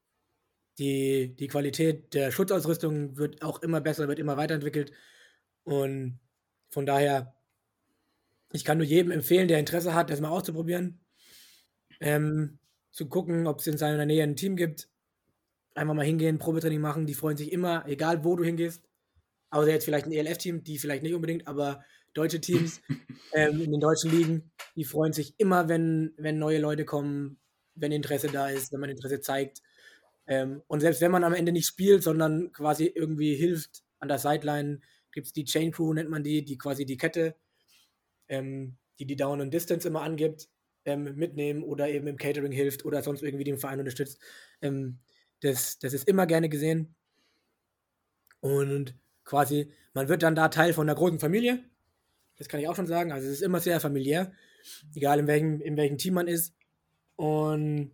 die, 0.78 1.34
die 1.36 1.48
Qualität 1.48 2.14
der 2.14 2.30
Schutzausrüstung 2.30 3.16
wird 3.16 3.42
auch 3.42 3.62
immer 3.62 3.80
besser, 3.80 4.08
wird 4.08 4.18
immer 4.18 4.36
weiterentwickelt. 4.36 4.92
Und 5.64 6.18
von 6.70 6.86
daher 6.86 7.34
ich 8.52 8.64
kann 8.64 8.78
nur 8.78 8.86
jedem 8.86 9.12
empfehlen, 9.12 9.48
der 9.48 9.58
Interesse 9.58 9.94
hat, 9.94 10.10
das 10.10 10.20
mal 10.20 10.30
auszuprobieren. 10.30 11.00
Ähm, 12.00 12.58
zu 12.90 13.08
gucken, 13.08 13.46
ob 13.46 13.60
es 13.60 13.66
in 13.68 13.78
seiner 13.78 14.04
Nähe 14.06 14.24
ein 14.24 14.36
Team 14.36 14.56
gibt. 14.56 14.88
Einfach 15.74 15.94
mal 15.94 16.04
hingehen, 16.04 16.38
Probetraining 16.38 16.80
machen. 16.80 17.06
Die 17.06 17.14
freuen 17.14 17.36
sich 17.36 17.52
immer, 17.52 17.86
egal 17.86 18.24
wo 18.24 18.34
du 18.34 18.42
hingehst. 18.42 18.82
Außer 19.50 19.70
jetzt 19.70 19.84
vielleicht 19.84 20.06
ein 20.06 20.12
ELF-Team, 20.12 20.64
die 20.64 20.78
vielleicht 20.78 21.02
nicht 21.02 21.14
unbedingt, 21.14 21.46
aber 21.46 21.84
deutsche 22.14 22.40
Teams 22.40 22.80
ähm, 23.34 23.60
in 23.60 23.70
den 23.70 23.80
deutschen 23.80 24.10
Ligen, 24.10 24.52
die 24.76 24.84
freuen 24.84 25.12
sich 25.12 25.34
immer, 25.38 25.68
wenn, 25.68 26.14
wenn 26.16 26.38
neue 26.38 26.58
Leute 26.58 26.84
kommen, 26.84 27.38
wenn 27.74 27.92
Interesse 27.92 28.28
da 28.28 28.48
ist, 28.48 28.72
wenn 28.72 28.80
man 28.80 28.90
Interesse 28.90 29.20
zeigt. 29.20 29.62
Ähm, 30.26 30.62
und 30.66 30.80
selbst 30.80 31.00
wenn 31.00 31.10
man 31.10 31.24
am 31.24 31.34
Ende 31.34 31.52
nicht 31.52 31.66
spielt, 31.66 32.02
sondern 32.02 32.52
quasi 32.52 32.86
irgendwie 32.86 33.34
hilft 33.34 33.82
an 33.98 34.08
der 34.08 34.18
Sideline, 34.18 34.80
gibt 35.12 35.26
es 35.26 35.32
die 35.32 35.44
Chain 35.44 35.72
Crew, 35.72 35.92
nennt 35.92 36.10
man 36.10 36.22
die, 36.22 36.44
die 36.44 36.58
quasi 36.58 36.84
die 36.84 36.96
Kette, 36.96 37.36
ähm, 38.28 38.76
die 38.98 39.06
die 39.06 39.16
Down 39.16 39.40
und 39.40 39.52
Distance 39.52 39.86
immer 39.88 40.02
angibt, 40.02 40.48
ähm, 40.84 41.14
mitnehmen 41.16 41.62
oder 41.62 41.88
eben 41.88 42.06
im 42.06 42.16
Catering 42.16 42.52
hilft 42.52 42.84
oder 42.84 43.02
sonst 43.02 43.22
irgendwie 43.22 43.44
den 43.44 43.58
Verein 43.58 43.80
unterstützt. 43.80 44.20
Ähm, 44.62 45.00
das, 45.40 45.78
das 45.78 45.92
ist 45.92 46.08
immer 46.08 46.26
gerne 46.26 46.48
gesehen. 46.48 46.94
Und 48.40 48.94
quasi, 49.24 49.72
man 49.94 50.08
wird 50.08 50.22
dann 50.22 50.34
da 50.34 50.48
Teil 50.48 50.72
von 50.72 50.88
einer 50.88 50.96
großen 50.96 51.18
Familie. 51.18 51.64
Das 52.40 52.48
kann 52.48 52.58
ich 52.58 52.68
auch 52.68 52.74
schon 52.74 52.86
sagen. 52.86 53.12
Also 53.12 53.28
es 53.28 53.34
ist 53.34 53.42
immer 53.42 53.60
sehr 53.60 53.80
familiär, 53.80 54.32
egal 54.94 55.18
in 55.18 55.26
welchem, 55.26 55.60
in 55.60 55.76
welchem 55.76 55.98
Team 55.98 56.14
man 56.14 56.26
ist. 56.26 56.54
Und 57.16 57.92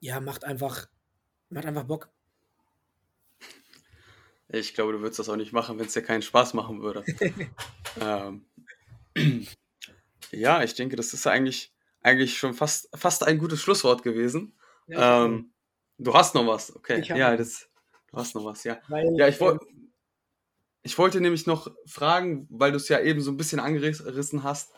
ja, 0.00 0.18
macht 0.18 0.44
einfach, 0.44 0.88
macht 1.50 1.66
einfach 1.66 1.84
Bock. 1.84 2.08
Ich 4.48 4.72
glaube, 4.72 4.94
du 4.94 5.00
würdest 5.00 5.18
das 5.18 5.28
auch 5.28 5.36
nicht 5.36 5.52
machen, 5.52 5.78
wenn 5.78 5.84
es 5.84 5.92
dir 5.92 6.00
keinen 6.00 6.22
Spaß 6.22 6.54
machen 6.54 6.80
würde. 6.80 7.04
ähm, 8.00 8.46
ja, 10.30 10.62
ich 10.62 10.74
denke, 10.74 10.96
das 10.96 11.12
ist 11.12 11.26
eigentlich, 11.26 11.70
eigentlich 12.00 12.38
schon 12.38 12.54
fast, 12.54 12.88
fast 12.96 13.24
ein 13.24 13.38
gutes 13.38 13.60
Schlusswort 13.60 14.02
gewesen. 14.02 14.56
Ja, 14.86 15.26
ähm, 15.26 15.52
du 15.98 16.14
hast 16.14 16.34
noch 16.34 16.46
was, 16.46 16.74
okay. 16.74 17.02
Ja, 17.02 17.36
das, 17.36 17.68
du 18.10 18.16
hast 18.16 18.34
noch 18.34 18.46
was, 18.46 18.64
ja. 18.64 18.80
Weil, 18.88 19.14
Ja, 19.18 19.28
ich, 19.28 19.38
woll, 19.38 19.58
ähm, 19.60 19.83
ich 20.84 20.98
wollte 20.98 21.20
nämlich 21.22 21.46
noch 21.46 21.72
fragen, 21.86 22.48
weil 22.50 22.72
du 22.72 22.78
es 22.78 22.88
ja 22.90 23.00
eben 23.00 23.22
so 23.22 23.32
ein 23.32 23.38
bisschen 23.38 23.60
angerissen 23.60 24.44
hast, 24.44 24.72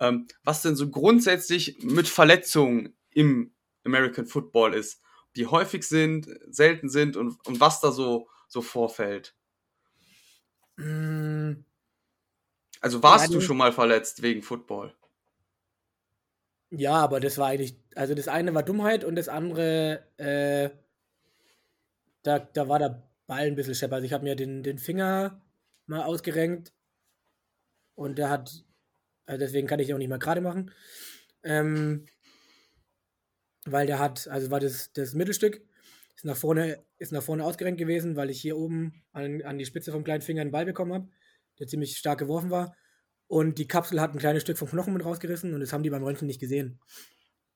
ähm, 0.00 0.28
was 0.44 0.62
denn 0.62 0.76
so 0.76 0.90
grundsätzlich 0.90 1.78
mit 1.82 2.08
Verletzungen 2.08 2.96
im 3.10 3.54
American 3.84 4.26
Football 4.26 4.74
ist, 4.74 5.02
die 5.36 5.46
häufig 5.46 5.84
sind, 5.88 6.28
selten 6.50 6.90
sind 6.90 7.16
und, 7.16 7.38
und 7.46 7.60
was 7.60 7.80
da 7.80 7.92
so, 7.92 8.28
so 8.48 8.62
vorfällt. 8.62 9.36
mh, 10.76 11.54
Also 12.82 13.02
warst 13.02 13.32
Ja, 13.32 13.34
du 13.34 13.40
schon 13.40 13.56
mal 13.56 13.72
verletzt 13.72 14.20
wegen 14.20 14.42
Football? 14.42 14.94
Ja, 16.70 16.94
aber 16.94 17.20
das 17.20 17.36
war 17.38 17.48
eigentlich, 17.48 17.76
also 17.94 18.14
das 18.14 18.28
eine 18.28 18.54
war 18.54 18.62
Dummheit 18.62 19.04
und 19.04 19.14
das 19.16 19.28
andere, 19.28 20.04
äh, 20.16 20.70
da, 22.22 22.38
da 22.40 22.68
war 22.68 22.78
der 22.78 23.02
Ball 23.26 23.46
ein 23.46 23.54
bisschen 23.54 23.74
scheppert. 23.74 23.96
Also 23.96 24.06
ich 24.06 24.12
habe 24.12 24.24
mir 24.24 24.36
den, 24.36 24.62
den 24.62 24.78
Finger 24.78 25.40
mal 25.86 26.02
ausgerenkt 26.02 26.72
und 27.94 28.18
der 28.18 28.30
hat, 28.30 28.64
also 29.26 29.38
deswegen 29.38 29.66
kann 29.66 29.80
ich 29.80 29.86
den 29.86 29.94
auch 29.94 29.98
nicht 29.98 30.08
mehr 30.08 30.18
gerade 30.18 30.40
machen. 30.40 30.70
Ähm, 31.42 32.06
weil 33.64 33.86
der 33.86 33.98
hat, 33.98 34.28
also 34.28 34.50
war 34.50 34.60
das, 34.60 34.92
das 34.92 35.14
Mittelstück, 35.14 35.62
ist 36.14 36.24
nach 36.24 36.36
vorne, 36.36 36.84
ist 36.98 37.12
nach 37.12 37.22
vorne 37.22 37.44
ausgerenkt 37.44 37.78
gewesen, 37.78 38.16
weil 38.16 38.30
ich 38.30 38.40
hier 38.40 38.56
oben 38.56 39.04
an, 39.12 39.42
an 39.42 39.58
die 39.58 39.66
Spitze 39.66 39.92
vom 39.92 40.04
kleinen 40.04 40.22
Finger 40.22 40.42
einen 40.42 40.50
Ball 40.50 40.64
bekommen 40.64 40.92
habe, 40.92 41.08
der 41.58 41.66
ziemlich 41.66 41.96
stark 41.96 42.18
geworfen 42.18 42.50
war. 42.50 42.76
Und 43.28 43.58
die 43.58 43.68
Kapsel 43.68 44.00
hat 44.00 44.12
ein 44.12 44.18
kleines 44.18 44.42
Stück 44.42 44.58
vom 44.58 44.68
Knochen 44.68 44.92
mit 44.92 45.04
rausgerissen 45.04 45.54
und 45.54 45.60
das 45.60 45.72
haben 45.72 45.82
die 45.82 45.90
beim 45.90 46.04
Röntgen 46.04 46.26
nicht 46.26 46.40
gesehen. 46.40 46.80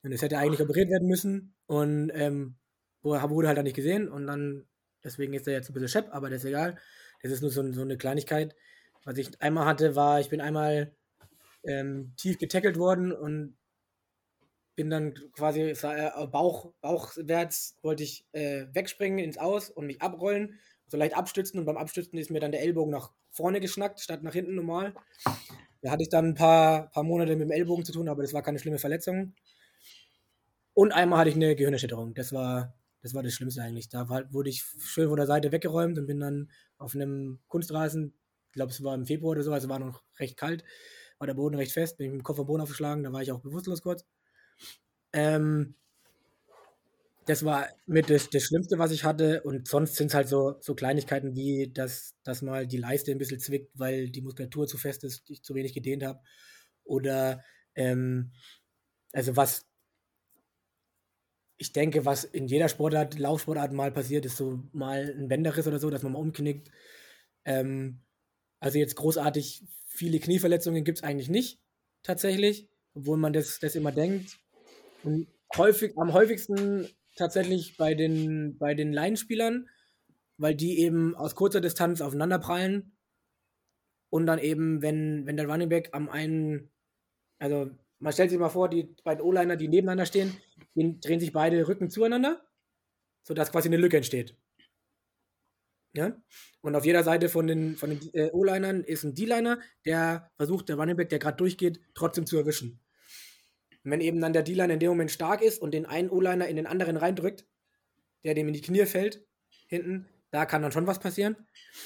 Und 0.02 0.12
es 0.12 0.22
hätte 0.22 0.38
eigentlich 0.38 0.60
operiert 0.60 0.88
werden 0.88 1.08
müssen 1.08 1.54
und 1.66 2.10
ähm, 2.14 2.56
wurde 3.02 3.48
halt 3.48 3.58
dann 3.58 3.64
nicht 3.64 3.76
gesehen 3.76 4.08
und 4.08 4.26
dann, 4.26 4.66
deswegen 5.04 5.34
ist 5.34 5.46
er 5.46 5.54
jetzt 5.54 5.70
ein 5.70 5.74
bisschen 5.74 5.88
schepp, 5.88 6.08
aber 6.12 6.30
das 6.30 6.44
ist 6.44 6.48
egal. 6.48 6.78
Das 7.30 7.38
ist 7.38 7.42
nur 7.42 7.50
so, 7.50 7.72
so 7.72 7.82
eine 7.82 7.98
Kleinigkeit. 7.98 8.54
Was 9.04 9.18
ich 9.18 9.40
einmal 9.40 9.66
hatte, 9.66 9.94
war, 9.94 10.20
ich 10.20 10.30
bin 10.30 10.40
einmal 10.40 10.94
ähm, 11.64 12.12
tief 12.16 12.38
getackelt 12.38 12.78
worden 12.78 13.12
und 13.12 13.56
bin 14.74 14.90
dann 14.90 15.14
quasi 15.32 15.62
äh, 15.62 16.26
Bauch, 16.26 16.72
bauchwärts 16.80 17.76
wollte 17.82 18.02
ich 18.02 18.26
äh, 18.32 18.66
wegspringen 18.72 19.18
ins 19.18 19.38
Aus 19.38 19.70
und 19.70 19.86
mich 19.86 20.02
abrollen, 20.02 20.58
so 20.88 20.96
leicht 20.96 21.16
abstützen 21.16 21.58
und 21.58 21.64
beim 21.64 21.78
Abstützen 21.78 22.18
ist 22.18 22.30
mir 22.30 22.40
dann 22.40 22.52
der 22.52 22.62
Ellbogen 22.62 22.92
nach 22.92 23.10
vorne 23.30 23.60
geschnackt, 23.60 24.00
statt 24.00 24.22
nach 24.22 24.34
hinten 24.34 24.54
normal. 24.54 24.94
Da 25.82 25.90
hatte 25.90 26.02
ich 26.02 26.08
dann 26.08 26.30
ein 26.30 26.34
paar, 26.34 26.90
paar 26.90 27.02
Monate 27.02 27.36
mit 27.36 27.48
dem 27.48 27.50
Ellbogen 27.50 27.84
zu 27.84 27.92
tun, 27.92 28.08
aber 28.08 28.22
das 28.22 28.32
war 28.32 28.42
keine 28.42 28.58
schlimme 28.58 28.78
Verletzung. 28.78 29.34
Und 30.74 30.92
einmal 30.92 31.20
hatte 31.20 31.30
ich 31.30 31.36
eine 31.36 31.56
Gehirnerschütterung. 31.56 32.14
Das 32.14 32.32
war 32.32 32.74
das, 33.02 33.14
war 33.14 33.22
das 33.22 33.34
Schlimmste 33.34 33.62
eigentlich. 33.62 33.88
Da 33.88 34.08
war, 34.08 34.32
wurde 34.32 34.50
ich 34.50 34.64
schön 34.78 35.08
von 35.08 35.16
der 35.16 35.26
Seite 35.26 35.52
weggeräumt 35.52 35.98
und 35.98 36.06
bin 36.06 36.20
dann 36.20 36.50
auf 36.78 36.94
einem 36.94 37.40
Kunstrasen, 37.48 38.14
ich 38.48 38.52
glaube 38.52 38.72
es 38.72 38.82
war 38.82 38.94
im 38.94 39.06
Februar 39.06 39.32
oder 39.32 39.42
so, 39.42 39.52
also 39.52 39.68
war 39.68 39.78
noch 39.78 40.02
recht 40.18 40.36
kalt, 40.36 40.64
war 41.18 41.26
der 41.26 41.34
Boden 41.34 41.56
recht 41.56 41.72
fest, 41.72 41.98
bin 41.98 42.12
mit 42.12 42.20
dem 42.20 42.24
Kopf 42.24 42.38
am 42.38 42.46
Boden 42.46 42.62
aufgeschlagen, 42.62 43.04
da 43.04 43.12
war 43.12 43.22
ich 43.22 43.32
auch 43.32 43.40
bewusstlos 43.40 43.82
kurz. 43.82 44.04
Ähm, 45.12 45.74
das 47.26 47.44
war 47.44 47.68
mit 47.86 48.08
das, 48.08 48.30
das 48.30 48.44
Schlimmste, 48.44 48.78
was 48.78 48.92
ich 48.92 49.04
hatte. 49.04 49.42
Und 49.42 49.66
sonst 49.66 49.96
sind 49.96 50.08
es 50.08 50.14
halt 50.14 50.28
so, 50.28 50.56
so 50.60 50.74
Kleinigkeiten 50.74 51.34
wie, 51.34 51.70
dass, 51.72 52.14
dass 52.22 52.40
mal 52.40 52.66
die 52.68 52.76
Leiste 52.76 53.10
ein 53.10 53.18
bisschen 53.18 53.40
zwickt, 53.40 53.70
weil 53.74 54.10
die 54.10 54.22
Muskulatur 54.22 54.66
zu 54.68 54.78
fest 54.78 55.02
ist, 55.04 55.28
ich 55.28 55.42
zu 55.42 55.54
wenig 55.54 55.74
gedehnt 55.74 56.04
habe. 56.04 56.20
Oder, 56.84 57.42
ähm, 57.74 58.30
also 59.12 59.36
was, 59.36 59.66
ich 61.58 61.72
denke, 61.72 62.04
was 62.04 62.24
in 62.24 62.46
jeder 62.46 62.68
Sportart, 62.68 63.18
Laufsportart 63.18 63.72
mal 63.72 63.90
passiert, 63.90 64.26
ist 64.26 64.36
so 64.36 64.62
mal 64.72 65.14
ein 65.18 65.28
Bänderriss 65.28 65.66
oder 65.66 65.78
so, 65.78 65.90
dass 65.90 66.02
man 66.02 66.12
mal 66.12 66.18
umknickt. 66.18 66.70
Ähm, 67.44 68.00
also 68.60 68.78
jetzt 68.78 68.96
großartig 68.96 69.64
viele 69.86 70.18
Knieverletzungen 70.18 70.84
gibt 70.84 70.98
es 70.98 71.04
eigentlich 71.04 71.28
nicht, 71.28 71.60
tatsächlich, 72.02 72.68
obwohl 72.94 73.16
man 73.16 73.32
das, 73.32 73.58
das 73.58 73.74
immer 73.74 73.92
denkt. 73.92 74.38
Und 75.02 75.28
häufig, 75.56 75.96
am 75.96 76.12
häufigsten 76.12 76.88
tatsächlich 77.16 77.76
bei 77.76 77.94
den, 77.94 78.58
bei 78.58 78.74
den 78.74 78.92
Laienspielern, 78.92 79.68
weil 80.36 80.54
die 80.54 80.80
eben 80.80 81.14
aus 81.14 81.34
kurzer 81.34 81.62
Distanz 81.62 82.02
aufeinander 82.02 82.38
prallen 82.38 82.96
und 84.10 84.26
dann 84.26 84.38
eben, 84.38 84.82
wenn, 84.82 85.26
wenn 85.26 85.36
der 85.36 85.48
Running 85.48 85.70
Back 85.70 85.90
am 85.92 86.10
einen, 86.10 86.70
also 87.38 87.70
man 87.98 88.12
stellt 88.12 88.30
sich 88.30 88.38
mal 88.38 88.48
vor, 88.48 88.68
die 88.68 88.94
beiden 89.04 89.24
O-Liner, 89.24 89.56
die 89.56 89.68
nebeneinander 89.68 90.06
stehen, 90.06 90.36
die 90.74 91.00
drehen 91.00 91.20
sich 91.20 91.32
beide 91.32 91.66
Rücken 91.66 91.90
zueinander, 91.90 92.46
sodass 93.22 93.52
quasi 93.52 93.68
eine 93.68 93.76
Lücke 93.78 93.96
entsteht. 93.96 94.36
Ja? 95.94 96.16
Und 96.60 96.74
auf 96.74 96.84
jeder 96.84 97.02
Seite 97.02 97.28
von 97.28 97.46
den, 97.46 97.76
von 97.76 97.90
den 97.90 98.00
äh, 98.12 98.30
O-Linern 98.32 98.84
ist 98.84 99.04
ein 99.04 99.14
D-Liner, 99.14 99.60
der 99.86 100.30
versucht, 100.36 100.68
der 100.68 100.76
Running 100.76 100.96
Back, 100.96 101.08
der 101.08 101.18
gerade 101.18 101.38
durchgeht, 101.38 101.80
trotzdem 101.94 102.26
zu 102.26 102.36
erwischen. 102.36 102.80
Und 103.82 103.90
wenn 103.90 104.00
eben 104.00 104.20
dann 104.20 104.32
der 104.32 104.42
D-Liner 104.42 104.74
in 104.74 104.80
dem 104.80 104.90
Moment 104.90 105.10
stark 105.10 105.42
ist 105.42 105.60
und 105.60 105.72
den 105.72 105.86
einen 105.86 106.10
O-Liner 106.10 106.48
in 106.48 106.56
den 106.56 106.66
anderen 106.66 106.96
reindrückt, 106.96 107.46
der 108.24 108.34
dem 108.34 108.48
in 108.48 108.54
die 108.54 108.60
Knie 108.60 108.84
fällt, 108.84 109.24
hinten, 109.68 110.06
da 110.30 110.44
kann 110.44 110.60
dann 110.60 110.72
schon 110.72 110.86
was 110.86 110.98
passieren. 110.98 111.36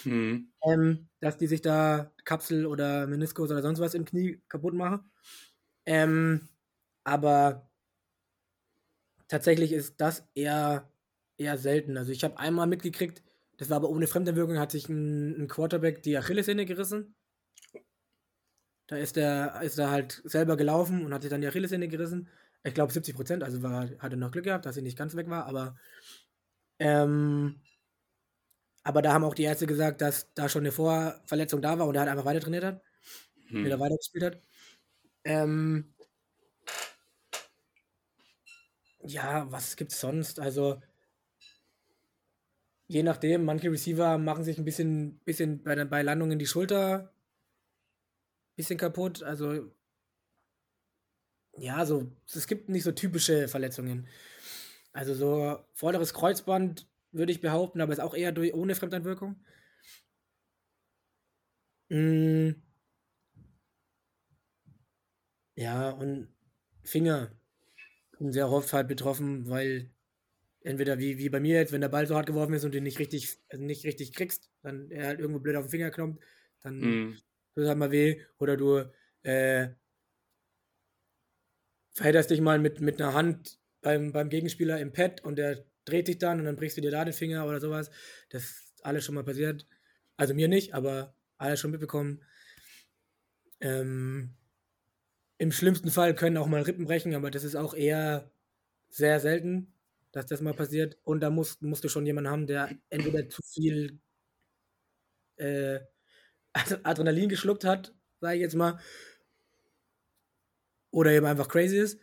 Mhm. 0.05 0.51
Ähm, 0.65 1.09
dass 1.21 1.37
die 1.37 1.47
sich 1.47 1.63
da 1.63 2.13
Kapsel 2.25 2.67
oder 2.67 3.07
Meniskus 3.07 3.51
oder 3.51 3.63
sonst 3.63 3.81
was 3.81 3.95
im 3.95 4.05
Knie 4.05 4.41
kaputt 4.49 4.75
machen. 4.75 5.11
Ähm, 5.91 6.49
aber 7.05 7.69
tatsächlich 9.29 9.73
ist 9.73 10.01
das 10.01 10.29
eher, 10.35 10.91
eher 11.39 11.59
selten. 11.59 11.97
Also 11.97 12.13
ich 12.13 12.25
habe 12.25 12.39
einmal 12.39 12.67
mitgekriegt, 12.67 13.23
das 13.59 13.71
war 13.71 13.77
aber 13.77 13.91
ohne 13.91 14.07
Fremdeinwirkung, 14.07 14.59
hat 14.59 14.71
sich 14.73 14.89
ein, 14.89 15.43
ein 15.43 15.49
Quarterback 15.49 16.03
die 16.03 16.17
Achillessehne 16.17 16.67
gerissen. 16.67 17.15
Da 18.89 18.97
ist 18.97 19.17
er 19.17 19.63
ist 19.63 19.79
er 19.79 19.91
halt 19.91 20.21
selber 20.25 20.57
gelaufen 20.57 21.05
und 21.05 21.15
hat 21.15 21.23
sich 21.23 21.31
dann 21.31 21.41
die 21.41 21.47
Achillessehne 21.47 21.89
gerissen. 21.89 22.29
Ich 22.65 22.75
glaube 22.75 22.93
70 22.93 23.15
Prozent, 23.17 23.43
also 23.45 23.63
war, 23.63 23.89
hatte 24.01 24.17
noch 24.17 24.33
Glück 24.33 24.45
gehabt, 24.45 24.67
dass 24.67 24.75
sie 24.75 24.83
nicht 24.83 24.99
ganz 24.99 25.15
weg 25.17 25.29
war, 25.31 25.47
aber 25.47 25.77
ähm, 26.79 27.61
aber 28.85 29.03
da 29.03 29.13
haben 29.13 29.25
auch 29.25 29.35
die 29.35 29.43
Ärzte 29.45 29.67
gesagt, 29.67 30.01
dass 30.01 30.33
da 30.35 30.49
schon 30.49 30.63
eine 30.63 30.73
Vorverletzung 30.73 31.61
da 31.63 31.79
war 31.79 31.87
und 31.87 31.95
er 31.95 32.01
halt 32.03 32.11
einfach 32.11 32.25
weiter 32.25 32.41
trainiert 32.41 32.65
hat, 32.65 32.83
Hm. 33.51 33.65
wieder 33.65 33.81
weitergespielt 33.81 34.25
hat. 34.25 34.43
Ähm, 35.25 35.85
ja, 39.05 39.51
was 39.51 39.77
gibt's 39.77 40.01
sonst? 40.01 40.41
Also, 40.41 40.81
je 42.89 43.03
nachdem, 43.03 43.45
manche 43.47 43.71
Receiver 43.71 44.19
machen 44.19 44.45
sich 44.45 44.59
ein 44.59 44.65
bisschen, 44.67 45.19
bisschen 45.25 45.63
bei, 45.63 45.83
bei 45.87 46.03
Landungen 46.03 46.39
die 46.39 46.47
Schulter 46.47 47.11
bisschen 48.57 48.79
kaputt. 48.79 49.23
Also, 49.23 49.71
ja, 51.57 51.85
so, 51.87 52.11
es 52.27 52.47
gibt 52.47 52.69
nicht 52.69 52.85
so 52.85 52.93
typische 52.93 53.49
Verletzungen. 53.49 54.07
Also, 54.93 55.15
so 55.15 55.59
vorderes 55.75 56.15
Kreuzband 56.15 56.89
würde 57.13 57.33
ich 57.33 57.41
behaupten, 57.41 57.81
aber 57.81 57.93
ist 57.93 58.01
auch 58.01 58.15
eher 58.15 58.33
durch, 58.33 58.55
ohne 58.55 58.75
Fremdeinwirkung. 58.75 59.37
Mm. 61.91 62.55
Ja, 65.61 65.91
und 65.91 66.29
Finger 66.85 67.39
sind 68.19 68.33
sehr 68.33 68.51
oft 68.51 68.73
halt 68.73 68.89
betroffen, 68.89 69.49
weil 69.51 69.93
entweder 70.63 70.99
wie, 70.99 71.19
wie 71.19 71.31
bei 71.31 71.41
mir 71.41 71.57
jetzt, 71.57 71.73
wenn 71.73 71.83
der 71.83 71.89
Ball 71.91 72.07
so 72.07 72.17
hart 72.17 72.27
geworfen 72.27 72.55
ist 72.55 72.65
und 72.65 72.75
den 72.75 72.85
nicht 72.85 72.99
richtig, 73.01 73.39
also 73.51 73.65
nicht 73.65 73.85
richtig 73.85 74.15
kriegst, 74.15 74.51
dann 74.63 74.91
er 74.91 75.09
halt 75.09 75.21
irgendwo 75.21 75.41
blöd 75.41 75.57
auf 75.57 75.67
den 75.67 75.71
Finger 75.73 75.91
kloppt, 75.93 76.23
dann 76.63 77.01
Mhm. 77.01 77.21
tut 77.55 77.65
es 77.65 77.69
halt 77.69 77.79
mal 77.79 77.93
weh. 77.93 78.23
Oder 78.39 78.57
du 78.57 78.91
äh, 79.25 79.71
verhedderst 81.93 82.31
dich 82.31 82.41
mal 82.41 82.59
mit, 82.59 82.81
mit 82.81 83.01
einer 83.01 83.15
Hand 83.15 83.59
beim, 83.83 84.13
beim 84.13 84.29
Gegenspieler 84.29 84.81
im 84.81 84.93
Pad 84.93 85.23
und 85.25 85.37
der 85.37 85.65
dreht 85.85 86.07
sich 86.07 86.19
dann 86.19 86.39
und 86.39 86.45
dann 86.47 86.57
brichst 86.57 86.77
du 86.77 86.81
dir 86.81 86.91
da 86.91 87.05
den 87.05 87.15
Finger 87.15 87.47
oder 87.47 87.61
sowas. 87.61 87.91
Das 88.31 88.45
ist 88.45 88.85
alles 88.85 89.05
schon 89.05 89.15
mal 89.15 89.25
passiert. 89.25 89.67
Also 90.17 90.35
mir 90.35 90.49
nicht, 90.49 90.75
aber 90.75 91.17
alles 91.39 91.61
schon 91.61 91.71
mitbekommen. 91.71 92.23
Ähm, 93.61 94.37
Im 95.41 95.53
schlimmsten 95.53 95.91
Fall 95.91 96.15
können 96.15 96.37
auch 96.37 96.49
mal 96.49 96.61
Rippen 96.61 96.85
brechen, 96.85 97.15
aber 97.15 97.31
das 97.31 97.45
ist 97.45 97.57
auch 97.57 97.73
eher 97.73 98.31
sehr 98.91 99.21
selten, 99.21 99.73
dass 100.13 100.27
das 100.27 100.43
mal 100.43 100.53
passiert. 100.53 100.99
Und 101.03 101.21
da 101.21 101.31
musst, 101.31 101.63
musst 101.63 101.83
du 101.83 101.89
schon 101.89 102.05
jemanden 102.05 102.31
haben, 102.31 102.47
der 102.47 102.69
entweder 102.91 103.27
zu 103.27 103.41
viel 103.43 104.01
äh, 105.37 105.81
Adrenalin 106.85 107.31
geschluckt 107.31 107.65
hat, 107.65 107.95
sage 108.21 108.37
ich 108.37 108.43
jetzt 108.43 108.55
mal, 108.55 108.81
oder 110.91 111.13
eben 111.13 111.27
einfach 111.27 111.49
crazy 111.49 111.79
ist, 111.79 112.01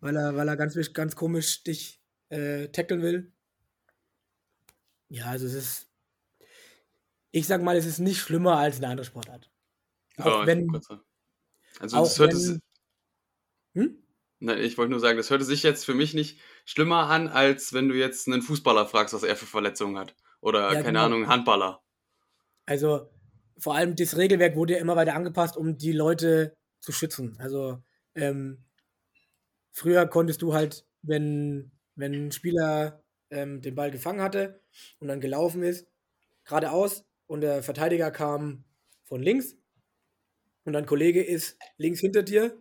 weil 0.00 0.16
er, 0.16 0.36
weil 0.36 0.48
er 0.48 0.56
ganz, 0.56 0.76
ganz 0.92 1.16
komisch 1.16 1.64
dich 1.64 2.02
äh, 2.30 2.68
tackeln 2.68 3.02
will. 3.02 3.32
Ja, 5.08 5.26
also 5.26 5.46
es 5.46 5.54
ist, 5.54 5.88
ich 7.32 7.46
sag 7.46 7.62
mal, 7.62 7.76
es 7.76 7.86
ist 7.86 7.98
nicht 7.98 8.20
schlimmer 8.20 8.56
als 8.56 8.78
eine 8.78 8.88
andere 8.88 9.04
Sportart. 9.04 9.50
Auch 10.18 10.26
Ja, 10.26 10.46
wenn. 10.46 10.68
Also 11.80 11.96
auch 11.98 12.04
das 12.04 12.18
hörte 12.18 12.36
wenn, 12.36 12.60
hm? 13.74 14.02
Nein, 14.40 14.58
ich 14.58 14.76
wollte 14.78 14.90
nur 14.90 15.00
sagen, 15.00 15.16
das 15.16 15.30
hörte 15.30 15.44
sich 15.44 15.62
jetzt 15.62 15.84
für 15.84 15.94
mich 15.94 16.14
nicht 16.14 16.40
schlimmer 16.64 17.08
an, 17.08 17.28
als 17.28 17.72
wenn 17.72 17.88
du 17.88 17.94
jetzt 17.94 18.28
einen 18.28 18.42
Fußballer 18.42 18.86
fragst, 18.86 19.14
was 19.14 19.22
er 19.22 19.36
für 19.36 19.46
Verletzungen 19.46 19.98
hat. 19.98 20.14
Oder, 20.40 20.72
Ja, 20.72 20.74
keine 20.74 20.84
genau. 20.84 21.04
Ahnung, 21.06 21.28
Handballer. 21.28 21.82
Also 22.66 23.10
vor 23.58 23.74
allem 23.74 23.96
das 23.96 24.16
Regelwerk 24.16 24.56
wurde 24.56 24.74
ja 24.74 24.80
immer 24.80 24.96
weiter 24.96 25.14
angepasst, 25.14 25.56
um 25.56 25.78
die 25.78 25.92
Leute 25.92 26.56
zu 26.80 26.92
schützen. 26.92 27.36
Also 27.38 27.82
ähm, 28.14 28.64
früher 29.72 30.06
konntest 30.06 30.42
du 30.42 30.54
halt, 30.54 30.86
wenn, 31.02 31.72
wenn 31.94 32.26
ein 32.26 32.32
Spieler 32.32 33.02
ähm, 33.30 33.60
den 33.60 33.74
Ball 33.74 33.90
gefangen 33.90 34.20
hatte 34.20 34.60
und 34.98 35.08
dann 35.08 35.20
gelaufen 35.20 35.62
ist, 35.62 35.86
geradeaus 36.44 37.04
und 37.26 37.40
der 37.40 37.62
Verteidiger 37.62 38.10
kam 38.10 38.64
von 39.04 39.22
links 39.22 39.56
und 40.64 40.72
dein 40.72 40.86
Kollege 40.86 41.22
ist 41.22 41.58
links 41.76 42.00
hinter 42.00 42.22
dir 42.22 42.58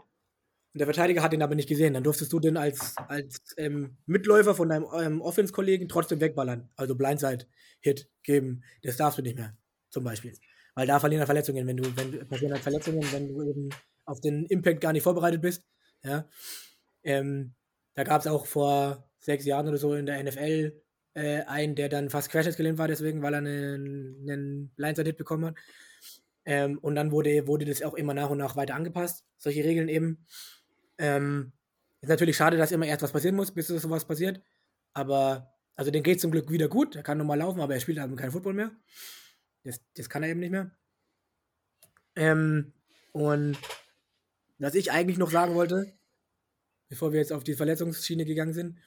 und 0.73 0.79
der 0.79 0.87
Verteidiger 0.87 1.21
hat 1.21 1.33
ihn 1.33 1.43
aber 1.43 1.53
nicht 1.53 1.69
gesehen. 1.69 1.93
Dann 1.93 2.03
durftest 2.03 2.33
du 2.33 2.39
den 2.39 2.57
als, 2.57 2.95
als 3.07 3.53
ähm, 3.57 3.97
Mitläufer 4.07 4.55
von 4.55 4.69
deinem 4.69 4.87
ähm, 4.99 5.21
Offense-Kollegen 5.21 5.87
trotzdem 5.87 6.19
wegballern, 6.19 6.69
also 6.75 6.95
Blindside-Hit 6.95 8.09
geben. 8.23 8.63
Das 8.81 8.97
darfst 8.97 9.19
du 9.19 9.21
nicht 9.21 9.37
mehr, 9.37 9.55
zum 9.91 10.03
Beispiel. 10.03 10.33
Weil 10.73 10.87
da 10.87 10.99
verlieren 10.99 11.27
Verletzungen, 11.27 11.67
wenn 11.67 11.77
du, 11.77 11.83
wenn 11.95 12.27
passieren 12.27 12.53
halt 12.53 12.63
Verletzungen, 12.63 13.03
wenn 13.11 13.27
du 13.27 13.43
eben 13.43 13.69
auf 14.05 14.19
den 14.19 14.45
Impact 14.47 14.81
gar 14.81 14.93
nicht 14.93 15.03
vorbereitet 15.03 15.41
bist. 15.41 15.63
Ja. 16.03 16.27
Ähm, 17.03 17.53
da 17.93 18.03
gab 18.03 18.21
es 18.21 18.27
auch 18.27 18.47
vor 18.47 19.07
sechs 19.19 19.45
Jahren 19.45 19.67
oder 19.67 19.77
so 19.77 19.93
in 19.93 20.07
der 20.07 20.23
NFL 20.23 20.81
äh, 21.13 21.43
einen, 21.43 21.75
der 21.75 21.89
dann 21.89 22.09
fast 22.09 22.31
querschnittsgelähmt 22.31 22.79
war, 22.79 22.87
deswegen, 22.87 23.21
weil 23.21 23.35
er 23.35 23.39
einen, 23.39 24.27
einen 24.27 24.71
Blindside-Hit 24.75 25.17
bekommen 25.17 25.45
hat. 25.45 25.55
Ähm, 26.45 26.77
und 26.79 26.95
dann 26.95 27.11
wurde, 27.11 27.47
wurde 27.47 27.65
das 27.65 27.81
auch 27.81 27.93
immer 27.93 28.13
nach 28.13 28.29
und 28.29 28.37
nach 28.37 28.55
weiter 28.55 28.75
angepasst, 28.75 29.23
solche 29.37 29.63
Regeln 29.63 29.87
eben. 29.87 30.25
Ähm, 30.97 31.53
ist 32.01 32.09
natürlich 32.09 32.35
schade, 32.35 32.57
dass 32.57 32.71
immer 32.71 32.85
erst 32.85 33.01
was 33.01 33.13
passieren 33.13 33.35
muss, 33.35 33.51
bis 33.51 33.67
sowas 33.67 34.05
passiert. 34.05 34.41
Aber, 34.93 35.53
also 35.75 35.89
dem 35.89 36.03
geht 36.03 36.19
zum 36.19 36.31
Glück 36.31 36.51
wieder 36.51 36.67
gut. 36.67 36.95
Er 36.95 37.03
kann 37.03 37.17
normal 37.17 37.39
laufen, 37.39 37.61
aber 37.61 37.73
er 37.73 37.79
spielt 37.79 37.99
halt 37.99 38.15
kein 38.17 38.31
Football 38.31 38.53
mehr. 38.53 38.71
Das, 39.63 39.79
das 39.95 40.09
kann 40.09 40.23
er 40.23 40.29
eben 40.29 40.41
nicht 40.41 40.51
mehr. 40.51 40.71
Ähm, 42.15 42.73
und 43.13 43.57
was 44.59 44.75
ich 44.75 44.91
eigentlich 44.91 45.17
noch 45.17 45.31
sagen 45.31 45.55
wollte, 45.55 45.93
bevor 46.89 47.11
wir 47.11 47.19
jetzt 47.19 47.33
auf 47.33 47.43
die 47.43 47.55
Verletzungsschiene 47.55 48.25
gegangen 48.25 48.53
sind, 48.53 48.77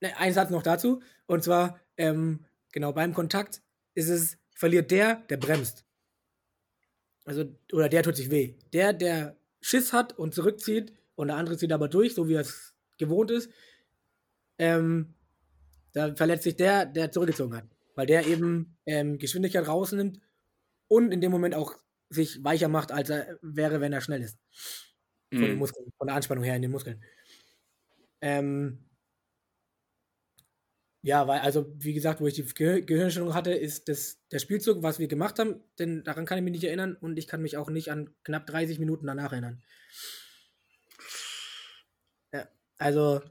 ne, 0.00 0.16
ein 0.16 0.32
Satz 0.32 0.50
noch 0.50 0.62
dazu. 0.62 1.02
Und 1.26 1.44
zwar, 1.44 1.80
ähm, 1.96 2.46
genau, 2.72 2.92
beim 2.92 3.14
Kontakt 3.14 3.62
ist 3.94 4.08
es, 4.08 4.38
verliert 4.60 4.90
der, 4.90 5.16
der 5.30 5.38
bremst. 5.38 5.84
Also, 7.24 7.44
oder 7.72 7.88
der 7.88 8.02
tut 8.02 8.16
sich 8.16 8.30
weh. 8.30 8.54
Der, 8.72 8.92
der 8.92 9.36
Schiss 9.60 9.92
hat 9.92 10.18
und 10.18 10.34
zurückzieht 10.34 10.92
und 11.14 11.28
der 11.28 11.36
andere 11.36 11.56
zieht 11.56 11.72
aber 11.72 11.88
durch, 11.88 12.14
so 12.14 12.28
wie 12.28 12.34
er 12.34 12.40
es 12.42 12.74
gewohnt 12.98 13.30
ist, 13.30 13.50
ähm, 14.58 15.14
da 15.92 16.14
verletzt 16.14 16.44
sich 16.44 16.56
der, 16.56 16.86
der 16.86 17.12
zurückgezogen 17.12 17.56
hat. 17.56 17.64
Weil 17.94 18.06
der 18.06 18.26
eben 18.26 18.76
ähm, 18.86 19.18
Geschwindigkeit 19.18 19.66
rausnimmt 19.68 20.20
und 20.88 21.12
in 21.12 21.20
dem 21.20 21.32
Moment 21.32 21.54
auch 21.54 21.76
sich 22.10 22.44
weicher 22.44 22.68
macht, 22.68 22.92
als 22.92 23.10
er 23.10 23.38
wäre, 23.42 23.80
wenn 23.80 23.92
er 23.92 24.00
schnell 24.02 24.22
ist. 24.22 24.38
Von 25.38 25.48
den 25.48 25.56
Mhm. 25.56 25.58
Muskeln, 25.58 25.90
von 25.98 26.06
der 26.08 26.16
Anspannung 26.16 26.44
her 26.44 26.56
in 26.56 26.62
den 26.62 26.70
Muskeln. 26.70 27.02
Ähm, 28.20 28.89
ja, 31.02 31.26
weil, 31.26 31.40
also, 31.40 31.66
wie 31.78 31.94
gesagt, 31.94 32.20
wo 32.20 32.26
ich 32.26 32.34
die 32.34 32.44
Ge 32.44 32.82
Gehirnstellung 32.82 33.32
hatte, 33.32 33.52
ist 33.52 33.88
das, 33.88 34.18
der 34.30 34.38
Spielzug, 34.38 34.82
was 34.82 34.98
wir 34.98 35.08
gemacht 35.08 35.38
haben, 35.38 35.60
denn 35.78 36.04
daran 36.04 36.26
kann 36.26 36.36
ich 36.36 36.44
mich 36.44 36.52
nicht 36.52 36.64
erinnern 36.64 36.96
und 37.00 37.18
ich 37.18 37.26
kann 37.26 37.40
mich 37.40 37.56
auch 37.56 37.70
nicht 37.70 37.90
an 37.90 38.10
knapp 38.22 38.46
30 38.46 38.78
Minuten 38.78 39.06
danach 39.06 39.32
erinnern. 39.32 39.62
Ja, 42.32 42.46
also, 42.78 43.22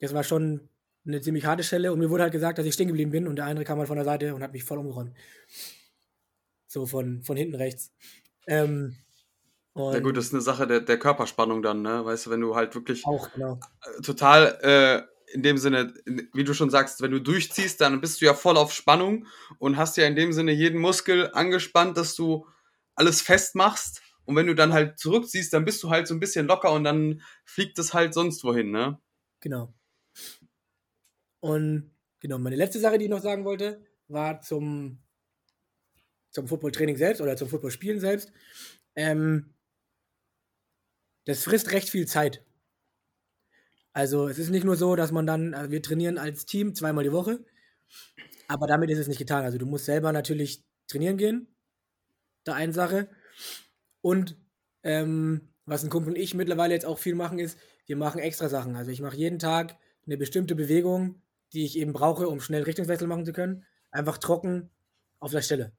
das 0.00 0.14
war 0.14 0.24
schon 0.24 0.68
eine 1.06 1.20
ziemlich 1.20 1.44
harte 1.44 1.62
Stelle 1.62 1.92
und 1.92 2.00
mir 2.00 2.10
wurde 2.10 2.24
halt 2.24 2.32
gesagt, 2.32 2.58
dass 2.58 2.66
ich 2.66 2.74
stehen 2.74 2.88
geblieben 2.88 3.12
bin 3.12 3.28
und 3.28 3.36
der 3.36 3.46
andere 3.46 3.64
kam 3.64 3.78
halt 3.78 3.88
von 3.88 3.96
der 3.96 4.04
Seite 4.04 4.34
und 4.34 4.42
hat 4.42 4.52
mich 4.52 4.64
voll 4.64 4.78
umgeräumt. 4.78 5.16
So 6.66 6.86
von, 6.86 7.22
von 7.22 7.36
hinten 7.36 7.54
rechts. 7.54 7.92
Ähm, 8.48 8.96
und 9.74 9.94
Ja 9.94 10.00
gut, 10.00 10.16
das 10.16 10.26
ist 10.26 10.34
eine 10.34 10.42
Sache 10.42 10.66
der, 10.66 10.80
der 10.80 10.98
Körperspannung 10.98 11.62
dann, 11.62 11.82
ne? 11.82 12.04
Weißt 12.04 12.26
du, 12.26 12.30
wenn 12.30 12.40
du 12.40 12.54
halt 12.54 12.74
wirklich 12.74 13.06
auch, 13.06 13.32
genau. 13.32 13.58
total 14.02 14.58
äh, 14.62 15.11
in 15.32 15.42
dem 15.42 15.58
Sinne, 15.58 15.94
in- 16.06 16.28
wie 16.34 16.44
du 16.44 16.54
schon 16.54 16.70
sagst, 16.70 17.00
wenn 17.02 17.10
du 17.10 17.20
durchziehst, 17.20 17.80
dann 17.80 18.00
bist 18.00 18.20
du 18.20 18.26
ja 18.26 18.34
voll 18.34 18.56
auf 18.56 18.72
Spannung 18.72 19.26
und 19.58 19.76
hast 19.76 19.96
ja 19.96 20.06
in 20.06 20.16
dem 20.16 20.32
Sinne 20.32 20.52
jeden 20.52 20.80
Muskel 20.80 21.30
angespannt, 21.32 21.96
dass 21.96 22.14
du 22.14 22.46
alles 22.94 23.20
festmachst. 23.22 24.02
Und 24.24 24.36
wenn 24.36 24.46
du 24.46 24.54
dann 24.54 24.72
halt 24.72 24.98
zurückziehst, 24.98 25.52
dann 25.52 25.64
bist 25.64 25.82
du 25.82 25.90
halt 25.90 26.06
so 26.06 26.14
ein 26.14 26.20
bisschen 26.20 26.46
locker 26.46 26.72
und 26.72 26.84
dann 26.84 27.22
fliegt 27.44 27.78
es 27.78 27.92
halt 27.94 28.14
sonst 28.14 28.44
wohin, 28.44 28.70
ne? 28.70 29.00
Genau. 29.40 29.74
Und 31.40 31.90
genau, 32.20 32.38
meine 32.38 32.56
letzte 32.56 32.78
Sache, 32.80 32.98
die 32.98 33.04
ich 33.04 33.10
noch 33.10 33.20
sagen 33.22 33.44
wollte, 33.44 33.84
war 34.08 34.40
zum, 34.40 35.02
zum 36.30 36.46
Footballtraining 36.48 36.96
selbst 36.96 37.20
oder 37.20 37.36
zum 37.36 37.48
Footballspielen 37.48 38.00
selbst. 38.00 38.32
Ähm, 38.94 39.54
das 41.24 41.44
frisst 41.44 41.72
recht 41.72 41.88
viel 41.90 42.06
Zeit. 42.06 42.44
Also 43.92 44.28
es 44.28 44.38
ist 44.38 44.50
nicht 44.50 44.64
nur 44.64 44.76
so, 44.76 44.96
dass 44.96 45.12
man 45.12 45.26
dann, 45.26 45.54
also 45.54 45.70
wir 45.70 45.82
trainieren 45.82 46.18
als 46.18 46.46
Team 46.46 46.74
zweimal 46.74 47.04
die 47.04 47.12
Woche, 47.12 47.44
aber 48.48 48.66
damit 48.66 48.90
ist 48.90 48.98
es 48.98 49.08
nicht 49.08 49.18
getan. 49.18 49.44
Also 49.44 49.58
du 49.58 49.66
musst 49.66 49.84
selber 49.84 50.12
natürlich 50.12 50.64
trainieren 50.88 51.18
gehen, 51.18 51.48
der 52.46 52.54
eine 52.54 52.72
Sache. 52.72 53.08
Und 54.00 54.36
ähm, 54.82 55.52
was 55.66 55.84
ein 55.84 55.90
Kumpel 55.90 56.12
und 56.12 56.18
ich 56.18 56.34
mittlerweile 56.34 56.74
jetzt 56.74 56.86
auch 56.86 56.98
viel 56.98 57.14
machen, 57.14 57.38
ist, 57.38 57.58
wir 57.86 57.96
machen 57.96 58.18
extra 58.18 58.48
Sachen. 58.48 58.76
Also 58.76 58.90
ich 58.90 59.00
mache 59.00 59.16
jeden 59.16 59.38
Tag 59.38 59.76
eine 60.06 60.16
bestimmte 60.16 60.54
Bewegung, 60.54 61.22
die 61.52 61.64
ich 61.64 61.78
eben 61.78 61.92
brauche, 61.92 62.28
um 62.28 62.40
schnell 62.40 62.62
Richtungswechsel 62.62 63.06
machen 63.06 63.26
zu 63.26 63.32
können. 63.32 63.64
Einfach 63.90 64.18
trocken 64.18 64.70
auf 65.20 65.30
der 65.30 65.42
Stelle. 65.42 65.72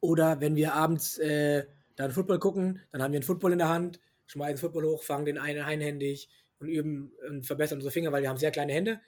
Oder 0.00 0.40
wenn 0.40 0.56
wir 0.56 0.74
abends 0.74 1.18
äh, 1.18 1.66
dann 1.96 2.12
Football 2.12 2.38
gucken, 2.38 2.80
dann 2.90 3.02
haben 3.02 3.12
wir 3.12 3.18
einen 3.18 3.26
Football 3.26 3.52
in 3.52 3.58
der 3.58 3.68
Hand, 3.68 4.00
schmeißen 4.26 4.58
Football 4.58 4.84
hoch, 4.86 5.02
fangen 5.02 5.26
den 5.26 5.38
einen 5.38 5.62
einhändig 5.62 6.28
und 6.62 6.68
üben 6.68 7.12
und 7.28 7.46
verbessern 7.46 7.78
unsere 7.78 7.92
Finger, 7.92 8.12
weil 8.12 8.22
wir 8.22 8.30
haben 8.30 8.38
sehr 8.38 8.50
kleine 8.50 8.72
Hände. 8.72 9.00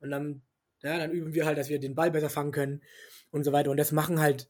Und 0.00 0.10
dann, 0.10 0.42
ja, 0.82 0.98
dann 0.98 1.10
üben 1.10 1.34
wir 1.34 1.44
halt, 1.46 1.58
dass 1.58 1.68
wir 1.68 1.78
den 1.78 1.94
Ball 1.94 2.10
besser 2.10 2.30
fangen 2.30 2.52
können 2.52 2.82
und 3.30 3.44
so 3.44 3.52
weiter. 3.52 3.70
Und 3.70 3.76
das 3.76 3.92
machen 3.92 4.20
halt 4.20 4.48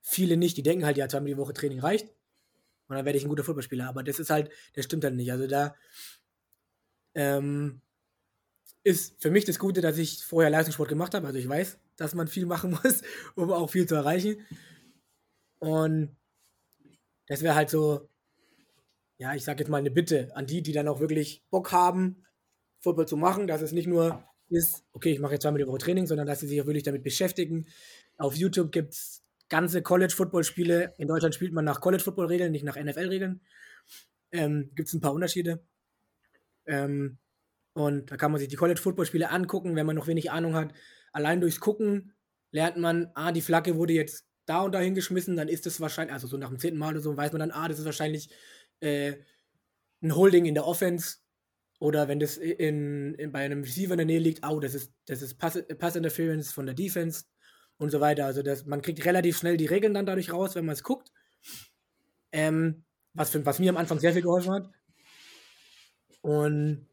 viele 0.00 0.36
nicht. 0.36 0.56
Die 0.56 0.62
denken 0.62 0.86
halt, 0.86 0.96
ja, 0.96 1.08
zweimal 1.08 1.28
die 1.28 1.36
Woche 1.36 1.52
Training 1.52 1.80
reicht. 1.80 2.08
Und 2.88 2.96
dann 2.96 3.04
werde 3.04 3.18
ich 3.18 3.24
ein 3.24 3.28
guter 3.28 3.44
Footballspieler. 3.44 3.88
Aber 3.88 4.02
das 4.02 4.18
ist 4.18 4.30
halt, 4.30 4.50
das 4.74 4.84
stimmt 4.84 5.04
halt 5.04 5.14
nicht. 5.14 5.30
Also 5.30 5.46
da 5.46 5.74
ähm, 7.14 7.80
ist 8.82 9.20
für 9.20 9.30
mich 9.30 9.44
das 9.44 9.58
Gute, 9.58 9.80
dass 9.80 9.98
ich 9.98 10.24
vorher 10.24 10.50
Leistungssport 10.50 10.88
gemacht 10.88 11.14
habe. 11.14 11.26
Also 11.26 11.38
ich 11.38 11.48
weiß, 11.48 11.78
dass 11.96 12.14
man 12.14 12.28
viel 12.28 12.46
machen 12.46 12.70
muss, 12.82 13.02
um 13.34 13.52
auch 13.52 13.70
viel 13.70 13.86
zu 13.86 13.96
erreichen. 13.96 14.46
Und 15.58 16.16
das 17.26 17.42
wäre 17.42 17.54
halt 17.54 17.70
so, 17.70 18.09
ja, 19.20 19.34
ich 19.34 19.44
sag 19.44 19.58
jetzt 19.58 19.68
mal 19.68 19.76
eine 19.76 19.90
Bitte 19.90 20.34
an 20.34 20.46
die, 20.46 20.62
die 20.62 20.72
dann 20.72 20.88
auch 20.88 20.98
wirklich 20.98 21.44
Bock 21.50 21.72
haben, 21.72 22.24
Football 22.78 23.06
zu 23.06 23.18
machen, 23.18 23.46
dass 23.46 23.60
es 23.60 23.72
nicht 23.72 23.86
nur 23.86 24.24
ist, 24.48 24.82
okay, 24.92 25.12
ich 25.12 25.20
mache 25.20 25.34
jetzt 25.34 25.42
zweimal 25.42 25.60
die 25.60 25.66
Woche 25.66 25.76
Training, 25.76 26.06
sondern 26.06 26.26
dass 26.26 26.40
sie 26.40 26.48
sich 26.48 26.60
auch 26.60 26.66
wirklich 26.66 26.84
damit 26.84 27.04
beschäftigen. 27.04 27.66
Auf 28.16 28.34
YouTube 28.34 28.72
gibt 28.72 28.94
es 28.94 29.22
ganze 29.50 29.82
College-Football-Spiele, 29.82 30.94
in 30.96 31.06
Deutschland 31.06 31.34
spielt 31.34 31.52
man 31.52 31.66
nach 31.66 31.82
College-Football-Regeln, 31.82 32.50
nicht 32.50 32.64
nach 32.64 32.82
NFL-Regeln. 32.82 33.42
Ähm, 34.32 34.70
Gibt 34.74 34.88
es 34.88 34.94
ein 34.94 35.02
paar 35.02 35.12
Unterschiede. 35.12 35.62
Ähm, 36.64 37.18
und 37.74 38.10
da 38.10 38.16
kann 38.16 38.32
man 38.32 38.38
sich 38.38 38.48
die 38.48 38.56
College-Football-Spiele 38.56 39.28
angucken, 39.28 39.76
wenn 39.76 39.86
man 39.86 39.96
noch 39.96 40.06
wenig 40.06 40.30
Ahnung 40.30 40.54
hat. 40.54 40.72
Allein 41.12 41.42
durchs 41.42 41.60
Gucken 41.60 42.14
lernt 42.52 42.78
man, 42.78 43.10
ah, 43.14 43.32
die 43.32 43.42
Flagge 43.42 43.76
wurde 43.76 43.92
jetzt 43.92 44.24
da 44.46 44.62
und 44.62 44.72
da 44.72 44.80
hingeschmissen, 44.80 45.36
dann 45.36 45.48
ist 45.48 45.66
es 45.66 45.80
wahrscheinlich, 45.80 46.14
also 46.14 46.26
so 46.26 46.38
nach 46.38 46.48
dem 46.48 46.58
zehnten 46.58 46.78
Mal 46.78 46.92
oder 46.92 47.00
so, 47.00 47.16
weiß 47.16 47.32
man 47.32 47.40
dann, 47.40 47.50
ah, 47.50 47.68
das 47.68 47.78
ist 47.78 47.84
wahrscheinlich 47.84 48.30
äh, 48.80 49.14
ein 50.02 50.14
Holding 50.14 50.46
in 50.46 50.54
der 50.54 50.66
Offense. 50.66 51.18
Oder 51.78 52.08
wenn 52.08 52.20
das 52.20 52.36
in, 52.36 53.14
in, 53.14 53.32
bei 53.32 53.40
einem 53.40 53.62
Receiver 53.62 53.92
in 53.92 53.98
der 53.98 54.06
Nähe 54.06 54.18
liegt, 54.18 54.46
oh, 54.46 54.60
das 54.60 54.74
ist, 54.74 54.92
das 55.06 55.22
ist 55.22 55.38
Pass, 55.38 55.58
Pass 55.78 55.96
Interference 55.96 56.52
von 56.52 56.66
der 56.66 56.74
Defense 56.74 57.24
und 57.78 57.90
so 57.90 58.00
weiter. 58.00 58.26
Also 58.26 58.42
das, 58.42 58.66
man 58.66 58.82
kriegt 58.82 59.04
relativ 59.04 59.38
schnell 59.38 59.56
die 59.56 59.66
Regeln 59.66 59.94
dann 59.94 60.06
dadurch 60.06 60.32
raus, 60.32 60.54
wenn 60.54 60.66
man 60.66 60.74
es 60.74 60.82
guckt. 60.82 61.10
Ähm, 62.32 62.84
was, 63.14 63.30
für, 63.30 63.44
was 63.44 63.58
mir 63.58 63.70
am 63.70 63.76
Anfang 63.78 63.98
sehr 63.98 64.12
viel 64.12 64.22
geholfen 64.22 64.52
hat. 64.52 64.70
Und 66.20 66.86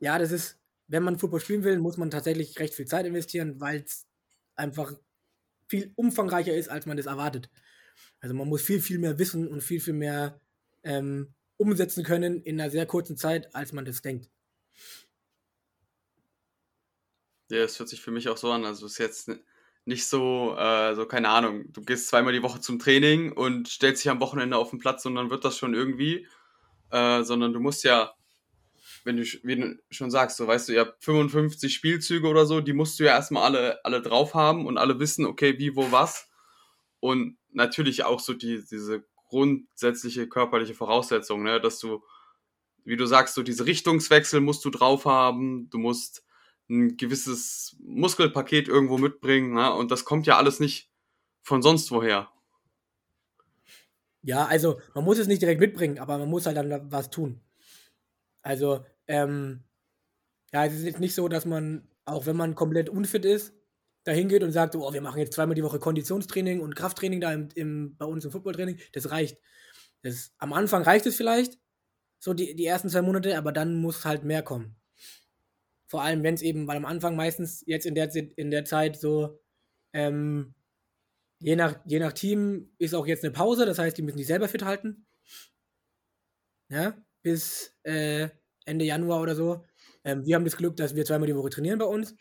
ja, 0.00 0.18
das 0.18 0.32
ist, 0.32 0.58
wenn 0.88 1.04
man 1.04 1.18
Football 1.18 1.40
spielen 1.40 1.62
will, 1.62 1.78
muss 1.78 1.96
man 1.96 2.10
tatsächlich 2.10 2.58
recht 2.58 2.74
viel 2.74 2.86
Zeit 2.86 3.06
investieren, 3.06 3.60
weil 3.60 3.82
es 3.82 4.06
einfach 4.56 4.92
viel 5.68 5.92
umfangreicher 5.94 6.54
ist, 6.54 6.68
als 6.68 6.86
man 6.86 6.96
das 6.96 7.06
erwartet. 7.06 7.48
Also 8.20 8.34
man 8.34 8.48
muss 8.48 8.62
viel, 8.62 8.80
viel 8.80 8.98
mehr 8.98 9.18
wissen 9.18 9.46
und 9.46 9.62
viel, 9.62 9.80
viel 9.80 9.94
mehr 9.94 10.40
ähm, 10.82 11.34
umsetzen 11.56 12.04
können 12.04 12.42
in 12.42 12.60
einer 12.60 12.70
sehr 12.70 12.86
kurzen 12.86 13.16
Zeit, 13.16 13.54
als 13.54 13.72
man 13.72 13.84
das 13.84 14.02
denkt. 14.02 14.30
Ja, 17.50 17.58
es 17.58 17.78
hört 17.78 17.88
sich 17.88 18.00
für 18.00 18.12
mich 18.12 18.28
auch 18.28 18.36
so 18.36 18.50
an. 18.52 18.64
Also 18.64 18.86
es 18.86 18.92
ist 18.92 18.98
jetzt 18.98 19.30
nicht 19.84 20.06
so, 20.06 20.56
äh, 20.56 20.94
so 20.94 21.06
keine 21.06 21.28
Ahnung, 21.28 21.72
du 21.72 21.82
gehst 21.82 22.08
zweimal 22.08 22.32
die 22.32 22.42
Woche 22.42 22.60
zum 22.60 22.78
Training 22.78 23.32
und 23.32 23.68
stellst 23.68 24.04
dich 24.04 24.10
am 24.10 24.20
Wochenende 24.20 24.56
auf 24.56 24.70
den 24.70 24.78
Platz 24.78 25.04
und 25.04 25.14
dann 25.16 25.30
wird 25.30 25.44
das 25.44 25.58
schon 25.58 25.74
irgendwie, 25.74 26.26
äh, 26.90 27.22
sondern 27.22 27.52
du 27.52 27.60
musst 27.60 27.84
ja, 27.84 28.14
wenn 29.04 29.16
du, 29.16 29.24
wie 29.42 29.56
du 29.56 29.78
schon 29.90 30.10
sagst, 30.10 30.36
so 30.36 30.46
weißt 30.46 30.68
du, 30.68 30.72
ihr 30.74 30.80
habt 30.80 31.02
55 31.02 31.74
Spielzüge 31.74 32.28
oder 32.28 32.46
so, 32.46 32.60
die 32.60 32.72
musst 32.72 33.00
du 33.00 33.04
ja 33.04 33.12
erstmal 33.12 33.44
alle, 33.44 33.84
alle 33.84 34.02
drauf 34.02 34.34
haben 34.34 34.66
und 34.66 34.78
alle 34.78 34.98
wissen, 35.00 35.24
okay, 35.26 35.58
wie, 35.58 35.74
wo, 35.74 35.90
was. 35.90 36.28
Und 37.00 37.38
natürlich 37.52 38.04
auch 38.04 38.20
so 38.20 38.34
die, 38.34 38.62
diese 38.70 39.04
grundsätzliche 39.30 40.28
körperliche 40.28 40.74
Voraussetzung, 40.74 41.42
ne, 41.42 41.60
dass 41.60 41.78
du, 41.78 42.02
wie 42.84 42.96
du 42.96 43.06
sagst, 43.06 43.34
so 43.34 43.42
diese 43.42 43.66
Richtungswechsel 43.66 44.40
musst 44.40 44.64
du 44.64 44.70
drauf 44.70 45.06
haben, 45.06 45.70
du 45.70 45.78
musst 45.78 46.24
ein 46.68 46.96
gewisses 46.96 47.76
Muskelpaket 47.80 48.68
irgendwo 48.68 48.98
mitbringen. 48.98 49.54
Ne? 49.54 49.72
Und 49.72 49.90
das 49.90 50.04
kommt 50.04 50.26
ja 50.26 50.36
alles 50.36 50.60
nicht 50.60 50.90
von 51.42 51.62
sonst 51.62 51.90
woher. 51.90 52.30
Ja, 54.22 54.46
also 54.46 54.80
man 54.94 55.04
muss 55.04 55.18
es 55.18 55.26
nicht 55.26 55.42
direkt 55.42 55.60
mitbringen, 55.60 55.98
aber 55.98 56.18
man 56.18 56.28
muss 56.28 56.46
halt 56.46 56.56
dann 56.56 56.92
was 56.92 57.10
tun. 57.10 57.40
Also, 58.42 58.84
ähm, 59.06 59.64
ja, 60.52 60.64
es 60.66 60.74
ist 60.74 60.84
jetzt 60.84 61.00
nicht 61.00 61.14
so, 61.14 61.28
dass 61.28 61.46
man, 61.46 61.88
auch 62.04 62.26
wenn 62.26 62.36
man 62.36 62.54
komplett 62.54 62.88
unfit 62.88 63.24
ist, 63.24 63.54
dahin 64.04 64.28
geht 64.28 64.42
und 64.42 64.52
sagt, 64.52 64.74
oh, 64.76 64.92
wir 64.92 65.00
machen 65.00 65.18
jetzt 65.18 65.34
zweimal 65.34 65.54
die 65.54 65.62
Woche 65.62 65.78
Konditionstraining 65.78 66.60
und 66.60 66.76
Krafttraining 66.76 67.20
da 67.20 67.32
im, 67.32 67.48
im, 67.54 67.96
bei 67.96 68.06
uns 68.06 68.24
im 68.24 68.30
Footballtraining. 68.30 68.78
Das 68.92 69.10
reicht. 69.10 69.38
Das, 70.02 70.32
am 70.38 70.52
Anfang 70.52 70.82
reicht 70.82 71.06
es 71.06 71.16
vielleicht, 71.16 71.58
so 72.18 72.34
die, 72.34 72.54
die 72.54 72.66
ersten 72.66 72.88
zwei 72.88 73.02
Monate, 73.02 73.36
aber 73.36 73.52
dann 73.52 73.76
muss 73.76 74.04
halt 74.04 74.24
mehr 74.24 74.42
kommen. 74.42 74.76
Vor 75.86 76.02
allem, 76.02 76.22
wenn 76.22 76.34
es 76.34 76.42
eben, 76.42 76.66
weil 76.66 76.76
am 76.76 76.86
Anfang 76.86 77.16
meistens 77.16 77.62
jetzt 77.66 77.84
in 77.84 77.94
der, 77.94 78.14
in 78.14 78.50
der 78.50 78.64
Zeit 78.64 78.96
so, 78.96 79.40
ähm, 79.92 80.54
je, 81.40 81.56
nach, 81.56 81.80
je 81.84 81.98
nach 81.98 82.12
Team 82.12 82.70
ist 82.78 82.94
auch 82.94 83.06
jetzt 83.06 83.24
eine 83.24 83.32
Pause, 83.32 83.66
das 83.66 83.78
heißt, 83.78 83.98
die 83.98 84.02
müssen 84.02 84.18
sich 84.18 84.26
selber 84.26 84.48
fit 84.48 84.64
halten. 84.64 85.06
Ja, 86.68 86.96
bis 87.22 87.76
äh, 87.82 88.28
Ende 88.64 88.84
Januar 88.84 89.20
oder 89.20 89.34
so. 89.34 89.64
Ähm, 90.04 90.24
wir 90.24 90.36
haben 90.36 90.44
das 90.44 90.56
Glück, 90.56 90.76
dass 90.76 90.94
wir 90.94 91.04
zweimal 91.04 91.26
die 91.26 91.34
Woche 91.34 91.50
trainieren 91.50 91.78
bei 91.78 91.86
uns. 91.86 92.14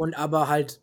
Und 0.00 0.14
aber 0.14 0.48
halt, 0.48 0.80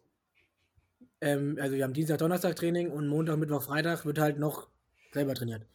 ähm, 1.22 1.58
also 1.60 1.76
wir 1.76 1.84
haben 1.84 1.94
Dienstag, 1.96 2.20
Donnerstag 2.20 2.56
Training 2.56 2.92
und 2.92 3.08
Montag, 3.08 3.38
Mittwoch, 3.38 3.64
Freitag 3.64 4.06
wird 4.06 4.20
halt 4.20 4.38
noch 4.38 4.70
selber 5.12 5.34
trainiert. 5.34 5.66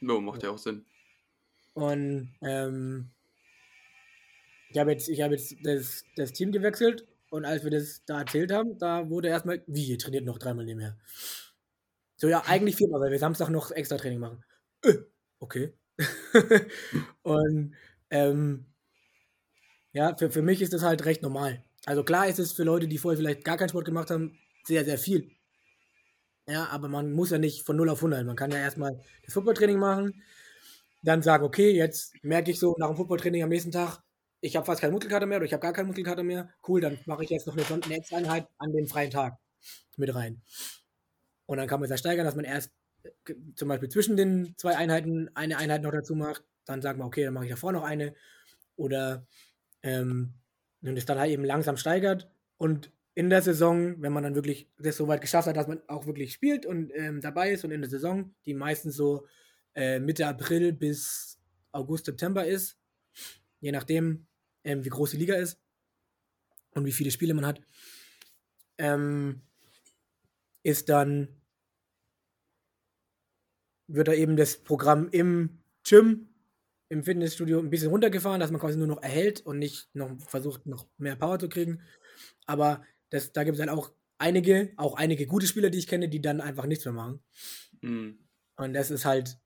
No, 0.00 0.20
macht 0.20 0.42
ja 0.42 0.50
auch 0.50 0.58
Sinn. 0.58 0.84
Und 1.72 2.34
ähm, 2.42 3.08
ich 4.68 4.78
habe 4.78 4.92
jetzt, 4.92 5.08
ich 5.08 5.22
hab 5.22 5.30
jetzt 5.30 5.56
das, 5.62 6.04
das 6.16 6.34
Team 6.34 6.52
gewechselt 6.52 7.08
und 7.30 7.46
als 7.46 7.64
wir 7.64 7.70
das 7.70 8.04
da 8.04 8.18
erzählt 8.18 8.52
haben, 8.52 8.78
da 8.78 9.08
wurde 9.08 9.28
erstmal, 9.28 9.62
wie, 9.66 9.86
ihr 9.86 9.98
trainiert 9.98 10.26
noch 10.26 10.36
dreimal 10.36 10.66
nebenher. 10.66 10.98
So, 12.16 12.28
ja, 12.28 12.42
eigentlich 12.44 12.76
viermal, 12.76 13.00
weil 13.00 13.10
wir 13.10 13.18
Samstag 13.18 13.48
noch 13.48 13.70
extra 13.70 13.96
Training 13.96 14.18
machen. 14.18 14.44
Äh, 14.82 14.98
okay. 15.38 15.72
und 17.22 17.74
ähm, 18.10 18.66
ja, 19.92 20.14
für, 20.14 20.30
für 20.30 20.42
mich 20.42 20.60
ist 20.60 20.74
das 20.74 20.82
halt 20.82 21.06
recht 21.06 21.22
normal. 21.22 21.64
Also 21.86 22.04
klar 22.04 22.28
ist 22.28 22.38
es 22.38 22.52
für 22.52 22.64
Leute, 22.64 22.88
die 22.88 22.98
vorher 22.98 23.18
vielleicht 23.18 23.44
gar 23.44 23.56
keinen 23.56 23.70
Sport 23.70 23.86
gemacht 23.86 24.10
haben, 24.10 24.38
sehr, 24.64 24.84
sehr 24.84 24.98
viel. 24.98 25.30
Ja, 26.46 26.66
aber 26.66 26.88
man 26.88 27.12
muss 27.12 27.30
ja 27.30 27.38
nicht 27.38 27.64
von 27.64 27.76
0 27.76 27.90
auf 27.90 27.98
100. 27.98 28.26
Man 28.26 28.36
kann 28.36 28.50
ja 28.50 28.58
erstmal 28.58 29.00
das 29.24 29.34
Footballtraining 29.34 29.78
machen, 29.78 30.22
dann 31.02 31.22
sagen, 31.22 31.44
okay, 31.44 31.70
jetzt 31.70 32.12
merke 32.22 32.50
ich 32.50 32.58
so 32.58 32.76
nach 32.78 32.88
dem 32.88 32.96
Footballtraining 32.96 33.42
am 33.42 33.48
nächsten 33.48 33.72
Tag, 33.72 34.02
ich 34.40 34.56
habe 34.56 34.66
fast 34.66 34.80
keine 34.80 34.92
Muskelkater 34.92 35.26
mehr 35.26 35.38
oder 35.38 35.46
ich 35.46 35.52
habe 35.52 35.60
gar 35.62 35.72
keine 35.72 35.86
Muskelkater 35.86 36.22
mehr. 36.22 36.50
Cool, 36.66 36.80
dann 36.80 36.98
mache 37.06 37.24
ich 37.24 37.30
jetzt 37.30 37.46
noch 37.46 37.56
eine, 37.56 37.64
eine 37.84 37.94
extra 37.94 38.16
Einheit 38.16 38.48
an 38.58 38.72
dem 38.72 38.86
freien 38.86 39.10
Tag 39.10 39.38
mit 39.96 40.14
rein. 40.14 40.42
Und 41.46 41.58
dann 41.58 41.66
kann 41.66 41.80
man 41.80 41.84
es 41.84 41.90
ja 41.90 41.96
steigern, 41.98 42.24
dass 42.24 42.36
man 42.36 42.44
erst 42.44 42.70
äh, 43.02 43.34
zum 43.54 43.68
Beispiel 43.68 43.88
zwischen 43.88 44.16
den 44.16 44.54
zwei 44.56 44.76
Einheiten 44.76 45.30
eine 45.34 45.58
Einheit 45.58 45.82
noch 45.82 45.92
dazu 45.92 46.14
macht. 46.14 46.44
Dann 46.64 46.80
sagt 46.82 46.98
man, 46.98 47.06
okay, 47.06 47.24
dann 47.24 47.34
mache 47.34 47.44
ich 47.44 47.50
davor 47.50 47.72
noch 47.72 47.84
eine. 47.84 48.14
Oder 48.76 49.26
ähm, 49.82 50.34
und 50.82 50.96
es 50.96 51.06
dann 51.06 51.18
halt 51.18 51.30
eben 51.30 51.44
langsam 51.44 51.76
steigert. 51.76 52.30
Und 52.56 52.92
in 53.14 53.30
der 53.30 53.42
Saison, 53.42 54.00
wenn 54.00 54.12
man 54.12 54.22
dann 54.22 54.34
wirklich 54.34 54.70
das 54.78 54.96
so 54.96 55.08
weit 55.08 55.20
geschafft 55.20 55.48
hat, 55.48 55.56
dass 55.56 55.66
man 55.66 55.82
auch 55.88 56.06
wirklich 56.06 56.32
spielt 56.32 56.64
und 56.64 56.90
ähm, 56.94 57.20
dabei 57.20 57.52
ist 57.52 57.64
und 57.64 57.70
in 57.70 57.80
der 57.80 57.90
Saison, 57.90 58.34
die 58.46 58.54
meistens 58.54 58.94
so 58.96 59.26
äh, 59.74 59.98
Mitte 59.98 60.26
April 60.26 60.72
bis 60.72 61.38
August, 61.72 62.06
September 62.06 62.46
ist, 62.46 62.78
je 63.60 63.72
nachdem, 63.72 64.26
ähm, 64.64 64.84
wie 64.84 64.88
groß 64.88 65.12
die 65.12 65.16
Liga 65.18 65.34
ist 65.34 65.60
und 66.70 66.84
wie 66.86 66.92
viele 66.92 67.10
Spiele 67.10 67.34
man 67.34 67.46
hat, 67.46 67.60
ähm, 68.78 69.42
ist 70.62 70.88
dann, 70.88 71.28
wird 73.86 74.08
da 74.08 74.12
eben 74.12 74.36
das 74.36 74.56
Programm 74.56 75.08
im 75.10 75.62
Gym, 75.84 76.29
im 76.90 77.04
Fitnessstudio 77.04 77.60
ein 77.60 77.70
bisschen 77.70 77.88
runtergefahren, 77.88 78.40
dass 78.40 78.50
man 78.50 78.60
quasi 78.60 78.76
nur 78.76 78.88
noch 78.88 79.02
erhält 79.02 79.46
und 79.46 79.58
nicht 79.58 79.88
noch 79.94 80.10
versucht, 80.20 80.66
noch 80.66 80.88
mehr 80.98 81.16
Power 81.16 81.38
zu 81.38 81.48
kriegen. 81.48 81.82
Aber 82.46 82.84
das, 83.10 83.32
da 83.32 83.44
gibt 83.44 83.54
es 83.54 83.60
halt 83.60 83.70
auch 83.70 83.92
einige, 84.18 84.72
auch 84.76 84.96
einige 84.96 85.26
gute 85.26 85.46
Spieler, 85.46 85.70
die 85.70 85.78
ich 85.78 85.86
kenne, 85.86 86.08
die 86.08 86.20
dann 86.20 86.40
einfach 86.40 86.66
nichts 86.66 86.84
mehr 86.84 86.92
machen. 86.92 87.22
Mhm. 87.80 88.18
Und 88.56 88.74
das 88.74 88.90
ist 88.90 89.04
halt, 89.04 89.38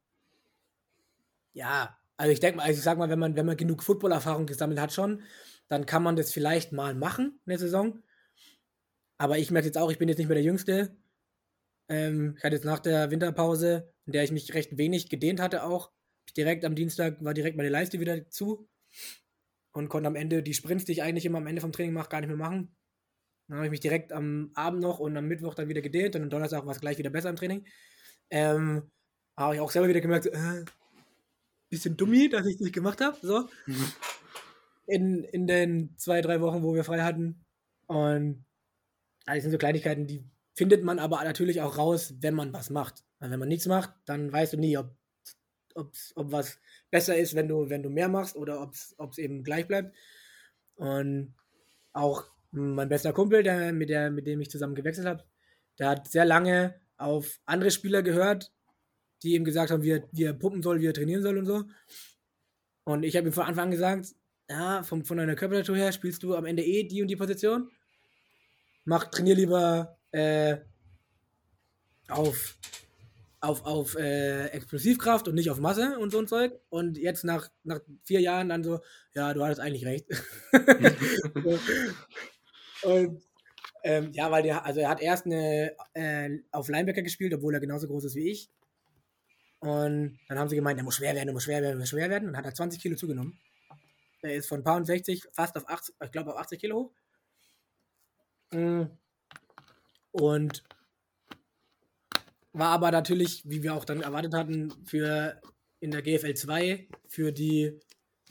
ja, 1.53 1.97
also 2.17 2.33
ich 2.33 2.41
denke 2.41 2.57
mal, 2.57 2.65
also 2.65 2.79
ich 2.79 2.85
sag 2.85 2.97
mal, 2.97 3.11
wenn 3.11 3.19
man, 3.19 3.37
wenn 3.37 3.47
man 3.47 3.59
genug 3.59 3.83
Footballerfahrung 3.83 4.47
gesammelt 4.47 4.81
hat 4.81 4.95
schon, 4.95 5.23
dann 5.69 5.85
kann 5.85 6.03
man 6.03 6.17
das 6.17 6.33
vielleicht 6.33 6.73
mal 6.73 6.95
machen 6.95 7.41
in 7.45 7.51
der 7.51 7.59
Saison. 7.59 8.03
Aber 9.19 9.37
ich 9.37 9.51
merke 9.51 9.67
jetzt 9.67 9.79
auch, 9.79 9.91
ich 9.91 9.99
bin 9.99 10.09
jetzt 10.09 10.19
nicht 10.19 10.29
mehr 10.29 10.35
der 10.35 10.45
Jüngste. 10.45 10.97
Ähm, 11.91 12.37
ich 12.39 12.45
hatte 12.45 12.57
jetzt 12.57 12.65
nach 12.65 12.81
der 12.81 13.11
Winterpause, 13.11 13.93
in 14.07 14.15
der 14.15 14.25
ich 14.25 14.33
mich 14.33 14.55
recht 14.55 14.79
wenig 14.79 15.11
gedehnt 15.11 15.41
hatte, 15.41 15.63
auch 15.63 15.93
direkt 16.37 16.65
am 16.65 16.75
Dienstag 16.75 17.23
war 17.23 17.35
direkt 17.35 17.57
meine 17.57 17.69
Leiste 17.69 18.01
wieder 18.01 18.29
zu 18.31 18.69
und 19.73 19.89
konnte 19.89 20.09
am 20.09 20.17
Ende 20.17 20.43
die 20.43 20.55
Sprints, 20.55 20.85
die 20.85 20.93
ich 20.93 21.03
eigentlich 21.03 21.27
immer 21.27 21.39
am 21.39 21.47
Ende 21.47 21.61
vom 21.61 21.73
Training 21.73 21.93
mache, 21.93 22.09
gar 22.09 22.21
nicht 22.21 22.29
mehr 22.29 22.37
machen. 22.37 22.75
Dann 23.49 23.59
habe 23.59 23.67
ich 23.67 23.71
mich 23.71 23.81
direkt 23.81 24.13
am 24.13 24.51
Abend 24.55 24.81
noch 24.81 25.01
und 25.01 25.17
am 25.17 25.27
Mittwoch 25.27 25.55
dann 25.55 25.69
wieder 25.69 25.83
gedehnt 25.83 26.17
und 26.17 26.23
am 26.23 26.31
Donnerstag 26.31 26.65
war 26.65 26.73
es 26.73 26.81
gleich 26.81 26.99
wieder 26.99 27.11
besser 27.11 27.31
im 27.31 27.37
Training. 27.37 27.67
Ähm, 28.31 28.91
habe 29.37 29.57
ich 29.57 29.61
auch 29.61 29.71
selber 29.71 29.89
wieder 29.89 30.01
gemerkt, 30.01 30.27
äh, 30.27 30.65
bisschen 31.69 31.97
dummi, 31.97 32.29
dass 32.29 32.47
ich 32.47 32.55
es 32.55 32.61
nicht 32.61 32.75
gemacht 32.75 33.01
habe. 33.01 33.19
So. 33.21 33.49
Mhm. 33.67 33.93
In, 34.87 35.25
in 35.25 35.47
den 35.47 35.97
zwei, 35.97 36.21
drei 36.21 36.43
Wochen, 36.43 36.63
wo 36.63 36.75
wir 36.75 36.85
frei 36.85 37.01
hatten. 37.01 37.43
Und 37.87 38.45
das 39.25 39.41
sind 39.41 39.51
so 39.51 39.57
Kleinigkeiten, 39.57 40.07
die 40.07 40.23
findet 40.55 40.85
man 40.85 40.99
aber 40.99 41.25
natürlich 41.25 41.63
auch 41.63 41.79
raus, 41.79 42.13
wenn 42.21 42.35
man 42.35 42.53
was 42.53 42.69
macht. 42.69 43.03
Weil 43.19 43.31
wenn 43.31 43.39
man 43.39 43.49
nichts 43.49 43.65
macht, 43.65 43.95
dann 44.05 44.31
weißt 44.31 44.53
du 44.53 44.57
nie, 44.59 44.77
ob, 44.77 44.95
ob 45.75 45.93
was 46.15 46.59
besser 46.91 47.17
ist, 47.17 47.35
wenn 47.35 47.49
du, 47.49 47.69
wenn 47.69 47.83
du 47.83 47.91
mehr 47.91 48.09
machst 48.09 48.37
oder 48.37 48.61
ob 48.63 48.73
es 49.11 49.19
eben 49.19 49.45
gleich 49.45 49.67
bleibt. 49.67 49.95
Und 50.77 51.35
auch 51.93 52.25
mein 52.51 52.89
bester 52.89 53.13
Kumpel, 53.13 53.43
der, 53.43 53.73
mit, 53.73 53.89
der, 53.91 54.11
mit 54.11 54.27
dem 54.27 54.41
ich 54.41 54.51
zusammen 54.51 54.75
gewechselt 54.75 55.07
habe, 55.07 55.25
der 55.79 55.89
hat 55.89 56.09
sehr 56.09 56.25
lange 56.25 56.81
auf 56.97 57.41
andere 57.45 57.71
Spieler 57.71 58.03
gehört, 58.03 58.53
die 59.23 59.35
ihm 59.35 59.45
gesagt 59.45 59.71
haben, 59.71 59.83
wie 59.83 59.91
er, 59.91 60.09
wie 60.13 60.25
er 60.25 60.35
pumpen 60.35 60.63
soll, 60.63 60.81
wie 60.81 60.87
er 60.87 60.95
trainieren 60.95 61.23
soll 61.23 61.39
und 61.39 61.47
so. 61.47 61.65
Und 62.85 63.03
ich 63.03 63.17
habe 63.17 63.29
ihm 63.29 63.33
von 63.33 63.45
Anfang 63.45 63.65
an 63.65 63.71
gesagt, 63.71 64.15
ja, 64.49 64.83
vom, 64.83 65.05
von 65.05 65.17
deiner 65.17 65.35
Körpernatur 65.35 65.77
her 65.77 65.93
spielst 65.93 66.23
du 66.23 66.35
am 66.35 66.45
Ende 66.45 66.63
eh 66.63 66.85
die 66.85 67.01
und 67.01 67.09
die 67.09 67.17
Position. 67.17 67.71
Mach, 68.85 69.07
trainier 69.07 69.35
lieber 69.35 69.99
äh, 70.11 70.59
auf, 72.09 72.59
auf, 73.45 73.65
auf 73.65 73.97
äh, 73.97 74.47
Explosivkraft 74.49 75.29
und 75.29 75.35
nicht 75.35 75.51
auf 75.51 75.59
Masse 75.59 75.99
und 75.99 76.11
so 76.11 76.19
ein 76.19 76.27
Zeug. 76.27 76.53
Und 76.69 76.99
jetzt 76.99 77.25
nach, 77.25 77.49
nach 77.63 77.81
vier 78.03 78.21
Jahren 78.21 78.49
dann 78.49 78.65
so, 78.65 78.81
ja, 79.15 79.33
du 79.35 79.45
hattest 79.45 79.61
eigentlich 79.61 79.87
recht. 79.87 80.07
und 82.83 83.23
ähm, 83.85 84.13
ja, 84.13 84.31
weil 84.31 84.43
der, 84.43 84.65
also 84.65 84.81
er 84.81 84.89
hat 84.89 85.01
erst 85.01 85.27
eine, 85.27 85.77
äh, 85.93 86.39
auf 86.51 86.69
Linebacker 86.69 87.03
gespielt, 87.03 87.35
obwohl 87.35 87.55
er 87.55 87.61
genauso 87.61 87.87
groß 87.87 88.05
ist 88.05 88.17
wie 88.17 88.31
ich. 88.31 88.51
Und 89.61 90.19
dann 90.29 90.39
haben 90.39 90.49
sie 90.49 90.57
gemeint, 90.57 90.79
er 90.79 90.85
muss 90.85 90.97
schwer 90.97 91.15
werden, 91.15 91.29
er 91.29 91.35
muss 91.35 91.45
schwer 91.45 91.63
werden, 91.63 91.77
er 91.77 91.81
muss 91.81 91.91
schwer 91.91 92.11
werden. 92.11 92.29
Und 92.29 92.33
dann 92.33 92.39
hat 92.39 92.47
er 92.47 92.55
20 92.55 92.81
Kilo 92.81 92.97
zugenommen. 92.97 93.39
Er 94.23 94.37
ist 94.37 94.49
von 94.49 94.65
paar 94.65 94.77
und 94.77 94.87
60 94.87 95.29
fast 95.33 95.57
auf 95.57 95.69
80, 95.69 95.95
ich 96.03 96.13
glaube 96.13 96.33
auf 96.33 96.41
80 96.41 96.61
Kilo 96.61 96.77
hoch. 96.77 96.93
Mm. 98.53 98.85
Und 100.13 100.65
war 102.55 102.69
aber 102.69 102.91
natürlich, 102.93 103.43
wie 103.47 103.63
wir 103.63 103.75
auch 103.75 103.85
dann 103.85 104.01
erwartet 104.01 104.33
hatten, 104.33 104.73
für 104.87 105.41
in 105.81 105.91
der 105.91 106.03
GFL 106.03 106.35
2 106.35 106.89
für 107.09 107.33
die 107.33 107.79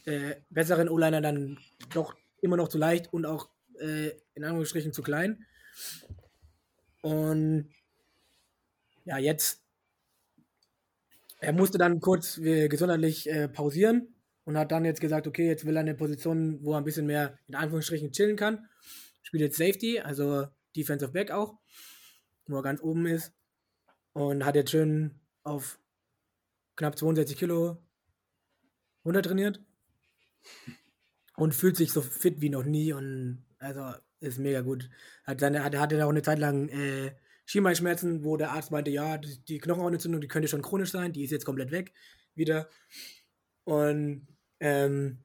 äh, 0.05 0.35
besseren 0.49 0.89
O-Liner 0.89 1.21
dann 1.21 1.59
doch 1.93 2.15
immer 2.41 2.57
noch 2.57 2.69
zu 2.69 2.77
leicht 2.77 3.11
und 3.13 3.25
auch 3.25 3.49
äh, 3.79 4.11
in 4.33 4.43
Anführungsstrichen 4.43 4.93
zu 4.93 5.03
klein. 5.03 5.45
Und 7.01 7.69
ja, 9.03 9.17
jetzt, 9.17 9.61
er 11.39 11.51
musste 11.51 11.77
dann 11.77 11.99
kurz 11.99 12.37
äh, 12.37 12.69
gesundheitlich 12.69 13.29
äh, 13.29 13.49
pausieren 13.49 14.15
und 14.45 14.57
hat 14.57 14.71
dann 14.71 14.85
jetzt 14.85 15.01
gesagt, 15.01 15.27
okay, 15.27 15.47
jetzt 15.47 15.65
will 15.65 15.75
er 15.75 15.81
eine 15.81 15.95
Position, 15.95 16.59
wo 16.63 16.71
er 16.73 16.77
ein 16.77 16.85
bisschen 16.85 17.05
mehr 17.05 17.37
in 17.47 17.55
Anführungsstrichen 17.55 18.13
chillen 18.13 18.37
kann. 18.37 18.69
Spielt 19.21 19.41
jetzt 19.41 19.57
Safety, 19.57 19.99
also 19.99 20.47
Defensive 20.77 21.11
Back 21.11 21.31
auch, 21.31 21.55
wo 22.47 22.57
er 22.57 22.63
ganz 22.63 22.81
oben 22.81 23.05
ist. 23.05 23.33
Und 24.13 24.45
hat 24.45 24.55
jetzt 24.55 24.71
schön 24.71 25.19
auf 25.43 25.79
knapp 26.75 26.97
62 26.97 27.37
Kilo 27.37 27.77
runter 29.05 29.21
trainiert. 29.21 29.59
Und 31.35 31.55
fühlt 31.55 31.77
sich 31.77 31.91
so 31.91 32.01
fit 32.01 32.41
wie 32.41 32.49
noch 32.49 32.63
nie 32.63 32.93
und 32.93 33.43
also 33.57 33.93
ist 34.19 34.39
mega 34.39 34.61
gut. 34.61 34.89
Hat 35.25 35.39
seine, 35.39 35.63
hat, 35.63 35.75
hatte 35.75 36.05
auch 36.05 36.09
eine 36.09 36.21
Zeit 36.21 36.39
lang 36.39 36.69
äh, 36.69 37.15
Schienbeinschmerzen, 37.45 38.23
wo 38.23 38.37
der 38.37 38.51
Arzt 38.51 38.71
meinte, 38.71 38.91
ja, 38.91 39.17
die, 39.17 39.43
die 39.45 39.59
Knochenhautentzündung, 39.59 40.21
die 40.21 40.27
könnte 40.27 40.47
schon 40.47 40.61
chronisch 40.61 40.91
sein, 40.91 41.11
die 41.13 41.23
ist 41.23 41.31
jetzt 41.31 41.45
komplett 41.45 41.71
weg 41.71 41.93
wieder. 42.35 42.69
Und 43.65 44.27
ähm, 44.59 45.23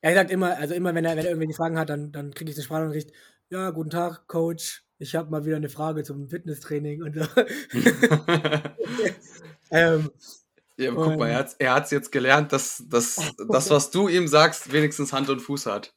er 0.00 0.14
sagt 0.14 0.30
immer, 0.30 0.56
also 0.56 0.74
immer, 0.74 0.94
wenn 0.94 1.04
er, 1.04 1.16
wenn 1.16 1.24
er 1.24 1.30
irgendwelche 1.30 1.54
Fragen 1.56 1.78
hat, 1.78 1.90
dann, 1.90 2.12
dann 2.12 2.32
kriege 2.34 2.50
ich 2.50 2.56
eine 2.56 2.64
Sprachnachricht, 2.64 3.12
ja, 3.50 3.70
guten 3.70 3.90
Tag, 3.90 4.26
Coach, 4.28 4.85
ich 4.98 5.14
habe 5.14 5.30
mal 5.30 5.44
wieder 5.44 5.56
eine 5.56 5.68
Frage 5.68 6.02
zum 6.04 6.28
Fitnesstraining 6.28 7.02
und 7.02 7.14
so. 7.14 7.20
ähm, 9.70 10.10
ja, 10.76 10.90
aber 10.90 11.04
guck 11.04 11.18
mal, 11.18 11.28
er 11.28 11.38
hat 11.38 11.56
hat's 11.60 11.90
jetzt 11.90 12.12
gelernt, 12.12 12.52
dass, 12.52 12.84
dass 12.88 13.34
das, 13.48 13.70
was 13.70 13.90
du 13.90 14.08
ihm 14.08 14.28
sagst, 14.28 14.72
wenigstens 14.72 15.12
Hand 15.12 15.30
und 15.30 15.40
Fuß 15.40 15.66
hat. 15.66 15.94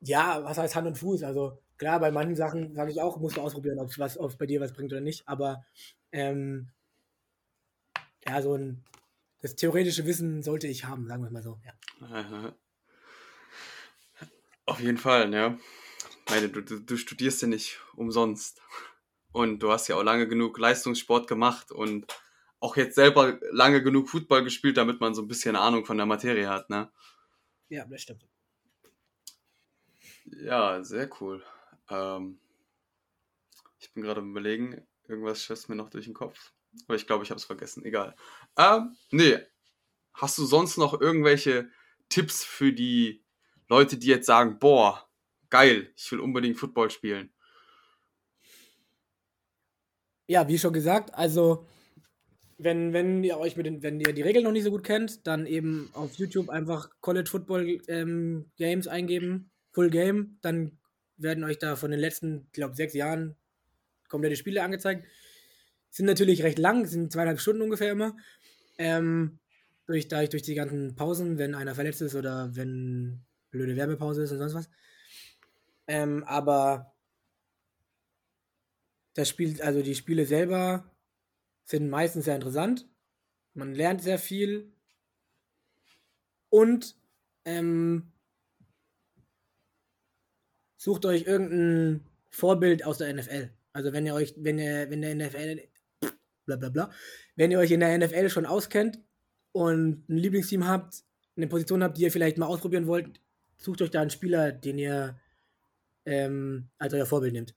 Ja, 0.00 0.44
was 0.44 0.58
heißt 0.58 0.76
Hand 0.76 0.86
und 0.86 0.98
Fuß? 0.98 1.22
Also 1.24 1.58
klar, 1.76 1.98
bei 2.00 2.10
manchen 2.10 2.36
Sachen 2.36 2.74
sage 2.74 2.90
ich 2.92 3.00
auch, 3.00 3.18
musst 3.18 3.36
du 3.36 3.40
ausprobieren, 3.40 3.78
ob 3.78 3.88
es 3.88 4.36
bei 4.36 4.46
dir 4.46 4.60
was 4.60 4.72
bringt 4.72 4.92
oder 4.92 5.00
nicht. 5.00 5.26
Aber 5.26 5.64
ähm, 6.12 6.68
ja, 8.26 8.40
so 8.42 8.54
ein 8.54 8.84
das 9.40 9.54
theoretische 9.54 10.04
Wissen 10.06 10.42
sollte 10.42 10.66
ich 10.66 10.84
haben, 10.84 11.06
sagen 11.06 11.22
wir 11.22 11.30
mal 11.30 11.42
so. 11.42 11.58
Ja. 11.64 12.54
Auf 14.66 14.80
jeden 14.80 14.98
Fall, 14.98 15.32
ja. 15.32 15.56
Meine, 16.28 16.48
du, 16.48 16.62
du, 16.62 16.80
du 16.80 16.96
studierst 16.96 17.42
ja 17.42 17.48
nicht 17.48 17.80
umsonst. 17.94 18.60
Und 19.32 19.60
du 19.62 19.70
hast 19.70 19.88
ja 19.88 19.96
auch 19.96 20.02
lange 20.02 20.26
genug 20.26 20.58
Leistungssport 20.58 21.28
gemacht 21.28 21.70
und 21.70 22.06
auch 22.60 22.76
jetzt 22.76 22.94
selber 22.94 23.38
lange 23.52 23.82
genug 23.82 24.08
Football 24.08 24.42
gespielt, 24.42 24.76
damit 24.76 25.00
man 25.00 25.14
so 25.14 25.22
ein 25.22 25.28
bisschen 25.28 25.54
Ahnung 25.54 25.84
von 25.84 25.96
der 25.96 26.06
Materie 26.06 26.48
hat, 26.48 26.70
ne? 26.70 26.90
Ja, 27.68 27.84
das 27.84 28.02
stimmt. 28.02 28.26
Ja, 30.24 30.82
sehr 30.82 31.08
cool. 31.20 31.44
Ähm, 31.88 32.40
ich 33.78 33.92
bin 33.92 34.02
gerade 34.02 34.20
am 34.20 34.30
überlegen, 34.30 34.86
irgendwas 35.06 35.44
schießt 35.44 35.68
mir 35.68 35.76
noch 35.76 35.90
durch 35.90 36.06
den 36.06 36.14
Kopf. 36.14 36.52
Aber 36.86 36.96
ich 36.96 37.06
glaube, 37.06 37.24
ich 37.24 37.30
habe 37.30 37.38
es 37.38 37.44
vergessen. 37.44 37.84
Egal. 37.84 38.16
Ähm, 38.56 38.96
nee. 39.10 39.38
Hast 40.14 40.36
du 40.38 40.44
sonst 40.44 40.78
noch 40.78 41.00
irgendwelche 41.00 41.70
Tipps 42.08 42.44
für 42.44 42.72
die 42.72 43.22
Leute, 43.68 43.98
die 43.98 44.08
jetzt 44.08 44.26
sagen, 44.26 44.58
boah, 44.58 45.07
geil, 45.50 45.92
ich 45.96 46.10
will 46.12 46.20
unbedingt 46.20 46.58
Football 46.58 46.90
spielen? 46.90 47.30
Ja, 50.26 50.46
wie 50.46 50.58
schon 50.58 50.72
gesagt, 50.72 51.14
also 51.14 51.66
wenn, 52.58 52.92
wenn 52.92 53.22
ihr 53.22 53.38
euch 53.38 53.56
mit 53.56 53.66
den, 53.66 53.82
wenn 53.82 54.00
ihr 54.00 54.12
die 54.12 54.22
Regeln 54.22 54.44
noch 54.44 54.52
nicht 54.52 54.64
so 54.64 54.70
gut 54.70 54.84
kennt, 54.84 55.26
dann 55.26 55.46
eben 55.46 55.88
auf 55.94 56.14
YouTube 56.16 56.50
einfach 56.50 56.90
College 57.00 57.30
Football 57.30 57.80
ähm, 57.88 58.50
Games 58.56 58.88
eingeben, 58.88 59.50
Full 59.72 59.90
Game, 59.90 60.38
dann 60.42 60.78
werden 61.16 61.44
euch 61.44 61.58
da 61.58 61.76
von 61.76 61.90
den 61.90 62.00
letzten, 62.00 62.46
ich 62.46 62.52
glaube, 62.52 62.74
sechs 62.74 62.94
Jahren 62.94 63.36
komplette 64.08 64.36
Spiele 64.36 64.62
angezeigt. 64.62 65.06
Sind 65.90 66.06
natürlich 66.06 66.42
recht 66.42 66.58
lang, 66.58 66.86
sind 66.86 67.12
zweieinhalb 67.12 67.40
Stunden 67.40 67.62
ungefähr 67.62 67.92
immer. 67.92 68.16
Ähm, 68.76 69.38
durch, 69.86 70.08
dadurch 70.08 70.30
durch 70.30 70.42
die 70.42 70.54
ganzen 70.54 70.96
Pausen, 70.96 71.38
wenn 71.38 71.54
einer 71.54 71.74
verletzt 71.74 72.02
ist 72.02 72.14
oder 72.14 72.54
wenn 72.54 73.24
blöde 73.50 73.76
Werbepause 73.76 74.22
ist 74.24 74.32
und 74.32 74.38
sonst 74.38 74.54
was. 74.54 74.70
Ähm, 75.88 76.22
aber 76.24 76.94
das 79.14 79.28
Spiel, 79.28 79.60
also 79.62 79.82
die 79.82 79.94
Spiele 79.94 80.26
selber 80.26 80.88
sind 81.64 81.90
meistens 81.90 82.26
sehr 82.26 82.36
interessant. 82.36 82.86
Man 83.54 83.74
lernt 83.74 84.02
sehr 84.02 84.18
viel. 84.18 84.72
Und 86.50 86.96
ähm, 87.44 88.12
sucht 90.76 91.04
euch 91.04 91.26
irgendein 91.26 92.06
Vorbild 92.30 92.84
aus 92.84 92.98
der 92.98 93.12
NFL. 93.12 93.50
Also 93.72 93.92
wenn 93.92 94.06
ihr 94.06 94.14
euch, 94.14 94.34
wenn 94.36 94.58
ihr, 94.58 94.88
wenn 94.90 95.02
der 95.02 95.14
NFL, 95.14 95.68
bla 96.46 96.56
bla 96.56 96.68
bla, 96.68 96.90
wenn 97.36 97.50
ihr 97.50 97.58
euch 97.58 97.70
in 97.70 97.80
der 97.80 97.98
NFL 97.98 98.30
schon 98.30 98.46
auskennt 98.46 99.00
und 99.52 100.08
ein 100.08 100.16
Lieblingsteam 100.16 100.66
habt, 100.66 101.02
eine 101.36 101.48
Position 101.48 101.82
habt, 101.82 101.98
die 101.98 102.02
ihr 102.02 102.12
vielleicht 102.12 102.38
mal 102.38 102.46
ausprobieren 102.46 102.86
wollt, 102.86 103.20
sucht 103.56 103.82
euch 103.82 103.90
da 103.90 104.00
einen 104.00 104.10
Spieler, 104.10 104.52
den 104.52 104.78
ihr 104.78 105.18
ähm, 106.04 106.70
als 106.78 106.94
euer 106.94 107.06
Vorbild 107.06 107.32
nehmt. 107.32 107.54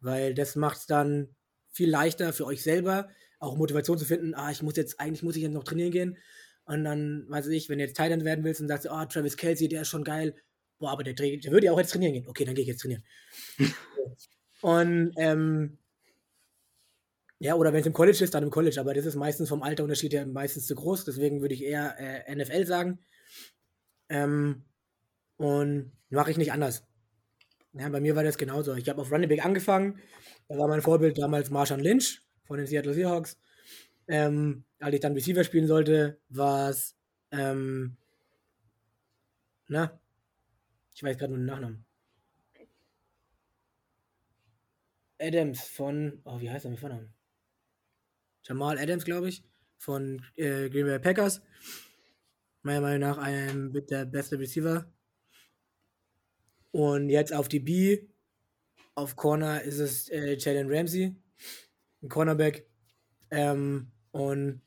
Weil 0.00 0.34
das 0.34 0.56
macht 0.56 0.78
es 0.78 0.86
dann 0.86 1.34
viel 1.70 1.90
leichter 1.90 2.32
für 2.32 2.46
euch 2.46 2.62
selber, 2.62 3.08
auch 3.38 3.56
Motivation 3.56 3.98
zu 3.98 4.04
finden, 4.04 4.34
ah, 4.34 4.50
ich 4.50 4.62
muss 4.62 4.76
jetzt, 4.76 5.00
eigentlich 5.00 5.22
muss 5.22 5.36
ich 5.36 5.42
jetzt 5.42 5.52
noch 5.52 5.64
trainieren 5.64 5.90
gehen. 5.90 6.18
Und 6.66 6.84
dann, 6.84 7.26
weiß 7.28 7.48
ich, 7.48 7.68
wenn 7.68 7.78
du 7.78 7.84
jetzt 7.84 7.96
Thailand 7.96 8.24
werden 8.24 8.44
willst 8.44 8.60
und 8.60 8.68
sagst, 8.68 8.88
ah, 8.88 9.02
oh, 9.02 9.06
Travis 9.06 9.36
Kelsey, 9.36 9.68
der 9.68 9.82
ist 9.82 9.88
schon 9.88 10.04
geil, 10.04 10.34
boah, 10.78 10.92
aber 10.92 11.04
der, 11.04 11.14
der 11.14 11.52
würde 11.52 11.66
ja 11.66 11.72
auch 11.72 11.78
jetzt 11.78 11.92
trainieren 11.92 12.14
gehen. 12.14 12.28
Okay, 12.28 12.44
dann 12.44 12.54
gehe 12.54 12.62
ich 12.62 12.68
jetzt 12.68 12.80
trainieren. 12.80 13.04
und 14.62 15.12
ähm, 15.16 15.78
ja, 17.38 17.54
oder 17.56 17.72
wenn 17.72 17.80
es 17.80 17.86
im 17.86 17.92
College 17.92 18.24
ist, 18.24 18.32
dann 18.32 18.44
im 18.44 18.50
College, 18.50 18.80
aber 18.80 18.94
das 18.94 19.04
ist 19.04 19.16
meistens 19.16 19.48
vom 19.48 19.62
Alterunterschied 19.62 20.14
her 20.14 20.26
meistens 20.26 20.66
zu 20.66 20.74
groß, 20.74 21.04
deswegen 21.04 21.42
würde 21.42 21.54
ich 21.54 21.62
eher 21.62 21.96
äh, 21.98 22.34
NFL 22.34 22.64
sagen. 22.64 23.00
Ähm, 24.08 24.64
und 25.36 25.92
mache 26.08 26.30
ich 26.30 26.38
nicht 26.38 26.52
anders. 26.52 26.86
Ja, 27.74 27.88
bei 27.88 28.00
mir 28.00 28.16
war 28.16 28.24
das 28.24 28.38
genauso. 28.38 28.74
Ich 28.74 28.88
habe 28.88 29.00
auf 29.00 29.10
Running 29.10 29.28
Back 29.28 29.44
angefangen. 29.44 30.00
Da 30.48 30.56
war 30.56 30.68
mein 30.68 30.82
Vorbild 30.82 31.18
damals 31.18 31.50
Marshawn 31.50 31.80
Lynch 31.80 32.22
von 32.44 32.56
den 32.56 32.66
Seattle 32.66 32.94
Seahawks. 32.94 33.36
Ähm, 34.06 34.64
als 34.78 34.94
ich 34.94 35.00
dann 35.00 35.14
Receiver 35.14 35.44
spielen 35.44 35.66
sollte, 35.66 36.18
war 36.28 36.70
es 36.70 36.94
ähm, 37.30 37.96
na, 39.66 39.98
ich 40.94 41.02
weiß 41.02 41.16
gerade 41.16 41.32
nur 41.32 41.40
den 41.40 41.46
Nachnamen. 41.46 41.84
Adams 45.18 45.62
von, 45.62 46.20
oh, 46.24 46.40
wie 46.40 46.50
heißt 46.50 46.66
er 46.66 46.70
mit 46.70 46.80
Vornamen? 46.80 47.14
Jamal 48.42 48.78
Adams, 48.78 49.04
glaube 49.04 49.28
ich, 49.28 49.42
von 49.78 50.22
äh, 50.36 50.68
Green 50.68 50.86
Bay 50.86 50.98
Packers. 50.98 51.40
Meiner 52.62 52.82
Meinung 52.82 53.00
nach 53.00 53.18
ein 53.18 53.72
der 53.72 54.04
beste 54.04 54.38
Receiver. 54.38 54.86
Und 56.74 57.08
jetzt 57.08 57.32
auf 57.32 57.46
die 57.46 57.60
B, 57.60 58.00
auf 58.96 59.14
Corner 59.14 59.62
ist 59.62 59.78
es 59.78 60.08
äh, 60.08 60.36
Jalen 60.36 60.68
Ramsey, 60.68 61.14
ein 62.02 62.08
Cornerback. 62.08 62.66
Ähm, 63.30 63.92
und 64.10 64.60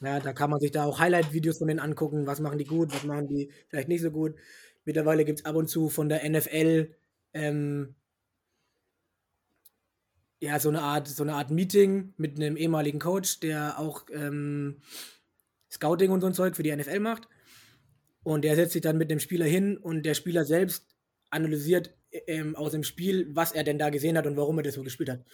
ja, 0.00 0.20
da 0.20 0.32
kann 0.32 0.48
man 0.48 0.58
sich 0.60 0.70
da 0.70 0.84
auch 0.84 1.00
Highlight-Videos 1.00 1.58
von 1.58 1.68
denen 1.68 1.80
angucken, 1.80 2.26
was 2.26 2.40
machen 2.40 2.56
die 2.56 2.64
gut, 2.64 2.94
was 2.94 3.04
machen 3.04 3.28
die 3.28 3.50
vielleicht 3.68 3.88
nicht 3.88 4.00
so 4.00 4.10
gut. 4.10 4.36
Mittlerweile 4.86 5.26
gibt 5.26 5.40
es 5.40 5.44
ab 5.44 5.56
und 5.56 5.68
zu 5.68 5.90
von 5.90 6.08
der 6.08 6.26
NFL 6.26 6.94
ähm, 7.34 7.94
ja, 10.40 10.58
so 10.58 10.70
eine 10.70 10.80
Art, 10.80 11.08
so 11.08 11.24
eine 11.24 11.34
Art 11.34 11.50
Meeting 11.50 12.14
mit 12.16 12.36
einem 12.38 12.56
ehemaligen 12.56 13.00
Coach, 13.00 13.40
der 13.40 13.78
auch 13.78 14.06
ähm, 14.10 14.80
Scouting 15.70 16.10
und 16.10 16.22
so 16.22 16.26
ein 16.26 16.32
Zeug 16.32 16.56
für 16.56 16.62
die 16.62 16.74
NFL 16.74 17.00
macht. 17.00 17.28
Und 18.22 18.44
der 18.44 18.56
setzt 18.56 18.72
sich 18.72 18.80
dann 18.80 18.96
mit 18.96 19.10
dem 19.10 19.20
Spieler 19.20 19.44
hin 19.44 19.76
und 19.76 20.06
der 20.06 20.14
Spieler 20.14 20.46
selbst 20.46 20.93
analysiert 21.34 21.94
ähm, 22.26 22.56
aus 22.56 22.72
dem 22.72 22.84
Spiel, 22.84 23.28
was 23.34 23.52
er 23.52 23.64
denn 23.64 23.78
da 23.78 23.90
gesehen 23.90 24.16
hat 24.18 24.26
und 24.26 24.36
warum 24.36 24.58
er 24.58 24.64
das 24.64 24.74
so 24.74 24.82
gespielt 24.82 25.10
hat. 25.10 25.24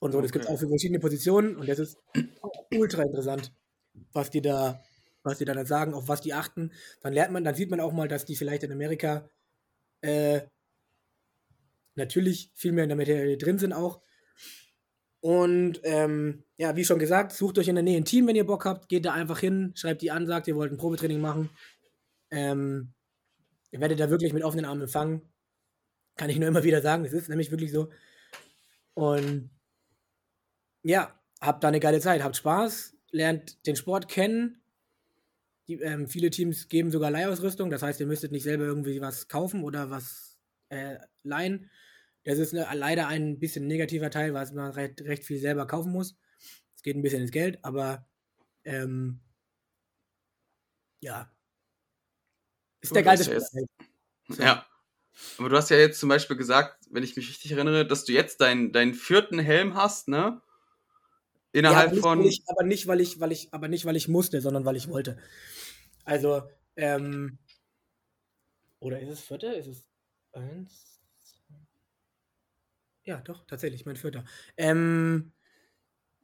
Und 0.00 0.12
so, 0.12 0.20
das 0.20 0.32
gibt 0.32 0.44
es 0.44 0.50
Okay. 0.50 0.54
auch 0.54 0.58
für 0.58 0.68
verschiedene 0.68 1.00
Positionen 1.00 1.56
und 1.56 1.68
das 1.68 1.78
ist 1.78 1.98
ultra 2.72 3.02
interessant, 3.02 3.52
was 4.12 4.30
die 4.30 4.40
da, 4.42 4.80
was 5.24 5.38
die 5.38 5.44
da 5.44 5.54
dann 5.54 5.66
sagen, 5.66 5.94
auf 5.94 6.08
was 6.08 6.20
die 6.20 6.34
achten. 6.34 6.72
Dann 7.00 7.12
lernt 7.12 7.32
man, 7.32 7.44
dann 7.44 7.54
sieht 7.54 7.70
man 7.70 7.80
auch 7.80 7.92
mal, 7.92 8.08
dass 8.08 8.24
die 8.24 8.36
vielleicht 8.36 8.62
in 8.62 8.72
Amerika 8.72 9.28
äh, 10.02 10.42
natürlich 11.96 12.50
viel 12.54 12.72
mehr 12.72 12.84
in 12.84 12.90
der 12.90 12.96
Materie 12.96 13.36
drin 13.36 13.58
sind 13.58 13.72
auch. 13.72 14.00
Und 15.20 15.80
ähm, 15.82 16.44
ja, 16.56 16.76
wie 16.76 16.84
schon 16.84 17.00
gesagt, 17.00 17.32
sucht 17.32 17.58
euch 17.58 17.68
in 17.68 17.74
der 17.74 17.82
Nähe 17.82 17.96
ein 17.96 18.04
Team, 18.04 18.26
wenn 18.28 18.36
ihr 18.36 18.46
Bock 18.46 18.64
habt. 18.64 18.88
Geht 18.88 19.04
da 19.04 19.12
einfach 19.12 19.40
hin, 19.40 19.72
schreibt 19.74 20.02
die 20.02 20.12
an, 20.12 20.26
sagt, 20.26 20.46
ihr 20.46 20.54
wollt 20.56 20.70
ein 20.72 20.78
Probetraining 20.78 21.20
machen. 21.20 21.50
Ähm, 22.30 22.94
ihr 23.70 23.80
werdet 23.80 24.00
da 24.00 24.10
wirklich 24.10 24.32
mit 24.32 24.44
offenen 24.44 24.64
Armen 24.64 24.82
empfangen. 24.82 25.22
Kann 26.16 26.30
ich 26.30 26.38
nur 26.38 26.48
immer 26.48 26.64
wieder 26.64 26.82
sagen. 26.82 27.04
Es 27.04 27.12
ist 27.12 27.28
nämlich 27.28 27.50
wirklich 27.50 27.72
so. 27.72 27.90
Und 28.94 29.50
ja, 30.82 31.18
habt 31.40 31.62
da 31.62 31.68
eine 31.68 31.80
geile 31.80 32.00
Zeit, 32.00 32.22
habt 32.22 32.36
Spaß, 32.36 32.96
lernt 33.10 33.66
den 33.66 33.76
Sport 33.76 34.08
kennen. 34.08 34.62
Die, 35.68 35.74
ähm, 35.74 36.08
viele 36.08 36.30
Teams 36.30 36.68
geben 36.68 36.90
sogar 36.90 37.10
Leihausrüstung, 37.10 37.68
das 37.70 37.82
heißt, 37.82 38.00
ihr 38.00 38.06
müsstet 38.06 38.32
nicht 38.32 38.42
selber 38.42 38.64
irgendwie 38.64 39.00
was 39.00 39.28
kaufen 39.28 39.62
oder 39.62 39.90
was 39.90 40.38
äh, 40.70 40.96
leihen. 41.22 41.70
Das 42.24 42.38
ist 42.38 42.52
ne, 42.54 42.66
leider 42.72 43.06
ein 43.06 43.38
bisschen 43.38 43.66
negativer 43.66 44.10
Teil, 44.10 44.34
weil 44.34 44.50
man 44.52 44.72
recht, 44.72 45.02
recht 45.02 45.24
viel 45.24 45.38
selber 45.38 45.66
kaufen 45.66 45.92
muss. 45.92 46.16
Es 46.74 46.82
geht 46.82 46.96
ein 46.96 47.02
bisschen 47.02 47.22
ins 47.22 47.32
Geld, 47.32 47.58
aber 47.62 48.06
ähm, 48.64 49.20
ja. 51.00 51.30
Ist 52.80 52.94
der 52.94 53.02
geilste 53.02 53.32
ist 53.32 53.54
ja 53.54 54.36
Ja. 54.38 54.66
Aber 55.38 55.48
du 55.48 55.56
hast 55.56 55.70
ja 55.70 55.76
jetzt 55.76 55.98
zum 55.98 56.08
Beispiel 56.08 56.36
gesagt, 56.36 56.86
wenn 56.90 57.02
ich 57.02 57.16
mich 57.16 57.28
richtig 57.28 57.52
erinnere, 57.52 57.86
dass 57.86 58.04
du 58.04 58.12
jetzt 58.12 58.40
deinen 58.40 58.72
deinen 58.72 58.94
vierten 58.94 59.38
Helm 59.38 59.74
hast, 59.74 60.08
ne? 60.08 60.40
Ja, 61.52 61.60
Innerhalb 61.60 61.92
nicht, 61.92 62.02
von. 62.02 62.22
ich, 62.22 62.42
aber 62.46 62.62
nicht, 62.62 62.86
weil 62.86 63.00
ich, 63.00 63.18
weil 63.20 63.32
ich, 63.32 63.52
aber 63.52 63.68
nicht, 63.68 63.84
weil 63.84 63.96
ich 63.96 64.06
musste, 64.06 64.40
sondern 64.40 64.64
weil 64.64 64.76
ich 64.76 64.88
wollte. 64.88 65.18
Also, 66.04 66.42
ähm, 66.76 67.38
oder 68.80 69.00
ist 69.00 69.08
es 69.08 69.20
vierter? 69.20 69.56
Ist 69.56 69.66
es 69.66 69.88
eins? 70.32 71.00
Ja, 73.04 73.20
doch, 73.22 73.46
tatsächlich, 73.46 73.86
mein 73.86 73.96
vierter. 73.96 74.24
Ähm, 74.56 75.32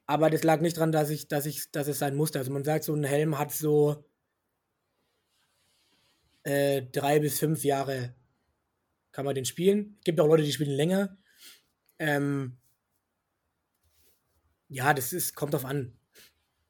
aber 0.07 0.28
das 0.28 0.44
lag 0.44 0.61
nicht 0.61 0.76
dran, 0.76 0.92
dass 0.92 1.11
ich, 1.11 1.28
dass 1.28 1.46
ich, 1.46 1.70
dass 1.70 1.88
es 1.88 1.98
sein 1.98 2.14
musste. 2.14 2.38
Also 2.38 2.52
man 2.52 2.64
sagt, 2.64 2.84
so 2.84 2.94
ein 2.94 3.05
Helm 3.05 3.38
hat 3.38 3.52
so 3.52 4.05
äh, 6.45 6.82
drei 6.82 7.18
bis 7.18 7.38
fünf 7.38 7.64
Jahre 7.64 8.14
kann 9.12 9.24
man 9.24 9.34
den 9.34 9.45
spielen. 9.45 9.99
Gibt 10.05 10.20
auch 10.20 10.26
Leute, 10.26 10.42
die 10.42 10.53
spielen 10.53 10.70
länger. 10.70 11.16
Ähm, 11.99 12.59
ja, 14.68 14.92
das 14.95 15.12
ist, 15.12 15.34
kommt 15.34 15.55
drauf 15.55 15.64
an. 15.64 15.97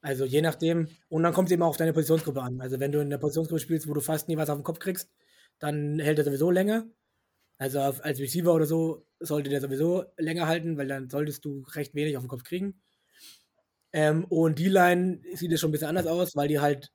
Also 0.00 0.24
je 0.26 0.42
nachdem, 0.42 0.88
und 1.08 1.22
dann 1.22 1.32
kommt 1.32 1.48
es 1.48 1.52
eben 1.52 1.62
auch 1.62 1.68
auf 1.68 1.76
deine 1.78 1.94
Positionsgruppe 1.94 2.42
an. 2.42 2.60
Also 2.60 2.78
wenn 2.78 2.92
du 2.92 3.00
in 3.00 3.10
der 3.10 3.18
Positionsgruppe 3.18 3.60
spielst, 3.60 3.88
wo 3.88 3.94
du 3.94 4.00
fast 4.00 4.28
nie 4.28 4.36
was 4.36 4.50
auf 4.50 4.58
den 4.58 4.64
Kopf 4.64 4.78
kriegst, 4.78 5.10
dann 5.58 5.98
hält 5.98 6.18
er 6.18 6.24
sowieso 6.24 6.50
länger. 6.50 6.86
Also 7.56 7.80
auf, 7.80 8.04
als 8.04 8.20
Receiver 8.20 8.52
oder 8.52 8.66
so 8.66 9.06
sollte 9.20 9.48
der 9.48 9.60
sowieso 9.62 10.04
länger 10.18 10.46
halten, 10.46 10.76
weil 10.76 10.88
dann 10.88 11.08
solltest 11.08 11.44
du 11.44 11.64
recht 11.74 11.94
wenig 11.94 12.16
auf 12.16 12.24
den 12.24 12.28
Kopf 12.28 12.44
kriegen. 12.44 12.82
Ähm, 13.92 14.24
und 14.26 14.58
die 14.58 14.68
Line 14.68 15.22
sieht 15.34 15.52
es 15.52 15.60
schon 15.60 15.70
ein 15.70 15.72
bisschen 15.72 15.88
anders 15.88 16.06
aus, 16.06 16.36
weil 16.36 16.48
die 16.48 16.60
halt 16.60 16.92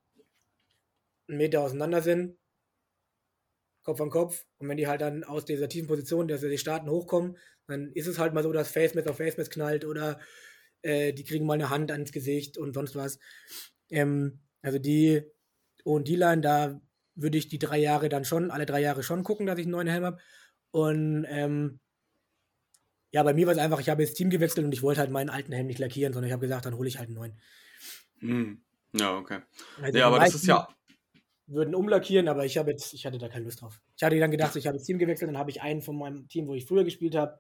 einen 1.27 1.37
Meter 1.37 1.61
auseinander 1.61 2.01
sind. 2.01 2.37
Kopf 3.89 4.01
an 4.01 4.09
Kopf. 4.11 4.45
Und 4.59 4.69
wenn 4.69 4.77
die 4.77 4.87
halt 4.87 5.01
dann 5.01 5.23
aus 5.23 5.45
dieser 5.45 5.67
tiefen 5.67 5.87
Position, 5.87 6.27
dass 6.27 6.41
sie 6.41 6.57
starten, 6.59 6.89
hochkommen, 6.89 7.37
dann 7.67 7.91
ist 7.93 8.07
es 8.07 8.19
halt 8.19 8.33
mal 8.33 8.43
so, 8.43 8.51
dass 8.51 8.71
Facemess 8.71 9.07
auf 9.07 9.17
Facemess 9.17 9.49
knallt 9.49 9.83
oder 9.83 10.19
äh, 10.83 11.11
die 11.11 11.23
kriegen 11.23 11.45
mal 11.45 11.55
eine 11.55 11.71
Hand 11.71 11.91
ans 11.91 12.11
Gesicht 12.11 12.57
und 12.57 12.73
sonst 12.73 12.95
was. 12.95 13.19
Ähm, 13.89 14.41
also 14.61 14.77
die 14.77 15.23
und 15.83 16.07
die 16.07 16.15
Line, 16.15 16.41
da 16.41 16.79
würde 17.15 17.37
ich 17.37 17.47
die 17.47 17.57
drei 17.57 17.79
Jahre 17.79 18.09
dann 18.09 18.25
schon, 18.25 18.51
alle 18.51 18.67
drei 18.67 18.79
Jahre 18.81 19.01
schon 19.01 19.23
gucken, 19.23 19.47
dass 19.47 19.57
ich 19.57 19.65
einen 19.65 19.71
neuen 19.71 19.87
Helm 19.87 20.05
habe. 20.05 20.19
Und 20.71 21.25
ähm, 21.27 21.79
ja, 23.11 23.23
bei 23.23 23.33
mir 23.33 23.47
war 23.47 23.53
es 23.53 23.59
einfach, 23.59 23.79
ich 23.79 23.89
habe 23.89 24.03
jetzt 24.03 24.15
Team 24.15 24.29
gewechselt 24.29 24.65
und 24.65 24.71
ich 24.71 24.83
wollte 24.83 24.99
halt 24.99 25.09
meinen 25.09 25.29
alten 25.29 25.51
Helm 25.51 25.65
nicht 25.65 25.79
lackieren, 25.79 26.13
sondern 26.13 26.27
ich 26.27 26.33
habe 26.33 26.45
gesagt, 26.45 26.65
dann 26.65 26.75
hole 26.75 26.87
ich 26.87 26.99
halt 26.99 27.07
einen 27.07 27.17
neuen. 27.17 27.41
Hm. 28.19 28.61
Ja, 28.93 29.17
okay. 29.17 29.41
Also 29.81 29.97
Ja, 29.97 30.07
aber 30.07 30.19
das 30.19 30.35
ist 30.35 30.45
ja. 30.45 30.67
Würden 31.51 31.73
umlackieren, 31.73 32.27
aber 32.27 32.45
ich 32.45 32.57
habe 32.57 32.69
jetzt, 32.71 32.93
ich 32.93 33.05
hatte 33.05 33.17
da 33.17 33.27
keine 33.27 33.45
Lust 33.45 33.61
drauf. 33.61 33.81
Ich 33.97 34.03
hatte 34.03 34.19
dann 34.19 34.29
gedacht, 34.29 34.55
ich 34.55 34.67
habe 34.67 34.77
das 34.77 34.85
Team 34.85 34.99
gewechselt, 34.99 35.29
dann 35.29 35.37
habe 35.37 35.49
ich 35.49 35.61
einen 35.61 35.81
von 35.81 35.97
meinem 35.97 36.27
Team, 36.27 36.47
wo 36.47 36.53
ich 36.53 36.65
früher 36.65 36.83
gespielt 36.83 37.15
habe. 37.15 37.39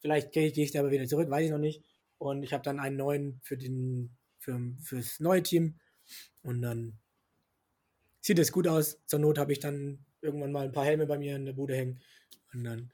Vielleicht 0.00 0.32
gehe 0.32 0.46
ich, 0.46 0.54
gehe 0.54 0.64
ich 0.64 0.72
da 0.72 0.80
aber 0.80 0.90
wieder 0.90 1.06
zurück, 1.06 1.28
weiß 1.28 1.44
ich 1.44 1.50
noch 1.50 1.58
nicht. 1.58 1.84
Und 2.18 2.42
ich 2.42 2.54
habe 2.54 2.62
dann 2.62 2.80
einen 2.80 2.96
neuen 2.96 3.40
für 3.42 3.58
den, 3.58 4.16
für, 4.38 4.58
fürs 4.82 5.20
neue 5.20 5.42
Team. 5.42 5.78
Und 6.42 6.62
dann 6.62 6.98
sieht 8.20 8.38
es 8.38 8.52
gut 8.52 8.66
aus. 8.66 8.98
Zur 9.06 9.18
Not 9.18 9.38
habe 9.38 9.52
ich 9.52 9.60
dann 9.60 10.06
irgendwann 10.22 10.52
mal 10.52 10.64
ein 10.64 10.72
paar 10.72 10.86
Helme 10.86 11.06
bei 11.06 11.18
mir 11.18 11.36
in 11.36 11.44
der 11.44 11.52
Bude 11.52 11.76
hängen. 11.76 12.00
Und 12.54 12.64
dann, 12.64 12.92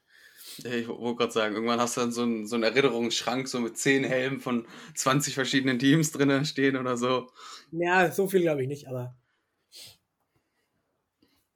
Ich 0.59 0.89
wollte 0.89 1.17
gerade 1.17 1.33
sagen, 1.33 1.55
irgendwann 1.55 1.81
hast 1.81 1.97
du 1.97 2.01
dann 2.01 2.13
so 2.13 2.23
einen, 2.23 2.47
so 2.47 2.57
einen 2.57 2.65
Erinnerungsschrank 2.65 3.47
so 3.47 3.61
mit 3.61 3.79
zehn 3.79 4.05
Helmen 4.05 4.41
von 4.41 4.67
20 4.95 5.35
verschiedenen 5.35 5.79
Teams 5.79 6.13
drin 6.13 6.45
stehen 6.45 6.77
oder 6.77 6.97
so. 6.97 7.31
ja, 7.71 8.11
so 8.11 8.29
viel 8.29 8.41
glaube 8.43 8.63
ich 8.63 8.69
nicht, 8.69 8.89
aber 8.89 9.17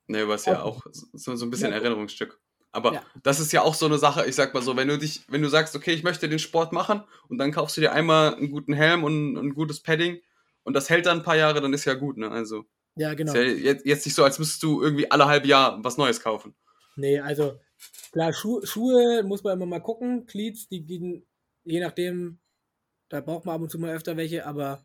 Ne, 0.06 0.20
ist 0.34 0.46
ja 0.46 0.62
auch 0.62 0.84
so, 0.92 1.34
so 1.34 1.46
ein 1.46 1.50
bisschen 1.50 1.70
Ja. 1.70 1.76
Erinnerungsstück. 1.76 2.38
Aber 2.72 2.94
Ja. 2.94 3.02
das 3.22 3.38
ist 3.40 3.52
ja 3.52 3.62
auch 3.62 3.74
so 3.74 3.86
eine 3.86 3.98
Sache, 3.98 4.26
ich 4.26 4.34
sag 4.34 4.52
mal 4.52 4.62
so, 4.62 4.76
wenn 4.76 4.88
du 4.88 4.98
dich, 4.98 5.22
wenn 5.28 5.42
du 5.42 5.48
sagst, 5.48 5.76
okay, 5.76 5.92
ich 5.92 6.02
möchte 6.02 6.28
den 6.28 6.40
Sport 6.40 6.72
machen 6.72 7.02
und 7.28 7.38
dann 7.38 7.52
kaufst 7.52 7.76
du 7.76 7.80
dir 7.80 7.92
einmal 7.92 8.34
einen 8.34 8.50
guten 8.50 8.72
Helm 8.72 9.04
und 9.04 9.36
ein 9.36 9.54
gutes 9.54 9.80
Padding 9.80 10.20
und 10.64 10.74
das 10.74 10.90
hält 10.90 11.06
dann 11.06 11.18
ein 11.18 11.22
paar 11.22 11.36
Jahre, 11.36 11.60
dann 11.60 11.72
ist 11.72 11.84
ja 11.84 11.94
gut, 11.94 12.16
ne? 12.16 12.30
Also 12.30 12.64
ja, 12.96 13.14
genau. 13.14 13.32
ja 13.34 13.42
jetzt, 13.42 13.86
jetzt 13.86 14.04
nicht 14.04 14.14
so, 14.14 14.24
als 14.24 14.38
müsstest 14.38 14.62
du 14.62 14.82
irgendwie 14.82 15.10
alle 15.10 15.26
halbe 15.26 15.46
Jahr 15.46 15.82
was 15.84 15.96
Neues 15.96 16.20
kaufen. 16.20 16.54
Nee, 16.96 17.20
also 17.20 17.58
klar, 18.12 18.32
Schu 18.32 18.60
Schuhe 18.64 19.22
muss 19.22 19.42
man 19.42 19.54
immer 19.54 19.66
mal 19.66 19.80
gucken. 19.80 20.26
Cleats, 20.26 20.68
die 20.68 20.84
gehen, 20.84 21.26
je 21.64 21.80
nachdem, 21.80 22.40
da 23.08 23.20
braucht 23.20 23.44
man 23.46 23.54
ab 23.54 23.62
und 23.62 23.70
zu 23.70 23.78
mal 23.78 23.94
öfter 23.94 24.16
welche, 24.16 24.46
aber 24.46 24.84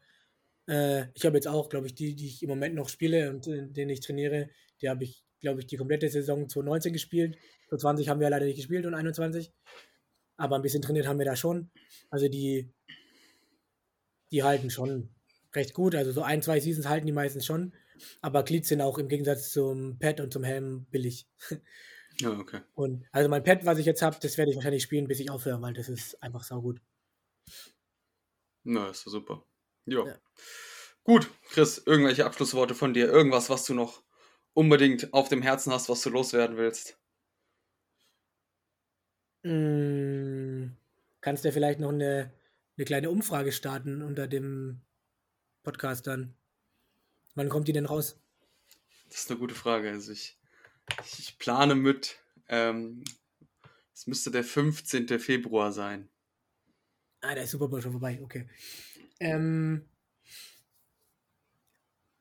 äh, 0.68 1.06
ich 1.16 1.26
habe 1.26 1.38
jetzt 1.38 1.48
auch, 1.48 1.70
glaube 1.70 1.88
ich, 1.88 1.96
die, 1.96 2.16
die 2.16 2.28
ich 2.28 2.44
im 2.44 2.50
Moment 2.50 2.76
noch 2.76 2.90
spiele 2.90 3.32
und 3.32 3.48
in 3.48 3.74
denen 3.74 3.90
ich 3.90 4.02
trainiere, 4.02 4.50
die 4.82 4.90
habe 4.90 5.04
ich, 5.04 5.24
glaube 5.40 5.62
ich, 5.62 5.68
die 5.68 5.78
komplette 5.78 6.10
Saison 6.10 6.50
2019 6.50 6.94
gespielt. 6.94 7.38
2020 7.70 8.10
haben 8.10 8.20
wir 8.20 8.30
leider 8.30 8.46
nicht 8.46 8.58
gespielt 8.58 8.86
und 8.86 8.94
21. 8.94 9.54
Aber 10.38 10.56
ein 10.56 10.62
bisschen 10.62 10.82
trainiert 10.82 11.08
haben 11.08 11.20
wir 11.20 11.26
da 11.26 11.36
schon. 11.36 11.70
Also 12.10 12.28
die, 12.28 12.72
die 14.32 14.44
halten 14.44 14.70
schon 14.70 15.10
recht 15.54 15.74
gut. 15.74 15.96
Also 15.96 16.12
so 16.12 16.22
ein, 16.22 16.42
zwei 16.42 16.60
Seasons 16.60 16.88
halten 16.88 17.06
die 17.06 17.12
meistens 17.12 17.46
schon. 17.46 17.74
Aber 18.22 18.44
Cleats 18.44 18.70
sind 18.70 18.82
auch 18.82 18.98
im 18.98 19.10
Gegensatz 19.10 19.52
zum 19.52 20.00
Pad 20.00 20.22
und 20.22 20.32
zum 20.32 20.44
Helm 20.44 20.86
billig. 20.92 21.28
Ja, 22.22 22.32
okay. 22.32 22.60
Und 22.74 23.06
also 23.14 23.30
mein 23.30 23.46
Pad, 23.46 23.66
was 23.66 23.78
ich 23.78 23.86
jetzt 23.86 24.02
habe, 24.02 24.18
das 24.22 24.38
werde 24.38 24.52
ich 24.52 24.58
wahrscheinlich 24.58 24.84
spielen, 24.84 25.08
bis 25.08 25.22
ich 25.22 25.32
aufhöre, 25.32 25.62
weil 25.62 25.74
das 25.74 25.88
ist 25.88 26.22
einfach 26.22 26.44
saugut. 26.44 26.82
Na, 28.64 28.90
ist 28.90 29.06
doch 29.06 29.12
super. 29.12 29.46
Jo. 29.86 30.06
Ja. 30.06 30.20
Gut, 31.04 31.30
Chris, 31.50 31.82
irgendwelche 31.86 32.26
Abschlussworte 32.26 32.76
von 32.76 32.94
dir? 32.94 33.08
Irgendwas, 33.08 33.50
was 33.50 33.66
du 33.66 33.74
noch 33.74 34.04
unbedingt 34.54 35.14
auf 35.14 35.30
dem 35.30 35.42
Herzen 35.42 35.72
hast, 35.74 35.90
was 35.90 36.02
du 36.02 36.10
loswerden 36.10 36.58
willst? 36.58 36.98
Mm, 39.44 40.76
kannst 41.22 41.46
du 41.46 41.52
vielleicht 41.52 41.80
noch 41.80 41.90
eine, 41.90 42.32
eine 42.78 42.86
kleine 42.86 43.10
Umfrage 43.10 43.52
starten 43.52 44.02
unter 44.02 44.28
dem 44.28 44.82
Podcast 45.64 46.08
dann? 46.08 46.36
Wann 47.36 47.50
kommt 47.50 47.68
die 47.68 47.74
denn 47.74 47.86
raus? 47.86 48.20
Das 49.10 49.22
ist 49.22 49.32
eine 49.32 49.40
gute 49.40 49.56
Frage. 49.56 49.90
Also 49.90 50.12
ich, 50.12 50.38
ich 51.18 51.38
plane 51.38 51.76
mit, 51.76 52.18
ähm, 52.48 53.04
es 53.94 54.08
müsste 54.08 54.32
der 54.32 54.44
15. 54.44 55.20
Februar 55.20 55.72
sein. 55.72 56.10
Ah, 57.22 57.34
der 57.34 57.44
ist 57.44 57.52
Super 57.52 57.68
Bowl 57.68 57.82
schon 57.82 57.92
vorbei, 57.92 58.20
okay. 58.22 58.48
Ähm, 59.20 59.86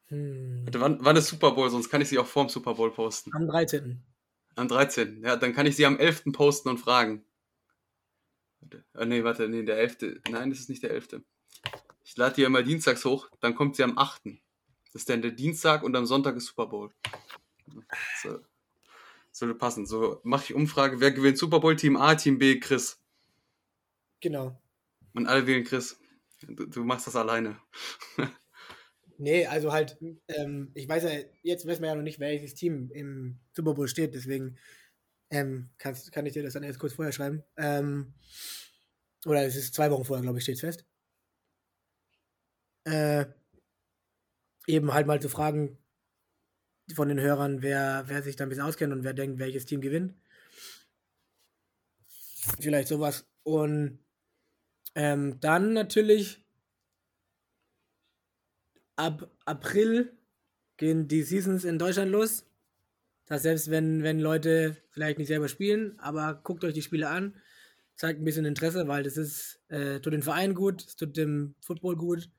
hm, 0.09 0.62
Warte, 0.64 0.80
wann, 0.80 0.98
wann 1.05 1.16
ist 1.16 1.28
Super 1.28 1.52
Bowl? 1.52 1.68
Sonst 1.70 1.89
kann 1.90 2.01
ich 2.01 2.09
sie 2.09 2.18
auch 2.18 2.26
vorm 2.26 2.48
Super 2.48 2.74
Bowl 2.74 2.90
posten. 2.90 3.30
am 3.35 3.47
13. 3.47 4.02
Am 4.56 4.68
13. 4.68 5.22
Ja, 5.22 5.36
dann 5.36 5.55
kann 5.55 5.66
ich 5.66 5.76
sie 5.76 5.86
am 5.86 5.98
11. 5.98 6.24
posten 6.32 6.68
und 6.68 6.78
fragen. 6.78 7.24
Warte. 8.60 8.85
Ah, 8.94 9.05
nee, 9.05 9.22
warte, 9.22 9.48
nee, 9.48 9.62
der 9.62 9.78
11. 9.78 10.22
Nein, 10.30 10.51
das 10.51 10.60
ist 10.60 10.68
nicht 10.68 10.82
der 10.82 10.90
11. 10.90 11.20
Ich 12.05 12.16
lade 12.16 12.35
die 12.36 12.40
ja 12.43 12.47
immer 12.47 12.62
dienstags 12.62 13.05
hoch, 13.05 13.28
dann 13.40 13.55
kommt 13.55 13.76
sie 13.76 13.85
am 13.85 13.98
8. 13.98 14.22
Das 14.93 15.02
ist 15.02 15.10
dann 15.10 15.22
der 15.22 15.30
Dienstag 15.32 15.82
und 15.82 15.94
am 15.94 16.06
Sonntag 16.06 16.36
ist 16.36 16.47
Super 16.47 16.66
Bowl. 16.66 16.90
So. 18.22 18.40
Sollte 19.30 19.55
passen. 19.55 19.86
So 19.86 20.20
mache 20.24 20.44
ich 20.44 20.55
Umfrage, 20.55 21.01
wer 21.01 21.12
gewinnt 21.12 21.39
Super 21.39 21.60
Bowl? 21.60 21.76
Team 21.76 21.97
A, 21.97 22.14
Team 22.14 22.39
B, 22.39 22.59
Chris. 22.59 22.98
Genau. 24.20 24.60
Und 25.14 25.26
alle 25.26 25.47
wählen 25.47 25.64
Chris. 25.64 26.01
Du, 26.40 26.66
du 26.66 26.85
machst 26.85 27.06
das 27.06 27.14
alleine. 27.16 27.60
Nee, 29.20 29.47
also 29.47 29.73
halt, 29.73 29.99
ähm, 30.28 30.70
ich 30.74 30.89
weiß 30.89 31.03
ja, 31.03 31.11
jetzt 31.43 31.66
weiß 31.66 31.81
man 31.81 31.89
ja 31.90 31.95
noch 31.97 32.03
nicht, 32.03 32.20
welches 32.20 32.55
Team 32.55 32.90
im 32.93 33.40
Super 33.53 33.74
Bowl 33.74 33.89
steht, 33.89 34.15
deswegen 34.15 34.57
Ähm, 35.31 35.70
kannst, 35.78 36.12
kann 36.12 36.27
ich 36.27 36.35
dir 36.35 36.43
das 36.45 36.55
dann 36.55 36.62
erst 36.65 36.78
kurz 36.81 36.95
vorher 36.95 37.12
schreiben? 37.12 37.43
Ähm, 37.57 38.15
oder 39.27 39.45
es 39.45 39.55
ist 39.57 39.74
zwei 39.74 39.90
Wochen 39.93 40.05
vorher, 40.05 40.23
glaube 40.23 40.39
ich, 40.39 40.45
steht 40.45 40.59
fest. 40.61 40.85
Äh, 42.85 43.27
eben 44.69 44.93
halt 44.95 45.07
mal 45.09 45.20
zu 45.20 45.28
fragen 45.28 45.78
von 46.95 47.09
den 47.09 47.19
Hörern, 47.20 47.62
wer, 47.62 48.05
wer 48.09 48.23
sich 48.23 48.36
da 48.36 48.45
ein 48.45 48.51
bisschen 48.51 48.65
auskennt 48.65 48.93
und 48.93 49.03
wer 49.05 49.15
denkt, 49.15 49.39
welches 49.39 49.65
Team 49.66 49.81
gewinnt. 49.81 50.15
Vielleicht 52.61 52.89
sowas. 52.89 53.27
Und 53.43 53.99
ähm, 54.97 55.40
dann 55.40 55.74
natürlich 55.74 56.45
ab 58.99 59.31
April 59.45 60.12
gehen 60.77 61.09
die 61.09 61.23
Seasons 61.23 61.65
in 61.65 61.79
Deutschland 61.79 62.11
los. 62.11 62.45
Das 63.27 63.43
selbst 63.43 63.70
wenn, 63.70 64.03
wenn 64.03 64.20
Leute 64.20 64.77
vielleicht 64.91 65.19
nicht 65.19 65.29
selber 65.29 65.49
spielen, 65.49 65.99
aber 66.01 66.41
guckt 66.43 66.65
euch 66.65 66.75
die 66.75 66.83
Spiele 66.83 67.09
an, 67.09 67.35
zeigt 67.95 68.20
ein 68.20 68.25
bisschen 68.25 68.45
Interesse, 68.45 68.89
weil 68.89 69.03
das 69.03 69.16
ist, 69.16 69.61
äh, 69.69 70.01
tut 70.01 70.15
den 70.15 70.23
Verein 70.23 70.55
gut, 70.55 70.83
es 70.83 70.97
tut 70.97 71.16
dem 71.16 71.55
Football 71.61 71.97
gut 71.97 72.31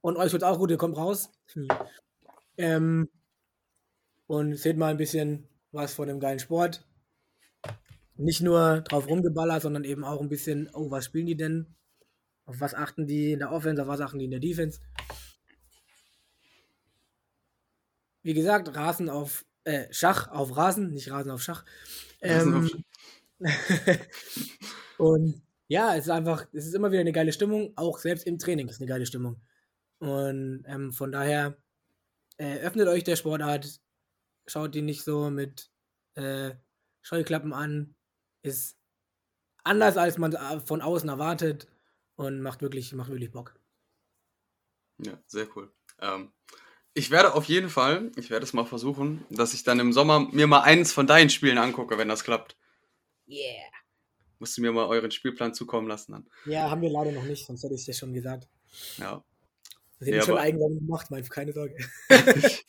und 0.00 0.16
euch 0.16 0.30
tut 0.30 0.44
auch 0.44 0.58
gut, 0.58 0.70
ihr 0.70 0.76
kommt 0.76 0.96
raus. 0.96 1.30
Hm. 1.52 1.68
Ähm, 2.56 3.08
und 4.26 4.56
seht 4.56 4.76
mal 4.76 4.90
ein 4.90 4.96
bisschen 4.96 5.48
was 5.72 5.94
von 5.94 6.06
dem 6.06 6.20
geilen 6.20 6.38
Sport. 6.38 6.86
Nicht 8.16 8.40
nur 8.40 8.82
drauf 8.82 9.08
rumgeballert, 9.08 9.62
sondern 9.62 9.84
eben 9.84 10.04
auch 10.04 10.20
ein 10.20 10.28
bisschen, 10.28 10.70
oh, 10.72 10.90
was 10.90 11.06
spielen 11.06 11.26
die 11.26 11.36
denn? 11.36 11.74
Auf 12.44 12.60
was 12.60 12.74
achten 12.74 13.06
die 13.06 13.32
in 13.32 13.40
der 13.40 13.52
Offense, 13.52 13.82
auf 13.82 13.88
was 13.88 14.00
achten 14.00 14.18
die 14.18 14.26
in 14.26 14.30
der 14.30 14.40
Defense? 14.40 14.80
Wie 18.22 18.34
gesagt, 18.34 18.74
Rasen 18.74 19.08
auf 19.08 19.44
äh, 19.64 19.86
Schach 19.90 20.28
auf 20.28 20.56
Rasen, 20.56 20.92
nicht 20.92 21.10
Rasen 21.10 21.30
auf 21.30 21.42
Schach. 21.42 21.64
Ähm, 22.20 22.84
und 24.98 25.42
ja, 25.68 25.94
es 25.94 26.04
ist 26.04 26.10
einfach, 26.10 26.46
es 26.52 26.66
ist 26.66 26.74
immer 26.74 26.90
wieder 26.90 27.00
eine 27.00 27.12
geile 27.12 27.32
Stimmung, 27.32 27.72
auch 27.76 27.98
selbst 27.98 28.26
im 28.26 28.38
Training 28.38 28.68
ist 28.68 28.80
eine 28.80 28.88
geile 28.88 29.06
Stimmung. 29.06 29.40
Und 29.98 30.64
ähm, 30.66 30.92
von 30.92 31.12
daher 31.12 31.56
äh, 32.38 32.58
öffnet 32.58 32.88
euch 32.88 33.04
der 33.04 33.16
Sportart, 33.16 33.80
schaut 34.46 34.74
die 34.74 34.82
nicht 34.82 35.04
so 35.04 35.30
mit 35.30 35.70
äh, 36.14 36.52
Scheuklappen 37.02 37.52
an, 37.52 37.94
ist 38.42 38.76
anders 39.62 39.96
als 39.96 40.18
man 40.18 40.32
äh, 40.32 40.60
von 40.60 40.82
außen 40.82 41.08
erwartet 41.08 41.68
und 42.16 42.40
macht 42.40 42.62
wirklich, 42.62 42.92
macht 42.92 43.10
wirklich 43.10 43.30
Bock. 43.30 43.58
Ja, 44.98 45.22
sehr 45.26 45.46
cool. 45.56 45.72
Ähm, 46.00 46.32
ich 46.94 47.10
werde 47.10 47.34
auf 47.34 47.44
jeden 47.44 47.68
Fall, 47.68 48.10
ich 48.16 48.30
werde 48.30 48.44
es 48.44 48.52
mal 48.52 48.64
versuchen, 48.64 49.24
dass 49.30 49.54
ich 49.54 49.62
dann 49.62 49.80
im 49.80 49.92
Sommer 49.92 50.28
mir 50.32 50.46
mal 50.46 50.62
eins 50.62 50.92
von 50.92 51.06
deinen 51.06 51.30
Spielen 51.30 51.58
angucke, 51.58 51.98
wenn 51.98 52.08
das 52.08 52.24
klappt. 52.24 52.56
Yeah. 53.28 53.64
Musst 54.38 54.56
du 54.56 54.62
mir 54.62 54.72
mal 54.72 54.86
euren 54.86 55.10
Spielplan 55.10 55.54
zukommen 55.54 55.86
lassen 55.86 56.12
dann. 56.12 56.26
Ja, 56.46 56.70
haben 56.70 56.82
wir 56.82 56.90
leider 56.90 57.12
noch 57.12 57.24
nicht, 57.24 57.46
sonst 57.46 57.62
hätte 57.62 57.74
ich 57.74 57.80
es 57.80 57.86
dir 57.86 57.94
schon 57.94 58.12
gesagt. 58.12 58.48
Ja. 58.98 59.22
Das 59.98 60.06
hätte 60.06 60.16
Ja, 60.16 60.22
ich 60.22 60.26
schon 60.26 60.38
eigensamt 60.38 60.78
gemacht, 60.78 61.10
mein, 61.10 61.28
keine 61.28 61.52
Sorge. 61.52 61.76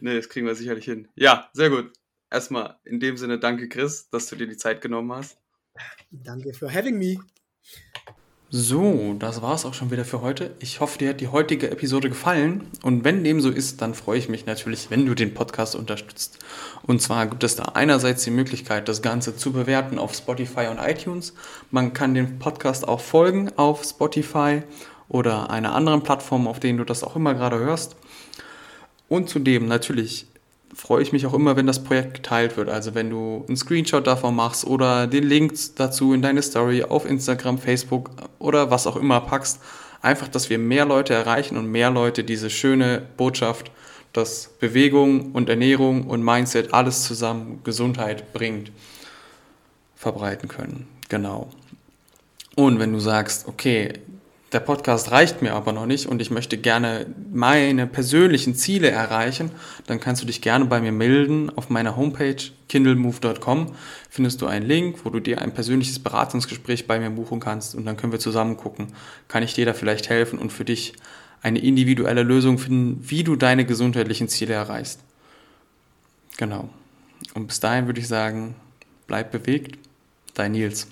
nee, 0.00 0.14
das 0.14 0.28
kriegen 0.28 0.46
wir 0.46 0.54
sicherlich 0.54 0.84
hin. 0.84 1.08
Ja, 1.16 1.50
sehr 1.52 1.70
gut. 1.70 1.92
Erstmal 2.30 2.78
in 2.84 3.00
dem 3.00 3.16
Sinne 3.16 3.38
danke, 3.38 3.68
Chris, 3.68 4.08
dass 4.10 4.26
du 4.26 4.36
dir 4.36 4.46
die 4.46 4.56
Zeit 4.56 4.80
genommen 4.80 5.12
hast. 5.12 5.38
Danke 6.10 6.52
für 6.52 6.72
having 6.72 6.98
me. 6.98 7.18
So, 8.56 9.16
das 9.18 9.42
war's 9.42 9.64
auch 9.64 9.74
schon 9.74 9.90
wieder 9.90 10.04
für 10.04 10.20
heute. 10.20 10.54
Ich 10.60 10.78
hoffe, 10.78 10.96
dir 10.96 11.08
hat 11.08 11.20
die 11.20 11.26
heutige 11.26 11.72
Episode 11.72 12.08
gefallen. 12.08 12.68
Und 12.84 13.02
wenn 13.02 13.24
dem 13.24 13.40
so 13.40 13.50
ist, 13.50 13.82
dann 13.82 13.94
freue 13.94 14.16
ich 14.16 14.28
mich 14.28 14.46
natürlich, 14.46 14.92
wenn 14.92 15.06
du 15.06 15.16
den 15.16 15.34
Podcast 15.34 15.74
unterstützt. 15.74 16.38
Und 16.84 17.02
zwar 17.02 17.26
gibt 17.26 17.42
es 17.42 17.56
da 17.56 17.64
einerseits 17.74 18.22
die 18.22 18.30
Möglichkeit, 18.30 18.86
das 18.86 19.02
Ganze 19.02 19.36
zu 19.36 19.50
bewerten 19.50 19.98
auf 19.98 20.14
Spotify 20.14 20.68
und 20.68 20.78
iTunes. 20.78 21.34
Man 21.72 21.94
kann 21.94 22.14
dem 22.14 22.38
Podcast 22.38 22.86
auch 22.86 23.00
folgen 23.00 23.50
auf 23.56 23.82
Spotify 23.82 24.62
oder 25.08 25.50
einer 25.50 25.74
anderen 25.74 26.04
Plattform, 26.04 26.46
auf 26.46 26.60
denen 26.60 26.78
du 26.78 26.84
das 26.84 27.02
auch 27.02 27.16
immer 27.16 27.34
gerade 27.34 27.58
hörst. 27.58 27.96
Und 29.08 29.28
zudem 29.28 29.66
natürlich 29.66 30.28
freue 30.74 31.02
ich 31.02 31.12
mich 31.12 31.26
auch 31.26 31.34
immer, 31.34 31.56
wenn 31.56 31.66
das 31.66 31.82
Projekt 31.82 32.14
geteilt 32.14 32.56
wird. 32.56 32.68
Also 32.68 32.94
wenn 32.94 33.10
du 33.10 33.44
einen 33.46 33.56
Screenshot 33.56 34.06
davon 34.06 34.34
machst 34.34 34.66
oder 34.66 35.06
den 35.06 35.24
Link 35.24 35.54
dazu 35.76 36.12
in 36.12 36.22
deine 36.22 36.42
Story 36.42 36.82
auf 36.82 37.06
Instagram, 37.06 37.58
Facebook 37.58 38.10
oder 38.38 38.70
was 38.70 38.86
auch 38.86 38.96
immer 38.96 39.20
packst. 39.20 39.60
Einfach, 40.02 40.28
dass 40.28 40.50
wir 40.50 40.58
mehr 40.58 40.84
Leute 40.84 41.14
erreichen 41.14 41.56
und 41.56 41.70
mehr 41.70 41.90
Leute 41.90 42.24
diese 42.24 42.50
schöne 42.50 43.02
Botschaft, 43.16 43.70
dass 44.12 44.50
Bewegung 44.60 45.32
und 45.32 45.48
Ernährung 45.48 46.06
und 46.06 46.22
Mindset 46.22 46.74
alles 46.74 47.04
zusammen 47.04 47.60
Gesundheit 47.64 48.32
bringt, 48.32 48.70
verbreiten 49.96 50.48
können. 50.48 50.86
Genau. 51.08 51.48
Und 52.54 52.78
wenn 52.78 52.92
du 52.92 53.00
sagst, 53.00 53.48
okay, 53.48 53.94
der 54.54 54.60
Podcast 54.60 55.10
reicht 55.10 55.42
mir 55.42 55.52
aber 55.52 55.72
noch 55.72 55.84
nicht 55.84 56.06
und 56.06 56.22
ich 56.22 56.30
möchte 56.30 56.56
gerne 56.56 57.06
meine 57.32 57.88
persönlichen 57.88 58.54
Ziele 58.54 58.88
erreichen, 58.88 59.50
dann 59.86 59.98
kannst 59.98 60.22
du 60.22 60.26
dich 60.26 60.40
gerne 60.40 60.64
bei 60.66 60.80
mir 60.80 60.92
melden. 60.92 61.50
Auf 61.56 61.70
meiner 61.70 61.96
Homepage 61.96 62.36
kindlemove.com 62.68 63.74
findest 64.08 64.40
du 64.40 64.46
einen 64.46 64.64
Link, 64.64 65.04
wo 65.04 65.10
du 65.10 65.18
dir 65.18 65.42
ein 65.42 65.52
persönliches 65.52 65.98
Beratungsgespräch 65.98 66.86
bei 66.86 67.00
mir 67.00 67.10
buchen 67.10 67.40
kannst 67.40 67.74
und 67.74 67.84
dann 67.84 67.96
können 67.96 68.12
wir 68.12 68.20
zusammen 68.20 68.56
gucken, 68.56 68.94
kann 69.26 69.42
ich 69.42 69.54
dir 69.54 69.66
da 69.66 69.74
vielleicht 69.74 70.08
helfen 70.08 70.38
und 70.38 70.52
für 70.52 70.64
dich 70.64 70.94
eine 71.42 71.58
individuelle 71.58 72.22
Lösung 72.22 72.58
finden, 72.58 72.98
wie 73.02 73.24
du 73.24 73.34
deine 73.34 73.66
gesundheitlichen 73.66 74.28
Ziele 74.28 74.54
erreichst. 74.54 75.00
Genau. 76.36 76.70
Und 77.34 77.48
bis 77.48 77.58
dahin 77.58 77.86
würde 77.86 78.00
ich 78.00 78.08
sagen, 78.08 78.54
bleib 79.08 79.32
bewegt, 79.32 79.78
dein 80.34 80.52
Nils. 80.52 80.86